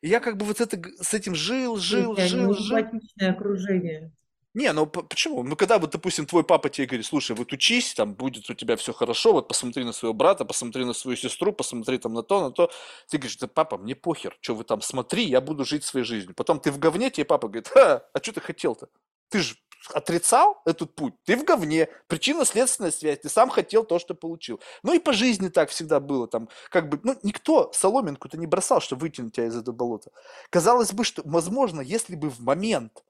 И 0.02 0.08
я 0.08 0.20
как 0.20 0.38
бы 0.38 0.46
вот 0.46 0.62
это, 0.62 0.82
с 1.02 1.14
этим 1.14 1.36
жил, 1.36 1.78
жил, 1.78 2.16
жил, 2.18 2.54
жил. 2.54 2.78
окружение. 3.20 4.12
Не, 4.54 4.74
ну 4.74 4.86
почему? 4.86 5.44
Ну 5.44 5.56
когда 5.56 5.80
вот, 5.80 5.92
допустим, 5.92 6.26
твой 6.26 6.44
папа 6.44 6.70
тебе 6.70 6.86
говорит, 6.86 7.06
слушай, 7.06 7.34
вот 7.36 7.54
учись, 7.54 7.94
там 7.94 8.14
будет 8.16 8.50
у 8.50 8.54
тебя 8.54 8.76
все 8.76 8.92
хорошо, 8.92 9.32
вот 9.32 9.48
посмотри 9.48 9.86
на 9.86 9.94
своего 9.94 10.14
брата, 10.14 10.44
посмотри 10.44 10.84
на 10.84 10.92
свою 10.92 11.16
сестру, 11.16 11.54
посмотри 11.54 11.98
там 12.00 12.14
на 12.14 12.22
то, 12.22 12.42
на 12.42 12.52
то. 12.52 12.70
Ты 13.08 13.18
говоришь, 13.18 13.38
да 13.38 13.48
папа, 13.48 13.78
мне 13.78 13.96
похер, 13.96 14.38
что 14.42 14.54
вы 14.54 14.66
там 14.66 14.82
смотри, 14.82 15.24
я 15.24 15.40
буду 15.40 15.64
жить 15.64 15.86
своей 15.86 16.06
жизнью. 16.06 16.36
Потом 16.36 16.60
ты 16.60 16.70
в 16.72 16.80
говне, 16.80 17.10
тебе 17.10 17.24
папа 17.24 17.48
говорит, 17.48 17.72
а, 17.78 18.04
а 18.14 18.22
что 18.22 18.34
ты 18.34 18.42
хотел-то? 18.42 18.90
Ты 19.30 19.40
же 19.40 19.56
отрицал 19.94 20.62
этот 20.66 20.96
путь, 20.96 21.14
ты 21.26 21.36
в 21.36 21.44
говне. 21.44 21.88
Причинно-следственная 22.08 22.92
связь, 22.92 23.20
ты 23.20 23.30
сам 23.30 23.50
хотел 23.50 23.84
то, 23.84 24.00
что 24.00 24.14
получил. 24.14 24.60
Ну 24.84 24.94
и 24.94 25.00
по 25.00 25.14
жизни 25.14 25.48
так 25.50 25.70
всегда 25.70 26.00
было. 26.00 26.28
Там, 26.28 26.50
как 26.70 26.90
бы, 26.90 27.00
ну, 27.04 27.18
никто 27.24 27.72
соломинку-то 27.74 28.38
не 28.38 28.48
бросал, 28.48 28.82
чтобы 28.82 29.02
вытянуть 29.02 29.34
тебя 29.34 29.48
из 29.48 29.56
этого 29.56 29.76
болота. 29.76 30.12
Казалось 30.50 30.94
бы, 30.94 31.04
что, 31.04 31.22
возможно, 31.26 31.82
если 31.82 32.16
бы 32.16 32.30
в 32.30 32.40
момент, 32.42 33.04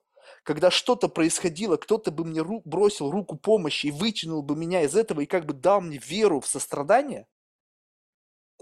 когда 0.43 0.71
что-то 0.71 1.07
происходило, 1.07 1.77
кто-то 1.77 2.11
бы 2.11 2.25
мне 2.25 2.39
ру- 2.39 2.61
бросил 2.65 3.11
руку 3.11 3.35
помощи 3.35 3.87
и 3.87 3.91
вытянул 3.91 4.41
бы 4.41 4.55
меня 4.55 4.83
из 4.83 4.95
этого 4.95 5.21
и 5.21 5.25
как 5.25 5.45
бы 5.45 5.53
дал 5.53 5.81
мне 5.81 5.97
веру 5.97 6.39
в 6.39 6.47
сострадание, 6.47 7.27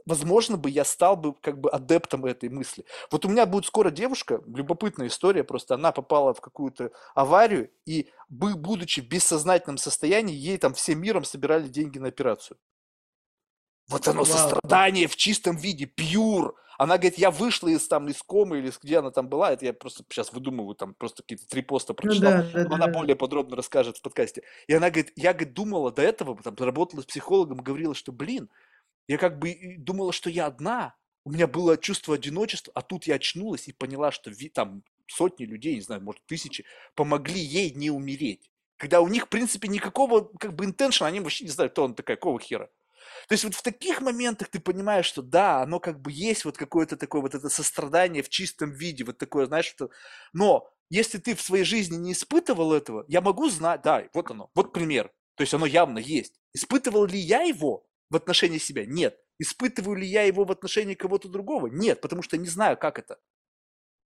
возможно 0.06 0.58
бы 0.58 0.70
я 0.70 0.86
стал 0.86 1.16
бы 1.16 1.34
как 1.34 1.60
бы 1.60 1.70
адептом 1.70 2.26
этой 2.26 2.50
мысли. 2.50 2.86
Вот 3.12 3.26
у 3.26 3.30
меня 3.30 3.46
будет 3.46 3.66
скоро 3.66 3.92
девушка, 3.92 4.42
любопытная 4.48 5.08
история, 5.08 5.44
просто 5.44 5.76
она 5.76 5.92
попала 5.92 6.34
в 6.34 6.42
какую-то 6.42 6.92
аварию, 7.16 7.70
и 7.86 8.10
будучи 8.30 9.02
в 9.02 9.08
бессознательном 9.08 9.78
состоянии, 9.78 10.36
ей 10.36 10.58
там 10.58 10.74
всем 10.74 11.02
миром 11.02 11.24
собирали 11.24 11.68
деньги 11.68 11.98
на 11.98 12.08
операцию. 12.08 12.58
Вот 13.90 14.08
оно, 14.08 14.24
Вау. 14.24 14.26
сострадание 14.26 15.08
в 15.08 15.16
чистом 15.16 15.58
виде, 15.58 15.86
пьюр. 15.86 16.56
Она 16.78 16.98
говорит, 16.98 17.18
я 17.18 17.30
вышла 17.30 17.68
из 17.68 17.86
там 17.88 18.08
из 18.08 18.22
комы 18.24 18.60
или 18.60 18.72
где 18.82 19.00
она 19.00 19.12
там 19.12 19.28
была, 19.28 19.52
это 19.52 19.66
я 19.66 19.74
просто 19.74 20.06
сейчас 20.08 20.32
выдумываю, 20.32 20.76
там 20.76 20.94
просто 20.94 21.24
какие-то 21.24 21.46
три 21.48 21.62
поста 21.62 21.92
ну 21.92 21.96
прочитал, 21.96 22.32
ну, 22.38 22.52
да, 22.54 22.64
да, 22.64 22.76
она 22.76 22.88
да. 22.88 22.94
более 22.94 23.16
подробно 23.18 23.58
расскажет 23.58 23.98
в 23.98 24.02
подкасте. 24.02 24.44
И 24.68 24.74
она 24.74 24.90
говорит, 24.90 25.12
я 25.18 25.34
говорит, 25.34 25.54
думала 25.54 25.92
до 25.92 26.04
этого, 26.04 26.42
там 26.42 26.56
работала 26.58 27.02
с 27.02 27.06
психологом, 27.06 27.58
говорила, 27.58 27.94
что, 27.94 28.14
блин, 28.14 28.50
я 29.10 29.18
как 29.18 29.40
бы 29.40 29.76
думала, 29.80 30.14
что 30.14 30.30
я 30.30 30.45
одна. 30.45 30.95
У 31.26 31.31
меня 31.31 31.48
было 31.48 31.77
чувство 31.77 32.14
одиночества, 32.14 32.72
а 32.76 32.84
тут 32.84 33.06
я 33.07 33.15
очнулась 33.15 33.68
и 33.68 33.73
поняла, 33.73 34.11
что 34.11 34.31
там 34.53 34.84
сотни 35.07 35.45
людей, 35.45 35.73
не 35.73 35.81
знаю, 35.81 36.03
может, 36.03 36.23
тысячи, 36.27 36.64
помогли 36.94 37.41
ей 37.41 37.72
не 37.72 37.90
умереть. 37.90 38.52
Когда 38.77 39.02
у 39.02 39.07
них, 39.07 39.26
в 39.26 39.30
принципе, 39.30 39.68
никакого 39.68 40.31
как 40.38 40.53
бы 40.53 40.64
интеншна, 40.65 41.07
они 41.07 41.22
вообще 41.22 41.45
не 41.45 41.49
знают, 41.49 41.73
кто 41.73 41.86
он 41.86 41.95
такая, 41.95 42.18
какого 42.18 42.40
хера. 42.40 42.69
То 43.27 43.34
есть 43.34 43.44
вот 43.44 43.56
в 43.56 43.64
таких 43.64 44.02
моментах 44.02 44.49
ты 44.49 44.60
понимаешь, 44.60 45.07
что 45.07 45.23
да, 45.23 45.64
оно 45.64 45.80
как 45.80 45.99
бы 45.99 46.11
есть 46.11 46.45
вот 46.45 46.56
какое-то 46.56 46.95
такое 46.95 47.22
вот 47.22 47.34
это 47.34 47.49
сострадание 47.49 48.22
в 48.22 48.30
чистом 48.30 48.72
виде, 48.72 49.03
вот 49.03 49.18
такое, 49.18 49.48
знаешь, 49.48 49.65
что... 49.65 49.90
Но 50.34 50.69
если 50.91 51.18
ты 51.18 51.34
в 51.34 51.41
своей 51.41 51.64
жизни 51.64 51.98
не 51.98 52.11
испытывал 52.11 52.73
этого, 52.73 53.06
я 53.07 53.22
могу 53.22 53.49
знать, 53.49 53.81
да, 53.81 54.07
вот 54.14 54.30
оно, 54.30 54.52
вот 54.53 54.72
пример. 54.72 55.11
То 55.34 55.41
есть 55.41 55.53
оно 55.56 55.65
явно 55.65 55.98
есть. 55.98 56.36
Испытывал 56.53 57.06
ли 57.06 57.18
я 57.18 57.41
его? 57.41 57.89
В 58.10 58.15
отношении 58.15 58.57
себя? 58.57 58.86
Нет. 58.86 59.18
Испытываю 59.40 59.95
ли 59.95 60.06
я 60.06 60.23
его 60.23 60.44
в 60.45 60.52
отношении 60.52 60.95
кого-то 60.95 61.30
другого? 61.30 61.68
Нет, 61.68 62.02
потому 62.02 62.22
что 62.22 62.38
не 62.38 62.48
знаю, 62.48 62.77
как 62.77 62.99
это. 62.99 63.19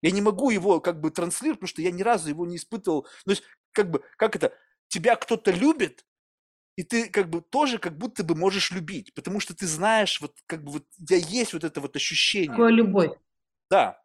Я 0.01 0.11
не 0.11 0.23
могу 0.23 0.51
его 0.51 0.81
как 0.81 1.01
бы 1.01 1.11
транслировать, 1.11 1.59
потому 1.59 1.69
что 1.69 1.83
я 1.83 1.91
ни 1.91 2.03
разу 2.03 2.29
его 2.29 2.47
не 2.47 2.57
испытывал. 2.57 3.03
То 3.25 3.31
есть, 3.31 3.43
как 3.73 3.91
бы, 3.91 4.03
как 4.17 4.37
это, 4.37 4.53
тебя 4.89 5.17
кто-то 5.17 5.51
любит, 5.51 6.05
и 6.77 6.85
ты 6.85 7.11
как 7.11 7.29
бы 7.29 7.43
тоже 7.43 7.79
как 7.79 7.99
будто 7.99 8.23
бы 8.23 8.37
можешь 8.37 8.71
любить, 8.71 9.13
потому 9.13 9.41
что 9.41 9.55
ты 9.55 9.67
знаешь, 9.67 10.21
вот 10.21 10.37
как 10.47 10.63
бы 10.63 10.73
вот 10.73 10.85
у 10.99 11.05
тебя 11.05 11.19
есть 11.19 11.53
вот 11.53 11.65
это 11.65 11.81
вот 11.81 11.97
ощущение. 11.97 12.51
Такое 12.51 12.71
любовь. 12.71 13.19
Да. 13.69 14.01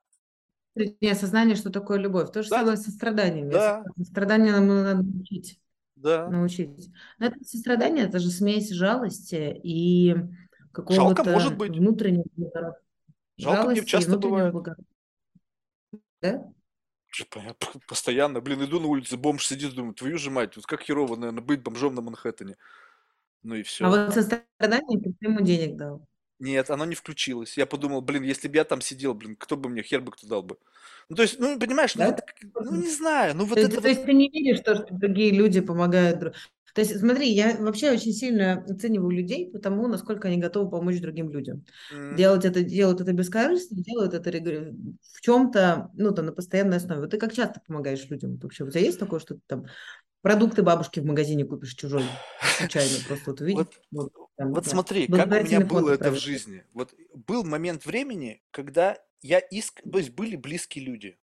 Осознание, 1.01 1.55
что 1.55 1.69
такое 1.69 1.99
любовь. 1.99 2.31
То 2.31 2.41
же 2.41 2.49
да. 2.49 2.59
самое 2.59 2.77
со 2.77 2.89
страданием. 2.89 3.49
Да. 3.51 3.85
Страдания 4.01 4.51
нам 4.51 4.67
надо 4.67 5.03
учить 5.21 5.59
да. 6.03 6.27
научить. 6.29 6.91
Но 7.17 7.27
это 7.27 7.43
сострадание, 7.43 8.05
это 8.05 8.19
же 8.19 8.29
смесь 8.29 8.69
жалости 8.69 9.59
и 9.63 10.15
какого-то 10.71 11.23
может 11.23 11.57
быть. 11.57 11.71
внутреннего 11.71 12.77
Жалко 13.37 13.69
мне 13.69 13.83
часто 13.85 14.17
бывает. 14.17 14.53
Да? 16.21 16.53
Постоянно, 17.87 18.41
блин, 18.41 18.63
иду 18.63 18.79
на 18.79 18.87
улице, 18.87 19.17
бомж 19.17 19.45
сидит, 19.45 19.75
думаю, 19.75 19.93
твою 19.93 20.17
же 20.17 20.31
мать, 20.31 20.55
вот 20.55 20.65
как 20.65 20.81
херово, 20.81 21.15
наверное, 21.15 21.43
быть 21.43 21.61
бомжом 21.61 21.93
на 21.95 22.01
Манхэттене. 22.01 22.55
Ну 23.43 23.55
и 23.55 23.63
все. 23.63 23.85
А 23.85 23.89
вот 23.89 24.13
сострадание 24.13 24.99
ты 24.99 25.13
ему 25.21 25.41
денег 25.41 25.75
дал. 25.75 26.07
Нет, 26.43 26.69
оно 26.69 26.85
не 26.85 26.95
включилось. 26.95 27.57
Я 27.57 27.65
подумал, 27.65 28.01
блин, 28.01 28.23
если 28.23 28.47
бы 28.47 28.55
я 28.55 28.63
там 28.63 28.81
сидел, 28.81 29.13
блин, 29.13 29.35
кто 29.37 29.55
бы 29.55 29.69
мне, 29.69 29.81
хер 29.81 30.01
бы 30.01 30.11
кто 30.11 30.27
дал 30.27 30.43
бы. 30.43 30.57
Ну, 31.09 31.15
то 31.15 31.21
есть, 31.21 31.39
ну, 31.39 31.57
понимаешь, 31.59 31.95
ну, 31.95 32.05
вот, 32.05 32.19
ну, 32.53 32.81
не 32.81 32.89
знаю, 32.89 33.35
ну, 33.35 33.45
вот 33.45 33.55
то, 33.55 33.61
это 33.61 33.75
то 33.75 33.81
вот... 33.81 33.87
есть 33.87 34.05
ты 34.05 34.13
не 34.13 34.29
веришь, 34.29 34.59
что, 34.59 34.85
другие 34.89 35.31
люди 35.31 35.61
помогают 35.61 36.19
друг 36.19 36.33
то 36.73 36.81
есть, 36.81 36.99
смотри, 36.99 37.29
я 37.29 37.55
вообще 37.59 37.91
очень 37.91 38.13
сильно 38.13 38.65
оцениваю 38.67 39.11
людей 39.11 39.51
по 39.51 39.59
тому, 39.59 39.87
насколько 39.87 40.27
они 40.27 40.37
готовы 40.37 40.71
помочь 40.71 40.99
другим 40.99 41.31
людям. 41.31 41.63
Mm-hmm. 41.93 42.15
Делать 42.15 42.45
это, 42.45 42.63
делают 42.63 42.99
это 42.99 43.13
бескорыстно, 43.13 43.83
делают 43.83 44.15
это 44.15 44.31
в 44.31 45.21
чем-то, 45.21 45.91
ну, 45.93 46.11
там, 46.11 46.25
на 46.25 46.31
постоянной 46.31 46.77
основе. 46.77 47.01
Вот 47.01 47.11
ты 47.11 47.19
как 47.19 47.31
часто 47.31 47.61
помогаешь 47.67 48.09
людям 48.09 48.37
вообще? 48.41 48.63
У 48.63 48.71
тебя 48.71 48.81
есть 48.81 48.99
такое, 48.99 49.19
что 49.19 49.35
ты 49.35 49.41
там 49.45 49.67
продукты 50.23 50.63
бабушки 50.63 50.99
в 50.99 51.05
магазине 51.05 51.45
купишь 51.45 51.75
чужой, 51.75 52.03
случайно, 52.57 52.97
просто 53.07 53.31
вот 53.31 53.41
увидишь? 53.41 53.65
Вот, 53.91 54.11
вот, 54.15 54.29
там, 54.35 54.53
вот 54.53 54.63
да. 54.63 54.69
смотри, 54.69 55.05
как 55.07 55.27
у 55.27 55.29
меня 55.29 55.59
было 55.59 55.91
это 55.91 56.09
в 56.09 56.17
жизни. 56.17 56.65
Вот 56.73 56.95
был 57.13 57.43
момент 57.43 57.85
времени, 57.85 58.41
когда 58.49 58.97
я 59.21 59.37
иск... 59.37 59.81
То 59.83 59.99
есть 59.99 60.09
были 60.09 60.35
близкие 60.35 60.83
люди 60.83 61.19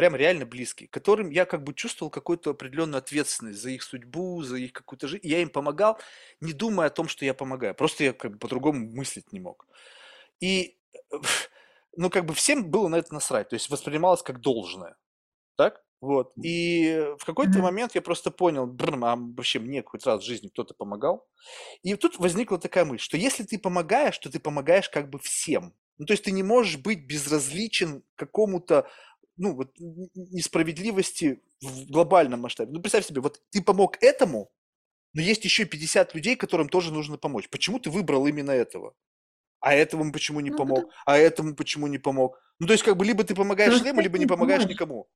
прям 0.00 0.16
реально 0.16 0.46
близкие, 0.46 0.88
которым 0.88 1.28
я 1.28 1.44
как 1.44 1.62
бы 1.62 1.74
чувствовал 1.74 2.10
какую-то 2.10 2.50
определенную 2.50 2.98
ответственность 2.98 3.60
за 3.60 3.68
их 3.68 3.82
судьбу, 3.82 4.42
за 4.42 4.56
их 4.56 4.72
какую-то 4.72 5.08
жизнь. 5.08 5.26
Я 5.26 5.42
им 5.42 5.50
помогал, 5.50 5.98
не 6.40 6.54
думая 6.54 6.86
о 6.86 6.90
том, 6.90 7.06
что 7.06 7.26
я 7.26 7.34
помогаю. 7.34 7.74
Просто 7.74 8.04
я 8.04 8.12
как 8.14 8.32
бы 8.32 8.38
по-другому 8.38 8.86
мыслить 8.90 9.30
не 9.30 9.40
мог. 9.40 9.66
И, 10.40 10.78
ну, 11.96 12.08
как 12.08 12.24
бы 12.24 12.32
всем 12.32 12.70
было 12.70 12.88
на 12.88 12.96
это 12.96 13.12
насрать. 13.12 13.50
То 13.50 13.54
есть 13.54 13.68
воспринималось 13.68 14.22
как 14.22 14.40
должное. 14.40 14.96
Так? 15.56 15.82
Вот. 16.00 16.32
И 16.42 17.06
в 17.18 17.24
какой-то 17.24 17.58
mm-hmm. 17.58 17.62
момент 17.62 17.94
я 17.94 18.00
просто 18.00 18.30
понял, 18.30 18.66
брм, 18.66 19.04
а 19.04 19.16
вообще 19.16 19.58
мне 19.58 19.82
хоть 19.82 20.06
раз 20.06 20.22
в 20.22 20.26
жизни 20.26 20.48
кто-то 20.48 20.74
помогал. 20.74 21.26
И 21.82 21.94
тут 21.94 22.18
возникла 22.18 22.58
такая 22.58 22.84
мысль, 22.84 23.02
что 23.02 23.16
если 23.18 23.44
ты 23.44 23.58
помогаешь, 23.58 24.18
то 24.18 24.30
ты 24.30 24.40
помогаешь 24.40 24.88
как 24.88 25.10
бы 25.10 25.18
всем. 25.18 25.74
Ну, 25.98 26.06
то 26.06 26.14
есть 26.14 26.24
ты 26.24 26.30
не 26.30 26.42
можешь 26.42 26.78
быть 26.78 27.04
безразличен 27.06 28.02
какому-то 28.16 28.88
ну, 29.36 29.54
вот, 29.54 29.72
несправедливости 29.78 31.42
в 31.60 31.90
глобальном 31.90 32.40
масштабе. 32.40 32.72
Ну, 32.72 32.80
представь 32.80 33.06
себе, 33.06 33.20
вот 33.20 33.42
ты 33.50 33.62
помог 33.62 34.02
этому, 34.02 34.50
но 35.12 35.20
есть 35.20 35.44
еще 35.44 35.64
50 35.64 36.14
людей, 36.14 36.36
которым 36.36 36.68
тоже 36.68 36.92
нужно 36.92 37.18
помочь. 37.18 37.48
Почему 37.50 37.78
ты 37.78 37.90
выбрал 37.90 38.26
именно 38.26 38.50
этого? 38.50 38.94
А 39.60 39.74
этому 39.74 40.10
почему 40.12 40.40
не 40.40 40.50
ну, 40.50 40.56
помог? 40.56 40.84
Да. 40.84 40.90
А 41.06 41.18
этому 41.18 41.54
почему 41.54 41.86
не 41.86 41.98
помог? 41.98 42.38
Ну, 42.58 42.66
то 42.66 42.72
есть, 42.72 42.84
как 42.84 42.96
бы, 42.96 43.04
либо 43.04 43.24
ты 43.24 43.34
помогаешь 43.34 43.80
ну, 43.82 44.00
либо 44.00 44.18
не 44.18 44.26
помогаешь 44.26 44.66
никому. 44.66 45.08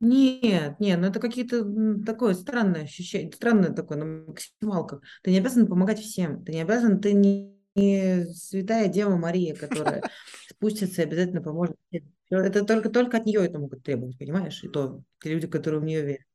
Нет, 0.00 0.78
нет, 0.78 1.00
ну 1.00 1.06
это 1.06 1.20
какие-то 1.20 1.64
такое 2.04 2.34
странное 2.34 2.82
ощущение, 2.82 3.32
странное 3.32 3.72
такое 3.72 3.96
на 3.96 4.04
максималках. 4.26 5.00
Ты 5.22 5.30
не 5.30 5.38
обязан 5.38 5.66
помогать 5.66 6.00
всем, 6.00 6.44
ты 6.44 6.52
не 6.52 6.60
обязан, 6.60 7.00
ты 7.00 7.14
не, 7.14 7.56
не 7.74 8.26
святая 8.34 8.88
Дева 8.88 9.16
Мария, 9.16 9.54
которая 9.54 10.02
спустится 10.50 11.00
и 11.00 11.04
обязательно 11.06 11.40
поможет 11.40 11.76
всем. 11.88 12.12
Это 12.28 12.64
только, 12.64 12.90
только 12.90 13.16
от 13.16 13.24
нее 13.24 13.46
это 13.46 13.58
могут 13.58 13.84
требовать, 13.84 14.18
понимаешь? 14.18 14.62
И 14.64 14.68
то 14.68 15.02
те 15.22 15.30
люди, 15.32 15.46
которые 15.46 15.80
в 15.80 15.84
нее 15.84 16.02
верят. 16.02 16.26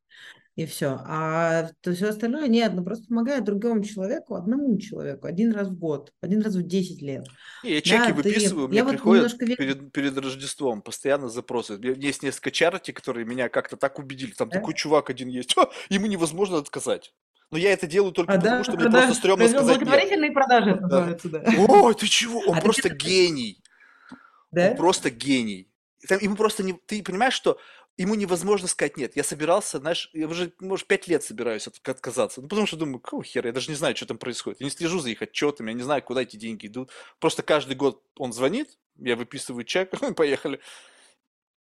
И 0.62 0.66
все. 0.68 1.00
А 1.08 1.70
то 1.82 1.94
все 1.94 2.10
остальное 2.10 2.48
нет, 2.48 2.74
ну 2.76 2.84
просто 2.84 3.08
помогает 3.08 3.44
другому 3.44 3.84
человеку, 3.84 4.36
одному 4.36 4.78
человеку, 4.78 5.26
один 5.26 5.52
раз 5.54 5.70
в 5.70 5.78
год, 5.80 6.14
один 6.22 6.42
раз 6.42 6.56
в 6.56 6.62
10 6.62 7.02
лет. 7.02 7.26
Не, 7.64 7.72
я 7.76 7.82
чеки 7.82 7.98
Да, 7.98 8.06
ты... 8.08 8.14
выписываю, 8.14 8.68
мне 8.68 8.78
Я 8.78 8.84
вот 8.84 8.92
приходят 8.92 9.24
немножко 9.24 9.46
верю, 9.46 9.58
перед, 9.58 9.92
перед 9.92 10.18
Рождеством 10.18 10.84
постоянно 10.84 11.30
запросы. 11.30 11.80
Есть 11.98 12.22
несколько 12.22 12.52
чарити, 12.52 12.92
которые 12.92 13.26
меня 13.26 13.50
как-то 13.50 13.76
так 13.76 13.98
убедили. 13.98 14.32
Там 14.32 14.50
да? 14.50 14.60
такой 14.60 14.76
чувак 14.76 15.10
один 15.10 15.30
есть, 15.30 15.56
«Ха, 15.56 15.68
ему 15.90 16.06
невозможно 16.06 16.58
отказать. 16.60 17.12
Но 17.50 17.58
я 17.58 17.74
это 17.74 17.88
делаю 17.88 18.12
только 18.12 18.34
А, 18.34 18.36
потому, 18.38 18.58
да, 18.58 18.64
что 18.64 18.72
мне 18.74 18.82
просто 18.84 19.00
продаж... 19.00 19.18
стрёмно 19.18 19.48
сказать 19.48 19.68
нет. 19.80 19.80
благотворительные 19.80 20.32
продажи, 20.32 20.70
это 20.70 20.80
Да. 20.82 20.88
называется, 20.88 21.30
да. 21.30 21.44
Ой, 21.58 21.96
ты 21.96 22.08
чего? 22.08 22.40
Он 22.42 22.54
А 22.54 22.56
ты 22.58 22.62
просто 22.62 22.88
что, 22.90 22.98
гений. 22.98 23.64
Он 24.12 24.18
да? 24.52 24.76
просто 24.76 25.10
гений. 25.10 25.68
Там, 26.08 26.20
ему 26.20 26.36
просто 26.36 26.64
не... 26.64 26.74
Ты 26.74 27.04
понимаешь, 27.04 27.34
что 27.34 27.58
ему 27.98 28.16
невозможно 28.16 28.68
сказать 28.68 28.98
нет. 28.98 29.16
Я 29.16 29.24
собирался, 29.24 29.80
знаешь, 29.80 30.10
я 30.14 30.28
уже, 30.28 30.54
может, 30.60 30.88
пять 30.88 31.08
лет 31.08 31.24
собираюсь 31.24 31.68
от- 31.68 31.88
отказаться. 31.88 32.42
Ну, 32.42 32.48
потому 32.48 32.68
что 32.68 32.78
думаю, 32.78 33.00
какого 33.00 33.24
хера, 33.24 33.48
я 33.48 33.54
даже 33.54 33.70
не 33.70 33.76
знаю, 33.76 33.96
что 33.96 34.06
там 34.06 34.18
происходит. 34.18 34.62
Я 34.62 34.66
не 34.66 34.72
слежу 34.72 35.00
за 35.00 35.10
их 35.10 35.22
отчетами, 35.22 35.70
я 35.72 35.76
не 35.76 35.84
знаю, 35.84 36.02
куда 36.02 36.22
эти 36.24 36.38
деньги 36.38 36.68
идут. 36.68 36.92
Просто 37.20 37.44
каждый 37.44 37.76
год 37.76 38.04
он 38.18 38.34
звонит, 38.34 38.78
я 38.96 39.16
выписываю 39.16 39.64
чек, 39.66 39.92
поехали. 40.16 40.60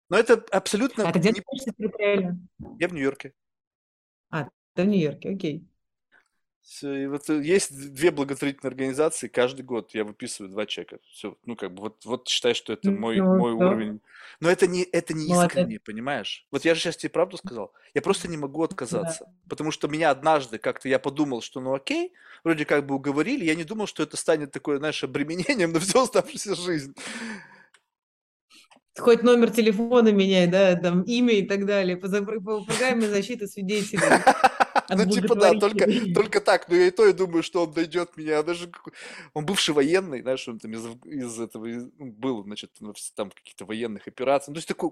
Но 0.09 0.19
это 0.19 0.35
абсолютно... 0.51 1.09
А 1.09 1.13
ты 1.13 1.19
где 1.21 1.31
не- 1.31 1.73
территориально? 1.77 2.49
Я 2.79 2.89
в 2.89 2.93
Нью-Йорке. 2.93 3.33
А, 4.31 4.49
ты 4.75 4.83
в 4.83 4.87
Нью-Йорке, 4.87 5.31
окей. 5.31 5.70
И 6.83 7.07
вот 7.07 7.29
э, 7.31 7.43
есть 7.43 7.93
две 7.93 8.11
благотворительные 8.11 8.71
организации, 8.71 9.29
каждый 9.29 9.63
год 9.63 9.93
я 9.95 10.05
выписываю 10.05 10.51
два 10.53 10.67
чека. 10.67 10.99
Все, 11.11 11.37
ну 11.45 11.57
как 11.57 11.75
бы 11.75 11.83
вот, 11.83 12.05
вот 12.05 12.29
считай, 12.29 12.55
что 12.55 12.73
это 12.73 12.91
мой, 12.91 13.17
Ну, 13.17 13.37
мой 13.37 13.59
да, 13.59 13.67
уровень. 13.67 14.01
Но 14.41 14.49
это 14.49 14.67
не, 14.67 14.83
это 14.85 15.13
не 15.15 15.29
молодец. 15.29 15.51
искренне, 15.51 15.81
понимаешь? 15.81 16.47
Вот 16.53 16.65
я 16.65 16.75
же 16.75 16.81
сейчас 16.81 16.97
тебе 16.97 17.11
правду 17.11 17.39
сказал. 17.39 17.73
Я 17.95 18.03
просто 18.03 18.29
не 18.29 18.37
могу 18.37 18.61
Да. 18.61 18.67
отказаться. 18.67 19.33
Потому 19.49 19.71
что 19.73 19.89
меня 19.89 20.11
однажды 20.11 20.59
как-то 20.59 20.89
я 20.89 20.99
подумал, 20.99 21.41
что 21.43 21.61
ну 21.61 21.75
окей, 21.75 22.13
вроде 22.45 22.65
как 22.65 22.87
бы 22.87 22.95
уговорили. 22.95 23.45
Я 23.45 23.55
не 23.57 23.65
думал, 23.65 23.87
что 23.87 24.03
это 24.03 24.17
станет 24.17 24.53
такое, 24.53 24.79
знаешь, 24.79 25.03
обременением 25.03 25.73
на 25.73 25.81
всю 25.81 26.01
оставшуюся 26.01 26.55
жизнь. 26.55 26.95
Хоть 28.99 29.23
номер 29.23 29.51
телефона 29.51 30.13
меняй, 30.13 30.47
да, 30.47 30.77
там 30.77 31.03
имя 31.03 31.33
и 31.35 31.43
так 31.47 31.65
далее, 31.65 31.97
по, 31.97 32.09
по 32.09 32.65
программе 32.65 33.09
защиты 33.09 33.47
свидетелей 33.47 34.03
Ну, 34.97 35.11
типа, 35.11 35.35
да, 35.35 35.55
только, 35.55 35.87
только 36.15 36.41
так. 36.41 36.69
Но 36.69 36.75
я 36.77 36.87
и 36.87 36.91
то 36.91 37.07
и 37.07 37.13
думаю, 37.13 37.43
что 37.43 37.65
он 37.65 37.73
дойдет 37.73 38.17
меня. 38.17 38.43
Даже 38.43 38.71
он 39.35 39.47
бывший 39.47 39.75
военный, 39.75 40.23
знаешь, 40.23 40.47
он 40.49 40.59
там 40.59 40.73
из, 40.73 40.85
из 41.05 41.41
этого 41.41 41.67
из- 41.67 41.89
ну, 41.99 42.13
был, 42.13 42.43
значит, 42.45 42.73
там 43.15 43.31
каких-то 43.31 43.65
военных 43.65 44.09
операций. 44.09 44.51
Ну, 44.51 44.55
то 44.55 44.59
есть 44.59 44.69
такой 44.69 44.91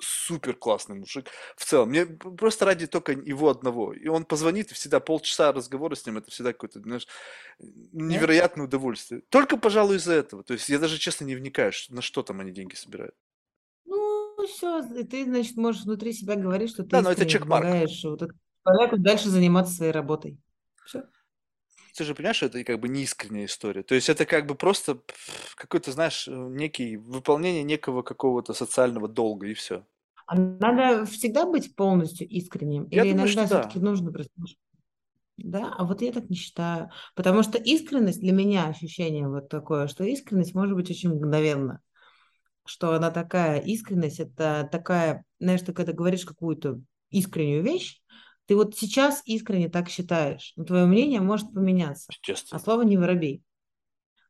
супер 0.00 0.54
классный 0.54 0.96
мужик 0.96 1.28
в 1.56 1.64
целом. 1.64 1.90
Мне 1.90 2.06
просто 2.06 2.64
ради 2.64 2.86
только 2.86 3.12
его 3.12 3.50
одного. 3.50 3.92
И 3.92 4.08
он 4.08 4.24
позвонит, 4.24 4.70
и 4.70 4.74
всегда 4.74 5.00
полчаса 5.00 5.52
разговора 5.52 5.94
с 5.94 6.06
ним, 6.06 6.16
это 6.18 6.30
всегда 6.30 6.52
какое-то, 6.52 6.80
знаешь, 6.80 7.06
невероятное 7.58 8.66
удовольствие. 8.66 9.22
Только, 9.28 9.56
пожалуй, 9.56 9.96
из-за 9.96 10.14
этого. 10.14 10.42
То 10.42 10.54
есть 10.54 10.68
я 10.68 10.78
даже, 10.78 10.98
честно, 10.98 11.24
не 11.24 11.34
вникаю, 11.34 11.72
на 11.90 12.02
что 12.02 12.22
там 12.22 12.40
они 12.40 12.52
деньги 12.52 12.74
собирают. 12.74 13.14
Ну, 13.84 14.46
все, 14.46 14.82
ты, 14.82 15.24
значит, 15.24 15.56
можешь 15.56 15.82
внутри 15.82 16.12
себя 16.12 16.36
говорить, 16.36 16.70
что 16.70 16.82
ты 16.82 16.90
Да, 16.90 17.02
но 17.02 17.12
это 17.12 17.26
чекмарк. 17.26 17.66
вот 18.04 18.22
этому 18.22 18.38
человеку 18.66 18.98
дальше 18.98 19.28
заниматься 19.28 19.74
своей 19.74 19.92
работой. 19.92 20.38
Все. 20.84 21.04
Ты 21.96 22.04
же 22.04 22.14
понимаешь, 22.14 22.36
что 22.36 22.46
это 22.46 22.62
как 22.62 22.78
бы 22.78 22.88
неискренняя 22.88 23.46
история. 23.46 23.82
То 23.82 23.94
есть 23.94 24.10
это 24.10 24.26
как 24.26 24.46
бы 24.46 24.54
просто 24.54 24.98
какой-то, 25.54 25.92
знаешь, 25.92 26.28
э, 26.28 26.30
некий 26.30 26.98
выполнение 26.98 27.62
некого 27.62 28.02
какого-то 28.02 28.52
социального 28.52 29.08
долга 29.08 29.46
и 29.46 29.54
все. 29.54 29.82
А 30.26 30.36
надо 30.36 31.06
всегда 31.06 31.46
быть 31.46 31.74
полностью 31.74 32.28
искренним? 32.28 32.86
Я 32.90 33.02
Или 33.04 33.12
думаю, 33.12 33.28
иногда 33.28 33.46
все-таки 33.46 33.78
да. 33.78 33.84
нужно 33.84 34.12
просто... 34.12 34.32
Да, 35.38 35.74
а 35.76 35.84
вот 35.84 36.02
я 36.02 36.12
так 36.12 36.28
не 36.28 36.36
считаю. 36.36 36.90
Потому 37.14 37.42
что 37.42 37.58
искренность 37.58 38.20
для 38.20 38.32
меня 38.32 38.66
ощущение 38.66 39.28
вот 39.28 39.48
такое, 39.48 39.86
что 39.86 40.04
искренность 40.04 40.54
может 40.54 40.74
быть 40.74 40.90
очень 40.90 41.10
мгновенно. 41.10 41.80
Что 42.66 42.92
она 42.92 43.10
такая, 43.10 43.60
искренность 43.60 44.20
это 44.20 44.68
такая, 44.70 45.24
знаешь, 45.38 45.62
ты 45.62 45.72
когда 45.72 45.92
говоришь 45.92 46.26
какую-то 46.26 46.80
искреннюю 47.10 47.62
вещь, 47.62 48.02
ты 48.46 48.56
вот 48.56 48.76
сейчас 48.76 49.22
искренне 49.24 49.68
так 49.68 49.88
считаешь, 49.88 50.52
но 50.56 50.64
твое 50.64 50.86
мнение 50.86 51.20
может 51.20 51.52
поменяться. 51.52 52.10
А 52.50 52.58
слово 52.58 52.82
не 52.82 52.96
воробей. 52.96 53.42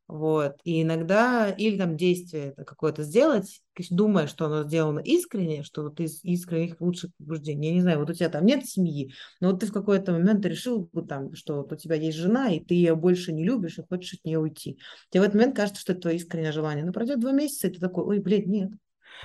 Вот. 0.09 0.61
И 0.63 0.83
иногда, 0.83 1.51
или 1.51 1.77
там 1.77 1.97
действие 1.97 2.53
какое-то 2.53 3.03
сделать, 3.03 3.61
думая, 3.91 4.29
что 4.29 4.47
оно 4.47 4.63
сделано 4.63 5.01
искренне, 5.01 5.65
что 5.65 5.83
вот 5.83 5.99
из 5.99 6.23
искренних 6.23 6.81
лучших 6.81 7.11
побуждений. 7.17 7.69
Я 7.69 7.75
не 7.75 7.81
знаю, 7.81 7.99
вот 7.99 8.11
у 8.11 8.15
тебя 8.15 8.29
там 8.29 8.47
нет 8.47 8.65
семьи, 8.67 9.13
но 9.41 9.51
вот 9.51 9.61
ты 9.61 9.67
в 9.67 9.73
какой-то 9.73 10.13
момент 10.13 10.47
решил, 10.47 10.89
там, 11.09 11.35
что 11.35 11.57
вот 11.57 11.73
у 11.73 11.77
тебя 11.77 11.97
есть 11.97 12.19
жена, 12.19 12.53
и 12.53 12.61
ты 12.61 12.75
ее 12.75 12.95
больше 12.95 13.33
не 13.33 13.45
любишь, 13.45 13.79
и 13.79 13.83
хочешь 13.83 14.15
от 14.15 14.25
нее 14.25 14.39
уйти. 14.39 14.79
Тебе 15.11 15.23
в 15.23 15.25
этот 15.25 15.35
момент 15.35 15.57
кажется, 15.57 15.81
что 15.81 15.93
это 15.93 16.03
твое 16.03 16.17
искреннее 16.19 16.53
желание. 16.53 16.85
Но 16.85 16.93
пройдет 16.93 17.19
два 17.19 17.33
месяца, 17.33 17.67
и 17.67 17.73
ты 17.73 17.81
такой, 17.81 18.05
ой, 18.05 18.21
блядь, 18.21 18.47
нет. 18.47 18.71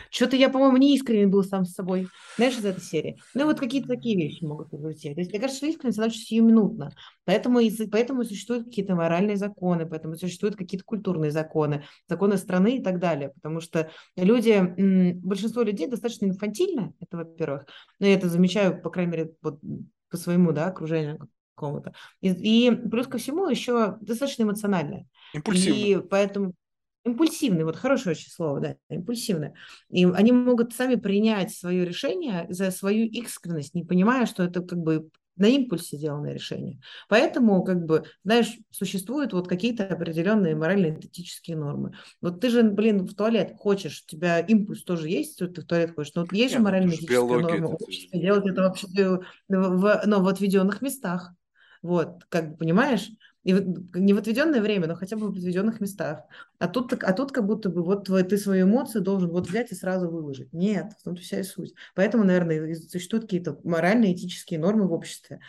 Что-то 0.09 0.35
я, 0.35 0.49
по-моему, 0.49 0.77
не 0.77 0.95
искренне 0.95 1.27
был 1.27 1.43
сам 1.43 1.65
с 1.65 1.73
собой. 1.73 2.07
Знаешь, 2.37 2.57
из 2.57 2.65
этой 2.65 2.81
серии. 2.81 3.17
Ну, 3.33 3.45
вот 3.45 3.59
какие-то 3.59 3.87
такие 3.87 4.15
вещи 4.17 4.43
могут 4.43 4.69
произойти. 4.69 5.13
То 5.13 5.21
есть, 5.21 5.31
мне 5.31 5.39
кажется, 5.39 5.57
что 5.57 5.67
искренность, 5.67 5.97
она 5.97 6.07
очень 6.07 6.21
сиюминутна. 6.21 6.91
Поэтому, 7.25 7.59
поэтому 7.91 8.23
существуют 8.23 8.65
какие-то 8.65 8.95
моральные 8.95 9.37
законы, 9.37 9.85
поэтому 9.85 10.15
существуют 10.15 10.55
какие-то 10.55 10.85
культурные 10.85 11.31
законы, 11.31 11.83
законы 12.07 12.37
страны 12.37 12.77
и 12.77 12.83
так 12.83 12.99
далее. 12.99 13.29
Потому 13.29 13.61
что 13.61 13.89
люди, 14.15 15.13
большинство 15.23 15.61
людей 15.61 15.87
достаточно 15.87 16.25
инфантильно, 16.25 16.93
это 16.99 17.17
во-первых. 17.17 17.65
Но 17.99 18.07
я 18.07 18.15
это 18.15 18.29
замечаю, 18.29 18.81
по 18.81 18.89
крайней 18.89 19.11
мере, 19.11 19.33
вот 19.41 19.59
по 20.09 20.17
своему 20.17 20.51
да, 20.51 20.67
окружению 20.67 21.29
какому-то. 21.55 21.93
И, 22.21 22.29
и 22.29 22.71
плюс 22.71 23.07
ко 23.07 23.17
всему 23.17 23.47
еще 23.47 23.97
достаточно 24.01 24.43
эмоциональное. 24.43 25.07
Импульсивно. 25.33 25.77
И 25.77 26.07
поэтому 26.07 26.53
импульсивный, 27.05 27.63
вот 27.63 27.75
хорошее 27.75 28.11
очень 28.15 28.29
слово, 28.31 28.59
да, 28.59 28.75
импульсивный. 28.89 29.53
И 29.89 30.05
они 30.05 30.31
могут 30.31 30.73
сами 30.73 30.95
принять 30.95 31.51
свое 31.53 31.85
решение 31.85 32.45
за 32.49 32.71
свою 32.71 33.05
искренность, 33.07 33.73
не 33.73 33.83
понимая, 33.83 34.25
что 34.25 34.43
это 34.43 34.61
как 34.61 34.79
бы 34.79 35.09
на 35.37 35.47
импульсе 35.47 35.97
сделанное 35.97 36.33
решение. 36.33 36.79
Поэтому, 37.09 37.63
как 37.63 37.85
бы, 37.85 38.03
знаешь, 38.23 38.57
существуют 38.69 39.33
вот 39.33 39.47
какие-то 39.47 39.87
определенные 39.87 40.55
моральные 40.55 40.99
этические 40.99 41.57
нормы. 41.57 41.93
Вот 42.21 42.41
ты 42.41 42.49
же, 42.49 42.63
блин, 42.63 43.05
в 43.07 43.15
туалет 43.15 43.53
хочешь, 43.57 44.03
у 44.05 44.07
тебя 44.11 44.39
импульс 44.39 44.83
тоже 44.83 45.09
есть, 45.09 45.37
ты 45.39 45.47
в 45.47 45.65
туалет 45.65 45.95
хочешь, 45.95 46.13
но 46.15 46.21
вот 46.23 46.33
есть 46.33 46.53
Не, 46.53 46.59
же 46.59 46.61
ну 46.61 47.01
биология, 47.07 47.39
норма 47.39 47.69
это, 47.69 47.77
делать 48.13 48.45
это 48.45 48.61
вообще 48.63 48.87
в, 48.87 49.19
в- 49.49 50.01
ну, 50.05 50.21
в 50.21 50.27
отведенных 50.27 50.81
местах. 50.81 51.33
Вот, 51.81 52.23
как 52.29 52.51
бы, 52.51 52.57
понимаешь? 52.57 53.09
И 53.43 53.53
не 53.53 54.13
в 54.13 54.17
отведенное 54.17 54.61
время, 54.61 54.87
но 54.87 54.95
хотя 54.95 55.15
бы 55.17 55.27
в 55.27 55.31
отведенных 55.37 55.79
местах. 55.81 56.21
А 56.59 56.67
тут, 56.67 56.89
так- 56.89 57.03
а 57.03 57.11
тут 57.13 57.31
как 57.31 57.45
будто 57.47 57.69
бы 57.69 57.83
вот 57.83 58.05
твой, 58.05 58.23
ты 58.23 58.37
свои 58.37 58.61
эмоции 58.63 58.99
должен 58.99 59.31
вот 59.31 59.47
взять 59.49 59.71
и 59.71 59.75
сразу 59.75 60.09
выложить. 60.09 60.53
Нет, 60.53 60.93
в 60.99 61.03
том-то 61.03 61.21
вся 61.21 61.39
и 61.39 61.43
суть. 61.43 61.73
Поэтому, 61.95 62.23
наверное, 62.23 62.75
существуют 62.75 63.25
какие-то 63.25 63.59
моральные, 63.63 64.13
этические 64.13 64.59
нормы 64.59 64.87
в 64.87 64.93
обществе. 64.93 65.39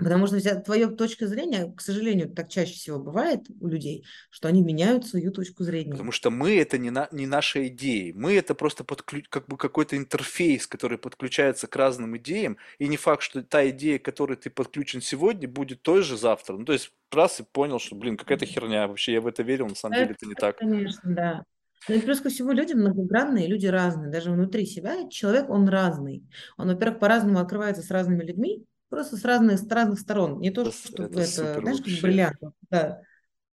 Потому 0.00 0.26
что 0.26 0.60
твоя 0.60 0.88
точка 0.88 1.26
зрения, 1.26 1.72
к 1.76 1.80
сожалению, 1.82 2.30
так 2.30 2.48
чаще 2.48 2.72
всего 2.72 2.98
бывает 2.98 3.40
у 3.60 3.68
людей, 3.68 4.04
что 4.30 4.48
они 4.48 4.62
меняют 4.62 5.06
свою 5.06 5.30
точку 5.30 5.62
зрения. 5.62 5.92
Потому 5.92 6.10
что 6.10 6.30
мы 6.30 6.56
это 6.56 6.78
не, 6.78 6.90
на, 6.90 7.08
не 7.12 7.26
наша 7.26 7.66
идея. 7.68 8.14
Мы 8.14 8.34
это 8.34 8.54
просто 8.54 8.82
подклю- 8.82 9.26
как 9.28 9.46
бы 9.46 9.58
какой-то 9.58 9.96
интерфейс, 9.96 10.66
который 10.66 10.96
подключается 10.96 11.66
к 11.66 11.76
разным 11.76 12.16
идеям. 12.16 12.56
И 12.78 12.88
не 12.88 12.96
факт, 12.96 13.22
что 13.22 13.42
та 13.42 13.68
идея, 13.68 13.98
к 13.98 14.04
которой 14.04 14.36
ты 14.36 14.48
подключен 14.48 15.02
сегодня, 15.02 15.46
будет 15.46 15.82
той 15.82 16.02
же 16.02 16.16
завтра. 16.16 16.56
Ну, 16.56 16.64
то 16.64 16.72
есть 16.72 16.92
раз 17.12 17.40
и 17.40 17.42
понял, 17.42 17.78
что, 17.78 17.94
блин, 17.94 18.16
какая-то 18.16 18.46
херня. 18.46 18.88
Вообще 18.88 19.12
я 19.12 19.20
в 19.20 19.26
это 19.26 19.42
верил, 19.42 19.68
на 19.68 19.74
самом 19.74 19.98
деле 19.98 20.12
это 20.12 20.26
не 20.26 20.34
так. 20.34 20.56
Конечно, 20.56 21.02
да. 21.04 21.44
Ну 21.88 21.94
и 21.94 22.00
плюс 22.00 22.20
ко 22.20 22.28
всему 22.28 22.52
люди 22.52 22.72
многогранные, 22.72 23.46
люди 23.46 23.66
разные. 23.66 24.10
Даже 24.10 24.30
внутри 24.30 24.66
себя 24.66 25.08
человек, 25.08 25.48
он 25.50 25.68
разный. 25.68 26.22
Он, 26.56 26.68
во-первых, 26.68 27.00
по-разному 27.00 27.38
открывается 27.38 27.82
с 27.82 27.90
разными 27.90 28.22
людьми, 28.22 28.64
просто 28.90 29.16
с 29.16 29.24
разных, 29.24 29.58
с 29.60 29.68
разных 29.68 30.00
сторон. 30.00 30.40
Не 30.40 30.50
то, 30.50 30.62
Это, 30.62 30.72
что 30.72 31.04
это 31.04 31.20
это, 31.20 31.60
знаешь, 31.60 31.78
как 31.78 31.86
вообще. 31.86 32.02
бриллиант. 32.02 32.36
Да. 32.70 33.02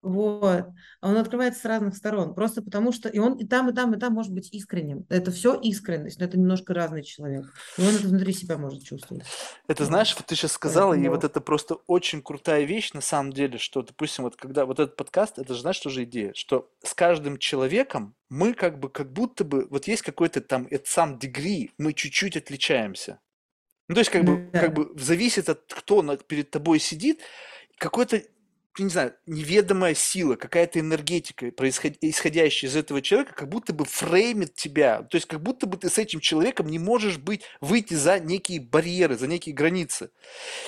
Вот. 0.01 0.65
А 1.01 1.09
он 1.09 1.17
открывается 1.17 1.61
с 1.61 1.65
разных 1.65 1.95
сторон. 1.95 2.35
Просто 2.35 2.61
потому 2.61 2.91
что 2.91 3.09
и 3.09 3.19
он 3.19 3.37
и 3.37 3.45
там, 3.47 3.69
и 3.69 3.73
там, 3.73 3.93
и 3.95 3.99
там 3.99 4.13
может 4.13 4.33
быть 4.33 4.53
искренним. 4.53 5.05
Это 5.09 5.31
все 5.31 5.55
искренность, 5.59 6.19
но 6.19 6.25
это 6.25 6.37
немножко 6.37 6.73
разный 6.73 7.03
человек. 7.03 7.45
И 7.77 7.81
он 7.83 7.95
это 7.95 8.07
внутри 8.07 8.33
себя 8.33 8.57
может 8.57 8.83
чувствовать. 8.83 9.33
Это 9.67 9.85
знаешь, 9.85 10.13
вот 10.17 10.25
ты 10.27 10.35
сейчас 10.35 10.51
сказала, 10.53 10.93
и 10.93 11.07
вот 11.07 11.23
Поэтому 11.23 11.29
это 11.29 11.39
просто 11.41 11.75
очень 11.87 12.21
крутая 12.21 12.63
вещь 12.63 12.91
на 12.93 13.01
самом 13.01 13.31
деле, 13.31 13.57
что, 13.57 13.81
допустим, 13.81 14.25
вот 14.25 14.35
когда 14.35 14.65
вот 14.65 14.79
этот 14.79 14.97
подкаст, 14.97 15.39
это 15.39 15.53
же 15.53 15.61
знаешь, 15.61 15.77
что 15.77 15.89
же 15.89 16.03
идея, 16.03 16.33
что 16.35 16.69
с 16.83 16.93
каждым 16.93 17.37
человеком 17.37 18.15
мы 18.29 18.53
как 18.53 18.79
бы, 18.79 18.89
как 18.89 19.13
будто 19.13 19.45
бы, 19.45 19.67
вот 19.69 19.87
есть 19.87 20.01
какой-то 20.01 20.41
там, 20.41 20.67
это 20.69 20.89
сам 20.89 21.17
degree, 21.17 21.69
мы 21.77 21.93
чуть-чуть 21.93 22.35
отличаемся. 22.35 23.19
Ну, 23.89 23.95
то 23.95 23.99
есть, 23.99 24.11
как 24.11 24.23
бы, 24.23 24.49
как 24.53 24.73
бы 24.73 24.91
зависит 24.99 25.49
от 25.49 25.61
кто 25.73 26.01
на- 26.01 26.17
перед 26.17 26.49
тобой 26.51 26.79
сидит, 26.79 27.21
какой-то 27.77 28.21
не 28.81 28.89
знаю, 28.89 29.13
неведомая 29.27 29.93
сила, 29.93 30.35
какая-то 30.35 30.79
энергетика, 30.79 31.51
происход... 31.51 31.93
исходящая 32.01 32.71
из 32.71 32.75
этого 32.75 33.01
человека, 33.01 33.33
как 33.35 33.49
будто 33.49 33.73
бы 33.73 33.85
фреймит 33.85 34.55
тебя. 34.55 35.03
То 35.03 35.15
есть 35.15 35.27
как 35.27 35.41
будто 35.41 35.67
бы 35.67 35.77
ты 35.77 35.89
с 35.89 35.97
этим 35.97 36.19
человеком 36.19 36.67
не 36.67 36.79
можешь 36.79 37.17
быть, 37.17 37.43
выйти 37.61 37.93
за 37.93 38.19
некие 38.19 38.59
барьеры, 38.59 39.15
за 39.15 39.27
некие 39.27 39.53
границы. 39.53 40.09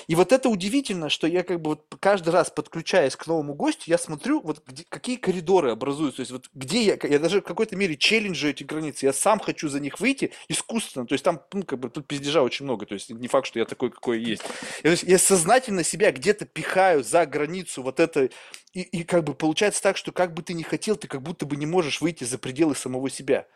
И 0.07 0.15
вот 0.15 0.31
это 0.31 0.49
удивительно, 0.49 1.09
что 1.09 1.25
я 1.25 1.43
как 1.43 1.61
бы 1.61 1.71
вот 1.71 1.85
каждый 1.99 2.29
раз 2.29 2.51
подключаясь 2.51 3.15
к 3.15 3.25
новому 3.25 3.55
гостю, 3.55 3.83
я 3.87 3.97
смотрю, 3.97 4.41
вот 4.41 4.63
где, 4.67 4.85
какие 4.87 5.15
коридоры 5.15 5.71
образуются. 5.71 6.17
То 6.17 6.21
есть 6.21 6.31
вот 6.31 6.49
где 6.53 6.83
я, 6.83 6.97
я 7.01 7.19
даже 7.19 7.41
в 7.41 7.43
какой-то 7.43 7.75
мере 7.75 7.97
челленджу 7.97 8.47
эти 8.47 8.63
границы. 8.63 9.07
Я 9.07 9.13
сам 9.13 9.39
хочу 9.39 9.67
за 9.67 9.79
них 9.79 9.99
выйти 9.99 10.31
искусственно. 10.47 11.07
То 11.07 11.13
есть 11.13 11.23
там, 11.23 11.41
ну, 11.53 11.63
как 11.63 11.79
бы 11.79 11.89
тут 11.89 12.07
пиздежа 12.07 12.43
очень 12.43 12.65
много. 12.65 12.85
То 12.85 12.93
есть 12.93 13.09
не 13.09 13.27
факт, 13.27 13.47
что 13.47 13.57
я 13.57 13.65
такой, 13.65 13.89
какой 13.89 14.21
есть. 14.21 14.43
Я, 14.83 14.95
я 15.01 15.17
сознательно 15.17 15.83
себя 15.83 16.11
где-то 16.11 16.45
пихаю 16.45 17.03
за 17.03 17.25
границу 17.25 17.81
вот 17.81 17.94
это, 17.99 18.29
и, 18.73 18.81
и 18.81 19.03
как 19.03 19.23
бы 19.23 19.33
получается 19.33 19.81
так, 19.81 19.97
что 19.97 20.11
как 20.11 20.33
бы 20.33 20.41
ты 20.41 20.53
ни 20.53 20.63
хотел, 20.63 20.95
ты 20.95 21.07
как 21.07 21.21
будто 21.21 21.45
бы 21.45 21.55
не 21.55 21.65
можешь 21.65 22.01
выйти 22.01 22.23
за 22.23 22.37
пределы 22.37 22.75
самого 22.75 23.09
себя. 23.09 23.47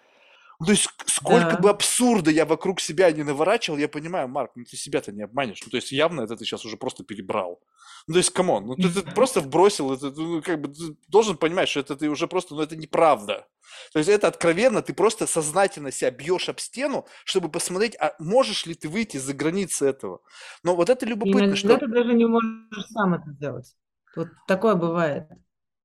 Ну, 0.60 0.66
то 0.66 0.72
есть 0.74 0.90
сколько 1.06 1.52
да. 1.52 1.58
бы 1.58 1.70
абсурда 1.70 2.32
я 2.32 2.46
вокруг 2.46 2.82
себя 2.82 3.10
не 3.12 3.24
наворачивал, 3.24 3.78
я 3.78 3.88
понимаю, 3.88 4.28
Марк, 4.28 4.52
ну 4.56 4.66
ты 4.66 4.76
себя-то 4.76 5.14
не 5.14 5.24
обманешь. 5.24 5.62
Ну, 5.64 5.72
то 5.72 5.78
есть 5.78 5.92
явно 5.94 6.22
это 6.22 6.36
ты 6.36 6.44
сейчас 6.44 6.66
уже 6.66 6.76
просто 6.76 7.06
перебрал. 7.06 7.62
Ну, 8.08 8.14
то 8.14 8.18
есть, 8.18 8.32
come 8.32 8.51
on, 8.51 8.66
ну 8.66 8.76
ты, 8.76 8.90
ты 8.90 9.02
просто 9.04 9.40
вбросил, 9.40 9.94
это, 9.94 10.12
ну, 10.12 10.42
как 10.42 10.62
бы 10.62 10.68
ты 10.70 10.98
должен 11.08 11.38
понимать, 11.38 11.70
что 11.70 11.80
это 11.80 11.96
ты 11.96 12.10
уже 12.10 12.28
просто, 12.28 12.56
ну 12.56 12.62
это 12.62 12.76
неправда. 12.76 13.48
То 13.94 14.00
есть 14.00 14.10
это 14.10 14.28
откровенно, 14.28 14.82
ты 14.82 14.94
просто 14.94 15.28
сознательно 15.28 15.92
себя 15.92 16.12
бьешь 16.12 16.50
об 16.50 16.60
стену, 16.60 17.06
чтобы 17.24 17.50
посмотреть, 17.50 17.96
а 17.98 18.16
можешь 18.20 18.66
ли 18.66 18.74
ты 18.74 18.90
выйти 18.90 19.18
за 19.18 19.34
границы 19.34 19.88
этого. 19.88 20.22
Но 20.64 20.76
вот 20.76 20.90
это 20.90 21.06
любопытно, 21.06 21.40
Иногда 21.40 21.56
что... 21.56 21.78
ты 21.78 21.88
даже 21.88 22.14
не 22.14 22.26
можешь 22.26 22.86
сам 22.92 23.14
это 23.14 23.32
сделать. 23.32 23.76
Вот 24.16 24.30
такое 24.48 24.76
бывает. 24.76 25.30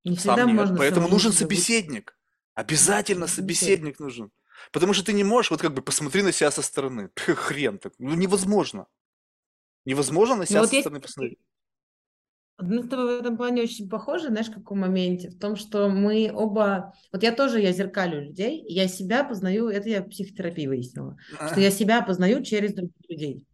Не 0.03 0.15
всегда 0.15 0.35
Сам 0.37 0.55
можно. 0.55 0.77
Поэтому 0.77 1.07
нужен 1.07 1.31
собеседник. 1.31 2.17
Обязательно 2.53 3.27
собеседник 3.27 3.99
нужен. 3.99 4.31
Потому 4.71 4.93
что 4.93 5.05
ты 5.05 5.13
не 5.13 5.23
можешь, 5.23 5.51
вот 5.51 5.61
как 5.61 5.73
бы, 5.73 5.81
посмотри 5.81 6.21
на 6.21 6.31
себя 6.31 6.51
со 6.51 6.61
стороны. 6.61 7.09
Хрен 7.15 7.77
так. 7.77 7.93
Ну, 7.97 8.15
невозможно. 8.15 8.87
Невозможно 9.85 10.35
на 10.35 10.45
себя 10.45 10.61
ну, 10.61 10.67
со 10.67 10.73
вот 10.73 10.79
стороны 10.81 10.97
есть... 10.97 11.05
посмотреть. 11.05 11.39
Мы 12.57 12.83
с 12.83 12.87
тобой 12.87 13.17
в 13.17 13.19
этом 13.19 13.35
плане 13.35 13.63
очень 13.63 13.89
похожи, 13.89 14.27
знаешь, 14.27 14.47
в 14.47 14.53
каком 14.53 14.79
моменте? 14.79 15.29
В 15.29 15.37
том, 15.37 15.57
что 15.57 15.89
мы 15.89 16.31
оба... 16.33 16.93
Вот 17.11 17.21
я 17.21 17.33
тоже, 17.33 17.59
я 17.59 17.73
зеркалю 17.73 18.21
людей, 18.21 18.63
я 18.65 18.87
себя 18.87 19.25
познаю, 19.25 19.67
это 19.67 19.89
я 19.89 20.01
в 20.01 20.07
психотерапии 20.07 20.67
выяснила, 20.67 21.17
что 21.51 21.59
я 21.59 21.69
себя 21.69 22.01
познаю 22.01 22.41
через 22.43 22.73
других 22.73 22.95
людей. 23.09 23.45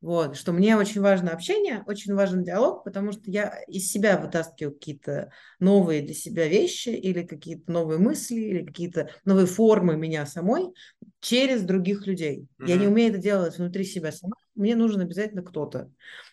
Вот, 0.00 0.36
что 0.36 0.52
мне 0.52 0.76
очень 0.76 1.00
важно 1.00 1.32
общение, 1.32 1.82
очень 1.86 2.14
важен 2.14 2.44
диалог, 2.44 2.84
потому 2.84 3.10
что 3.10 3.22
я 3.24 3.60
из 3.66 3.90
себя 3.90 4.16
вытаскиваю 4.16 4.72
какие-то 4.72 5.32
новые 5.58 6.02
для 6.02 6.14
себя 6.14 6.46
вещи 6.46 6.90
или 6.90 7.24
какие-то 7.24 7.72
новые 7.72 7.98
мысли, 7.98 8.36
или 8.36 8.64
какие-то 8.64 9.10
новые 9.24 9.46
формы 9.46 9.96
меня 9.96 10.24
самой 10.24 10.72
через 11.20 11.62
других 11.62 12.06
людей. 12.06 12.46
Mm-hmm. 12.60 12.68
Я 12.68 12.76
не 12.76 12.86
умею 12.86 13.10
это 13.10 13.18
делать 13.18 13.58
внутри 13.58 13.84
себя 13.84 14.12
сама, 14.12 14.36
мне 14.54 14.76
нужен 14.76 15.00
обязательно 15.00 15.42
кто-то. 15.42 15.90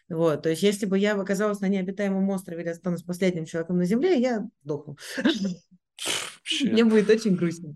Вот, 0.09 0.43
то 0.43 0.49
есть 0.49 0.61
если 0.61 0.85
бы 0.85 0.99
я 0.99 1.19
оказалась 1.19 1.59
на 1.59 1.67
необитаемом 1.67 2.29
острове 2.29 2.61
или 2.61 2.69
останусь 2.69 3.01
последним 3.01 3.45
человеком 3.45 3.77
на 3.77 3.85
Земле, 3.85 4.21
я 4.21 4.47
сдохну. 4.63 4.95
Мне 6.61 6.85
будет 6.85 7.09
очень 7.09 7.35
грустно. 7.35 7.75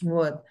Вот. 0.00 0.42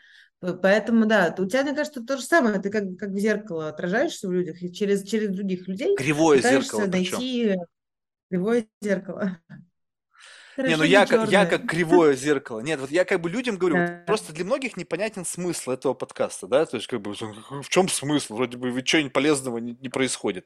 Поэтому, 0.41 1.05
да, 1.05 1.35
у 1.37 1.45
тебя, 1.45 1.63
мне 1.63 1.73
кажется, 1.73 2.01
то 2.01 2.17
же 2.17 2.23
самое. 2.23 2.61
Ты 2.61 2.69
как, 2.69 2.97
как 2.97 3.09
в 3.09 3.17
зеркало 3.17 3.67
отражаешься 3.67 4.27
в 4.27 4.31
людях, 4.31 4.61
и 4.61 4.71
через, 4.71 5.03
через 5.03 5.35
других 5.35 5.67
людей 5.67 5.95
Кривое 5.97 6.41
зеркало 6.41 6.85
найти 6.85 7.57
кривое 8.29 8.67
зеркало. 8.81 9.37
не, 10.57 10.75
ну 10.75 10.83
я, 10.83 11.05
как, 11.05 11.29
я 11.29 11.45
как 11.45 11.67
кривое 11.67 12.15
зеркало. 12.15 12.59
Нет, 12.61 12.79
вот 12.79 12.91
я 12.91 13.05
как 13.05 13.21
бы 13.21 13.29
людям 13.29 13.57
говорю, 13.57 13.75
да. 13.75 13.81
вот 13.81 14.05
просто 14.05 14.33
для 14.33 14.45
многих 14.45 14.77
непонятен 14.77 15.25
смысл 15.25 15.71
этого 15.71 15.93
подкаста, 15.93 16.47
да, 16.47 16.65
то 16.65 16.77
есть 16.77 16.87
как 16.87 17.01
бы 17.01 17.13
в 17.13 17.69
чем 17.69 17.89
смысл? 17.89 18.35
Вроде 18.35 18.57
бы 18.57 18.71
ничего 18.71 19.09
полезного 19.09 19.57
не, 19.57 19.77
не 19.81 19.89
происходит. 19.89 20.45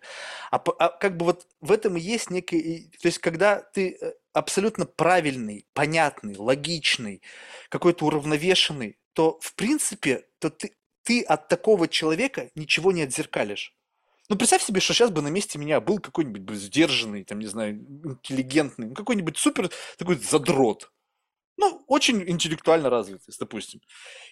А, 0.51 0.57
а 0.79 0.89
как 0.89 1.17
бы 1.17 1.25
вот 1.25 1.47
в 1.61 1.71
этом 1.71 1.97
и 1.97 2.01
есть 2.01 2.29
некий, 2.29 2.91
то 3.01 3.07
есть 3.07 3.19
когда 3.19 3.61
ты 3.61 3.97
э, 3.99 4.13
абсолютно 4.31 4.85
правильный, 4.85 5.67
понятный, 5.73 6.35
логичный, 6.37 7.21
какой-то 7.69 8.05
уравновешенный, 8.05 8.97
то 9.13 9.39
в 9.41 9.55
принципе, 9.55 10.27
то 10.39 10.49
ты, 10.49 10.75
ты 11.03 11.21
от 11.21 11.47
такого 11.47 11.87
человека 11.87 12.49
ничего 12.55 12.91
не 12.91 13.03
отзеркалишь. 13.03 13.75
Ну, 14.29 14.37
представь 14.37 14.63
себе, 14.63 14.79
что 14.79 14.93
сейчас 14.93 15.11
бы 15.11 15.21
на 15.21 15.27
месте 15.27 15.59
меня 15.59 15.81
был 15.81 15.99
какой-нибудь 15.99 16.57
сдержанный, 16.57 17.23
там, 17.23 17.39
не 17.39 17.47
знаю, 17.47 17.75
интеллигентный, 17.75 18.87
ну, 18.87 18.93
какой-нибудь 18.95 19.37
супер 19.37 19.69
такой 19.97 20.17
задрот. 20.17 20.91
Ну, 21.57 21.83
очень 21.87 22.27
интеллектуально 22.27 22.89
развитый, 22.89 23.33
допустим. 23.39 23.81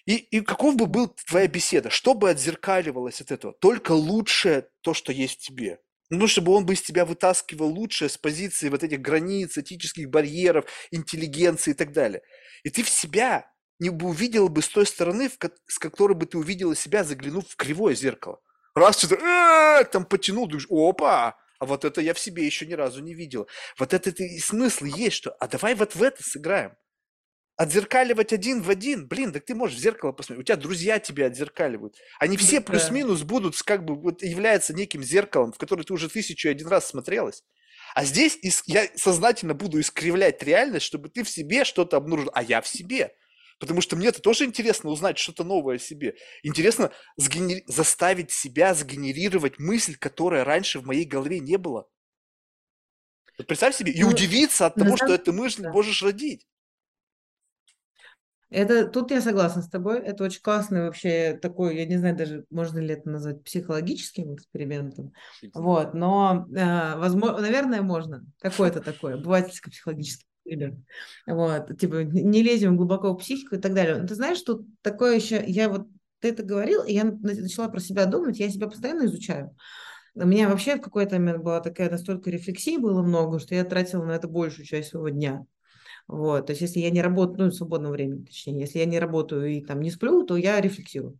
И, 0.05 0.15
и 0.15 0.41
каков 0.41 0.75
бы 0.75 0.87
был 0.87 1.09
твоя 1.27 1.47
беседа? 1.47 1.89
Что 1.89 2.13
бы 2.13 2.29
отзеркаливалось 2.29 3.21
от 3.21 3.31
этого? 3.31 3.53
Только 3.53 3.91
лучшее 3.91 4.69
то, 4.81 4.93
что 4.93 5.11
есть 5.11 5.41
в 5.41 5.45
тебе. 5.45 5.79
Ну, 6.09 6.27
чтобы 6.27 6.51
он 6.53 6.65
бы 6.65 6.73
из 6.73 6.81
тебя 6.81 7.05
вытаскивал 7.05 7.69
лучшее 7.69 8.09
с 8.09 8.17
позиции 8.17 8.69
вот 8.69 8.83
этих 8.83 9.01
границ, 9.01 9.57
этических 9.57 10.09
барьеров, 10.09 10.65
интеллигенции 10.89 11.71
и 11.71 11.73
так 11.75 11.93
далее. 11.93 12.21
И 12.63 12.69
ты 12.69 12.81
в 12.83 12.89
себя 12.89 13.50
не 13.81 13.89
бы 13.89 14.09
увидел 14.09 14.47
бы 14.47 14.61
с 14.61 14.69
той 14.69 14.85
стороны, 14.85 15.29
с 15.65 15.79
которой 15.79 16.13
бы 16.13 16.27
ты 16.27 16.37
увидела 16.37 16.75
себя, 16.75 17.03
заглянув 17.03 17.49
в 17.49 17.55
кривое 17.55 17.95
зеркало. 17.95 18.39
Раз 18.75 18.99
что-то 18.99 19.15
«Э, 19.15 19.83
там 19.85 20.05
потянул, 20.05 20.47
думаешь, 20.47 20.67
опа, 20.69 21.35
а 21.57 21.65
вот 21.65 21.83
это 21.83 21.99
я 21.99 22.13
в 22.13 22.19
себе 22.19 22.45
еще 22.45 22.67
ни 22.67 22.73
разу 22.73 23.01
не 23.01 23.15
видел. 23.15 23.47
Вот 23.79 23.95
это 23.95 24.11
и 24.11 24.37
смысл 24.37 24.85
есть, 24.85 25.15
что, 25.15 25.31
а 25.31 25.47
давай 25.47 25.73
вот 25.73 25.95
в 25.95 26.03
это 26.03 26.23
сыграем. 26.23 26.73
Отзеркаливать 27.57 28.33
один 28.33 28.61
в 28.61 28.69
один, 28.69 29.07
блин, 29.07 29.33
так 29.33 29.45
ты 29.45 29.55
можешь 29.55 29.77
в 29.77 29.81
зеркало 29.81 30.11
посмотреть, 30.11 30.41
у 30.41 30.45
тебя 30.45 30.57
друзья 30.57 30.99
тебя 30.99 31.25
отзеркаливают. 31.25 31.95
Они 32.19 32.37
все 32.37 32.61
плюс-минус 32.61 33.23
будут, 33.23 33.59
как 33.63 33.83
бы, 33.83 33.95
вот 33.95 34.21
являются 34.21 34.75
неким 34.75 35.03
зеркалом, 35.03 35.53
в 35.53 35.57
который 35.57 35.85
ты 35.85 35.93
уже 35.93 36.07
тысячу 36.07 36.49
один 36.49 36.67
раз 36.67 36.87
смотрелась. 36.87 37.43
А 37.95 38.05
здесь 38.05 38.37
я 38.67 38.87
сознательно 38.95 39.55
буду 39.55 39.79
искривлять 39.79 40.41
реальность, 40.43 40.85
чтобы 40.85 41.09
ты 41.09 41.23
в 41.23 41.29
себе 41.29 41.65
что-то 41.65 41.97
обнаружил, 41.97 42.31
а 42.33 42.43
я 42.43 42.61
в 42.61 42.67
себе. 42.67 43.15
Потому 43.61 43.79
что 43.79 43.95
мне 43.95 44.07
это 44.07 44.21
тоже 44.21 44.45
интересно 44.45 44.89
узнать 44.89 45.19
что-то 45.19 45.43
новое 45.43 45.75
о 45.75 45.79
себе. 45.79 46.15
Интересно 46.41 46.91
сгенери... 47.15 47.63
заставить 47.67 48.31
себя 48.31 48.73
сгенерировать 48.73 49.59
мысль, 49.59 49.95
которая 49.95 50.43
раньше 50.43 50.79
в 50.79 50.85
моей 50.85 51.05
голове 51.05 51.39
не 51.39 51.57
было. 51.57 51.88
Вот 53.38 53.45
представь 53.45 53.75
себе, 53.75 53.91
и 53.91 54.01
ну, 54.01 54.09
удивиться 54.09 54.65
от 54.65 54.75
того, 54.75 54.97
что 54.97 55.13
эту 55.13 55.31
мысль 55.31 55.61
да. 55.61 55.71
можешь 55.71 56.01
родить. 56.01 56.47
Это 58.49 58.88
тут 58.88 59.11
я 59.11 59.21
согласна 59.21 59.61
с 59.61 59.69
тобой. 59.69 59.99
Это 59.99 60.23
очень 60.23 60.41
классный 60.41 60.81
вообще 60.81 61.38
такой, 61.39 61.77
я 61.77 61.85
не 61.85 61.97
знаю 61.97 62.17
даже, 62.17 62.45
можно 62.49 62.79
ли 62.79 62.95
это 62.95 63.11
назвать 63.11 63.43
психологическим 63.43 64.33
экспериментом. 64.33 65.13
Вот, 65.53 65.93
но, 65.93 66.47
э, 66.49 66.97
возможно, 66.97 67.41
наверное, 67.41 67.83
можно. 67.83 68.25
Какое-то 68.39 68.81
такое, 68.81 69.17
обывательско-психологическое 69.17 70.30
или 70.43 70.77
вот, 71.27 71.77
типа, 71.77 72.03
не 72.03 72.41
лезем 72.41 72.77
глубоко 72.77 73.13
в 73.13 73.18
психику 73.18 73.55
и 73.55 73.59
так 73.59 73.73
далее. 73.73 73.97
Но 73.97 74.07
ты 74.07 74.15
знаешь, 74.15 74.41
тут 74.41 74.65
такое 74.81 75.15
еще, 75.15 75.43
я 75.45 75.69
вот, 75.69 75.88
ты 76.19 76.30
это 76.30 76.43
говорил, 76.43 76.84
и 76.84 76.93
я 76.93 77.03
начала 77.03 77.69
про 77.69 77.80
себя 77.80 78.05
думать, 78.05 78.39
я 78.39 78.49
себя 78.49 78.68
постоянно 78.68 79.05
изучаю. 79.05 79.55
У 80.13 80.26
меня 80.26 80.49
вообще 80.49 80.76
в 80.76 80.81
какой-то 80.81 81.15
момент 81.15 81.43
была 81.43 81.61
такая 81.61 81.89
настолько 81.89 82.30
рефлексии 82.30 82.77
было 82.77 83.01
много, 83.01 83.39
что 83.39 83.55
я 83.55 83.63
тратила 83.63 84.03
на 84.03 84.11
это 84.11 84.27
большую 84.27 84.65
часть 84.65 84.89
своего 84.89 85.09
дня. 85.09 85.45
Вот, 86.07 86.47
то 86.47 86.51
есть 86.51 86.61
если 86.61 86.80
я 86.80 86.89
не 86.89 87.01
работаю, 87.01 87.45
ну, 87.45 87.51
в 87.51 87.55
свободное 87.55 87.91
время, 87.91 88.26
точнее, 88.26 88.59
если 88.59 88.80
я 88.80 88.85
не 88.85 88.99
работаю 88.99 89.47
и 89.47 89.63
там 89.63 89.81
не 89.81 89.91
сплю, 89.91 90.23
то 90.23 90.35
я 90.35 90.59
рефлексирую. 90.59 91.18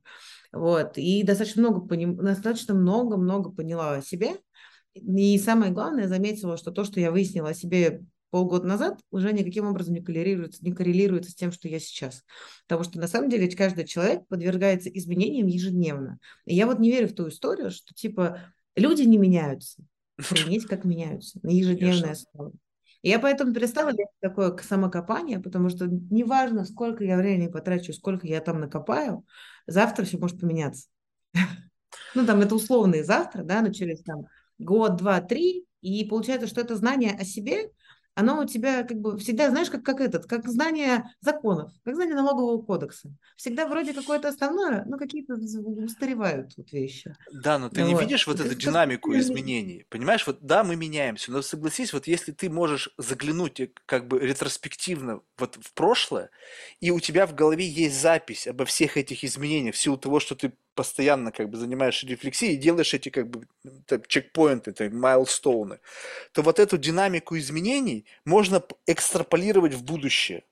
Вот, 0.52 0.98
и 0.98 1.24
достаточно 1.24 1.62
много, 1.62 1.88
поним... 1.88 2.18
достаточно 2.18 2.74
много-много 2.74 3.52
поняла 3.52 3.96
о 3.96 4.02
себе, 4.02 4.34
и 4.94 5.38
самое 5.40 5.72
главное, 5.72 6.10
заметила, 6.10 6.58
что 6.58 6.72
то, 6.72 6.84
что 6.84 7.00
я 7.00 7.12
выяснила 7.12 7.50
о 7.50 7.54
себе 7.54 8.04
полгода 8.32 8.66
назад 8.66 9.00
уже 9.12 9.32
никаким 9.34 9.68
образом 9.68 9.94
не 9.94 10.02
коррелируется, 10.02 10.64
не 10.66 10.72
коррелируется 10.72 11.32
с 11.32 11.36
тем, 11.36 11.52
что 11.52 11.68
я 11.68 11.80
сейчас. 11.80 12.24
Потому 12.68 12.84
что 12.84 13.00
на 13.00 13.08
самом 13.08 13.30
деле 13.30 13.52
каждый 13.52 13.86
человек 13.86 14.26
подвергается 14.28 14.90
изменениям 14.90 15.48
ежедневно. 15.48 16.18
И 16.46 16.56
я 16.56 16.66
вот 16.66 16.80
не 16.80 16.90
верю 16.90 17.10
в 17.10 17.14
ту 17.14 17.28
историю, 17.28 17.70
что 17.70 17.94
типа 17.94 18.40
люди 18.76 19.04
не 19.04 19.18
меняются. 19.18 19.84
Охренеть, 20.18 20.66
как 20.66 20.86
меняются 20.86 21.40
на 21.44 21.50
ежедневной 21.50 22.12
основе. 22.12 22.54
Я 23.04 23.20
поэтому 23.20 23.54
перестала 23.54 23.94
делать 23.94 24.12
такое 24.20 24.56
самокопание, 24.58 25.40
потому 25.40 25.70
что 25.70 25.88
неважно, 25.88 26.66
сколько 26.66 27.04
я 27.04 27.18
времени 27.18 27.48
потрачу, 27.48 27.94
сколько 27.94 28.28
я 28.28 28.42
там 28.42 28.60
накопаю, 28.60 29.26
завтра 29.68 30.06
все 30.06 30.18
может 30.18 30.40
поменяться. 30.40 30.88
Ну, 32.14 32.26
там 32.26 32.42
это 32.42 32.56
условные 32.56 33.06
завтра, 33.06 33.44
да, 33.44 33.62
но 33.62 33.72
через 33.72 34.02
там 34.04 34.26
год, 34.60 34.98
два, 34.98 35.22
три, 35.22 35.66
и 35.82 36.06
получается, 36.06 36.48
что 36.48 36.60
это 36.60 36.76
знание 36.76 37.16
о 37.18 37.24
себе, 37.24 37.72
оно 38.16 38.42
у 38.42 38.46
тебя 38.46 38.84
как 38.84 38.98
бы 39.00 39.18
всегда, 39.18 39.50
знаешь, 39.50 39.70
как, 39.70 39.84
как 39.84 40.02
этот, 40.02 40.26
как 40.26 40.48
знание 40.48 41.06
законов, 41.22 41.72
как 41.84 41.96
знание 41.96 42.16
налогового 42.16 42.62
кодекса. 42.62 43.10
Всегда 43.38 43.66
вроде 43.68 43.94
какое-то 43.94 44.28
основное, 44.28 44.84
но 44.86 44.98
какие-то 44.98 45.36
устаревают 45.36 46.52
вот 46.58 46.72
вещи. 46.72 47.16
Да, 47.32 47.58
но 47.58 47.70
ты 47.70 47.82
не 47.84 47.94
Вот. 47.94 48.02
видишь 48.02 48.28
вот 48.28 48.40
И 48.40 48.42
эту 48.42 48.50
как- 48.50 48.60
динамику 48.60 49.14
изменений. 49.18 49.86
Понимаешь, 49.90 50.26
вот 50.28 50.40
да, 50.42 50.64
мы 50.64 50.76
меняемся, 50.76 51.32
но 51.32 51.42
согласись, 51.42 51.94
вот 51.94 52.08
если 52.08 52.32
ты 52.32 52.50
можешь 52.50 52.94
заглянуть 52.98 53.60
э, 53.60 53.72
как 53.86 54.08
бы 54.08 54.20
ретроспективно 54.20 55.22
вот 55.38 55.58
в 55.62 55.74
прошлое, 55.74 56.30
и 56.80 56.92
у 56.92 57.00
тебя 57.00 57.26
в 57.26 57.34
голове 57.34 57.68
есть 57.68 58.00
запись 58.00 58.48
обо 58.48 58.66
всех 58.66 58.98
этих 58.98 59.24
изменениях 59.24 59.76
в 59.76 59.78
силу 59.78 59.98
того, 59.98 60.20
что 60.20 60.36
ты 60.36 60.54
постоянно 60.82 61.32
как 61.32 61.48
бы 61.48 61.58
занимаешься 61.58 62.08
рефлексией 62.08 62.54
и 62.56 62.58
делаешь 62.58 62.96
эти 62.96 63.10
как 63.10 63.30
бы 63.30 63.48
чекпоинты, 64.08 64.72
так, 64.72 64.92
майлстоуны, 64.92 65.80
то 66.32 66.42
вот 66.42 66.58
эту 66.58 66.80
динамику 66.80 67.38
изменений 67.38 68.06
можно 68.26 68.64
экстраполировать 68.88 69.76
в 69.76 69.84
будущее. 69.84 70.44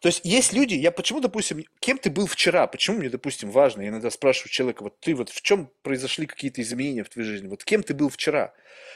То 0.00 0.08
есть 0.08 0.22
есть 0.24 0.52
люди, 0.52 0.74
я 0.74 0.90
почему, 0.90 1.20
допустим, 1.20 1.64
кем 1.78 1.96
ты 1.98 2.10
был 2.10 2.26
вчера, 2.26 2.66
почему 2.66 2.98
мне, 2.98 3.08
допустим, 3.08 3.52
важно, 3.52 3.82
я 3.82 3.88
иногда 3.90 4.10
спрашиваю 4.10 4.50
человека, 4.50 4.82
вот 4.82 4.98
ты 4.98 5.14
вот 5.14 5.28
в 5.28 5.40
чем 5.42 5.70
произошли 5.82 6.26
какие-то 6.26 6.60
изменения 6.60 7.04
в 7.04 7.08
твоей 7.08 7.28
жизни, 7.28 7.46
вот 7.46 7.62
кем 7.62 7.84
ты 7.84 7.94
был 7.94 8.08
вчера? 8.08 8.52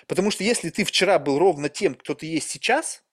Потому 0.08 0.32
что 0.32 0.42
если 0.42 0.70
ты 0.70 0.82
вчера 0.84 1.20
был 1.20 1.38
ровно 1.38 1.68
тем, 1.68 1.94
кто 1.94 2.14
ты 2.14 2.26
есть 2.26 2.50
сейчас, 2.50 3.04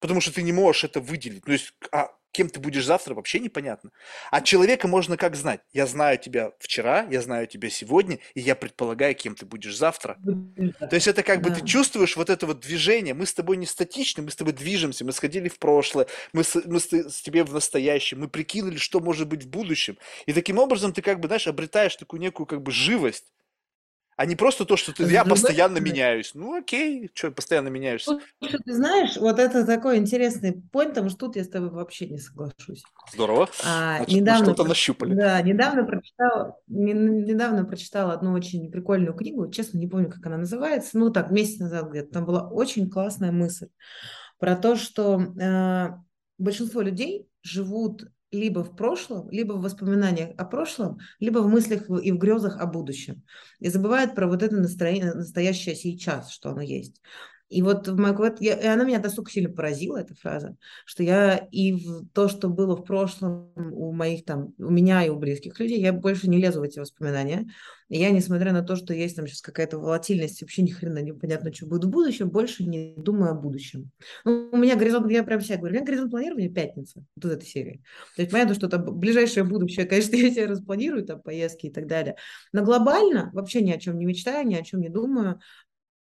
потому 0.00 0.22
что 0.22 0.32
ты 0.32 0.40
не 0.40 0.52
можешь 0.52 0.84
это 0.84 1.00
выделить, 1.00 1.44
то 1.44 1.52
есть, 1.52 1.74
а 1.92 2.16
кем 2.34 2.48
ты 2.48 2.60
будешь 2.60 2.84
завтра, 2.84 3.14
вообще 3.14 3.38
непонятно. 3.38 3.90
А 4.30 4.40
человека 4.40 4.88
можно 4.88 5.16
как 5.16 5.36
знать? 5.36 5.60
Я 5.72 5.86
знаю 5.86 6.18
тебя 6.18 6.50
вчера, 6.58 7.06
я 7.10 7.22
знаю 7.22 7.46
тебя 7.46 7.70
сегодня, 7.70 8.18
и 8.34 8.40
я 8.40 8.56
предполагаю, 8.56 9.14
кем 9.14 9.36
ты 9.36 9.46
будешь 9.46 9.76
завтра. 9.76 10.18
То 10.80 10.94
есть 10.96 11.06
это 11.06 11.22
как 11.22 11.40
бы 11.40 11.50
ты 11.50 11.64
чувствуешь 11.64 12.16
вот 12.16 12.30
это 12.30 12.46
вот 12.46 12.60
движение. 12.60 13.14
Мы 13.14 13.26
с 13.26 13.32
тобой 13.32 13.56
не 13.56 13.66
статичны, 13.66 14.24
мы 14.24 14.30
с 14.30 14.36
тобой 14.36 14.52
движемся, 14.52 15.04
мы 15.04 15.12
сходили 15.12 15.48
в 15.48 15.58
прошлое, 15.58 16.06
мы 16.32 16.42
с, 16.42 16.60
мы 16.66 16.80
с, 16.80 16.92
с 16.92 17.22
тебе 17.22 17.44
в 17.44 17.54
настоящем, 17.54 18.20
мы 18.20 18.28
прикинули, 18.28 18.76
что 18.76 19.00
может 19.00 19.28
быть 19.28 19.44
в 19.44 19.48
будущем. 19.48 19.96
И 20.26 20.32
таким 20.32 20.58
образом 20.58 20.92
ты 20.92 21.02
как 21.02 21.20
бы, 21.20 21.28
знаешь, 21.28 21.46
обретаешь 21.46 21.94
такую 21.94 22.20
некую 22.20 22.46
как 22.46 22.62
бы 22.62 22.72
живость, 22.72 23.32
а 24.16 24.26
не 24.26 24.36
просто 24.36 24.64
то, 24.64 24.76
что 24.76 24.92
ты, 24.92 25.02
я 25.04 25.24
другой 25.24 25.30
постоянно 25.30 25.78
меняюсь. 25.78 26.32
Ну 26.34 26.56
окей, 26.56 27.10
что 27.14 27.30
постоянно 27.30 27.68
меняешься. 27.68 28.18
Слушай, 28.38 28.60
ты 28.64 28.74
знаешь, 28.74 29.16
вот 29.16 29.38
это 29.38 29.66
такой 29.66 29.98
интересный 29.98 30.52
point, 30.52 30.88
потому 30.90 31.08
что 31.10 31.18
тут 31.18 31.36
я 31.36 31.44
с 31.44 31.48
тобой 31.48 31.70
вообще 31.70 32.06
не 32.06 32.18
соглашусь. 32.18 32.82
Здорово. 33.12 33.48
А, 33.64 33.96
Значит, 33.98 34.14
недавно, 34.14 34.44
что-то 34.44 34.64
нащупали. 34.64 35.14
да, 35.14 35.40
недавно 35.42 35.84
прочитала, 35.84 36.56
не- 36.66 36.92
недавно 36.92 37.64
прочитала 37.64 38.12
одну 38.12 38.32
очень 38.32 38.70
прикольную 38.70 39.14
книгу, 39.14 39.50
честно 39.50 39.78
не 39.78 39.86
помню, 39.88 40.10
как 40.10 40.24
она 40.26 40.38
называется, 40.38 40.98
ну 40.98 41.10
так, 41.10 41.30
месяц 41.30 41.58
назад 41.60 41.90
где-то, 41.90 42.12
там 42.12 42.24
была 42.24 42.48
очень 42.48 42.88
классная 42.90 43.32
мысль 43.32 43.68
про 44.38 44.56
то, 44.56 44.76
что 44.76 45.20
э, 45.40 45.88
большинство 46.38 46.80
людей 46.80 47.28
живут 47.42 48.06
либо 48.34 48.64
в 48.64 48.76
прошлом, 48.76 49.30
либо 49.30 49.54
в 49.54 49.62
воспоминаниях 49.62 50.30
о 50.36 50.44
прошлом, 50.44 50.98
либо 51.20 51.38
в 51.38 51.48
мыслях 51.48 51.88
и 51.88 52.12
в 52.12 52.18
грезах 52.18 52.58
о 52.58 52.66
будущем. 52.66 53.22
И 53.60 53.68
забывают 53.68 54.14
про 54.14 54.26
вот 54.26 54.42
это 54.42 54.56
настроение, 54.56 55.14
настоящее 55.14 55.74
сейчас, 55.74 56.30
что 56.30 56.50
оно 56.50 56.60
есть. 56.60 57.00
И 57.54 57.62
вот, 57.62 57.86
в 57.86 57.96
моей- 57.96 58.16
вот 58.16 58.40
я- 58.40 58.54
и 58.60 58.66
она 58.66 58.84
меня 58.84 58.98
настолько 58.98 59.30
сильно 59.30 59.48
поразила, 59.48 59.98
эта 59.98 60.14
фраза, 60.16 60.56
что 60.84 61.02
я 61.04 61.36
и 61.52 61.72
в 61.72 62.06
то, 62.12 62.28
что 62.28 62.48
было 62.48 62.76
в 62.76 62.84
прошлом 62.84 63.52
у 63.56 63.92
моих 63.92 64.24
там, 64.24 64.54
у 64.58 64.70
меня 64.70 65.04
и 65.04 65.08
у 65.08 65.16
близких 65.16 65.58
людей, 65.60 65.80
я 65.80 65.92
больше 65.92 66.28
не 66.28 66.38
лезу 66.38 66.60
в 66.60 66.64
эти 66.64 66.80
воспоминания. 66.80 67.46
И 67.88 67.98
я, 67.98 68.10
несмотря 68.10 68.52
на 68.52 68.62
то, 68.62 68.76
что 68.76 68.92
есть 68.94 69.14
там 69.14 69.26
сейчас 69.26 69.40
какая-то 69.42 69.78
волатильность, 69.78 70.40
вообще 70.42 70.62
ни 70.62 70.70
хрена 70.70 70.98
непонятно, 71.00 71.52
что 71.52 71.66
будет 71.66 71.84
в 71.84 71.90
будущем, 71.90 72.30
больше 72.30 72.64
не 72.64 72.94
думаю 72.96 73.32
о 73.32 73.34
будущем. 73.34 73.90
Ну, 74.24 74.48
у 74.50 74.56
меня 74.56 74.74
горизонт, 74.74 75.10
я 75.12 75.22
прям 75.22 75.40
себя 75.40 75.58
говорю, 75.58 75.74
у 75.74 75.76
меня 75.76 75.86
горизонт 75.86 76.10
планирования 76.10 76.50
пятница, 76.50 77.04
вот 77.14 77.24
из 77.26 77.30
этой 77.30 77.46
серии. 77.46 77.82
То 78.16 78.22
есть 78.22 78.32
понятно, 78.32 78.54
что 78.54 78.68
там 78.68 78.84
ближайшее 78.98 79.44
будущее, 79.44 79.86
конечно, 79.86 80.16
я 80.16 80.30
себе 80.30 80.46
распланирую, 80.46 81.04
там 81.04 81.20
поездки 81.20 81.66
и 81.66 81.70
так 81.72 81.86
далее. 81.86 82.16
Но 82.52 82.64
глобально 82.64 83.30
вообще 83.32 83.60
ни 83.62 83.70
о 83.70 83.78
чем 83.78 83.98
не 83.98 84.06
мечтаю, 84.06 84.46
ни 84.46 84.54
о 84.54 84.62
чем 84.62 84.80
не 84.80 84.88
думаю. 84.88 85.40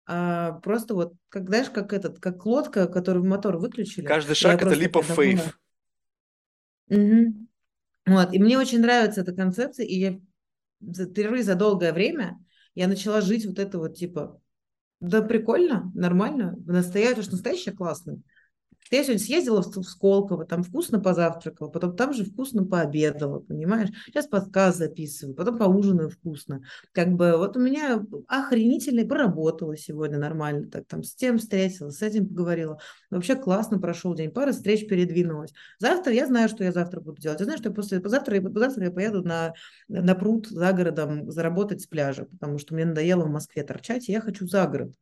А 0.05 0.53
просто 0.59 0.95
вот, 0.95 1.13
как, 1.29 1.47
знаешь, 1.47 1.69
как 1.69 1.93
этот, 1.93 2.19
как 2.19 2.45
лодка, 2.45 2.87
которую 2.87 3.25
мотор 3.25 3.57
выключили. 3.57 4.05
Каждый 4.05 4.35
шаг 4.35 4.61
это 4.61 4.75
думаю- 4.75 5.15
faith. 5.15 5.53
Мгм. 6.89 7.47
Вот, 8.05 8.33
и 8.33 8.39
мне 8.39 8.57
очень 8.57 8.81
нравится 8.81 9.21
эта 9.21 9.31
концепция, 9.33 9.85
и 9.85 9.95
я 9.97 10.19
за- 10.81 11.05
впервые 11.05 11.43
за 11.43 11.55
долгое 11.55 11.93
время 11.93 12.37
я 12.75 12.87
начала 12.87 13.21
жить 13.21 13.45
вот 13.45 13.59
это 13.59 13.77
вот 13.77 13.95
типа, 13.95 14.41
да 14.99 15.21
прикольно, 15.21 15.91
нормально, 15.95 16.55
настоящее, 16.65 17.23
что 17.23 17.33
настоящее 17.33 17.73
классно. 18.93 18.97
Я 18.97 19.03
сегодня 19.03 19.19
съездила 19.19 19.61
в 19.61 19.83
Сколково, 19.83 20.45
там 20.45 20.63
вкусно 20.63 20.99
позавтракала, 20.99 21.69
потом 21.69 21.95
там 21.95 22.13
же 22.13 22.23
вкусно 22.25 22.65
пообедала, 22.65 23.39
понимаешь? 23.39 23.89
Сейчас 24.05 24.27
подкаст 24.27 24.77
записываю, 24.77 25.35
потом 25.35 25.57
поужинаю 25.57 26.09
вкусно. 26.09 26.61
Как 26.91 27.09
бы 27.13 27.35
вот 27.37 27.57
у 27.57 27.59
меня 27.59 28.03
охренительно, 28.27 29.07
поработала 29.07 29.75
сегодня 29.77 30.17
нормально, 30.17 30.69
так 30.69 30.85
там 30.87 31.03
с 31.03 31.15
тем 31.15 31.37
встретилась, 31.37 31.97
с 31.97 32.01
этим 32.01 32.27
поговорила. 32.27 32.79
Вообще 33.09 33.35
классно 33.35 33.79
прошел 33.79 34.13
день, 34.13 34.31
пара 34.31 34.51
встреч 34.51 34.87
передвинулась. 34.87 35.53
Завтра 35.79 36.13
я 36.13 36.27
знаю, 36.27 36.49
что 36.49 36.63
я 36.63 36.71
завтра 36.71 37.01
буду 37.01 37.21
делать. 37.21 37.39
Я 37.39 37.45
знаю, 37.45 37.59
что 37.59 37.69
я 37.69 37.75
после 37.75 38.01
завтра, 38.03 38.41
завтра 38.55 38.85
я 38.85 38.91
поеду 38.91 39.23
на, 39.23 39.53
на 39.87 40.15
пруд 40.15 40.47
за 40.47 40.71
городом 40.73 41.29
заработать 41.31 41.81
с 41.81 41.87
пляжа, 41.87 42.25
потому 42.25 42.57
что 42.57 42.73
мне 42.73 42.85
надоело 42.85 43.25
в 43.25 43.29
Москве 43.29 43.63
торчать, 43.63 44.09
и 44.09 44.11
я 44.11 44.21
хочу 44.21 44.47
за 44.47 44.65
город. 44.67 44.93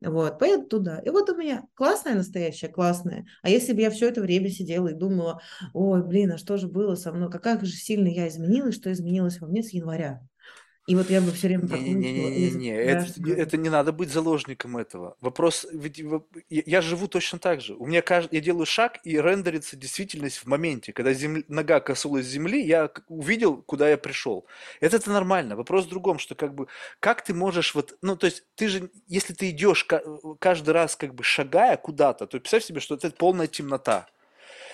Вот, 0.00 0.38
поеду 0.38 0.66
туда. 0.68 1.00
И 1.00 1.10
вот 1.10 1.28
у 1.28 1.36
меня 1.36 1.64
классная 1.74 2.14
настоящая, 2.14 2.68
классная. 2.68 3.26
А 3.42 3.50
если 3.50 3.72
бы 3.72 3.80
я 3.80 3.90
все 3.90 4.08
это 4.08 4.20
время 4.20 4.48
сидела 4.48 4.88
и 4.88 4.94
думала, 4.94 5.40
ой, 5.74 6.06
блин, 6.06 6.32
а 6.32 6.38
что 6.38 6.56
же 6.56 6.68
было 6.68 6.94
со 6.94 7.12
мной, 7.12 7.30
какая 7.30 7.58
же 7.60 7.72
сильно 7.72 8.06
я 8.08 8.28
изменилась, 8.28 8.76
что 8.76 8.92
изменилось 8.92 9.40
во 9.40 9.48
мне 9.48 9.62
с 9.62 9.70
января. 9.72 10.27
И 10.88 10.96
вот 10.96 11.10
я 11.10 11.20
бы 11.20 11.32
все 11.32 11.48
время. 11.48 11.66
Не-не-не-не-не, 11.68 12.74
это, 12.74 13.06
это 13.36 13.56
не 13.58 13.68
надо 13.68 13.92
быть 13.92 14.10
заложником 14.10 14.78
этого. 14.78 15.18
Вопрос, 15.20 15.66
ведь 15.70 16.02
я, 16.48 16.80
живу 16.80 17.08
точно 17.08 17.38
так 17.38 17.60
же. 17.60 17.74
У 17.74 17.84
меня 17.84 18.00
кажд- 18.00 18.28
я 18.30 18.40
делаю 18.40 18.64
шаг 18.64 18.98
и 19.04 19.20
рендерится 19.20 19.76
действительность 19.76 20.38
в 20.38 20.46
моменте. 20.46 20.94
Когда 20.94 21.12
земля- 21.12 21.44
нога 21.48 21.80
коснулась 21.80 22.24
земли, 22.24 22.62
я 22.64 22.90
увидел, 23.08 23.58
куда 23.62 23.90
я 23.90 23.98
пришел. 23.98 24.46
Это-то 24.80 25.10
нормально. 25.10 25.56
Вопрос 25.56 25.84
в 25.84 25.90
другом, 25.90 26.18
что 26.18 26.34
как 26.34 26.54
бы, 26.54 26.68
как 27.00 27.22
ты 27.22 27.34
можешь 27.34 27.74
вот, 27.74 27.98
ну 28.00 28.16
то 28.16 28.24
есть 28.24 28.44
ты 28.54 28.68
же, 28.68 28.90
если 29.08 29.34
ты 29.34 29.50
идешь 29.50 29.84
ка- 29.84 30.02
каждый 30.38 30.70
раз 30.70 30.96
как 30.96 31.14
бы 31.14 31.22
шагая 31.22 31.76
куда-то, 31.76 32.26
то 32.26 32.40
представь 32.40 32.64
себе, 32.64 32.80
что 32.80 32.94
это 32.94 33.10
полная 33.10 33.46
темнота. 33.46 34.06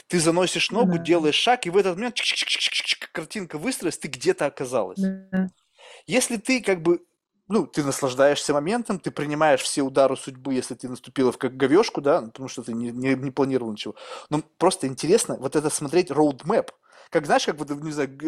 Ты 0.06 0.20
заносишь 0.20 0.70
ногу, 0.70 0.98
да. 0.98 0.98
делаешь 0.98 1.34
шаг, 1.34 1.66
и 1.66 1.70
в 1.70 1.76
этот 1.76 1.96
момент 1.96 2.16
картинка 3.12 3.58
выстроилась, 3.58 3.98
ты 3.98 4.06
где-то 4.06 4.46
оказалась. 4.46 5.00
Да. 5.00 5.48
Если 6.06 6.36
ты 6.36 6.62
как 6.62 6.82
бы, 6.82 7.00
ну, 7.48 7.66
ты 7.66 7.82
наслаждаешься 7.82 8.52
моментом, 8.52 8.98
ты 8.98 9.10
принимаешь 9.10 9.62
все 9.62 9.82
удары 9.82 10.16
судьбы, 10.16 10.54
если 10.54 10.74
ты 10.74 10.88
наступила 10.88 11.32
в 11.32 11.38
как 11.38 11.56
говешку, 11.56 12.00
да, 12.00 12.20
ну, 12.20 12.28
потому 12.28 12.48
что 12.48 12.62
ты 12.62 12.72
не, 12.72 12.90
не, 12.90 13.14
не 13.14 13.30
планировал 13.30 13.72
ничего. 13.72 13.94
Но 14.30 14.42
просто 14.58 14.86
интересно 14.86 15.36
вот 15.38 15.56
это 15.56 15.70
смотреть 15.70 16.10
roadmap. 16.10 16.70
Как 17.10 17.26
знаешь, 17.26 17.46
как 17.46 17.56
вот, 17.58 17.70
не 17.70 17.92
знаю, 17.92 18.18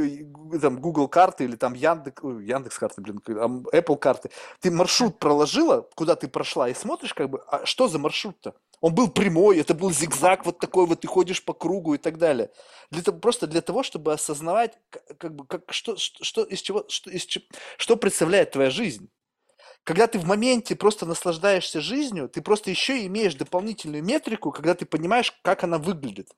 там 0.61 0.81
Google 0.81 1.09
карты 1.09 1.45
или 1.45 1.57
там 1.57 1.75
Яндекс, 1.75 2.23
Яндекс 2.23 2.79
карты, 2.79 3.01
блин, 3.01 3.21
Apple 3.27 3.97
карты. 3.99 4.31
Ты 4.61 4.71
маршрут 4.71 5.19
проложила, 5.19 5.89
куда 5.97 6.15
ты 6.15 6.29
прошла, 6.29 6.69
и 6.69 6.75
смотришь, 6.75 7.15
как 7.15 7.31
бы, 7.31 7.43
а 7.49 7.67
что 7.67 7.89
за 7.89 7.99
маршрут-то? 7.99 8.55
Он 8.81 8.95
был 8.95 9.09
прямой, 9.09 9.59
это 9.59 9.75
был 9.75 9.91
зигзаг 9.91 10.45
вот 10.45 10.59
такой, 10.59 10.87
вот 10.87 11.01
ты 11.01 11.09
ходишь 11.09 11.45
по 11.45 11.55
кругу 11.55 11.95
и 11.95 11.99
так 11.99 12.19
далее. 12.19 12.51
Для 12.91 13.03
того, 13.03 13.19
просто 13.19 13.47
для 13.47 13.61
того, 13.63 13.83
чтобы 13.83 14.13
осознавать, 14.13 14.79
как 15.19 15.35
бы, 15.35 15.47
как, 15.47 15.73
что, 15.73 15.97
что, 15.97 16.23
что 16.25 16.45
из 16.45 16.61
чего, 16.61 16.85
что, 16.89 17.11
из, 17.11 17.27
что 17.79 17.97
представляет 17.97 18.53
твоя 18.53 18.71
жизнь. 18.71 19.09
Когда 19.83 20.07
ты 20.09 20.19
в 20.19 20.27
моменте 20.27 20.75
просто 20.77 21.07
наслаждаешься 21.07 21.81
жизнью, 21.81 22.29
ты 22.29 22.43
просто 22.43 22.71
еще 22.71 23.01
и 23.01 23.07
имеешь 23.07 23.35
дополнительную 23.35 24.03
метрику, 24.03 24.51
когда 24.51 24.75
ты 24.75 24.85
понимаешь, 24.85 25.33
как 25.43 25.65
она 25.65 25.79
выглядит. 25.79 26.29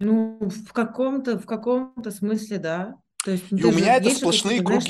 Ну, 0.00 0.38
в 0.40 0.72
каком-то, 0.72 1.38
в 1.38 1.46
каком-то 1.46 2.10
смысле, 2.10 2.58
да. 2.58 2.96
То 3.24 3.30
есть, 3.32 3.44
И 3.52 3.64
у 3.64 3.70
же- 3.70 3.78
меня 3.78 3.96
это 3.96 4.10
же 4.10 4.16
сплошные 4.16 4.60
какие-то, 4.62 4.80
знаешь, 4.80 4.84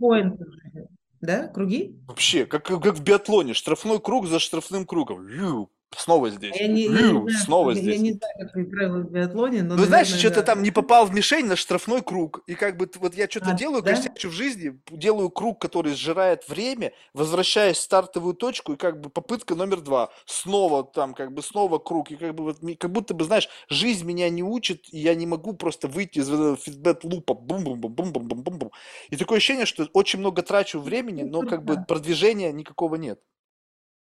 круги. 0.00 0.88
Да, 1.20 1.48
круги? 1.48 1.96
Вообще, 2.06 2.46
как, 2.46 2.64
как 2.66 2.94
в 2.94 3.02
биатлоне, 3.02 3.54
штрафной 3.54 4.00
круг 4.00 4.26
за 4.26 4.38
штрафным 4.38 4.86
кругом. 4.86 5.26
Ю, 5.28 5.70
снова 5.96 6.30
здесь. 6.30 6.54
Я 6.58 6.68
не, 6.68 6.82
я 6.82 6.88
не 6.88 6.96
знаю, 6.98 7.28
снова 7.30 7.70
я, 7.70 7.76
я 7.76 7.82
здесь. 7.82 8.00
не 8.00 8.12
знаю, 8.12 8.34
как 8.38 8.52
ты 8.52 8.64
правила 8.64 8.98
в 8.98 9.10
биатлоне, 9.10 9.62
но, 9.62 9.74
Ну, 9.76 9.84
знаешь, 9.84 10.08
наверное, 10.08 10.18
что-то 10.18 10.40
да. 10.40 10.42
там 10.54 10.62
не 10.62 10.70
попал 10.70 11.06
в 11.06 11.14
мишень 11.14 11.46
на 11.46 11.56
штрафной 11.56 12.02
круг. 12.02 12.42
И 12.46 12.54
как 12.54 12.76
бы 12.76 12.88
вот 12.96 13.14
я 13.14 13.28
что-то 13.28 13.50
А, 13.50 13.54
делаю, 13.54 13.82
да? 13.82 13.90
косячу 13.94 14.28
в 14.28 14.32
жизни, 14.32 14.78
делаю 14.90 15.30
круг, 15.30 15.60
который 15.60 15.94
сжирает 15.94 16.48
время, 16.48 16.92
возвращаюсь 17.14 17.78
в 17.78 17.80
стартовую 17.80 18.34
точку, 18.34 18.74
и 18.74 18.76
как 18.76 19.00
бы 19.00 19.10
попытка 19.10 19.54
номер 19.54 19.80
два. 19.80 20.10
Снова 20.26 20.84
там, 20.84 21.14
как 21.14 21.32
бы 21.32 21.42
снова 21.42 21.78
круг. 21.78 22.10
И 22.10 22.16
как 22.16 22.34
бы 22.34 22.44
вот, 22.44 22.58
как 22.78 22.92
будто 22.92 23.14
бы, 23.14 23.24
знаешь, 23.24 23.48
жизнь 23.68 24.06
меня 24.06 24.28
не 24.30 24.42
учит, 24.42 24.84
и 24.92 24.98
я 24.98 25.14
не 25.14 25.26
могу 25.26 25.54
просто 25.54 25.88
выйти 25.88 26.18
из 26.18 26.28
этого 26.28 26.56
фидбэт-лупа. 26.56 27.34
Бум-бум-бум-бум-бум-бум-бум. 27.34 28.70
И 29.10 29.16
такое 29.16 29.38
ощущение, 29.38 29.66
что 29.66 29.88
очень 29.92 30.18
много 30.18 30.42
трачу 30.42 30.80
времени, 30.80 31.22
но 31.22 31.42
как 31.42 31.64
бы 31.64 31.82
продвижения 31.86 32.52
никакого 32.52 32.96
нет. 32.96 33.20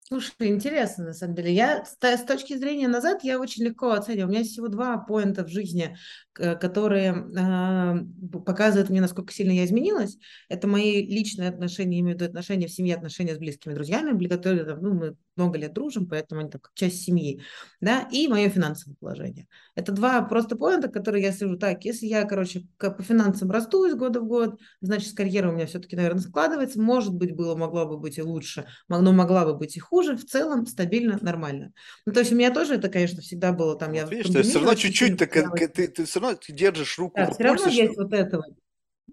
Слушай, 0.07 0.49
интересно, 0.49 1.05
на 1.05 1.13
самом 1.13 1.33
деле. 1.33 1.51
Я 1.51 1.83
с, 1.83 2.23
точки 2.25 2.55
зрения 2.55 2.87
назад, 2.87 3.23
я 3.23 3.39
очень 3.39 3.63
легко 3.63 3.89
оцениваю. 3.89 4.27
У 4.27 4.31
меня 4.31 4.43
всего 4.43 4.67
два 4.67 4.99
поинта 4.99 5.43
в 5.43 5.47
жизни, 5.47 5.97
которые 6.33 7.11
э, 7.11 8.37
показывают 8.45 8.91
мне, 8.91 9.01
насколько 9.01 9.33
сильно 9.33 9.51
я 9.51 9.65
изменилась. 9.65 10.19
Это 10.47 10.67
мои 10.67 11.03
личные 11.03 11.49
отношения, 11.49 12.01
имею 12.01 12.15
в 12.15 12.21
виду 12.21 12.29
отношения 12.29 12.67
в 12.67 12.71
семье, 12.71 12.95
отношения 12.95 13.33
с 13.33 13.39
близкими 13.39 13.73
друзьями, 13.73 14.27
которые 14.27 14.75
ну, 14.75 14.93
мы 14.93 15.15
много 15.35 15.57
лет 15.57 15.73
дружим, 15.73 16.07
поэтому 16.07 16.41
они 16.41 16.49
так 16.49 16.71
часть 16.73 17.03
семьи, 17.03 17.41
да, 17.81 18.07
и 18.11 18.27
мое 18.27 18.49
финансовое 18.49 18.95
положение. 18.95 19.47
Это 19.75 19.91
два 19.91 20.21
просто 20.21 20.55
поинта, 20.55 20.87
которые 20.87 21.23
я 21.23 21.31
сижу 21.31 21.57
так, 21.57 21.83
если 21.85 22.05
я, 22.05 22.23
короче, 22.23 22.65
по 22.77 23.01
финансам 23.01 23.51
расту 23.51 23.85
из 23.85 23.95
года 23.95 24.21
в 24.21 24.25
год, 24.25 24.59
значит, 24.81 25.15
карьера 25.15 25.49
у 25.49 25.53
меня 25.53 25.65
все-таки, 25.65 25.95
наверное, 25.95 26.21
складывается, 26.21 26.81
может 26.81 27.13
быть, 27.13 27.35
было, 27.35 27.55
могло 27.55 27.85
бы 27.85 27.97
быть 27.97 28.17
и 28.17 28.21
лучше, 28.21 28.67
но 28.87 29.11
могла 29.11 29.45
бы 29.45 29.55
быть 29.55 29.77
и 29.77 29.79
хуже, 29.79 30.15
в 30.15 30.25
целом 30.25 30.65
стабильно, 30.65 31.17
нормально. 31.21 31.73
Ну, 32.05 32.13
то 32.13 32.19
есть 32.19 32.31
у 32.31 32.35
меня 32.35 32.51
тоже 32.51 32.75
это, 32.75 32.89
конечно, 32.89 33.21
всегда 33.21 33.51
было 33.51 33.77
там, 33.77 33.89
вот 33.89 33.97
я... 33.97 34.05
Видишь, 34.05 34.45
все 34.45 34.59
равно 34.59 34.75
чуть-чуть, 34.75 35.17
ты, 35.17 35.27
ты, 35.27 35.87
ты 35.87 36.05
все 36.05 36.19
равно 36.19 36.39
держишь 36.47 36.97
руку 36.97 37.15
да, 37.17 37.31
все 37.31 37.43
равно 37.43 37.67
есть 37.67 37.97
вот 37.97 38.13
этого. 38.13 38.45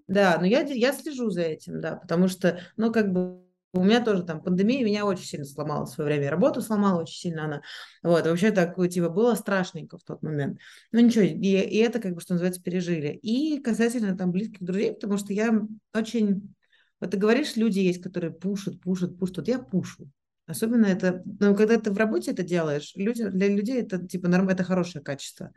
Да, 0.07 0.37
но 0.39 0.45
я, 0.45 0.61
я 0.61 0.91
слежу 0.91 1.29
за 1.29 1.43
этим, 1.43 1.79
да, 1.79 1.95
потому 1.95 2.27
что, 2.27 2.59
ну, 2.77 2.91
как 2.91 3.11
бы 3.11 3.42
у 3.73 3.83
меня 3.83 4.03
тоже 4.03 4.23
там 4.23 4.41
пандемия 4.41 4.85
меня 4.85 5.05
очень 5.05 5.25
сильно 5.25 5.45
сломала 5.45 5.85
в 5.85 5.89
свое 5.89 6.07
время. 6.07 6.29
Работу 6.29 6.61
сломала 6.61 7.01
очень 7.01 7.17
сильно 7.17 7.45
она. 7.45 7.61
Вот, 8.03 8.25
вообще 8.25 8.51
так, 8.51 8.75
типа, 8.89 9.09
было 9.09 9.33
страшненько 9.33 9.97
в 9.97 10.03
тот 10.03 10.21
момент. 10.21 10.59
Ну 10.91 10.99
ничего, 10.99 11.23
и, 11.23 11.33
и 11.33 11.77
это, 11.77 11.99
как 11.99 12.13
бы, 12.13 12.21
что 12.21 12.33
называется, 12.33 12.61
пережили. 12.61 13.09
И 13.23 13.59
касательно 13.61 14.15
там 14.15 14.31
близких 14.31 14.61
друзей, 14.63 14.93
потому 14.93 15.17
что 15.17 15.33
я 15.33 15.59
очень... 15.93 16.53
Вот 16.99 17.11
ты 17.11 17.17
говоришь, 17.17 17.55
люди 17.55 17.79
есть, 17.79 18.01
которые 18.01 18.31
пушат, 18.31 18.79
пушат, 18.79 19.17
пушат. 19.17 19.37
Вот 19.37 19.47
я 19.47 19.57
пушу. 19.57 20.07
Особенно 20.45 20.85
это, 20.85 21.23
ну, 21.39 21.55
когда 21.55 21.79
ты 21.79 21.91
в 21.91 21.97
работе 21.97 22.31
это 22.31 22.43
делаешь, 22.43 22.93
люди, 22.95 23.27
для 23.27 23.47
людей 23.47 23.81
это, 23.81 24.05
типа, 24.05 24.27
норм, 24.27 24.49
это 24.49 24.63
хорошее 24.63 25.03
качество 25.03 25.51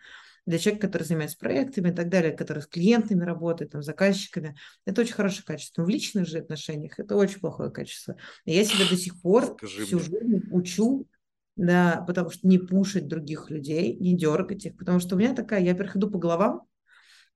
для 0.47 0.59
человека, 0.59 0.87
который 0.87 1.03
занимается 1.03 1.37
проектами 1.39 1.91
и 1.91 1.93
так 1.93 2.09
далее, 2.09 2.33
который 2.33 2.63
с 2.63 2.67
клиентами 2.67 3.25
работает, 3.25 3.73
там, 3.73 3.83
заказчиками. 3.83 4.57
Это 4.85 5.01
очень 5.01 5.15
хорошее 5.15 5.43
качество. 5.45 5.83
Но 5.83 5.87
в 5.87 5.91
личных 5.91 6.27
же 6.27 6.39
отношениях 6.39 6.99
это 6.99 7.17
очень 7.17 7.41
плохое 7.41 7.71
качество. 7.71 8.17
И 8.45 8.55
я 8.55 8.65
себя 8.65 8.89
до 8.89 8.97
сих 8.97 9.21
пор 9.21 9.45
Скажи 9.59 9.85
всю 9.85 9.97
мне. 9.99 10.05
жизнь 10.05 10.43
учу, 10.53 11.09
да, 11.57 12.05
потому 12.07 12.31
что 12.31 12.47
не 12.47 12.59
пушить 12.59 13.09
других 13.09 13.51
людей, 13.51 13.97
не 13.97 14.17
дергать 14.17 14.67
их, 14.67 14.77
потому 14.77 15.01
что 15.01 15.17
у 15.17 15.19
меня 15.19 15.35
такая, 15.35 15.63
я, 15.63 15.75
во 15.75 15.85
по 15.85 16.19
головам, 16.19 16.63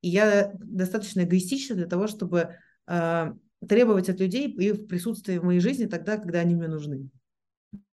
и 0.02 0.08
я 0.08 0.52
достаточно 0.54 1.22
эгоистична 1.22 1.74
для 1.74 1.86
того, 1.86 2.06
чтобы 2.06 2.56
э, 2.86 3.32
требовать 3.66 4.08
от 4.08 4.20
людей 4.20 4.50
и 4.50 4.72
в 4.72 4.86
присутствии 4.86 5.38
в 5.38 5.44
моей 5.44 5.60
жизни 5.60 5.86
тогда, 5.86 6.16
когда 6.16 6.40
они 6.40 6.54
мне 6.54 6.68
нужны. 6.68 7.08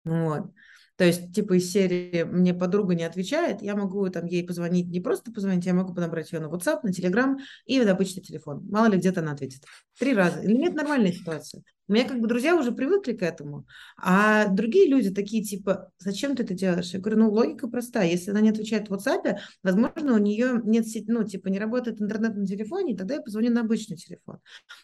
Вот. 0.04 0.50
То 0.96 1.04
есть, 1.04 1.34
типа 1.34 1.54
из 1.54 1.72
серии 1.72 2.22
«мне 2.22 2.54
подруга 2.54 2.94
не 2.94 3.04
отвечает», 3.04 3.62
я 3.62 3.74
могу 3.74 4.08
там 4.10 4.26
ей 4.26 4.46
позвонить, 4.46 4.86
не 4.86 5.00
просто 5.00 5.32
позвонить, 5.32 5.66
я 5.66 5.74
могу 5.74 5.92
подобрать 5.92 6.30
ее 6.32 6.40
на 6.40 6.46
WhatsApp, 6.46 6.80
на 6.84 6.90
Telegram 6.90 7.36
и 7.66 7.80
на 7.80 7.92
обычный 7.92 8.22
телефон. 8.22 8.64
Мало 8.70 8.86
ли 8.86 8.98
где-то 8.98 9.20
она 9.20 9.32
ответит. 9.32 9.64
Три 9.98 10.14
раза. 10.14 10.40
Или 10.40 10.54
нет, 10.54 10.74
нормальная 10.74 11.12
ситуация. 11.12 11.62
У 11.86 11.92
меня 11.92 12.08
как 12.08 12.18
бы 12.18 12.28
друзья 12.28 12.56
уже 12.56 12.72
привыкли 12.72 13.12
к 13.12 13.22
этому, 13.22 13.66
а 13.98 14.48
другие 14.48 14.88
люди 14.88 15.10
такие 15.10 15.42
типа, 15.44 15.90
зачем 15.98 16.34
ты 16.34 16.42
это 16.42 16.54
делаешь? 16.54 16.90
Я 16.92 17.00
говорю, 17.00 17.18
ну 17.18 17.30
логика 17.30 17.68
простая, 17.68 18.08
если 18.08 18.30
она 18.30 18.40
не 18.40 18.50
отвечает 18.50 18.88
в 18.88 18.94
WhatsApp, 18.94 19.36
возможно, 19.62 20.14
у 20.14 20.18
нее 20.18 20.62
нет 20.64 20.88
сети, 20.88 21.04
ну 21.08 21.24
типа 21.24 21.48
не 21.48 21.58
работает 21.58 22.00
интернет 22.00 22.36
на 22.36 22.46
телефоне, 22.46 22.96
тогда 22.96 23.16
я 23.16 23.20
позвоню 23.20 23.50
на 23.50 23.60
обычный 23.60 23.98
телефон. 23.98 24.38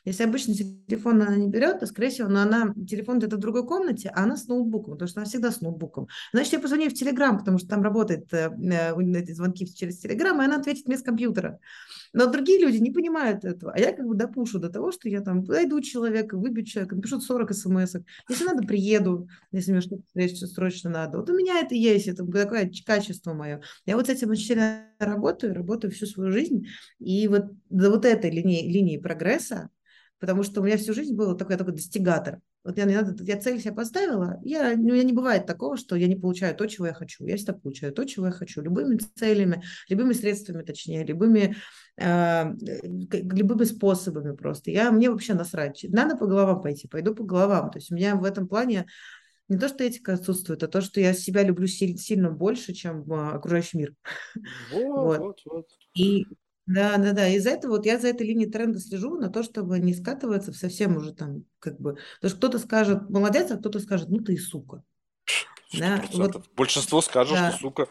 Если 0.04 0.24
обычный 0.24 0.54
телефон 0.54 1.22
она 1.22 1.36
не 1.36 1.48
берет, 1.48 1.80
то, 1.80 1.86
скорее 1.86 2.10
всего, 2.10 2.28
но 2.28 2.42
она, 2.42 2.74
телефон 2.86 3.18
где-то 3.18 3.36
в 3.36 3.40
другой 3.40 3.66
комнате, 3.66 4.12
а 4.14 4.24
она 4.24 4.36
с 4.36 4.46
ноутбуком, 4.46 4.92
потому 4.94 5.08
что 5.08 5.20
она 5.20 5.28
всегда 5.28 5.50
с 5.50 5.62
ноутбуком. 5.62 6.08
Значит, 6.34 6.52
я 6.52 6.60
позвоню 6.60 6.90
в 6.90 6.94
Телеграм, 6.94 7.38
потому 7.38 7.58
что 7.58 7.68
там 7.68 7.82
работает 7.82 8.30
э, 8.34 8.50
э, 8.50 9.32
звонки 9.32 9.66
через 9.74 10.00
Телеграм, 10.00 10.40
и 10.42 10.44
она 10.44 10.56
ответит 10.56 10.86
мне 10.86 10.98
с 10.98 11.02
компьютера. 11.02 11.60
Но 12.12 12.26
другие 12.26 12.60
люди 12.60 12.78
не 12.78 12.90
понимают 12.90 13.44
этого. 13.44 13.72
А 13.72 13.78
я 13.78 13.92
как 13.92 14.06
бы 14.06 14.14
допушу 14.14 14.58
до 14.58 14.68
того, 14.68 14.90
что 14.92 15.08
я 15.08 15.20
там 15.20 15.44
найду 15.44 15.80
человека, 15.80 16.36
выбью 16.36 16.64
человека, 16.64 16.96
напишу 16.96 17.20
40 17.20 17.52
смс 17.54 17.94
-ок. 17.94 18.04
Если 18.28 18.44
надо, 18.44 18.66
приеду, 18.66 19.28
если 19.52 19.72
мне 19.72 19.80
что-то 19.80 20.46
срочно 20.46 20.90
надо. 20.90 21.18
Вот 21.18 21.30
у 21.30 21.36
меня 21.36 21.60
это 21.60 21.74
есть, 21.74 22.08
это 22.08 22.24
такое 22.26 22.70
качество 22.86 23.32
мое. 23.34 23.62
Я 23.86 23.96
вот 23.96 24.06
с 24.06 24.10
этим 24.10 24.30
очень 24.30 24.46
сильно 24.46 24.86
работаю, 24.98 25.54
работаю 25.54 25.92
всю 25.92 26.06
свою 26.06 26.32
жизнь. 26.32 26.66
И 26.98 27.28
вот 27.28 27.46
до 27.68 27.90
вот 27.90 28.04
этой 28.04 28.30
линии, 28.30 28.70
линии 28.70 28.98
прогресса, 28.98 29.70
потому 30.18 30.42
что 30.42 30.60
у 30.60 30.64
меня 30.64 30.76
всю 30.76 30.94
жизнь 30.94 31.14
был 31.14 31.36
такой, 31.36 31.56
такой 31.56 31.74
достигатор. 31.74 32.40
Вот 32.62 32.76
я, 32.76 32.84
я 32.84 33.40
цель 33.40 33.58
себе 33.58 33.72
поставила, 33.72 34.38
я, 34.42 34.72
у 34.74 34.76
меня 34.76 35.02
не 35.02 35.14
бывает 35.14 35.46
такого, 35.46 35.78
что 35.78 35.96
я 35.96 36.06
не 36.06 36.16
получаю 36.16 36.54
то, 36.54 36.66
чего 36.66 36.86
я 36.86 36.92
хочу. 36.92 37.24
Я 37.24 37.36
всегда 37.36 37.54
получаю 37.54 37.92
то, 37.92 38.04
чего 38.04 38.26
я 38.26 38.32
хочу. 38.32 38.60
Любыми 38.60 38.98
целями, 39.16 39.62
любыми 39.88 40.12
средствами, 40.12 40.62
точнее, 40.62 41.04
любыми, 41.04 41.56
э, 41.96 42.52
любыми 43.12 43.64
способами 43.64 44.36
просто. 44.36 44.70
Я, 44.70 44.90
мне 44.90 45.10
вообще 45.10 45.32
насрать. 45.32 45.86
Надо 45.88 46.16
по 46.16 46.26
головам 46.26 46.60
пойти, 46.60 46.86
пойду 46.86 47.14
по 47.14 47.24
головам. 47.24 47.70
То 47.70 47.78
есть 47.78 47.90
у 47.90 47.94
меня 47.94 48.14
в 48.16 48.24
этом 48.24 48.46
плане 48.46 48.86
не 49.48 49.58
то, 49.58 49.68
что 49.68 49.82
этика 49.82 50.12
отсутствует, 50.12 50.62
а 50.62 50.68
то, 50.68 50.80
что 50.80 51.00
я 51.00 51.12
себя 51.12 51.42
люблю 51.42 51.66
сильно 51.66 52.30
больше, 52.30 52.72
чем 52.72 53.04
а, 53.12 53.32
окружающий 53.32 53.78
мир. 53.78 53.94
Вот, 54.72 54.84
вот, 54.84 55.18
вот. 55.18 55.40
вот. 55.44 55.66
И 55.94 56.26
да, 56.74 56.96
да, 56.98 57.12
да. 57.12 57.28
Из-за 57.28 57.50
этого 57.50 57.72
вот 57.72 57.86
я 57.86 57.98
за 57.98 58.08
этой 58.08 58.26
линией 58.26 58.50
тренда 58.50 58.78
слежу 58.78 59.16
на 59.16 59.28
то, 59.28 59.42
чтобы 59.42 59.78
не 59.78 59.94
скатываться 59.94 60.52
в 60.52 60.56
совсем 60.56 60.96
уже 60.96 61.12
там 61.12 61.44
как 61.58 61.80
бы. 61.80 61.98
Потому 62.16 62.30
что 62.30 62.36
кто-то 62.36 62.58
скажет 62.58 63.10
молодец, 63.10 63.50
а 63.50 63.56
кто-то 63.56 63.80
скажет, 63.80 64.08
ну 64.08 64.18
ты 64.18 64.34
и 64.34 64.38
сука. 64.38 64.82
Да, 65.78 66.02
вот, 66.12 66.44
Большинство 66.56 67.00
скажет, 67.00 67.34
да. 67.34 67.50
что 67.52 67.60
сука. 67.60 67.82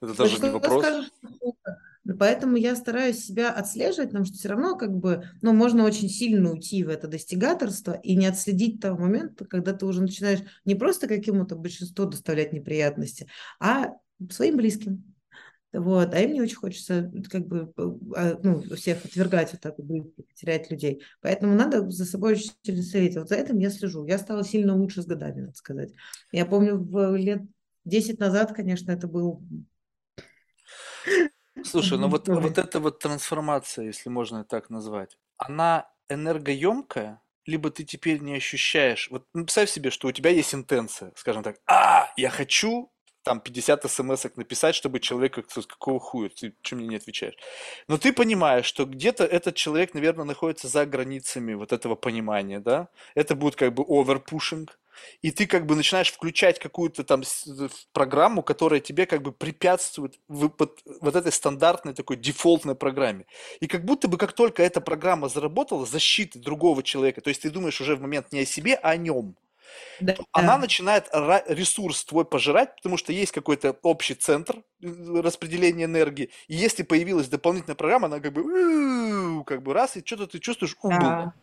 Это 0.00 0.14
даже 0.14 0.18
Большинство 0.18 0.48
не 0.48 0.54
вопрос. 0.54 0.82
Скажет, 0.84 1.12
что 1.18 1.28
сука. 1.38 1.78
Поэтому 2.18 2.56
я 2.56 2.74
стараюсь 2.74 3.22
себя 3.22 3.50
отслеживать, 3.50 4.10
потому 4.10 4.24
что 4.24 4.36
все 4.36 4.48
равно 4.48 4.76
как 4.76 4.96
бы, 4.96 5.28
ну, 5.42 5.52
можно 5.52 5.84
очень 5.84 6.08
сильно 6.08 6.50
уйти 6.50 6.82
в 6.82 6.88
это 6.88 7.06
достигаторство 7.06 7.92
и 7.92 8.16
не 8.16 8.26
отследить 8.26 8.80
того 8.80 8.98
момента, 8.98 9.44
когда 9.44 9.74
ты 9.74 9.84
уже 9.84 10.00
начинаешь 10.00 10.40
не 10.64 10.74
просто 10.74 11.06
какому-то 11.06 11.54
большинству 11.56 12.06
доставлять 12.06 12.52
неприятности, 12.52 13.28
а 13.60 13.88
своим 14.30 14.56
близким. 14.56 15.07
Вот, 15.72 16.14
а 16.14 16.20
им 16.20 16.32
не 16.32 16.40
очень 16.40 16.56
хочется 16.56 17.12
как 17.30 17.46
бы 17.46 17.72
а, 18.16 18.38
ну, 18.42 18.62
всех 18.74 19.04
отвергать 19.04 19.52
вот 19.52 19.60
так 19.60 19.74
вот, 19.76 20.14
терять 20.34 20.70
людей. 20.70 21.02
Поэтому 21.20 21.54
надо 21.54 21.90
за 21.90 22.06
собой 22.06 22.32
очень 22.32 22.52
сильно 22.62 22.82
следить. 22.82 23.16
Вот 23.16 23.28
за 23.28 23.36
этим 23.36 23.58
я 23.58 23.68
слежу. 23.68 24.06
Я 24.06 24.18
стала 24.18 24.44
сильно 24.44 24.74
лучше 24.74 25.02
с 25.02 25.06
годами, 25.06 25.42
надо 25.42 25.54
сказать. 25.54 25.92
Я 26.32 26.46
помню, 26.46 26.78
в 26.78 27.16
лет 27.16 27.42
10 27.84 28.18
назад, 28.18 28.54
конечно, 28.54 28.92
это 28.92 29.08
был... 29.08 29.42
Слушай, 31.64 31.98
ну 31.98 32.08
вот, 32.08 32.28
вот 32.28 32.56
эта 32.56 32.80
вот 32.80 33.00
трансформация, 33.00 33.86
если 33.86 34.08
можно 34.08 34.44
так 34.44 34.70
назвать, 34.70 35.18
она 35.36 35.90
энергоемкая, 36.08 37.20
либо 37.44 37.70
ты 37.70 37.84
теперь 37.84 38.20
не 38.20 38.36
ощущаешь. 38.36 39.08
Вот 39.10 39.26
ну, 39.34 39.44
представь 39.44 39.70
себе, 39.70 39.90
что 39.90 40.08
у 40.08 40.12
тебя 40.12 40.30
есть 40.30 40.54
интенция, 40.54 41.12
скажем 41.16 41.42
так, 41.42 41.56
а, 41.66 42.10
я 42.16 42.30
хочу 42.30 42.90
там 43.28 43.40
50 43.40 43.90
смс 43.90 44.24
написать, 44.36 44.74
чтобы 44.74 45.00
человек 45.00 45.34
как-то 45.34 45.60
какого 45.60 46.00
хуя, 46.00 46.30
ты 46.30 46.54
что 46.62 46.76
мне 46.76 46.88
не 46.88 46.96
отвечаешь. 46.96 47.34
Но 47.86 47.98
ты 47.98 48.14
понимаешь, 48.14 48.64
что 48.64 48.86
где-то 48.86 49.24
этот 49.24 49.54
человек, 49.54 49.92
наверное, 49.92 50.24
находится 50.24 50.66
за 50.66 50.86
границами 50.86 51.52
вот 51.52 51.72
этого 51.72 51.94
понимания, 51.94 52.58
да? 52.58 52.88
Это 53.14 53.34
будет 53.34 53.56
как 53.56 53.74
бы 53.74 53.84
оверпушинг, 53.86 54.78
и 55.20 55.30
ты 55.30 55.46
как 55.46 55.66
бы 55.66 55.76
начинаешь 55.76 56.10
включать 56.10 56.58
какую-то 56.58 57.04
там 57.04 57.22
программу, 57.92 58.42
которая 58.42 58.80
тебе 58.80 59.04
как 59.04 59.20
бы 59.20 59.32
препятствует 59.32 60.18
вот, 60.28 60.54
вот 61.02 61.14
этой 61.14 61.30
стандартной 61.30 61.92
такой 61.92 62.16
дефолтной 62.16 62.76
программе. 62.76 63.26
И 63.60 63.66
как 63.66 63.84
будто 63.84 64.08
бы 64.08 64.16
как 64.16 64.32
только 64.32 64.62
эта 64.62 64.80
программа 64.80 65.28
заработала, 65.28 65.84
защиты 65.84 66.38
другого 66.38 66.82
человека, 66.82 67.20
то 67.20 67.28
есть 67.28 67.42
ты 67.42 67.50
думаешь 67.50 67.78
уже 67.82 67.94
в 67.94 68.00
момент 68.00 68.32
не 68.32 68.40
о 68.40 68.46
себе, 68.46 68.74
а 68.74 68.92
о 68.92 68.96
нем– 68.96 69.36
да. 70.00 70.16
она 70.32 70.58
начинает 70.58 71.08
ресурс 71.12 72.04
твой 72.04 72.24
пожирать, 72.24 72.76
потому 72.76 72.96
что 72.96 73.12
есть 73.12 73.32
какой-то 73.32 73.76
общий 73.82 74.14
центр 74.14 74.62
э, 74.82 75.20
распределения 75.20 75.84
энергии, 75.84 76.30
и 76.46 76.54
если 76.54 76.82
появилась 76.82 77.28
дополнительная 77.28 77.76
программа, 77.76 78.06
она 78.06 78.20
как 78.20 78.32
бы, 78.32 79.44
как 79.44 79.62
бы 79.62 79.72
раз, 79.72 79.96
и 79.96 80.04
что-то 80.04 80.26
ты 80.26 80.38
чувствуешь 80.38 80.76
убыл. 80.82 80.98
Да. 80.98 81.34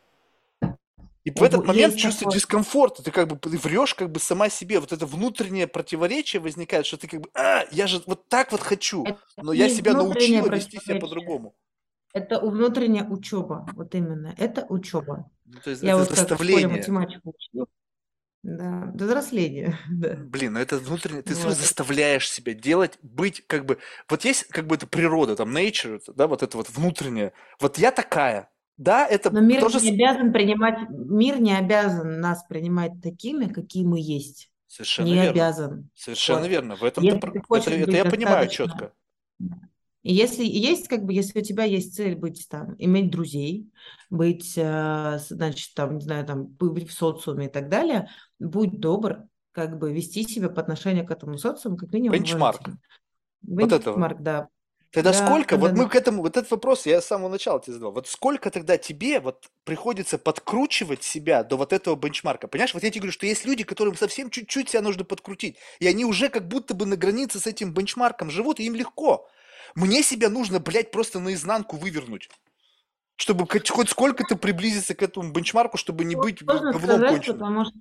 И 1.26 1.32
в 1.32 1.42
этот 1.42 1.66
момент 1.66 1.96
чувство 1.96 2.32
дискомфорта, 2.32 3.02
ты 3.02 3.10
как 3.10 3.28
бы 3.28 3.36
ты 3.36 3.58
врешь 3.58 3.96
как 3.96 4.12
бы 4.12 4.20
сама 4.20 4.48
себе, 4.50 4.80
вот 4.80 4.94
это 4.94 5.08
внутреннее 5.08 5.66
противоречие 5.66 6.40
возникает, 6.40 6.86
что 6.86 6.98
ты 6.98 7.08
как 7.08 7.22
бы, 7.22 7.30
а, 7.34 7.66
я 7.72 7.88
же 7.88 8.02
вот 8.06 8.30
так 8.30 8.52
вот 8.52 8.62
хочу, 8.62 9.06
но 9.36 9.52
я 9.52 9.68
себя 9.68 9.94
научила 9.94 10.48
вести 10.48 10.78
себя 10.78 11.00
по-другому. 11.00 11.56
Это 12.14 12.40
внутренняя 12.40 13.04
учеба, 13.04 13.68
вот 13.74 13.96
именно, 13.96 14.36
это 14.38 14.66
учеба. 14.70 15.30
Ну, 15.46 15.60
то 15.60 15.72
есть 15.72 15.82
я 15.82 15.90
это 15.90 16.00
вот 16.00 16.10
заставление. 16.12 16.70
Как 16.70 16.78
математику 16.78 17.34
учила, 17.36 17.66
да, 18.46 18.92
взросление. 18.94 19.78
Да. 19.90 20.16
Блин, 20.18 20.54
ну 20.54 20.60
это 20.60 20.78
внутренне, 20.78 21.22
ты 21.22 21.34
вот. 21.36 21.56
заставляешь 21.56 22.30
себя 22.30 22.54
делать, 22.54 22.98
быть 23.02 23.44
как 23.48 23.66
бы, 23.66 23.80
вот 24.10 24.24
есть 24.24 24.46
как 24.46 24.68
бы 24.68 24.76
это 24.76 24.88
природа, 24.88 25.36
там 25.36 25.56
nature, 25.56 26.02
да, 26.16 26.28
вот 26.28 26.44
это 26.44 26.58
вот 26.58 26.70
внутреннее. 26.70 27.34
Вот 27.60 27.78
я 27.78 27.92
такая, 27.92 28.50
да, 28.78 29.08
это 29.08 29.32
Но 29.32 29.42
мир 29.42 29.62
тоже... 29.62 29.80
не 29.80 29.92
обязан 29.92 30.32
принимать, 30.32 30.90
мир 30.90 31.40
не 31.40 31.58
обязан 31.58 32.20
нас 32.20 32.44
принимать 32.48 33.02
такими, 33.02 33.46
какие 33.46 33.86
мы 33.86 34.00
есть. 34.00 34.52
Совершенно 34.68 35.08
не 35.08 35.14
верно. 35.14 35.30
обязан. 35.32 35.90
Совершенно 35.96 36.42
Вот. 36.42 36.50
верно. 36.50 36.76
В 36.76 36.84
этом 36.84 37.04
Если 37.04 37.20
ты, 37.20 37.32
ты 37.32 37.38
это, 37.40 37.48
хочешь 37.48 37.68
это 37.68 37.92
я 37.92 38.06
понимаю 38.06 38.48
четко. 38.50 38.92
И 40.06 40.14
если 40.14 40.44
есть, 40.44 40.88
как 40.88 41.04
бы, 41.04 41.14
если 41.14 41.40
у 41.40 41.42
тебя 41.42 41.64
есть 41.64 41.96
цель 41.96 42.16
быть 42.16 42.46
там, 42.48 42.76
иметь 42.78 43.10
друзей, 43.10 43.72
быть, 44.12 44.54
э, 44.56 45.18
значит, 45.30 45.74
там, 45.74 45.98
не 45.98 46.04
знаю, 46.04 46.28
там, 46.28 46.46
быть 46.46 46.88
в 46.88 46.94
социуме 46.94 47.48
и 47.48 47.50
так 47.50 47.70
далее, 47.70 48.08
будь 48.38 48.80
добр, 48.80 49.24
как 49.52 49.80
бы 49.80 49.92
вести 49.92 50.22
себя 50.22 50.50
по 50.50 50.62
отношению 50.62 51.08
к 51.08 51.12
этому 51.12 51.40
социуму, 51.40 51.76
как 51.76 51.92
минимум 51.92 52.20
Бенчмарк. 52.20 52.62
уважительно. 52.62 52.80
Вот 53.48 53.72
этого. 53.72 53.96
Бенчмарк, 53.96 54.22
да. 54.22 54.48
Тогда 54.92 55.12
Да, 55.12 55.26
сколько, 55.26 55.58
вот 55.58 55.72
да, 55.72 55.76
мы 55.76 55.84
да. 55.86 55.90
к 55.90 55.96
этому, 55.96 56.22
вот 56.22 56.38
этот 56.38 56.52
вопрос 56.52 56.86
я 56.86 57.02
с 57.02 57.08
самого 57.08 57.30
начала 57.30 57.60
тебе 57.60 57.74
задал, 57.74 57.92
вот 57.92 58.08
сколько 58.08 58.52
тогда 58.52 58.78
тебе 58.78 59.20
вот 59.20 59.48
приходится 59.64 60.20
подкручивать 60.20 61.02
себя 61.02 61.44
до 61.44 61.58
вот 61.58 61.74
этого 61.74 61.96
бенчмарка, 61.96 62.48
понимаешь? 62.48 62.76
Вот 62.76 62.84
я 62.84 62.92
тебе 62.92 63.00
говорю, 63.00 63.14
что 63.14 63.26
есть 63.26 63.44
люди, 63.44 63.64
которым 63.64 63.96
совсем 63.96 64.30
чуть-чуть 64.30 64.70
себя 64.70 64.84
нужно 64.84 65.04
подкрутить, 65.04 65.58
и 65.80 65.88
они 65.88 66.06
уже 66.06 66.30
как 66.30 66.48
будто 66.48 66.76
бы 66.76 66.86
на 66.86 66.96
границе 66.96 67.40
с 67.40 67.48
этим 67.48 67.74
бенчмарком 67.74 68.30
живут, 68.30 68.60
и 68.60 68.66
им 68.66 68.76
легко. 68.76 69.28
Мне 69.76 70.04
себя 70.04 70.30
нужно, 70.30 70.60
блядь, 70.60 70.92
просто 70.92 71.20
наизнанку 71.20 71.78
вывернуть, 71.78 72.30
чтобы 73.18 73.48
хоть, 73.48 73.70
хоть 73.70 73.90
сколько-то 73.90 74.36
приблизиться 74.38 74.96
к 74.96 75.04
этому 75.04 75.32
бенчмарку, 75.32 75.78
чтобы 75.78 76.06
не 76.06 76.16
быть 76.16 76.44
Сложно 76.44 76.74
говном 76.74 77.02
сказать, 77.02 77.14
конченым. 77.14 77.44
потому 77.44 77.66
что, 77.66 77.74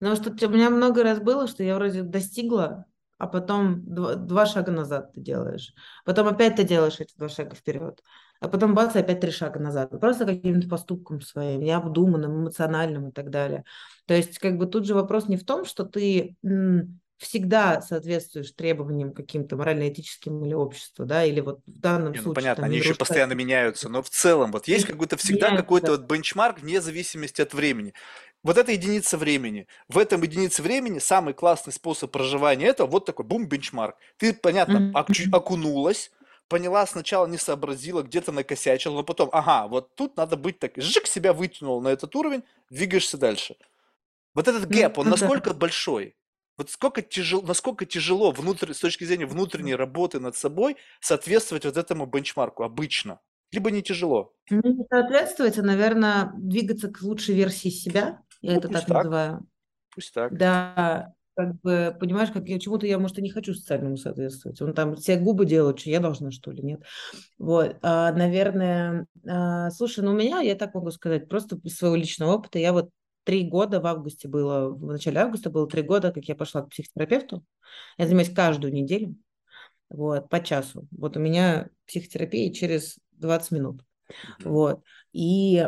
потому 0.00 0.16
что 0.16 0.48
у 0.48 0.50
меня 0.50 0.70
много 0.70 1.02
раз 1.02 1.20
было, 1.20 1.46
что 1.46 1.62
я 1.62 1.76
вроде 1.76 2.02
достигла, 2.02 2.86
а 3.18 3.26
потом 3.26 3.84
два, 3.84 4.14
два 4.16 4.46
шага 4.46 4.72
назад 4.72 5.12
ты 5.12 5.20
делаешь. 5.20 5.72
Потом 6.04 6.28
опять 6.28 6.56
ты 6.56 6.64
делаешь 6.64 7.00
эти 7.00 7.14
два 7.16 7.28
шага 7.28 7.54
вперед. 7.54 8.02
А 8.40 8.48
потом 8.48 8.74
бац, 8.74 8.96
опять 8.96 9.20
три 9.20 9.30
шага 9.30 9.60
назад. 9.60 9.90
Просто 10.00 10.26
каким-то 10.26 10.68
поступком 10.68 11.20
своим, 11.20 11.60
необдуманным, 11.60 12.42
эмоциональным 12.42 13.08
и 13.10 13.12
так 13.12 13.30
далее. 13.30 13.64
То 14.06 14.14
есть 14.14 14.38
как 14.40 14.56
бы 14.58 14.66
тут 14.66 14.86
же 14.86 14.94
вопрос 14.94 15.28
не 15.28 15.36
в 15.36 15.44
том, 15.44 15.64
что 15.64 15.84
ты 15.84 16.36
м, 16.44 17.00
всегда 17.22 17.80
соответствуешь 17.82 18.52
требованиям 18.52 19.12
каким-то 19.14 19.56
морально-этическим 19.56 20.44
или 20.44 20.54
обществу, 20.54 21.04
да, 21.06 21.24
или 21.24 21.40
вот 21.40 21.60
в 21.66 21.80
данном 21.80 22.14
Не, 22.14 22.20
ну 22.20 22.30
случае 22.30 22.30
понятно, 22.30 22.66
там 22.66 22.68
они 22.68 22.76
не 22.76 22.78
еще 22.78 22.94
постоянно 22.94 23.32
меняются, 23.32 23.88
но 23.88 24.02
в 24.02 24.10
целом 24.10 24.52
вот 24.52 24.68
есть 24.68 24.84
какой-то 24.84 25.16
всегда 25.16 25.50
какой-то 25.50 25.92
вот 25.92 26.02
бенчмарк 26.02 26.60
вне 26.60 26.82
зависимости 26.82 27.40
от 27.40 27.54
времени. 27.54 27.94
Вот 28.42 28.58
это 28.58 28.70
единица 28.72 29.16
времени. 29.16 29.66
В 29.88 29.96
этом 29.96 30.20
единице 30.22 30.60
времени 30.62 30.98
самый 30.98 31.32
классный 31.32 31.72
способ 31.72 32.10
проживания 32.10 32.66
этого 32.66 32.86
вот 32.88 33.06
такой 33.06 33.24
бум 33.24 33.46
бенчмарк. 33.46 33.96
Ты, 34.18 34.34
понятно, 34.34 34.84
окчу- 34.92 35.28
окунулась, 35.30 36.10
поняла, 36.48 36.86
сначала 36.86 37.26
не 37.26 37.38
сообразила, 37.38 38.02
где-то 38.02 38.30
накосячила, 38.30 38.96
но 38.96 39.04
потом, 39.04 39.30
ага, 39.32 39.66
вот 39.68 39.94
тут 39.94 40.18
надо 40.18 40.36
быть 40.36 40.58
так, 40.58 40.72
жик, 40.76 41.06
себя 41.06 41.32
вытянул 41.32 41.80
на 41.80 41.88
этот 41.88 42.14
уровень, 42.14 42.44
двигаешься 42.68 43.16
дальше. 43.16 43.56
Вот 44.34 44.48
этот 44.48 44.68
гэп, 44.70 44.98
он 44.98 45.08
Ну 45.08 45.10
насколько 45.10 45.54
большой? 45.54 46.16
Вот 46.58 46.70
сколько 46.70 47.02
тяжело, 47.02 47.42
насколько 47.42 47.86
тяжело 47.86 48.30
внутрь, 48.30 48.72
с 48.74 48.80
точки 48.80 49.04
зрения 49.04 49.26
внутренней 49.26 49.74
работы 49.74 50.20
над 50.20 50.36
собой 50.36 50.76
соответствовать 51.00 51.64
вот 51.64 51.76
этому 51.76 52.06
бенчмарку 52.06 52.62
обычно? 52.64 53.20
Либо 53.52 53.70
не 53.70 53.82
тяжело. 53.82 54.34
Ну, 54.50 54.60
не 54.64 54.84
соответствовать, 54.90 55.58
а, 55.58 55.62
наверное, 55.62 56.32
двигаться 56.36 56.88
к 56.88 57.00
лучшей 57.02 57.34
версии 57.34 57.68
себя. 57.68 58.20
Я 58.40 58.54
Ну, 58.54 58.58
это 58.58 58.68
так 58.68 58.86
так, 58.86 58.88
называю. 59.02 59.46
пусть 59.90 60.14
так. 60.14 60.34
Да, 60.38 61.14
как 61.36 61.60
бы, 61.62 61.96
понимаешь, 62.00 62.30
как 62.32 62.48
я 62.48 62.58
чему-то 62.60 62.86
я, 62.86 62.98
может, 62.98 63.18
и 63.18 63.22
не 63.22 63.30
хочу 63.30 63.54
социальному 63.54 63.96
соответствовать. 63.96 64.60
Он 64.62 64.74
там 64.74 64.96
все 64.96 65.16
губы 65.18 65.46
делает, 65.46 65.80
что 65.80 65.90
я 65.90 66.00
должна, 66.00 66.30
что 66.32 66.50
ли, 66.52 66.62
нет. 66.62 66.82
Вот, 67.38 67.78
а, 67.82 68.12
наверное, 68.12 69.06
а, 69.28 69.70
слушай, 69.70 70.04
ну 70.04 70.12
у 70.12 70.16
меня, 70.16 70.40
я 70.40 70.56
так 70.56 70.74
могу 70.74 70.90
сказать, 70.92 71.28
просто 71.28 71.58
из 71.64 71.76
своего 71.76 71.96
личного 71.96 72.34
опыта, 72.34 72.58
я 72.58 72.72
вот 72.72 72.90
три 73.24 73.44
года 73.44 73.80
в 73.80 73.86
августе 73.86 74.28
было, 74.28 74.70
в 74.70 74.84
начале 74.86 75.20
августа 75.20 75.50
было 75.50 75.68
три 75.68 75.82
года, 75.82 76.12
как 76.12 76.24
я 76.24 76.34
пошла 76.34 76.62
к 76.62 76.70
психотерапевту. 76.70 77.44
Я 77.98 78.06
занимаюсь 78.06 78.32
каждую 78.32 78.72
неделю, 78.72 79.16
вот, 79.88 80.28
по 80.28 80.40
часу. 80.40 80.86
Вот 80.90 81.16
у 81.16 81.20
меня 81.20 81.68
психотерапия 81.86 82.52
через 82.52 82.98
20 83.12 83.52
минут. 83.52 83.84
Вот. 84.40 84.82
И 85.12 85.64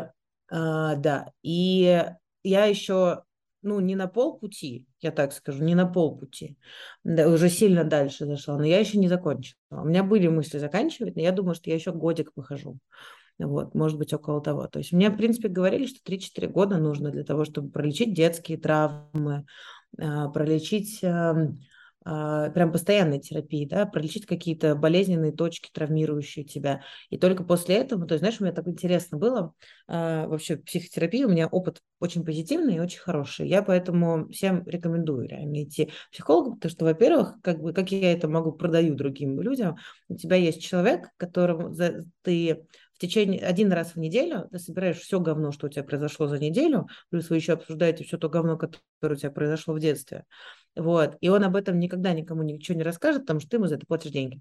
а, 0.49 0.95
да, 0.95 1.31
и 1.41 2.03
я 2.43 2.65
еще, 2.65 3.23
ну, 3.61 3.79
не 3.79 3.95
на 3.95 4.07
полпути, 4.07 4.85
я 5.01 5.11
так 5.11 5.33
скажу, 5.33 5.63
не 5.63 5.75
на 5.75 5.87
полпути, 5.87 6.57
да, 7.03 7.27
уже 7.27 7.49
сильно 7.49 7.83
дальше 7.83 8.25
зашла, 8.25 8.57
но 8.57 8.63
я 8.63 8.79
еще 8.79 8.97
не 8.97 9.07
закончила. 9.07 9.57
У 9.71 9.85
меня 9.85 10.03
были 10.03 10.27
мысли 10.27 10.59
заканчивать, 10.59 11.15
но 11.15 11.21
я 11.21 11.31
думаю, 11.31 11.55
что 11.55 11.69
я 11.69 11.75
еще 11.75 11.91
годик 11.91 12.33
похожу. 12.33 12.77
Вот, 13.37 13.75
может 13.75 13.97
быть, 13.97 14.13
около 14.13 14.41
того. 14.41 14.67
То 14.67 14.79
есть 14.79 14.93
мне, 14.93 15.09
в 15.09 15.17
принципе, 15.17 15.49
говорили, 15.49 15.87
что 15.87 15.99
3-4 16.03 16.47
года 16.47 16.77
нужно 16.77 17.11
для 17.11 17.23
того, 17.23 17.45
чтобы 17.45 17.69
пролечить 17.69 18.13
детские 18.13 18.57
травмы, 18.57 19.45
а, 19.99 20.29
пролечить 20.29 21.03
ам, 21.03 21.59
а, 22.07 22.51
прям 22.51 22.71
постоянной 22.71 23.19
терапии, 23.19 23.65
да, 23.65 23.87
пролечить 23.87 24.27
какие-то 24.27 24.75
болезненные 24.75 25.31
точки, 25.31 25.71
травмирующие 25.73 26.45
тебя. 26.45 26.81
И 27.09 27.17
только 27.17 27.43
после 27.43 27.77
этого, 27.77 28.05
то 28.05 28.13
есть, 28.13 28.21
знаешь, 28.21 28.39
у 28.39 28.43
меня 28.43 28.53
так 28.53 28.67
интересно 28.67 29.17
было, 29.17 29.53
а, 29.87 30.27
вообще 30.27 30.57
психотерапия, 30.57 31.25
у 31.25 31.31
меня 31.31 31.47
опыт 31.47 31.81
очень 31.99 32.23
позитивный 32.23 32.75
и 32.75 32.79
очень 32.79 32.99
хороший. 32.99 33.47
Я 33.49 33.63
поэтому 33.63 34.29
всем 34.29 34.63
рекомендую 34.67 35.27
реально 35.27 35.63
идти 35.63 35.85
к 35.85 36.11
психологу, 36.11 36.55
потому 36.55 36.71
что, 36.71 36.85
во-первых, 36.85 37.37
как 37.41 37.59
бы, 37.59 37.73
как 37.73 37.91
я 37.91 38.13
это 38.13 38.27
могу 38.27 38.51
продаю 38.51 38.93
другим 38.93 39.41
людям, 39.41 39.77
у 40.07 40.15
тебя 40.15 40.35
есть 40.35 40.61
человек, 40.61 41.09
которому 41.17 41.73
ты 42.21 42.65
в 42.95 42.97
течение 42.97 43.41
один 43.41 43.73
раз 43.73 43.91
в 43.91 43.97
неделю 43.97 44.47
ты 44.51 44.57
собираешь 44.57 44.99
все 44.99 45.19
говно, 45.19 45.51
что 45.51 45.67
у 45.67 45.69
тебя 45.69 45.83
произошло 45.83 46.27
за 46.27 46.39
неделю, 46.39 46.87
плюс 47.09 47.29
вы 47.29 47.35
еще 47.35 47.53
обсуждаете 47.53 48.05
все 48.05 48.17
то 48.17 48.29
говно, 48.29 48.57
которое 48.57 49.15
у 49.15 49.15
тебя 49.15 49.31
произошло 49.31 49.73
в 49.73 49.79
детстве. 49.79 50.23
Вот. 50.77 51.17
И 51.19 51.27
он 51.27 51.43
об 51.43 51.57
этом 51.57 51.77
никогда 51.77 52.13
никому 52.13 52.43
ничего 52.43 52.77
не 52.77 52.83
расскажет, 52.83 53.23
потому 53.23 53.41
что 53.41 53.49
ты 53.49 53.57
ему 53.57 53.67
за 53.67 53.75
это 53.75 53.85
платишь 53.85 54.11
деньги. 54.11 54.39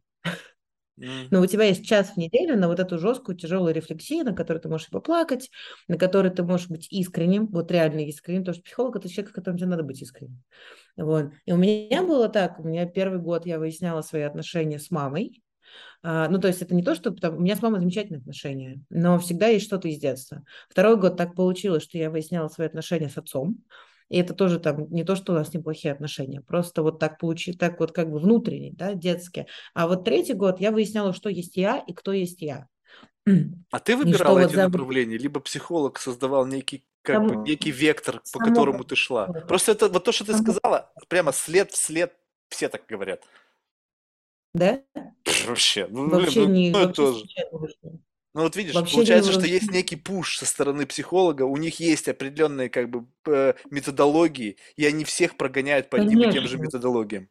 Но 0.97 1.41
у 1.41 1.47
тебя 1.47 1.65
есть 1.65 1.85
час 1.85 2.11
в 2.11 2.17
неделю 2.17 2.57
на 2.57 2.69
вот 2.69 2.79
эту 2.79 2.99
жесткую, 2.99 3.37
тяжелую 3.37 3.75
рефлексию, 3.75 4.25
на 4.25 4.33
которой 4.33 4.59
ты 4.59 4.69
можешь 4.69 4.87
и 4.87 4.93
поплакать, 4.93 5.51
на 5.89 5.99
которой 5.99 6.31
ты 6.31 6.45
можешь 6.45 6.69
быть 6.69 6.87
искренним, 6.93 7.49
вот 7.49 7.73
реально 7.73 8.07
искренним, 8.07 8.43
потому 8.43 8.55
что 8.55 8.63
психолог– 8.63 8.97
это 8.99 9.09
человек, 9.09 9.31
с 9.31 9.35
которым 9.35 9.59
тебе 9.59 9.71
надо 9.71 9.83
быть 9.83 10.01
искренним. 10.01 10.45
Вот. 10.97 11.33
И 11.47 11.53
у 11.53 11.57
меня 11.57 12.05
было 12.05 12.29
так, 12.29 12.61
у 12.61 12.63
меня 12.63 12.87
первый 12.87 13.19
год 13.19 13.45
я 13.47 13.59
выясняла 13.59 14.03
свои 14.03 14.23
отношения 14.23 14.79
с 14.79 14.93
мамой, 14.93 15.43
ну, 16.03 16.39
то 16.39 16.49
есть 16.49 16.61
это 16.61 16.75
не 16.75 16.83
то, 16.83 16.95
что 16.95 17.11
у 17.11 17.41
меня 17.41 17.57
с 17.57 17.63
мамой 17.63 17.81
замечательные 17.81 18.21
отношения, 18.21 18.83
но 18.91 19.19
всегда 19.19 19.49
есть 19.49 19.65
что-то 19.67 19.89
из 19.89 19.99
детства. 19.99 20.45
Второй 20.69 20.97
год 20.97 21.17
так 21.17 21.35
получилось, 21.35 21.83
что 21.83 21.97
я 21.99 22.11
выясняла 22.11 22.49
свои 22.49 22.67
отношения 22.67 23.09
с 23.09 23.17
отцом, 23.17 23.65
и 24.09 24.19
это 24.19 24.35
тоже 24.35 24.61
там 24.61 24.91
не 24.91 25.05
то, 25.05 25.17
что 25.17 25.33
у 25.33 25.37
нас 25.37 25.53
неплохие 25.55 25.93
отношения, 25.93 26.41
просто 26.41 26.83
вот 26.83 26.99
так 26.99 27.19
получилось, 27.19 27.59
так 27.59 27.81
вот 27.81 27.93
как 27.93 28.11
бы 28.11 28.19
внутренне, 28.19 28.73
да, 28.73 28.95
детские. 28.95 29.47
А 29.73 29.89
вот 29.89 30.05
третий 30.05 30.35
год 30.35 30.61
я 30.61 30.71
выясняла, 30.71 31.13
что 31.13 31.29
есть 31.29 31.57
я 31.57 31.79
и 31.79 31.93
кто 31.93 32.13
есть 32.13 32.43
я. 32.43 32.69
А 33.71 33.81
ты 33.81 33.97
выбирала 33.97 34.39
вот 34.39 34.47
эти 34.47 34.55
за... 34.55 34.65
направления, 34.65 35.17
либо 35.17 35.41
психолог 35.41 35.99
создавал 35.99 36.47
некий, 36.47 36.85
как 37.03 37.23
бы, 37.23 37.31
Само, 37.31 37.45
некий 37.45 37.71
вектор, 37.71 38.21
по 38.21 38.27
само, 38.27 38.47
которому 38.47 38.85
ты 38.85 38.95
шла? 38.97 39.27
Просто 39.27 39.73
это 39.73 39.89
вот 39.89 40.05
то, 40.05 40.13
что 40.13 40.27
ты 40.27 40.33
само, 40.33 40.45
сказала, 40.45 40.93
прямо 41.09 41.33
след 41.33 41.71
в 41.73 41.77
след, 41.77 42.13
все 42.49 42.69
так 42.69 42.83
говорят. 42.87 43.23
Да? 44.55 44.83
Вообще, 45.47 45.87
ну, 45.91 46.09
блин, 46.09 46.21
Вообще 46.21 46.41
ну, 46.41 46.47
не, 46.47 46.71
ну 46.71 46.79
это 46.79 47.03
вообще 47.03 47.45
тоже. 47.51 47.75
Ну 48.35 48.43
вот 48.43 48.57
видишь, 48.57 48.75
Вообще 48.75 48.95
получается, 48.97 49.33
что 49.33 49.47
есть 49.47 49.71
некий 49.71 49.95
пуш 49.95 50.39
со 50.39 50.47
стороны 50.47 50.87
психолога, 50.87 51.43
у 51.43 51.57
них 51.57 51.79
есть 51.79 52.09
определенные 52.09 52.69
как 52.69 52.91
бы 52.91 53.07
э, 53.27 53.55
методологии, 53.71 54.57
и 54.75 54.85
они 54.87 55.05
всех 55.05 55.37
прогоняют 55.37 55.89
по 55.89 55.99
одним 55.99 56.29
и 56.29 56.33
тем 56.33 56.47
же 56.49 56.59
методологиям. 56.59 57.29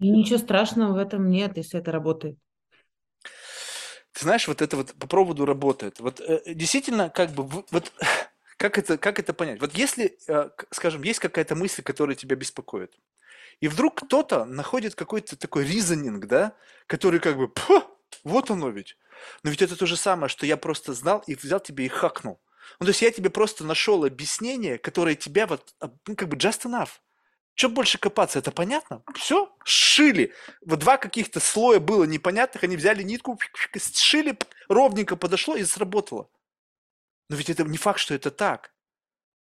И 0.00 0.10
ничего 0.10 0.38
страшного 0.38 0.92
в 0.92 0.96
этом 0.98 1.30
нет, 1.30 1.56
если 1.56 1.80
это 1.80 1.92
работает. 1.92 2.38
Ты 4.12 4.24
знаешь, 4.24 4.46
вот 4.48 4.60
это 4.60 4.76
вот 4.76 4.92
по 4.94 5.06
поводу 5.06 5.46
работает. 5.46 5.98
Вот 6.00 6.20
э, 6.20 6.42
действительно, 6.54 7.08
как 7.08 7.30
бы, 7.32 7.44
вот 7.70 7.92
как 8.58 8.76
это, 8.76 8.98
как 8.98 9.18
это 9.18 9.32
понять? 9.32 9.60
Вот 9.60 9.74
если, 9.74 10.18
э, 10.28 10.50
скажем, 10.70 11.02
есть 11.02 11.20
какая-то 11.20 11.54
мысль, 11.54 11.82
которая 11.82 12.16
тебя 12.16 12.36
беспокоит, 12.36 12.94
и 13.60 13.68
вдруг 13.68 14.02
кто-то 14.02 14.44
находит 14.44 14.94
какой-то 14.94 15.36
такой 15.36 15.64
ризонинг, 15.64 16.26
да, 16.26 16.54
который 16.86 17.20
как 17.20 17.36
бы, 17.36 17.48
«Пф, 17.48 17.86
вот 18.24 18.50
оно 18.50 18.70
ведь. 18.70 18.96
Но 19.42 19.50
ведь 19.50 19.62
это 19.62 19.76
то 19.76 19.86
же 19.86 19.96
самое, 19.96 20.28
что 20.28 20.46
я 20.46 20.56
просто 20.56 20.94
знал 20.94 21.22
и 21.26 21.34
взял 21.34 21.60
тебе 21.60 21.86
и 21.86 21.88
хакнул. 21.88 22.40
Ну, 22.78 22.86
то 22.86 22.90
есть 22.90 23.02
я 23.02 23.10
тебе 23.10 23.30
просто 23.30 23.64
нашел 23.64 24.04
объяснение, 24.04 24.78
которое 24.78 25.14
тебя 25.14 25.46
вот, 25.46 25.74
ну, 26.06 26.14
как 26.14 26.28
бы 26.28 26.36
just 26.36 26.64
enough. 26.64 26.90
Что 27.54 27.68
больше 27.68 27.98
копаться, 27.98 28.38
это 28.38 28.52
понятно? 28.52 29.02
Все, 29.16 29.52
сшили. 29.64 30.32
Вот 30.64 30.78
два 30.78 30.96
каких-то 30.96 31.40
слоя 31.40 31.80
было 31.80 32.04
непонятных, 32.04 32.62
они 32.62 32.76
взяли 32.76 33.02
нитку, 33.02 33.36
сшили, 33.76 34.38
ровненько 34.68 35.16
подошло 35.16 35.56
и 35.56 35.64
сработало. 35.64 36.30
Но 37.28 37.36
ведь 37.36 37.50
это 37.50 37.64
не 37.64 37.76
факт, 37.76 37.98
что 37.98 38.14
это 38.14 38.30
так. 38.30 38.72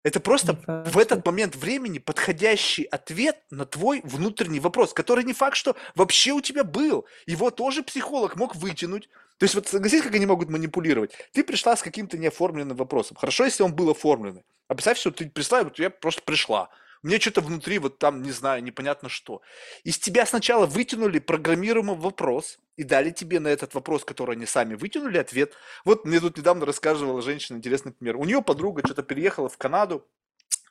Это 0.06 0.20
просто 0.20 0.54
факт, 0.54 0.94
в 0.94 0.98
этот 0.98 1.26
момент 1.26 1.56
времени 1.56 1.98
подходящий 1.98 2.84
ответ 2.84 3.38
на 3.50 3.66
твой 3.66 4.02
внутренний 4.04 4.60
вопрос, 4.60 4.92
который 4.92 5.24
не 5.24 5.32
факт, 5.32 5.56
что 5.56 5.74
вообще 5.96 6.30
у 6.30 6.40
тебя 6.40 6.62
был. 6.62 7.06
Его 7.26 7.50
тоже 7.50 7.82
психолог 7.82 8.36
мог 8.36 8.54
вытянуть. 8.54 9.08
То 9.38 9.44
есть 9.44 9.56
вот 9.56 9.66
согласись, 9.66 10.02
как 10.02 10.14
они 10.14 10.24
могут 10.24 10.48
манипулировать. 10.48 11.10
Ты 11.32 11.42
пришла 11.42 11.74
с 11.74 11.82
каким-то 11.82 12.18
неоформленным 12.18 12.76
вопросом. 12.76 13.16
Хорошо, 13.16 13.46
если 13.46 13.64
он 13.64 13.74
был 13.74 13.90
оформленный. 13.90 14.44
А 14.68 14.74
представь, 14.74 14.96
что 14.96 15.10
ты 15.10 15.28
пришла, 15.28 15.62
и 15.62 15.64
вот 15.64 15.76
я 15.80 15.90
просто 15.90 16.22
пришла. 16.22 16.70
Мне 17.06 17.20
что-то 17.20 17.40
внутри 17.40 17.78
вот 17.78 18.00
там, 18.00 18.20
не 18.20 18.32
знаю, 18.32 18.64
непонятно 18.64 19.08
что. 19.08 19.40
Из 19.84 19.96
тебя 19.96 20.26
сначала 20.26 20.66
вытянули 20.66 21.20
программируемый 21.20 21.94
вопрос 21.94 22.58
и 22.74 22.82
дали 22.82 23.10
тебе 23.10 23.38
на 23.38 23.46
этот 23.46 23.74
вопрос, 23.74 24.04
который 24.04 24.34
они 24.34 24.44
сами 24.44 24.74
вытянули, 24.74 25.16
ответ. 25.16 25.52
Вот 25.84 26.04
мне 26.04 26.18
тут 26.18 26.36
недавно 26.36 26.66
рассказывала 26.66 27.22
женщина 27.22 27.58
интересный 27.58 27.92
пример. 27.92 28.16
У 28.16 28.24
нее 28.24 28.42
подруга 28.42 28.82
что-то 28.84 29.04
переехала 29.04 29.48
в 29.48 29.56
Канаду, 29.56 30.04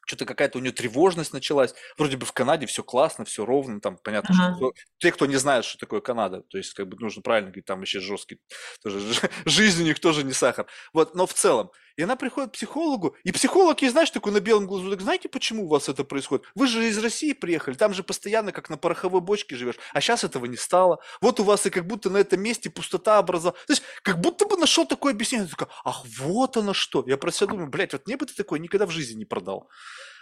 что-то 0.06 0.26
какая-то 0.26 0.57
у 0.57 0.62
нее 0.62 0.74
тревожность 0.74 1.32
началась. 1.32 1.74
Вроде 1.98 2.18
бы 2.18 2.26
в 2.26 2.34
Канаде 2.34 2.66
все 2.66 2.84
классно, 2.84 3.24
все 3.24 3.45
ровно, 3.45 3.80
там 3.80 3.98
понятно, 3.98 4.36
ага. 4.38 4.57
что 4.57 4.74
те, 4.98 5.14
кто 5.14 5.28
не 5.28 5.38
знает, 5.38 5.64
что 5.64 5.78
такое 5.78 6.02
Канада, 6.02 6.41
то 6.41 6.57
есть 6.57 6.74
как 6.74 6.90
бы 6.90 6.98
нужно 6.99 7.22
правильно 7.22 7.48
говорить, 7.49 7.66
там 7.66 7.80
вообще 7.80 8.02
жесткий, 8.02 8.41
тоже 8.84 8.99
жизнь 9.45 9.84
у 9.84 9.86
них 9.86 10.02
тоже 10.02 10.26
не 10.26 10.34
сахар. 10.34 10.68
Вот, 10.91 11.16
но 11.16 11.26
в 11.26 11.34
целом, 11.34 11.72
и 11.98 12.04
она 12.04 12.16
приходит 12.16 12.52
к 12.52 12.54
психологу, 12.54 13.16
и 13.24 13.32
психолог 13.32 13.82
ей, 13.82 13.90
знаешь, 13.90 14.12
такой 14.12 14.32
на 14.32 14.40
белом 14.40 14.68
глазу, 14.68 14.90
так 14.90 15.02
знаете, 15.02 15.30
почему 15.30 15.66
у 15.66 15.68
вас 15.68 15.88
это 15.90 16.04
происходит? 16.04 16.46
Вы 16.56 16.68
же 16.68 16.88
из 16.88 16.98
России 16.98 17.34
приехали, 17.34 17.76
там 17.76 17.94
же 17.94 18.04
постоянно 18.04 18.52
как 18.52 18.70
на 18.70 18.78
пороховой 18.78 19.22
бочке 19.22 19.56
живешь, 19.56 19.78
а 19.94 20.02
сейчас 20.02 20.24
этого 20.24 20.46
не 20.46 20.58
стало. 20.58 21.00
Вот 21.22 21.40
у 21.40 21.44
вас 21.44 21.66
и 21.66 21.70
как 21.70 21.88
будто 21.88 22.10
на 22.10 22.18
этом 22.18 22.42
месте 22.42 22.70
пустота 22.70 23.18
образовалась. 23.18 23.66
То 23.66 23.74
есть 23.74 23.84
как 24.04 24.20
будто 24.20 24.46
бы 24.46 24.58
нашел 24.58 24.86
такое 24.86 25.14
объяснение. 25.14 25.48
Такая, 25.48 25.70
ах, 25.84 26.06
вот 26.20 26.58
оно 26.58 26.74
что. 26.74 27.04
Я 27.08 27.18
про 27.18 27.32
себя 27.32 27.48
думаю, 27.48 27.70
блядь, 27.70 27.94
вот 27.94 28.06
мне 28.08 28.18
бы 28.18 28.26
ты 28.26 28.34
такое 28.34 28.60
никогда 28.60 28.86
в 28.86 28.92
жизни 28.92 29.20
не 29.20 29.26
продал. 29.26 29.70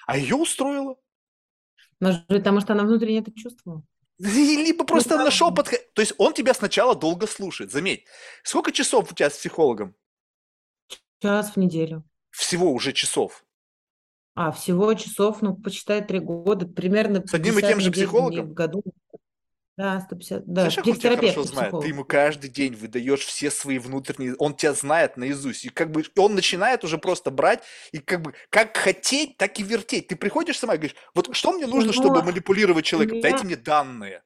А 0.06 0.18
ее 0.18 0.36
устроило. 0.36 0.96
Может 2.00 2.28
быть, 2.28 2.40
потому 2.40 2.62
что 2.62 2.74
она 2.74 2.84
внутренне 2.84 3.20
это 3.20 3.32
чувствовала. 3.32 3.84
Либо 4.20 4.86
просто 4.86 5.18
ну, 5.18 5.26
нашел 5.26 5.54
под... 5.54 5.70
То 5.94 6.02
есть 6.02 6.14
он 6.18 6.34
тебя 6.34 6.54
сначала 6.54 6.96
долго 6.96 7.28
слушает. 7.28 7.72
Заметь, 7.72 8.06
сколько 8.44 8.72
часов 8.72 9.12
у 9.12 9.16
тебя 9.16 9.30
с 9.30 9.38
психологом? 9.38 9.96
Час 11.24 11.54
в 11.56 11.58
неделю. 11.58 12.04
Всего 12.32 12.74
уже 12.74 12.92
часов. 12.92 13.46
А, 14.36 14.52
всего 14.52 14.94
часов, 14.94 15.42
ну, 15.42 15.56
почитай, 15.56 16.06
три 16.06 16.20
года, 16.20 16.66
примерно 16.68 17.26
С 17.26 17.34
одним 17.34 17.60
и 17.60 17.62
тем 17.62 17.80
же 17.80 17.92
психологом? 17.92 18.50
В 18.50 18.54
году. 18.54 18.84
Да, 19.78 20.02
150, 20.02 20.46
да. 20.46 20.62
Знаешь, 20.64 20.76
как 20.76 20.86
он 20.88 20.96
тебя 20.96 21.16
хорошо 21.16 21.44
знает? 21.44 21.74
Ты 21.80 21.88
ему 21.88 22.04
каждый 22.04 22.50
день 22.50 22.76
выдаешь 22.76 23.22
все 23.22 23.50
свои 23.52 23.80
внутренние... 23.80 24.36
Он 24.36 24.54
тебя 24.54 24.74
знает 24.74 25.16
наизусть. 25.16 25.64
И 25.64 25.70
как 25.70 25.92
бы 25.92 26.04
он 26.18 26.36
начинает 26.36 26.84
уже 26.84 26.98
просто 26.98 27.32
брать 27.32 27.64
и 27.94 28.00
как 28.00 28.22
бы 28.22 28.34
как 28.50 28.76
хотеть, 28.76 29.38
так 29.38 29.58
и 29.62 29.64
вертеть. 29.64 30.10
Ты 30.10 30.18
приходишь 30.18 30.60
сама 30.60 30.74
и 30.74 30.78
говоришь, 30.78 30.98
вот 31.16 31.34
что 31.34 31.54
мне 31.54 31.68
нужно, 31.68 31.88
Но 31.88 31.94
чтобы 31.94 32.22
манипулировать 32.22 32.84
человеком? 32.84 33.20
Меня... 33.20 33.30
Дайте 33.30 33.46
мне 33.46 33.56
данные. 33.56 34.24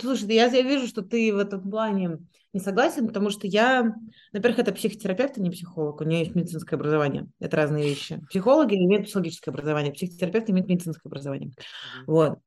Слушай, 0.00 0.34
я, 0.34 0.46
я 0.46 0.62
вижу, 0.62 0.86
что 0.86 1.02
ты 1.02 1.30
в 1.34 1.36
этом 1.36 1.70
плане 1.70 2.20
не 2.54 2.60
согласен, 2.60 3.08
потому 3.08 3.30
что 3.30 3.46
я, 3.46 3.94
во-первых, 4.32 4.60
это 4.60 4.72
психотерапевт, 4.72 5.36
а 5.36 5.40
не 5.40 5.50
психолог, 5.50 6.00
у 6.00 6.04
меня 6.04 6.20
есть 6.20 6.34
медицинское 6.34 6.76
образование, 6.76 7.26
это 7.40 7.56
разные 7.56 7.84
вещи. 7.84 8.20
Психологи 8.30 8.76
имеют 8.76 9.06
психологическое 9.06 9.50
образование, 9.50 9.92
психотерапевт 9.92 10.48
имеет 10.50 10.68
медицинское 10.68 11.08
образование. 11.08 11.50
Mm-hmm. 11.50 12.04
Вот. 12.06 12.38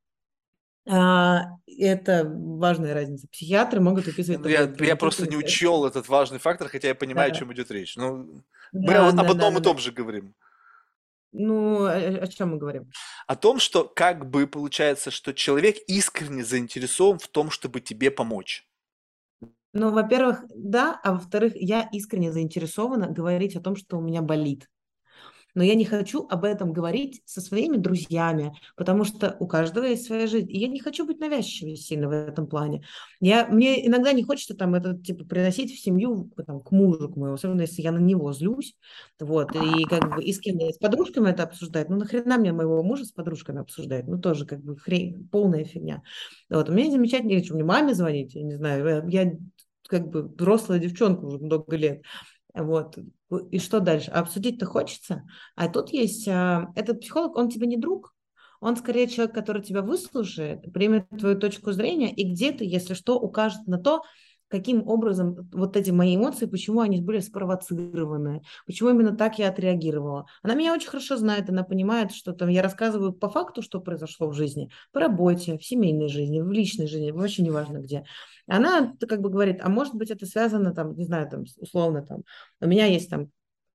А, 0.90 1.58
это 1.68 2.24
важная 2.26 2.94
разница. 2.94 3.28
Психиатры 3.28 3.82
могут 3.82 4.06
выписывать... 4.06 4.40
Ну, 4.40 4.48
я, 4.48 4.74
я 4.80 4.96
просто 4.96 5.28
не 5.28 5.36
учел 5.36 5.86
этот 5.86 6.08
важный 6.08 6.40
фактор, 6.40 6.70
хотя 6.70 6.88
я 6.88 6.96
понимаю, 6.96 7.30
да. 7.30 7.36
о 7.36 7.40
чем 7.40 7.54
идет 7.54 7.70
речь. 7.70 7.98
Ну, 7.98 8.44
да, 8.72 8.80
мы 8.80 8.94
да, 8.94 9.10
об 9.10 9.32
одном 9.32 9.54
да, 9.56 9.60
и 9.60 9.64
том 9.64 9.76
да. 9.76 9.82
же 9.82 9.92
говорим. 9.92 10.34
Ну, 11.34 11.84
о, 11.84 11.92
о 11.92 12.28
чем 12.28 12.52
мы 12.52 12.58
говорим? 12.58 12.90
О 13.28 13.36
том, 13.36 13.60
что 13.60 13.84
как 13.84 14.30
бы 14.30 14.48
получается, 14.48 15.12
что 15.12 15.34
человек 15.34 15.76
искренне 15.88 16.46
заинтересован 16.46 17.20
в 17.20 17.28
том, 17.28 17.52
чтобы 17.52 17.82
тебе 17.82 18.10
помочь. 18.10 18.66
Ну, 19.74 19.92
во-первых, 19.92 20.44
да, 20.56 21.00
а 21.04 21.14
во-вторых, 21.14 21.54
я 21.56 21.88
искренне 21.92 22.32
заинтересована 22.32 23.08
говорить 23.08 23.56
о 23.56 23.62
том, 23.62 23.76
что 23.76 23.98
у 23.98 24.02
меня 24.02 24.22
болит. 24.22 24.68
Но 25.58 25.64
я 25.64 25.74
не 25.74 25.86
хочу 25.86 26.28
об 26.30 26.44
этом 26.44 26.72
говорить 26.72 27.24
со 27.26 27.42
своими 27.42 27.78
друзьями, 27.78 28.54
потому 28.76 29.04
что 29.06 29.36
у 29.40 29.48
каждого 29.48 29.86
есть 29.86 30.06
своя 30.06 30.28
жизнь. 30.28 30.52
И 30.52 30.60
я 30.60 30.68
не 30.68 30.80
хочу 30.80 31.04
быть 31.04 31.20
навязчивой 31.20 31.78
сильно 31.78 32.08
в 32.08 32.12
этом 32.12 32.46
плане. 32.46 32.84
Я, 33.20 33.48
мне 33.48 33.88
иногда 33.88 34.12
не 34.14 34.22
хочется 34.22 34.54
там 34.56 34.76
это 34.76 34.96
типа 34.96 35.26
приносить 35.26 35.74
в 35.74 35.80
семью 35.82 36.30
там, 36.46 36.62
к 36.62 36.70
мужу, 36.70 37.10
к 37.10 37.16
моему, 37.16 37.34
особенно 37.34 37.62
если 37.62 37.82
я 37.82 37.92
на 37.92 37.98
него 37.98 38.32
злюсь. 38.34 38.76
Вот, 39.20 39.56
и 39.56 39.84
как 39.86 40.16
бы 40.16 40.24
и 40.24 40.32
с 40.32 40.40
кем 40.40 40.60
с 40.60 40.78
подружками 40.78 41.32
это 41.32 41.42
обсуждать. 41.42 41.90
Ну, 41.90 41.98
нахрена 41.98 42.38
мне 42.38 42.54
моего 42.54 42.84
мужа 42.84 43.06
с 43.06 43.12
подружками 43.12 43.62
обсуждать? 43.62 44.08
Ну, 44.08 44.20
тоже 44.20 44.46
как 44.46 44.64
бы 44.64 44.78
хрень, 44.78 45.28
полная 45.32 45.64
фигня. 45.64 46.04
Вот, 46.52 46.70
у 46.70 46.74
меня 46.74 46.92
замечательно, 46.92 47.44
что 47.44 47.56
мне 47.56 47.64
маме 47.64 47.96
звонить, 47.96 48.36
я 48.36 48.44
не 48.44 48.54
знаю, 48.54 49.10
я 49.10 49.34
как 49.88 50.10
бы 50.10 50.24
взрослая 50.24 50.80
девчонка 50.80 51.26
уже 51.26 51.40
много 51.40 51.76
лет. 51.76 52.04
Вот. 52.54 52.98
И 53.52 53.60
что 53.60 53.80
дальше? 53.80 54.12
Обсудить-то 54.12 54.66
хочется. 54.66 55.24
А 55.56 55.68
тут 55.68 55.90
есть... 55.90 56.28
А, 56.28 56.72
этот 56.76 57.02
психолог, 57.02 57.36
он 57.38 57.50
тебе 57.50 57.68
не 57.68 57.78
друг, 57.78 58.16
он 58.60 58.76
скорее 58.76 59.08
человек, 59.08 59.36
который 59.36 59.62
тебя 59.62 59.82
выслушает, 59.82 60.72
примет 60.74 61.08
твою 61.10 61.38
точку 61.38 61.72
зрения 61.72 62.14
и 62.14 62.32
где-то, 62.32 62.64
если 62.64 62.94
что, 62.94 63.20
укажет 63.20 63.68
на 63.68 63.78
то, 63.78 64.02
каким 64.50 64.88
образом 64.88 65.50
вот 65.52 65.76
эти 65.76 65.92
мои 65.92 66.16
эмоции, 66.16 66.46
почему 66.46 66.82
они 66.82 67.02
были 67.02 67.20
спровоцированы, 67.20 68.42
почему 68.66 68.90
именно 68.90 69.16
так 69.16 69.40
я 69.40 69.50
отреагировала. 69.50 70.26
Она 70.42 70.56
меня 70.56 70.74
очень 70.74 70.90
хорошо 70.90 71.18
знает, 71.18 71.50
она 71.50 71.64
понимает, 71.64 72.12
что 72.12 72.34
там 72.34 72.50
я 72.50 72.62
рассказываю 72.62 73.14
по 73.14 73.30
факту, 73.30 73.62
что 73.62 73.82
произошло 73.82 74.28
в 74.28 74.34
жизни, 74.34 74.70
по 74.92 75.00
работе, 75.00 75.58
в 75.58 75.66
семейной 75.66 76.08
жизни, 76.08 76.42
в 76.42 76.52
личной 76.52 76.88
жизни, 76.88 77.12
вообще 77.12 77.44
неважно 77.44 77.80
где. 77.80 78.06
Она 78.48 78.94
как 79.08 79.22
бы 79.22 79.30
говорит, 79.30 79.60
а 79.62 79.70
может 79.70 79.94
быть 79.94 80.12
это 80.12 80.26
связано 80.26 80.74
там, 80.74 80.96
не 80.96 81.06
знаю, 81.06 81.30
там 81.30 81.44
условно 81.58 82.02
там, 82.04 82.24
у 82.62 82.68
меня 82.68 82.86
есть 82.86 83.10
там 83.10 83.30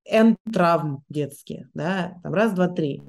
N 0.05 0.35
травм 0.51 1.03
детские, 1.09 1.69
да, 1.73 2.19
там 2.23 2.33
раз, 2.33 2.53
два, 2.53 2.67
три. 2.67 3.01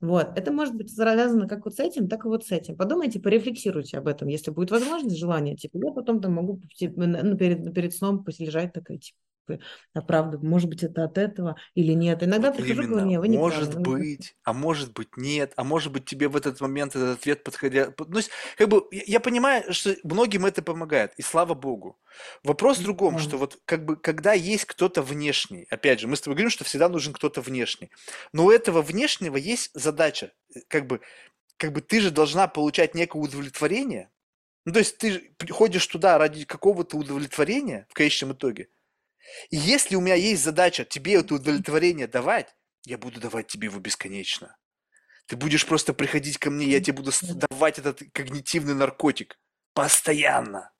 Вот. 0.00 0.36
Это 0.36 0.52
может 0.52 0.74
быть 0.74 0.94
завязано 0.94 1.48
как 1.48 1.64
вот 1.64 1.74
с 1.74 1.80
этим, 1.80 2.08
так 2.08 2.24
и 2.24 2.28
вот 2.28 2.44
с 2.44 2.52
этим. 2.52 2.76
Подумайте, 2.76 3.18
порефлексируйте 3.18 3.98
об 3.98 4.08
этом, 4.08 4.28
если 4.28 4.50
будет 4.50 4.70
возможность, 4.70 5.18
желание. 5.18 5.56
Типа, 5.56 5.78
я 5.78 5.92
потом 5.92 6.20
там 6.20 6.34
могу 6.34 6.60
типа, 6.74 7.02
перед, 7.36 7.74
перед 7.74 7.94
сном 7.94 8.22
полежать 8.22 8.72
такая, 8.72 8.98
типа, 8.98 9.18
а 9.94 10.02
правда, 10.02 10.38
может 10.38 10.68
быть, 10.68 10.82
это 10.82 11.04
от 11.04 11.18
этого 11.18 11.56
или 11.74 11.92
нет. 11.92 12.22
Иногда 12.22 12.50
вот 12.50 12.58
прихожу, 12.58 12.88
говорю, 12.88 13.06
нет, 13.06 13.20
вы 13.20 13.28
не 13.28 13.38
Может 13.38 13.72
правы, 13.72 13.98
быть, 13.98 14.36
а 14.44 14.52
может 14.52 14.92
быть, 14.92 15.16
нет, 15.16 15.52
а 15.56 15.64
может 15.64 15.92
быть, 15.92 16.04
тебе 16.04 16.28
в 16.28 16.36
этот 16.36 16.60
момент 16.60 16.96
этот 16.96 17.18
ответ 17.18 17.44
подходя... 17.44 17.92
Ну, 17.98 18.20
как 18.56 18.68
бы, 18.68 18.84
я 18.90 19.20
понимаю, 19.20 19.72
что 19.72 19.94
многим 20.04 20.46
это 20.46 20.62
помогает, 20.62 21.12
и 21.16 21.22
слава 21.22 21.54
богу. 21.54 21.98
Вопрос 22.42 22.78
в 22.78 22.84
другом, 22.84 23.18
что 23.18 23.36
вот 23.36 23.58
как 23.64 23.84
бы, 23.84 23.96
когда 23.96 24.32
есть 24.32 24.64
кто-то 24.64 25.02
внешний, 25.02 25.66
опять 25.70 26.00
же, 26.00 26.06
мы 26.06 26.16
с 26.16 26.20
тобой 26.20 26.36
говорим, 26.36 26.50
что 26.50 26.64
всегда 26.64 26.88
нужен 26.88 27.12
кто-то 27.12 27.40
внешний, 27.40 27.90
но 28.32 28.46
у 28.46 28.50
этого 28.50 28.82
внешнего 28.82 29.36
есть 29.36 29.70
задача, 29.74 30.32
э, 30.54 30.60
как 30.68 30.86
бы, 30.86 31.00
как 31.56 31.72
бы 31.72 31.80
ты 31.80 32.00
же 32.00 32.10
должна 32.10 32.48
получать 32.48 32.94
некое 32.94 33.18
удовлетворение, 33.18 34.10
ну, 34.64 34.72
то 34.72 34.80
есть 34.80 34.98
ты 34.98 35.32
ходишь 35.50 35.86
туда 35.86 36.18
ради 36.18 36.44
какого-то 36.44 36.96
удовлетворения 36.96 37.86
в 37.88 37.94
конечном 37.94 38.32
итоге, 38.32 38.68
и 39.50 39.56
если 39.56 39.96
у 39.96 40.00
меня 40.00 40.14
есть 40.14 40.42
задача 40.42 40.84
тебе 40.84 41.14
это 41.14 41.34
удовлетворение 41.34 42.06
давать, 42.06 42.54
я 42.84 42.98
буду 42.98 43.20
давать 43.20 43.48
тебе 43.48 43.66
его 43.66 43.78
бесконечно. 43.78 44.56
Ты 45.26 45.36
будешь 45.36 45.66
просто 45.66 45.92
приходить 45.92 46.38
ко 46.38 46.50
мне, 46.50 46.66
я 46.66 46.80
тебе 46.80 46.98
буду 46.98 47.10
давать 47.50 47.78
этот 47.78 48.02
когнитивный 48.12 48.74
наркотик. 48.74 49.38
Постоянно. 49.74 50.70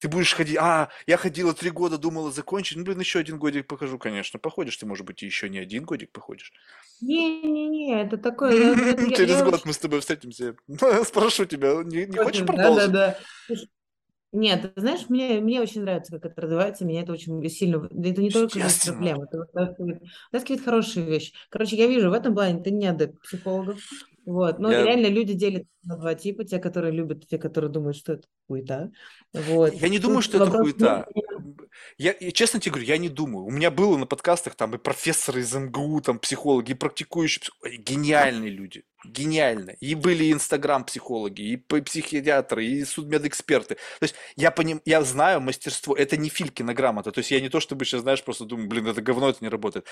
Ты 0.00 0.08
будешь 0.08 0.34
ходить, 0.34 0.58
а, 0.60 0.90
я 1.06 1.16
ходила 1.16 1.54
три 1.54 1.70
года, 1.70 1.96
думала 1.96 2.30
закончить, 2.30 2.76
ну, 2.76 2.84
блин, 2.84 3.00
еще 3.00 3.20
один 3.20 3.38
годик 3.38 3.66
покажу, 3.66 3.98
конечно, 3.98 4.38
походишь, 4.38 4.76
ты, 4.76 4.84
может 4.84 5.06
быть, 5.06 5.22
еще 5.22 5.48
не 5.48 5.58
один 5.58 5.84
годик 5.84 6.12
походишь. 6.12 6.52
Не-не-не, 7.00 8.02
это 8.02 8.18
такое... 8.18 8.52
Через 9.16 9.42
год 9.42 9.64
мы 9.64 9.72
с 9.72 9.78
тобой 9.78 10.00
встретимся, 10.00 10.56
спрошу 11.06 11.46
тебя, 11.46 11.82
не 11.84 12.14
хочешь 12.18 12.44
продолжить? 12.44 12.92
Да-да-да. 12.92 13.56
Нет, 14.34 14.74
ты 14.74 14.80
знаешь, 14.80 15.08
мне, 15.08 15.40
мне 15.40 15.60
очень 15.60 15.82
нравится, 15.82 16.18
как 16.18 16.32
это 16.32 16.40
развивается, 16.40 16.84
меня 16.84 17.02
это 17.02 17.12
очень 17.12 17.48
сильно... 17.48 17.76
Это 17.86 18.20
не 18.20 18.30
только 18.30 18.58
проблема, 18.84 19.24
это 19.24 19.38
вытаскивает, 19.38 20.02
вытаскивает 20.32 20.64
хорошие 20.64 21.06
вещи. 21.06 21.32
Короче, 21.50 21.76
я 21.76 21.86
вижу, 21.86 22.10
в 22.10 22.14
этом 22.14 22.34
плане 22.34 22.60
ты 22.60 22.72
не 22.72 22.88
адепт 22.88 23.22
психологов. 23.22 23.78
Вот. 24.26 24.58
Но 24.58 24.72
я... 24.72 24.82
реально 24.82 25.06
люди 25.06 25.34
делят 25.34 25.66
на 25.84 25.96
два 25.96 26.14
типа. 26.14 26.44
Те, 26.44 26.58
которые 26.58 26.92
любят, 26.92 27.28
те, 27.28 27.38
которые 27.38 27.70
думают, 27.70 27.96
что 27.96 28.14
это 28.14 28.26
хуета. 28.48 28.90
Вот. 29.32 29.72
Я 29.74 29.88
не 29.88 30.00
думаю, 30.00 30.22
Тут 30.22 30.24
что 30.24 30.42
это 30.42 30.50
хуета. 30.50 31.06
Я, 31.96 32.14
я 32.18 32.32
честно 32.32 32.58
тебе 32.58 32.72
говорю, 32.72 32.88
я 32.88 32.98
не 32.98 33.08
думаю. 33.08 33.44
У 33.44 33.50
меня 33.50 33.70
было 33.70 33.96
на 33.96 34.06
подкастах 34.06 34.56
там 34.56 34.74
и 34.74 34.78
профессоры 34.78 35.40
из 35.40 35.54
МГУ, 35.54 36.00
там 36.00 36.18
психологи, 36.18 36.72
и 36.72 36.74
практикующие. 36.74 37.50
Гениальные 37.78 38.50
люди 38.50 38.82
гениально. 39.04 39.70
И 39.80 39.94
были 39.94 40.32
инстаграм-психологи, 40.32 41.42
и 41.42 41.56
психиатры, 41.56 42.64
и 42.64 42.84
судмедэксперты. 42.84 43.74
То 43.74 44.02
есть 44.02 44.14
я, 44.36 44.50
поним, 44.50 44.80
я 44.84 45.02
знаю 45.02 45.40
мастерство, 45.40 45.94
это 45.94 46.16
не 46.16 46.28
Филькина 46.28 46.74
грамота. 46.74 47.12
То 47.12 47.18
есть 47.18 47.30
я 47.30 47.40
не 47.40 47.48
то, 47.48 47.60
чтобы 47.60 47.84
сейчас, 47.84 48.02
знаешь, 48.02 48.22
просто 48.22 48.44
думаю, 48.44 48.68
блин, 48.68 48.86
это 48.86 49.02
говно, 49.02 49.28
это 49.28 49.38
не 49.42 49.48
работает. 49.48 49.86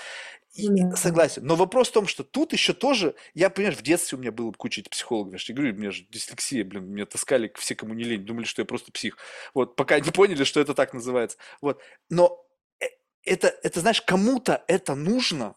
И, 0.53 0.69
yeah. 0.69 0.95
Согласен. 0.95 1.45
Но 1.45 1.55
вопрос 1.55 1.89
в 1.89 1.93
том, 1.93 2.07
что 2.07 2.23
тут 2.23 2.53
еще 2.53 2.73
тоже, 2.73 3.15
я, 3.33 3.49
понимаешь, 3.49 3.77
в 3.77 3.81
детстве 3.81 4.17
у 4.17 4.21
меня 4.21 4.31
было 4.31 4.51
куча 4.51 4.83
психологов. 4.89 5.33
Я 5.33 5.37
же 5.37 5.53
говорю, 5.53 5.73
у 5.73 5.77
меня 5.77 5.91
же 5.91 6.05
дислексия, 6.09 6.63
блин, 6.63 6.85
меня 6.85 7.05
таскали 7.05 7.51
все, 7.55 7.75
кому 7.75 7.93
не 7.93 8.03
лень, 8.03 8.25
думали, 8.25 8.45
что 8.45 8.61
я 8.61 8.65
просто 8.65 8.91
псих. 8.91 9.17
Вот, 9.53 9.75
пока 9.75 9.99
не 9.99 10.11
поняли, 10.11 10.43
что 10.43 10.59
это 10.59 10.73
так 10.73 10.93
называется. 10.93 11.37
Вот. 11.61 11.81
Но 12.09 12.45
э, 12.79 12.85
это, 13.23 13.47
это, 13.63 13.79
знаешь, 13.79 14.01
кому-то 14.01 14.63
это 14.67 14.95
нужно, 14.95 15.55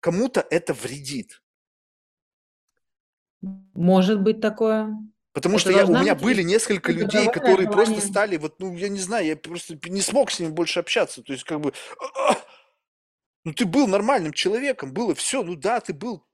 кому-то 0.00 0.46
это 0.50 0.74
вредит. 0.74 1.40
Может 3.74 4.20
быть 4.22 4.40
такое. 4.40 4.94
Потому 5.32 5.56
Это 5.56 5.62
что 5.62 5.72
я, 5.72 5.84
у 5.86 5.94
меня 5.96 6.14
быть 6.14 6.22
были 6.22 6.42
несколько 6.42 6.92
людей, 6.92 7.28
которые 7.28 7.68
просто 7.68 7.94
желание. 7.94 8.10
стали, 8.10 8.36
вот, 8.36 8.60
ну, 8.60 8.74
я 8.76 8.88
не 8.88 9.00
знаю, 9.00 9.26
я 9.26 9.36
просто 9.36 9.78
не 9.88 10.00
смог 10.00 10.30
с 10.30 10.38
ними 10.38 10.50
больше 10.50 10.78
общаться. 10.80 11.22
То 11.22 11.32
есть, 11.32 11.44
как 11.44 11.60
бы, 11.60 11.72
«А, 12.00 12.36
ну, 13.44 13.52
ты 13.52 13.66
был 13.66 13.86
нормальным 13.88 14.32
человеком, 14.32 14.92
было 14.94 15.14
все, 15.14 15.42
ну 15.42 15.54
да, 15.54 15.80
ты 15.80 15.92
был 15.92 16.24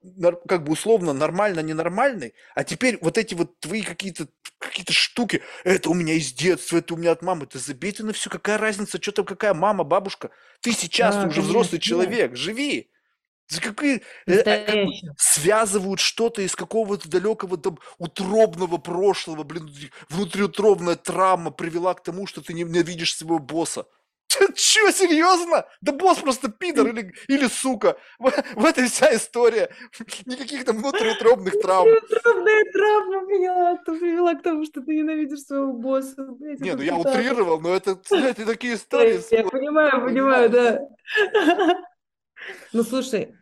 как 0.47 0.63
бы 0.63 0.71
условно 0.71 1.11
нормально 1.13 1.59
ненормальный, 1.59 2.33
а 2.55 2.63
теперь 2.63 2.97
вот 3.01 3.17
эти 3.17 3.33
вот 3.33 3.59
твои 3.59 3.81
какие-то 3.81 4.27
какие-то 4.59 4.93
штуки, 4.93 5.41
это 5.63 5.89
у 5.89 5.93
меня 5.93 6.13
из 6.13 6.31
детства, 6.31 6.77
это 6.77 6.93
у 6.93 6.97
меня 6.97 7.11
от 7.11 7.21
мамы, 7.23 7.47
ты 7.47 7.59
забей 7.59 7.91
ты 7.91 8.03
на 8.05 8.13
все, 8.13 8.29
какая 8.29 8.57
разница, 8.59 9.01
что 9.01 9.11
там, 9.11 9.25
какая 9.25 9.53
мама, 9.53 9.83
бабушка, 9.83 10.29
ты 10.61 10.71
сейчас, 10.71 11.15
ты 11.15 11.21
Да, 11.23 11.27
уже 11.27 11.41
взрослый 11.41 11.79
да. 11.79 11.83
человек, 11.85 12.35
живи. 12.35 12.89
Какие, 13.59 14.01
э, 14.27 14.41
а, 14.45 14.87
связывают 15.17 15.99
что-то 15.99 16.41
из 16.41 16.55
какого-то 16.55 17.09
далекого 17.09 17.57
там 17.57 17.77
утробного 17.97 18.77
прошлого, 18.77 19.43
блин, 19.43 19.69
внутриутробная 20.09 20.95
травма 20.95 21.51
привела 21.51 21.93
к 21.93 22.03
тому, 22.03 22.27
что 22.27 22.41
ты 22.41 22.53
не 22.53 22.63
ненавидишь 22.63 23.15
своего 23.15 23.39
босса. 23.39 23.85
Че, 24.55 24.91
серьезно? 24.91 25.65
Да 25.81 25.91
босс 25.91 26.19
просто 26.19 26.49
пидор 26.49 26.87
или, 26.87 27.13
или 27.27 27.47
сука. 27.47 27.97
В, 28.19 28.31
в 28.55 28.65
этой 28.65 28.87
вся 28.87 29.13
история. 29.15 29.69
Никаких 30.25 30.65
там 30.65 30.77
внутриутробных 30.77 31.59
травм. 31.61 31.89
Трудная 32.07 32.63
травма 32.71 33.25
привела, 33.25 33.75
привела 33.85 34.35
к 34.35 34.43
тому, 34.43 34.65
что 34.65 34.81
ты 34.81 34.95
ненавидишь 34.95 35.41
своего 35.41 35.73
босса. 35.73 36.23
Блядь, 36.23 36.59
Не, 36.59 36.69
это 36.69 36.77
ну 36.77 36.83
я 36.83 36.95
утрировал, 36.95 37.59
но 37.59 37.75
это, 37.75 37.99
знаете, 38.05 38.45
такие 38.45 38.75
истории. 38.75 39.21
Я, 39.31 39.39
я 39.39 39.49
понимаю, 39.49 40.01
понимаю, 40.01 40.49
да. 40.49 40.79
Ну, 42.73 42.83
слушай, 42.83 43.35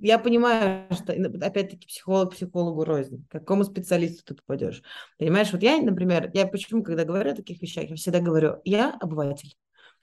я 0.00 0.18
понимаю, 0.18 0.86
что, 0.92 1.12
опять-таки, 1.12 1.86
психолог 1.86 2.32
психологу 2.34 2.84
рознь. 2.84 3.26
К 3.28 3.32
какому 3.32 3.64
специалисту 3.64 4.24
ты 4.24 4.34
попадешь? 4.34 4.82
Понимаешь, 5.18 5.52
вот 5.52 5.62
я, 5.62 5.78
например, 5.80 6.30
я 6.34 6.46
почему, 6.46 6.82
когда 6.82 7.04
говорю 7.04 7.32
о 7.32 7.36
таких 7.36 7.60
вещах, 7.62 7.84
я 7.90 7.96
всегда 7.96 8.20
говорю, 8.20 8.60
я 8.64 8.96
обыватель. 9.00 9.54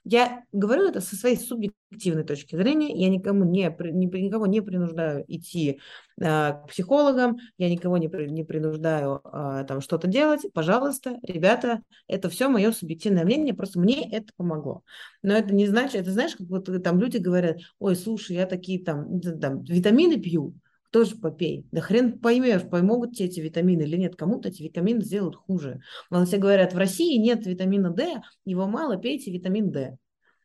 Я 0.04 0.42
говорю 0.50 0.88
это 0.88 1.00
со 1.00 1.14
своей 1.14 1.36
субъективной 1.36 2.24
точки 2.24 2.56
зрения. 2.56 2.92
Я 2.94 3.08
никому 3.08 3.44
не, 3.44 3.68
ни- 3.92 4.20
никого 4.20 4.46
не 4.46 4.60
принуждаю 4.60 5.24
идти 5.28 5.80
а, 6.20 6.52
к 6.54 6.68
психологам, 6.68 7.38
я 7.56 7.70
никого 7.70 7.98
не, 7.98 8.08
не 8.28 8.42
принуждаю 8.44 9.20
а, 9.24 9.62
там 9.64 9.80
что-то 9.80 10.08
делать. 10.08 10.42
Пожалуйста, 10.52 11.18
ребята, 11.22 11.82
это 12.08 12.28
все 12.28 12.48
мое 12.48 12.72
субъективное 12.72 13.24
мнение, 13.24 13.54
просто 13.54 13.78
мне 13.78 14.10
это 14.10 14.32
помогло. 14.36 14.82
Но 15.22 15.34
это 15.34 15.54
не 15.54 15.66
значит, 15.68 15.94
это 16.02 16.10
знаешь, 16.10 16.34
как 16.34 16.48
вот 16.48 16.68
там 16.82 16.98
люди 16.98 17.18
говорят, 17.18 17.58
ой, 17.78 17.94
слушай, 17.94 18.34
я 18.34 18.46
такие 18.46 18.82
там, 18.84 19.20
там 19.20 19.62
витамины 19.62 20.20
пью, 20.20 20.54
тоже 20.92 21.16
попей. 21.16 21.66
Да 21.72 21.80
хрен 21.80 22.18
поймешь, 22.20 22.62
помогут 22.68 23.14
тебе 23.16 23.28
эти 23.28 23.40
витамины 23.40 23.82
или 23.82 23.96
нет. 23.96 24.14
Кому-то 24.14 24.48
эти 24.50 24.62
витамины 24.62 25.02
сделают 25.02 25.34
хуже. 25.34 25.80
Но 26.10 26.24
все 26.24 26.36
говорят, 26.36 26.74
в 26.74 26.78
России 26.78 27.16
нет 27.16 27.44
витамина 27.46 27.90
D, 27.90 28.22
его 28.44 28.66
мало, 28.66 28.96
пейте 28.98 29.32
витамин 29.32 29.72
D. 29.72 29.96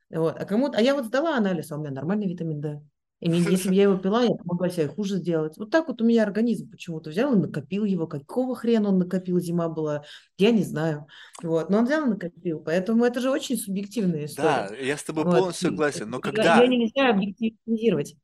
Вот. 0.10 0.36
А, 0.40 0.46
кому-то, 0.46 0.78
а 0.78 0.82
я 0.82 0.96
вот 0.96 1.06
сдала 1.06 1.38
анализ, 1.38 1.72
а 1.72 1.76
у 1.76 1.80
меня 1.82 1.92
нормальный 1.92 2.28
витамин 2.28 2.62
D. 2.62 2.82
И 3.20 3.30
мне- 3.30 3.40
если 3.50 3.68
бы 3.70 3.76
я 3.76 3.84
его 3.84 3.98
пила, 3.98 4.24
я 4.24 4.30
могла 4.46 4.70
себе 4.70 4.88
хуже 4.88 5.18
сделать. 5.18 5.58
Вот 5.58 5.70
так 5.70 5.88
вот 5.90 6.02
у 6.02 6.06
меня 6.06 6.24
организм 6.24 6.70
почему-то 6.72 7.10
взял 7.10 7.34
и 7.34 7.38
накопил 7.38 7.84
его. 7.84 8.08
Какого 8.08 8.56
хрена 8.56 8.90
он 8.90 9.00
накопил, 9.00 9.40
зима 9.40 9.68
была, 9.68 10.04
я 10.38 10.52
не 10.52 10.64
знаю. 10.64 11.08
Вот. 11.44 11.70
Но 11.70 11.80
он 11.80 11.86
взял 11.86 12.06
и 12.06 12.10
накопил. 12.10 12.62
Поэтому 12.62 13.04
это 13.04 13.20
же 13.20 13.30
очень 13.32 13.58
субъективная 13.58 14.26
история. 14.26 14.68
Да, 14.70 14.76
я 14.76 14.96
с 14.96 15.04
тобой 15.04 15.26
Вот. 15.26 15.36
полностью 15.40 15.70
согласен. 15.72 16.10
Но 16.10 16.18
я- 16.18 16.22
когда... 16.22 16.62
Ее 16.64 16.68
нельзя 16.70 17.10
объективизировать. 17.10 18.16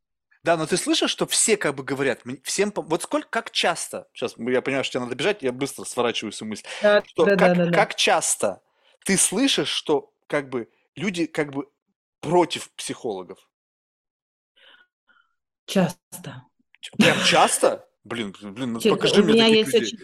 Да, 0.44 0.57
но 0.57 0.65
ты 0.65 0.76
слышишь, 0.76 1.10
что 1.10 1.26
все 1.26 1.56
как 1.56 1.76
бы 1.76 1.84
говорят, 1.84 2.22
всем, 2.44 2.74
вот 2.76 3.03
сколько, 3.03 3.30
как 3.30 3.52
часто, 3.52 4.07
сейчас 4.14 4.36
я 4.38 4.61
понимаю, 4.61 4.84
что 4.84 4.94
тебе 4.94 5.03
надо 5.03 5.15
бежать, 5.15 5.41
я 5.41 5.53
быстро 5.53 5.86
сворачиваю 5.86 6.34
свою 6.34 6.49
мысль, 6.52 6.64
Да, 6.82 7.02
что 7.06 7.26
да, 7.26 7.38
как, 7.38 7.57
да, 7.57 7.65
да, 7.65 7.72
как 7.72 7.95
часто 7.95 8.61
ты 9.03 9.18
слышишь, 9.18 9.70
что 9.70 10.14
как 10.28 10.49
бы 10.49 10.70
люди 10.95 11.26
как 11.26 11.52
бы 11.52 11.70
против 12.20 12.72
психологов? 12.72 13.49
Часто. 15.65 16.44
Прям 16.98 17.18
часто? 17.26 17.88
Блин, 18.03 18.36
блин, 18.41 18.74
ну 18.74 18.82
покажи 18.82 19.24
мне 19.24 19.41
таких 19.41 19.74
людей. 19.74 19.82
очень... 19.82 19.98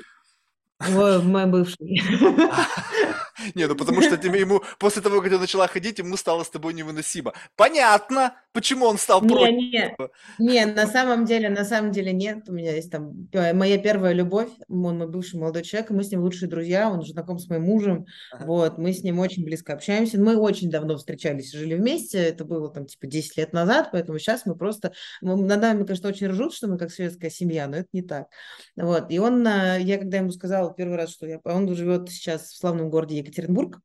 Ой, 0.80 1.22
мой 1.24 1.46
бывший. 1.46 2.02
Не, 3.56 3.68
ну 3.68 3.76
потому 3.76 4.02
что 4.02 4.18
тебе 4.18 4.42
ему 4.42 4.62
после 4.80 5.02
того, 5.02 5.22
как 5.22 5.30
ты 5.30 5.40
начала 5.40 5.68
ходить, 5.68 6.00
ему 6.00 6.18
стало 6.18 6.44
с 6.44 6.50
тобой 6.50 6.74
невыносимо. 6.74 7.34
Понятно, 7.56 8.36
почему 8.54 8.86
он 8.86 8.98
стал 8.98 9.22
Не, 9.22 9.28
против. 9.30 9.52
не, 9.52 9.96
не, 10.40 10.66
на 10.66 10.88
самом 10.88 11.26
деле, 11.26 11.50
на 11.50 11.64
самом 11.64 11.92
деле 11.92 12.12
нет. 12.12 12.50
У 12.50 12.54
меня 12.54 12.76
есть 12.76 12.92
там 12.92 13.28
моя 13.32 13.78
первая 13.78 14.14
любовь, 14.14 14.50
он 14.68 14.98
мой 14.98 15.08
бывший 15.08 15.40
молодой 15.40 15.64
человек, 15.64 15.90
мы 15.90 16.04
с 16.04 16.12
ним 16.12 16.22
лучшие 16.22 16.50
друзья, 16.50 16.90
он 16.90 17.02
знаком 17.04 17.40
с 17.40 17.48
моим 17.50 17.64
мужем, 17.64 18.06
Ага. 18.34 18.46
вот, 18.46 18.78
мы 18.78 18.92
с 18.94 19.04
ним 19.04 19.20
очень 19.20 19.44
близко 19.46 19.74
общаемся, 19.74 20.20
мы 20.20 20.36
очень 20.38 20.70
давно 20.70 20.98
встречались, 20.98 21.52
жили 21.54 21.76
вместе, 21.76 22.18
это 22.20 22.44
было 22.46 22.70
там 22.70 22.86
типа 22.86 23.08
10 23.08 23.38
лет 23.38 23.54
назад, 23.54 23.90
поэтому 23.92 24.20
сейчас 24.20 24.46
мы 24.46 24.56
просто, 24.56 24.94
мы, 25.22 25.36
над 25.36 25.62
нами, 25.62 25.84
конечно, 25.84 26.10
очень 26.10 26.28
ржут, 26.28 26.54
что 26.54 26.68
мы 26.68 26.78
как 26.78 26.92
светская 26.92 27.30
семья, 27.30 27.68
но 27.68 27.78
это 27.78 27.88
не 27.94 28.02
так. 28.02 28.28
Вот, 28.76 29.12
и 29.12 29.20
он, 29.20 29.46
э, 29.48 29.78
я 29.82 29.98
когда 29.98 30.18
ему 30.18 30.32
сказала 30.32 30.69
первый 30.74 30.98
раз, 30.98 31.12
что 31.12 31.28
я, 31.28 31.40
он 31.44 31.74
живет 31.76 32.10
сейчас 32.10 32.50
в 32.50 32.58
славном 32.58 32.90
городе 32.90 33.18
Екатеринбург, 33.18 33.80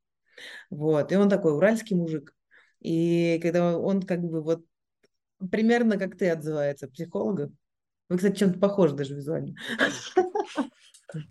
вот, 0.70 1.12
и 1.12 1.16
он 1.16 1.28
такой 1.28 1.54
уральский 1.54 1.96
мужик, 1.96 2.34
и 2.80 3.38
когда 3.42 3.78
он 3.78 4.02
как 4.02 4.20
бы 4.20 4.42
вот 4.42 4.64
примерно 5.50 5.98
как 5.98 6.16
ты 6.16 6.30
отзывается, 6.30 6.88
психолога. 6.88 7.50
Вы, 8.08 8.16
кстати, 8.18 8.38
чем-то 8.38 8.58
похожи 8.58 8.94
даже 8.94 9.14
визуально. 9.14 9.54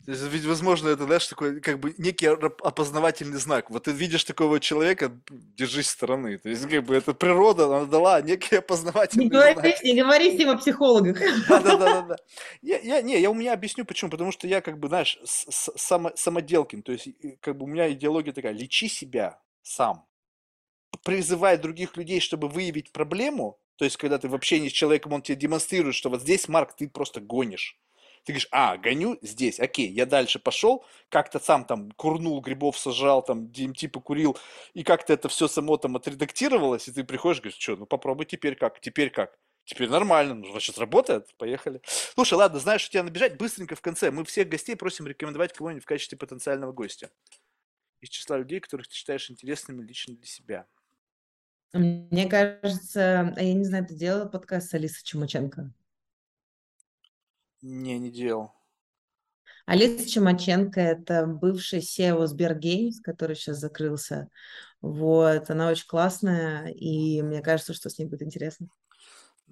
Ведь, 0.08 0.46
возможно, 0.46 0.90
это, 0.90 1.06
знаешь, 1.06 1.28
такой, 1.28 1.60
как 1.62 1.80
бы, 1.80 1.94
некий 1.98 2.28
опознавательный 2.28 3.38
знак. 3.38 3.70
Вот 3.70 3.84
ты 3.84 3.92
видишь 3.92 4.24
такого 4.24 4.60
человека, 4.60 5.12
держись 5.30 5.90
стороны. 5.90 6.38
То 6.38 6.50
есть, 6.50 6.68
как 6.68 6.84
бы, 6.86 6.96
это 6.96 7.14
природа, 7.14 7.66
она 7.66 7.86
дала 7.86 8.22
некий 8.22 8.56
Не 8.56 8.58
опознавательный 8.60 9.28
говори, 9.28 9.54
знак. 9.54 9.84
не 9.84 10.02
говори 10.02 10.36
с 10.36 10.40
ним 10.40 10.50
о 10.50 10.58
психологах. 10.58 11.20
Да, 11.48 11.60
да, 11.60 11.78
да, 11.78 11.78
да, 11.78 12.02
да. 12.02 12.16
Я, 12.62 12.80
я, 12.80 13.02
не, 13.02 13.20
я 13.20 13.30
у 13.30 13.34
меня 13.34 13.54
объясню 13.54 13.86
почему. 13.86 14.12
Потому 14.12 14.32
что 14.32 14.48
я, 14.48 14.62
как 14.62 14.80
бы, 14.80 14.88
знаешь, 14.88 15.20
с- 15.24 15.52
с- 15.52 15.74
само- 15.76 16.16
самоделкин. 16.16 16.84
То 16.84 16.92
есть, 16.92 17.08
как 17.42 17.58
бы, 17.58 17.66
у 17.66 17.68
меня 17.68 17.92
идеология 17.92 18.34
такая: 18.34 18.54
лечи 18.54 18.88
себя 18.88 19.40
сам. 19.62 20.06
Призывай 21.04 21.58
других 21.58 21.98
людей, 21.98 22.20
чтобы 22.20 22.48
выявить 22.48 22.92
проблему. 22.92 23.60
То 23.76 23.86
есть, 23.86 23.98
когда 23.98 24.20
ты 24.20 24.28
в 24.30 24.36
общении 24.36 24.70
с 24.70 24.72
человеком, 24.72 25.14
он 25.14 25.22
тебе 25.22 25.36
демонстрирует, 25.36 25.96
что 25.96 26.10
вот 26.10 26.22
здесь, 26.22 26.48
Марк, 26.48 26.76
ты 26.76 26.88
просто 26.88 27.20
гонишь. 27.20 27.78
Ты 28.24 28.32
говоришь, 28.32 28.48
а, 28.52 28.78
гоню 28.78 29.18
здесь, 29.22 29.60
окей, 29.60 29.90
я 29.90 30.06
дальше 30.06 30.40
пошел, 30.40 30.86
как-то 31.10 31.40
сам 31.40 31.66
там 31.66 31.92
курнул, 31.92 32.40
грибов 32.40 32.78
сажал, 32.78 33.22
там 33.22 33.48
DMT 33.48 33.90
покурил, 33.90 34.38
и 34.74 34.84
как-то 34.84 35.12
это 35.12 35.28
все 35.28 35.50
само 35.50 35.76
там 35.76 35.98
отредактировалось, 35.98 36.88
и 36.88 36.94
ты 36.94 37.04
приходишь, 37.04 37.42
говоришь, 37.42 37.60
что, 37.60 37.76
ну 37.76 37.86
попробуй 37.86 38.26
теперь 38.26 38.56
как, 38.56 38.80
теперь 38.80 39.10
как? 39.10 39.38
Теперь 39.66 39.90
нормально, 39.90 40.36
ну, 40.36 40.52
значит, 40.52 40.78
работает, 40.78 41.34
поехали. 41.38 41.82
Слушай, 41.86 42.34
ладно, 42.34 42.60
знаешь, 42.60 42.82
что 42.82 42.92
тебя 42.92 43.04
набежать 43.04 43.38
быстренько 43.38 43.76
в 43.76 43.82
конце. 43.82 44.12
Мы 44.12 44.26
всех 44.26 44.50
гостей 44.50 44.76
просим 44.76 45.08
рекомендовать 45.08 45.54
кого-нибудь 45.54 45.84
в 45.84 45.88
качестве 45.88 46.18
потенциального 46.18 46.74
гостя. 46.74 47.10
Из 48.02 48.10
числа 48.10 48.38
людей, 48.38 48.60
которых 48.60 48.90
ты 48.90 48.96
считаешь 48.96 49.32
интересными 49.32 49.82
лично 49.82 50.16
для 50.16 50.26
себя. 50.26 50.68
Мне 51.72 52.28
кажется, 52.30 53.34
я 53.38 53.54
не 53.54 53.64
знаю, 53.64 53.86
ты 53.86 53.96
делала 53.96 54.26
подкаст 54.26 54.70
с 54.70 54.74
Алисой 54.74 55.04
Чумаченко? 55.06 55.74
Не, 57.64 57.98
не 57.98 58.12
делал. 58.12 58.52
Алиса 59.66 60.10
Чумаченко– 60.10 60.80
это 60.82 61.26
бывший 61.26 61.80
SEO 61.80 62.28
Сбергеймс, 62.28 63.00
который 63.00 63.36
сейчас 63.36 63.58
закрылся. 63.58 64.28
Вот, 64.82 65.50
она 65.50 65.70
очень 65.70 65.88
классная, 65.88 66.68
и 66.68 67.22
мне 67.22 67.42
кажется, 67.42 67.74
что 67.74 67.90
с 67.90 67.98
ней 67.98 68.06
будет 68.06 68.22
интересно. 68.24 68.68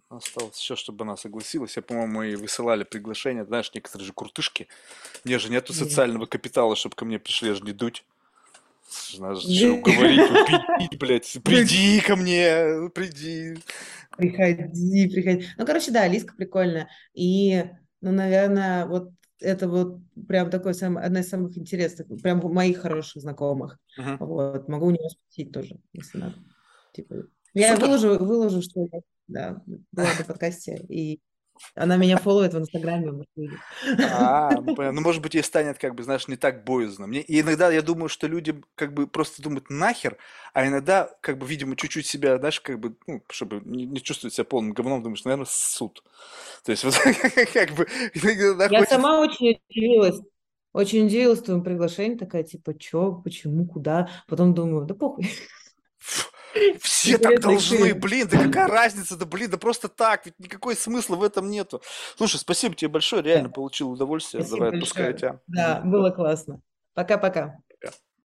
Осталось 0.09 0.59
еще, 0.59 0.75
чтобы 0.75 1.05
она 1.05 1.15
согласилась. 1.15 1.77
Я, 1.77 1.81
по-моему, 1.81 2.23
ей 2.23 2.35
высылали 2.35 2.83
приглашение. 2.83 3.45
Знаешь, 3.45 3.71
некоторые 3.73 4.05
же 4.05 4.11
крутышки. 4.11 4.67
Мне 5.23 5.39
же 5.39 5.49
нету 5.49 5.71
Нет. 5.71 5.83
социального 5.83 6.25
капитала, 6.25 6.75
чтобы 6.75 6.95
ко 6.97 7.05
мне 7.05 7.17
пришли, 7.17 7.47
я 7.47 7.55
же 7.55 7.63
не 7.63 7.71
дуть. 7.71 8.03
Знаешь, 9.13 9.45
Не- 9.45 9.57
что 9.57 9.73
уговорить, 9.75 10.29
убедить, 10.29 10.99
блядь. 10.99 11.38
Приди 11.45 12.01
ко 12.01 12.17
мне, 12.17 12.89
приди. 12.93 13.57
Приходи, 14.17 15.07
приходи. 15.07 15.47
Ну, 15.57 15.65
короче, 15.65 15.91
да, 15.91 16.01
Алиска 16.01 16.33
прикольная. 16.35 16.89
И, 17.13 17.63
ну, 18.01 18.11
наверное, 18.11 18.85
вот 18.85 19.11
это 19.39 19.67
вот 19.67 19.99
прям 20.27 20.49
такой 20.49 20.73
сам, 20.73 20.97
одна 20.97 21.21
из 21.21 21.29
самых 21.29 21.57
интересных, 21.57 22.07
прям 22.21 22.39
моих 22.39 22.79
хороших 22.79 23.21
знакомых. 23.21 23.77
Мгм. 23.97 24.17
Вот, 24.19 24.67
могу 24.67 24.87
у 24.87 24.91
него 24.91 25.09
спросить 25.09 25.51
тоже, 25.51 25.79
если 25.93 26.19
надо. 26.19 26.35
Типа, 26.93 27.15
я 27.53 27.75
Супер. 27.75 27.87
выложу, 27.87 28.25
выложу, 28.25 28.61
что 28.61 28.81
я, 28.81 29.01
да, 29.27 29.63
была 29.91 30.07
на 30.17 30.25
подкасте, 30.25 30.77
и 30.87 31.19
Она 31.75 31.97
меня 31.97 32.17
фолловит 32.17 32.53
в 32.53 32.59
Инстаграме, 32.59 33.11
может, 33.11 33.29
видит. 33.35 33.59
А, 34.11 34.51
ну, 34.51 34.75
понятно. 34.75 34.91
Ну, 34.91 35.01
может 35.01 35.21
быть, 35.21 35.33
ей 35.33 35.43
станет, 35.43 35.77
как 35.77 35.95
бы, 35.95 36.03
знаешь, 36.03 36.27
не 36.27 36.35
так 36.35 36.63
боязно. 36.63 37.07
Мне... 37.07 37.21
И 37.21 37.41
иногда 37.41 37.71
я 37.71 37.81
думаю, 37.81 38.09
что 38.09 38.27
люди, 38.27 38.61
как 38.75 38.93
бы, 38.93 39.07
просто 39.07 39.41
думают 39.41 39.69
нахер, 39.69 40.17
а 40.53 40.67
иногда, 40.67 41.09
как 41.21 41.38
бы, 41.38 41.47
видимо, 41.47 41.75
чуть-чуть 41.75 42.05
себя, 42.05 42.38
знаешь, 42.38 42.59
как 42.59 42.79
бы, 42.79 42.95
ну, 43.07 43.23
чтобы 43.29 43.61
не, 43.65 43.85
не 43.85 44.01
чувствовать 44.01 44.33
себя 44.33 44.45
полным 44.45 44.73
говном, 44.73 45.01
думаешь, 45.03 45.23
наверное, 45.23 45.47
суд. 45.49 46.03
То 46.63 46.71
есть, 46.71 46.83
вот, 46.83 46.95
как 47.53 47.71
бы, 47.71 47.88
иногда 48.13 48.67
Я 48.69 48.85
сама 48.85 49.19
очень 49.19 49.59
удивилась. 49.69 50.19
Очень 50.73 51.07
удивилась 51.07 51.41
твоему 51.41 51.63
приглашению, 51.63 52.17
такая, 52.17 52.43
типа, 52.43 52.77
чё, 52.77 53.21
почему, 53.23 53.65
куда? 53.65 54.09
Потом 54.27 54.53
думаю, 54.53 54.85
да 54.85 54.93
похуй. 54.93 55.29
Все 56.81 57.17
так 57.17 57.39
должны, 57.39 57.93
блин, 57.93 58.27
да 58.29 58.43
какая 58.43 58.67
разница, 58.67 59.17
да 59.17 59.25
блин, 59.25 59.49
да 59.49 59.57
просто 59.57 59.87
так, 59.87 60.25
ведь 60.25 60.39
никакой 60.39 60.75
смысла 60.75 61.15
в 61.15 61.23
этом 61.23 61.49
нету. 61.49 61.81
Слушай, 62.17 62.37
спасибо 62.37 62.75
тебе 62.75 62.89
большое, 62.89 63.21
реально 63.21 63.49
получил 63.49 63.91
удовольствие. 63.91 64.43
Давай, 64.43 64.69
отпускаю 64.69 65.17
тебя. 65.17 65.39
Да, 65.47 65.81
было 65.83 66.11
классно. 66.11 66.61
Пока-пока. 66.93 67.57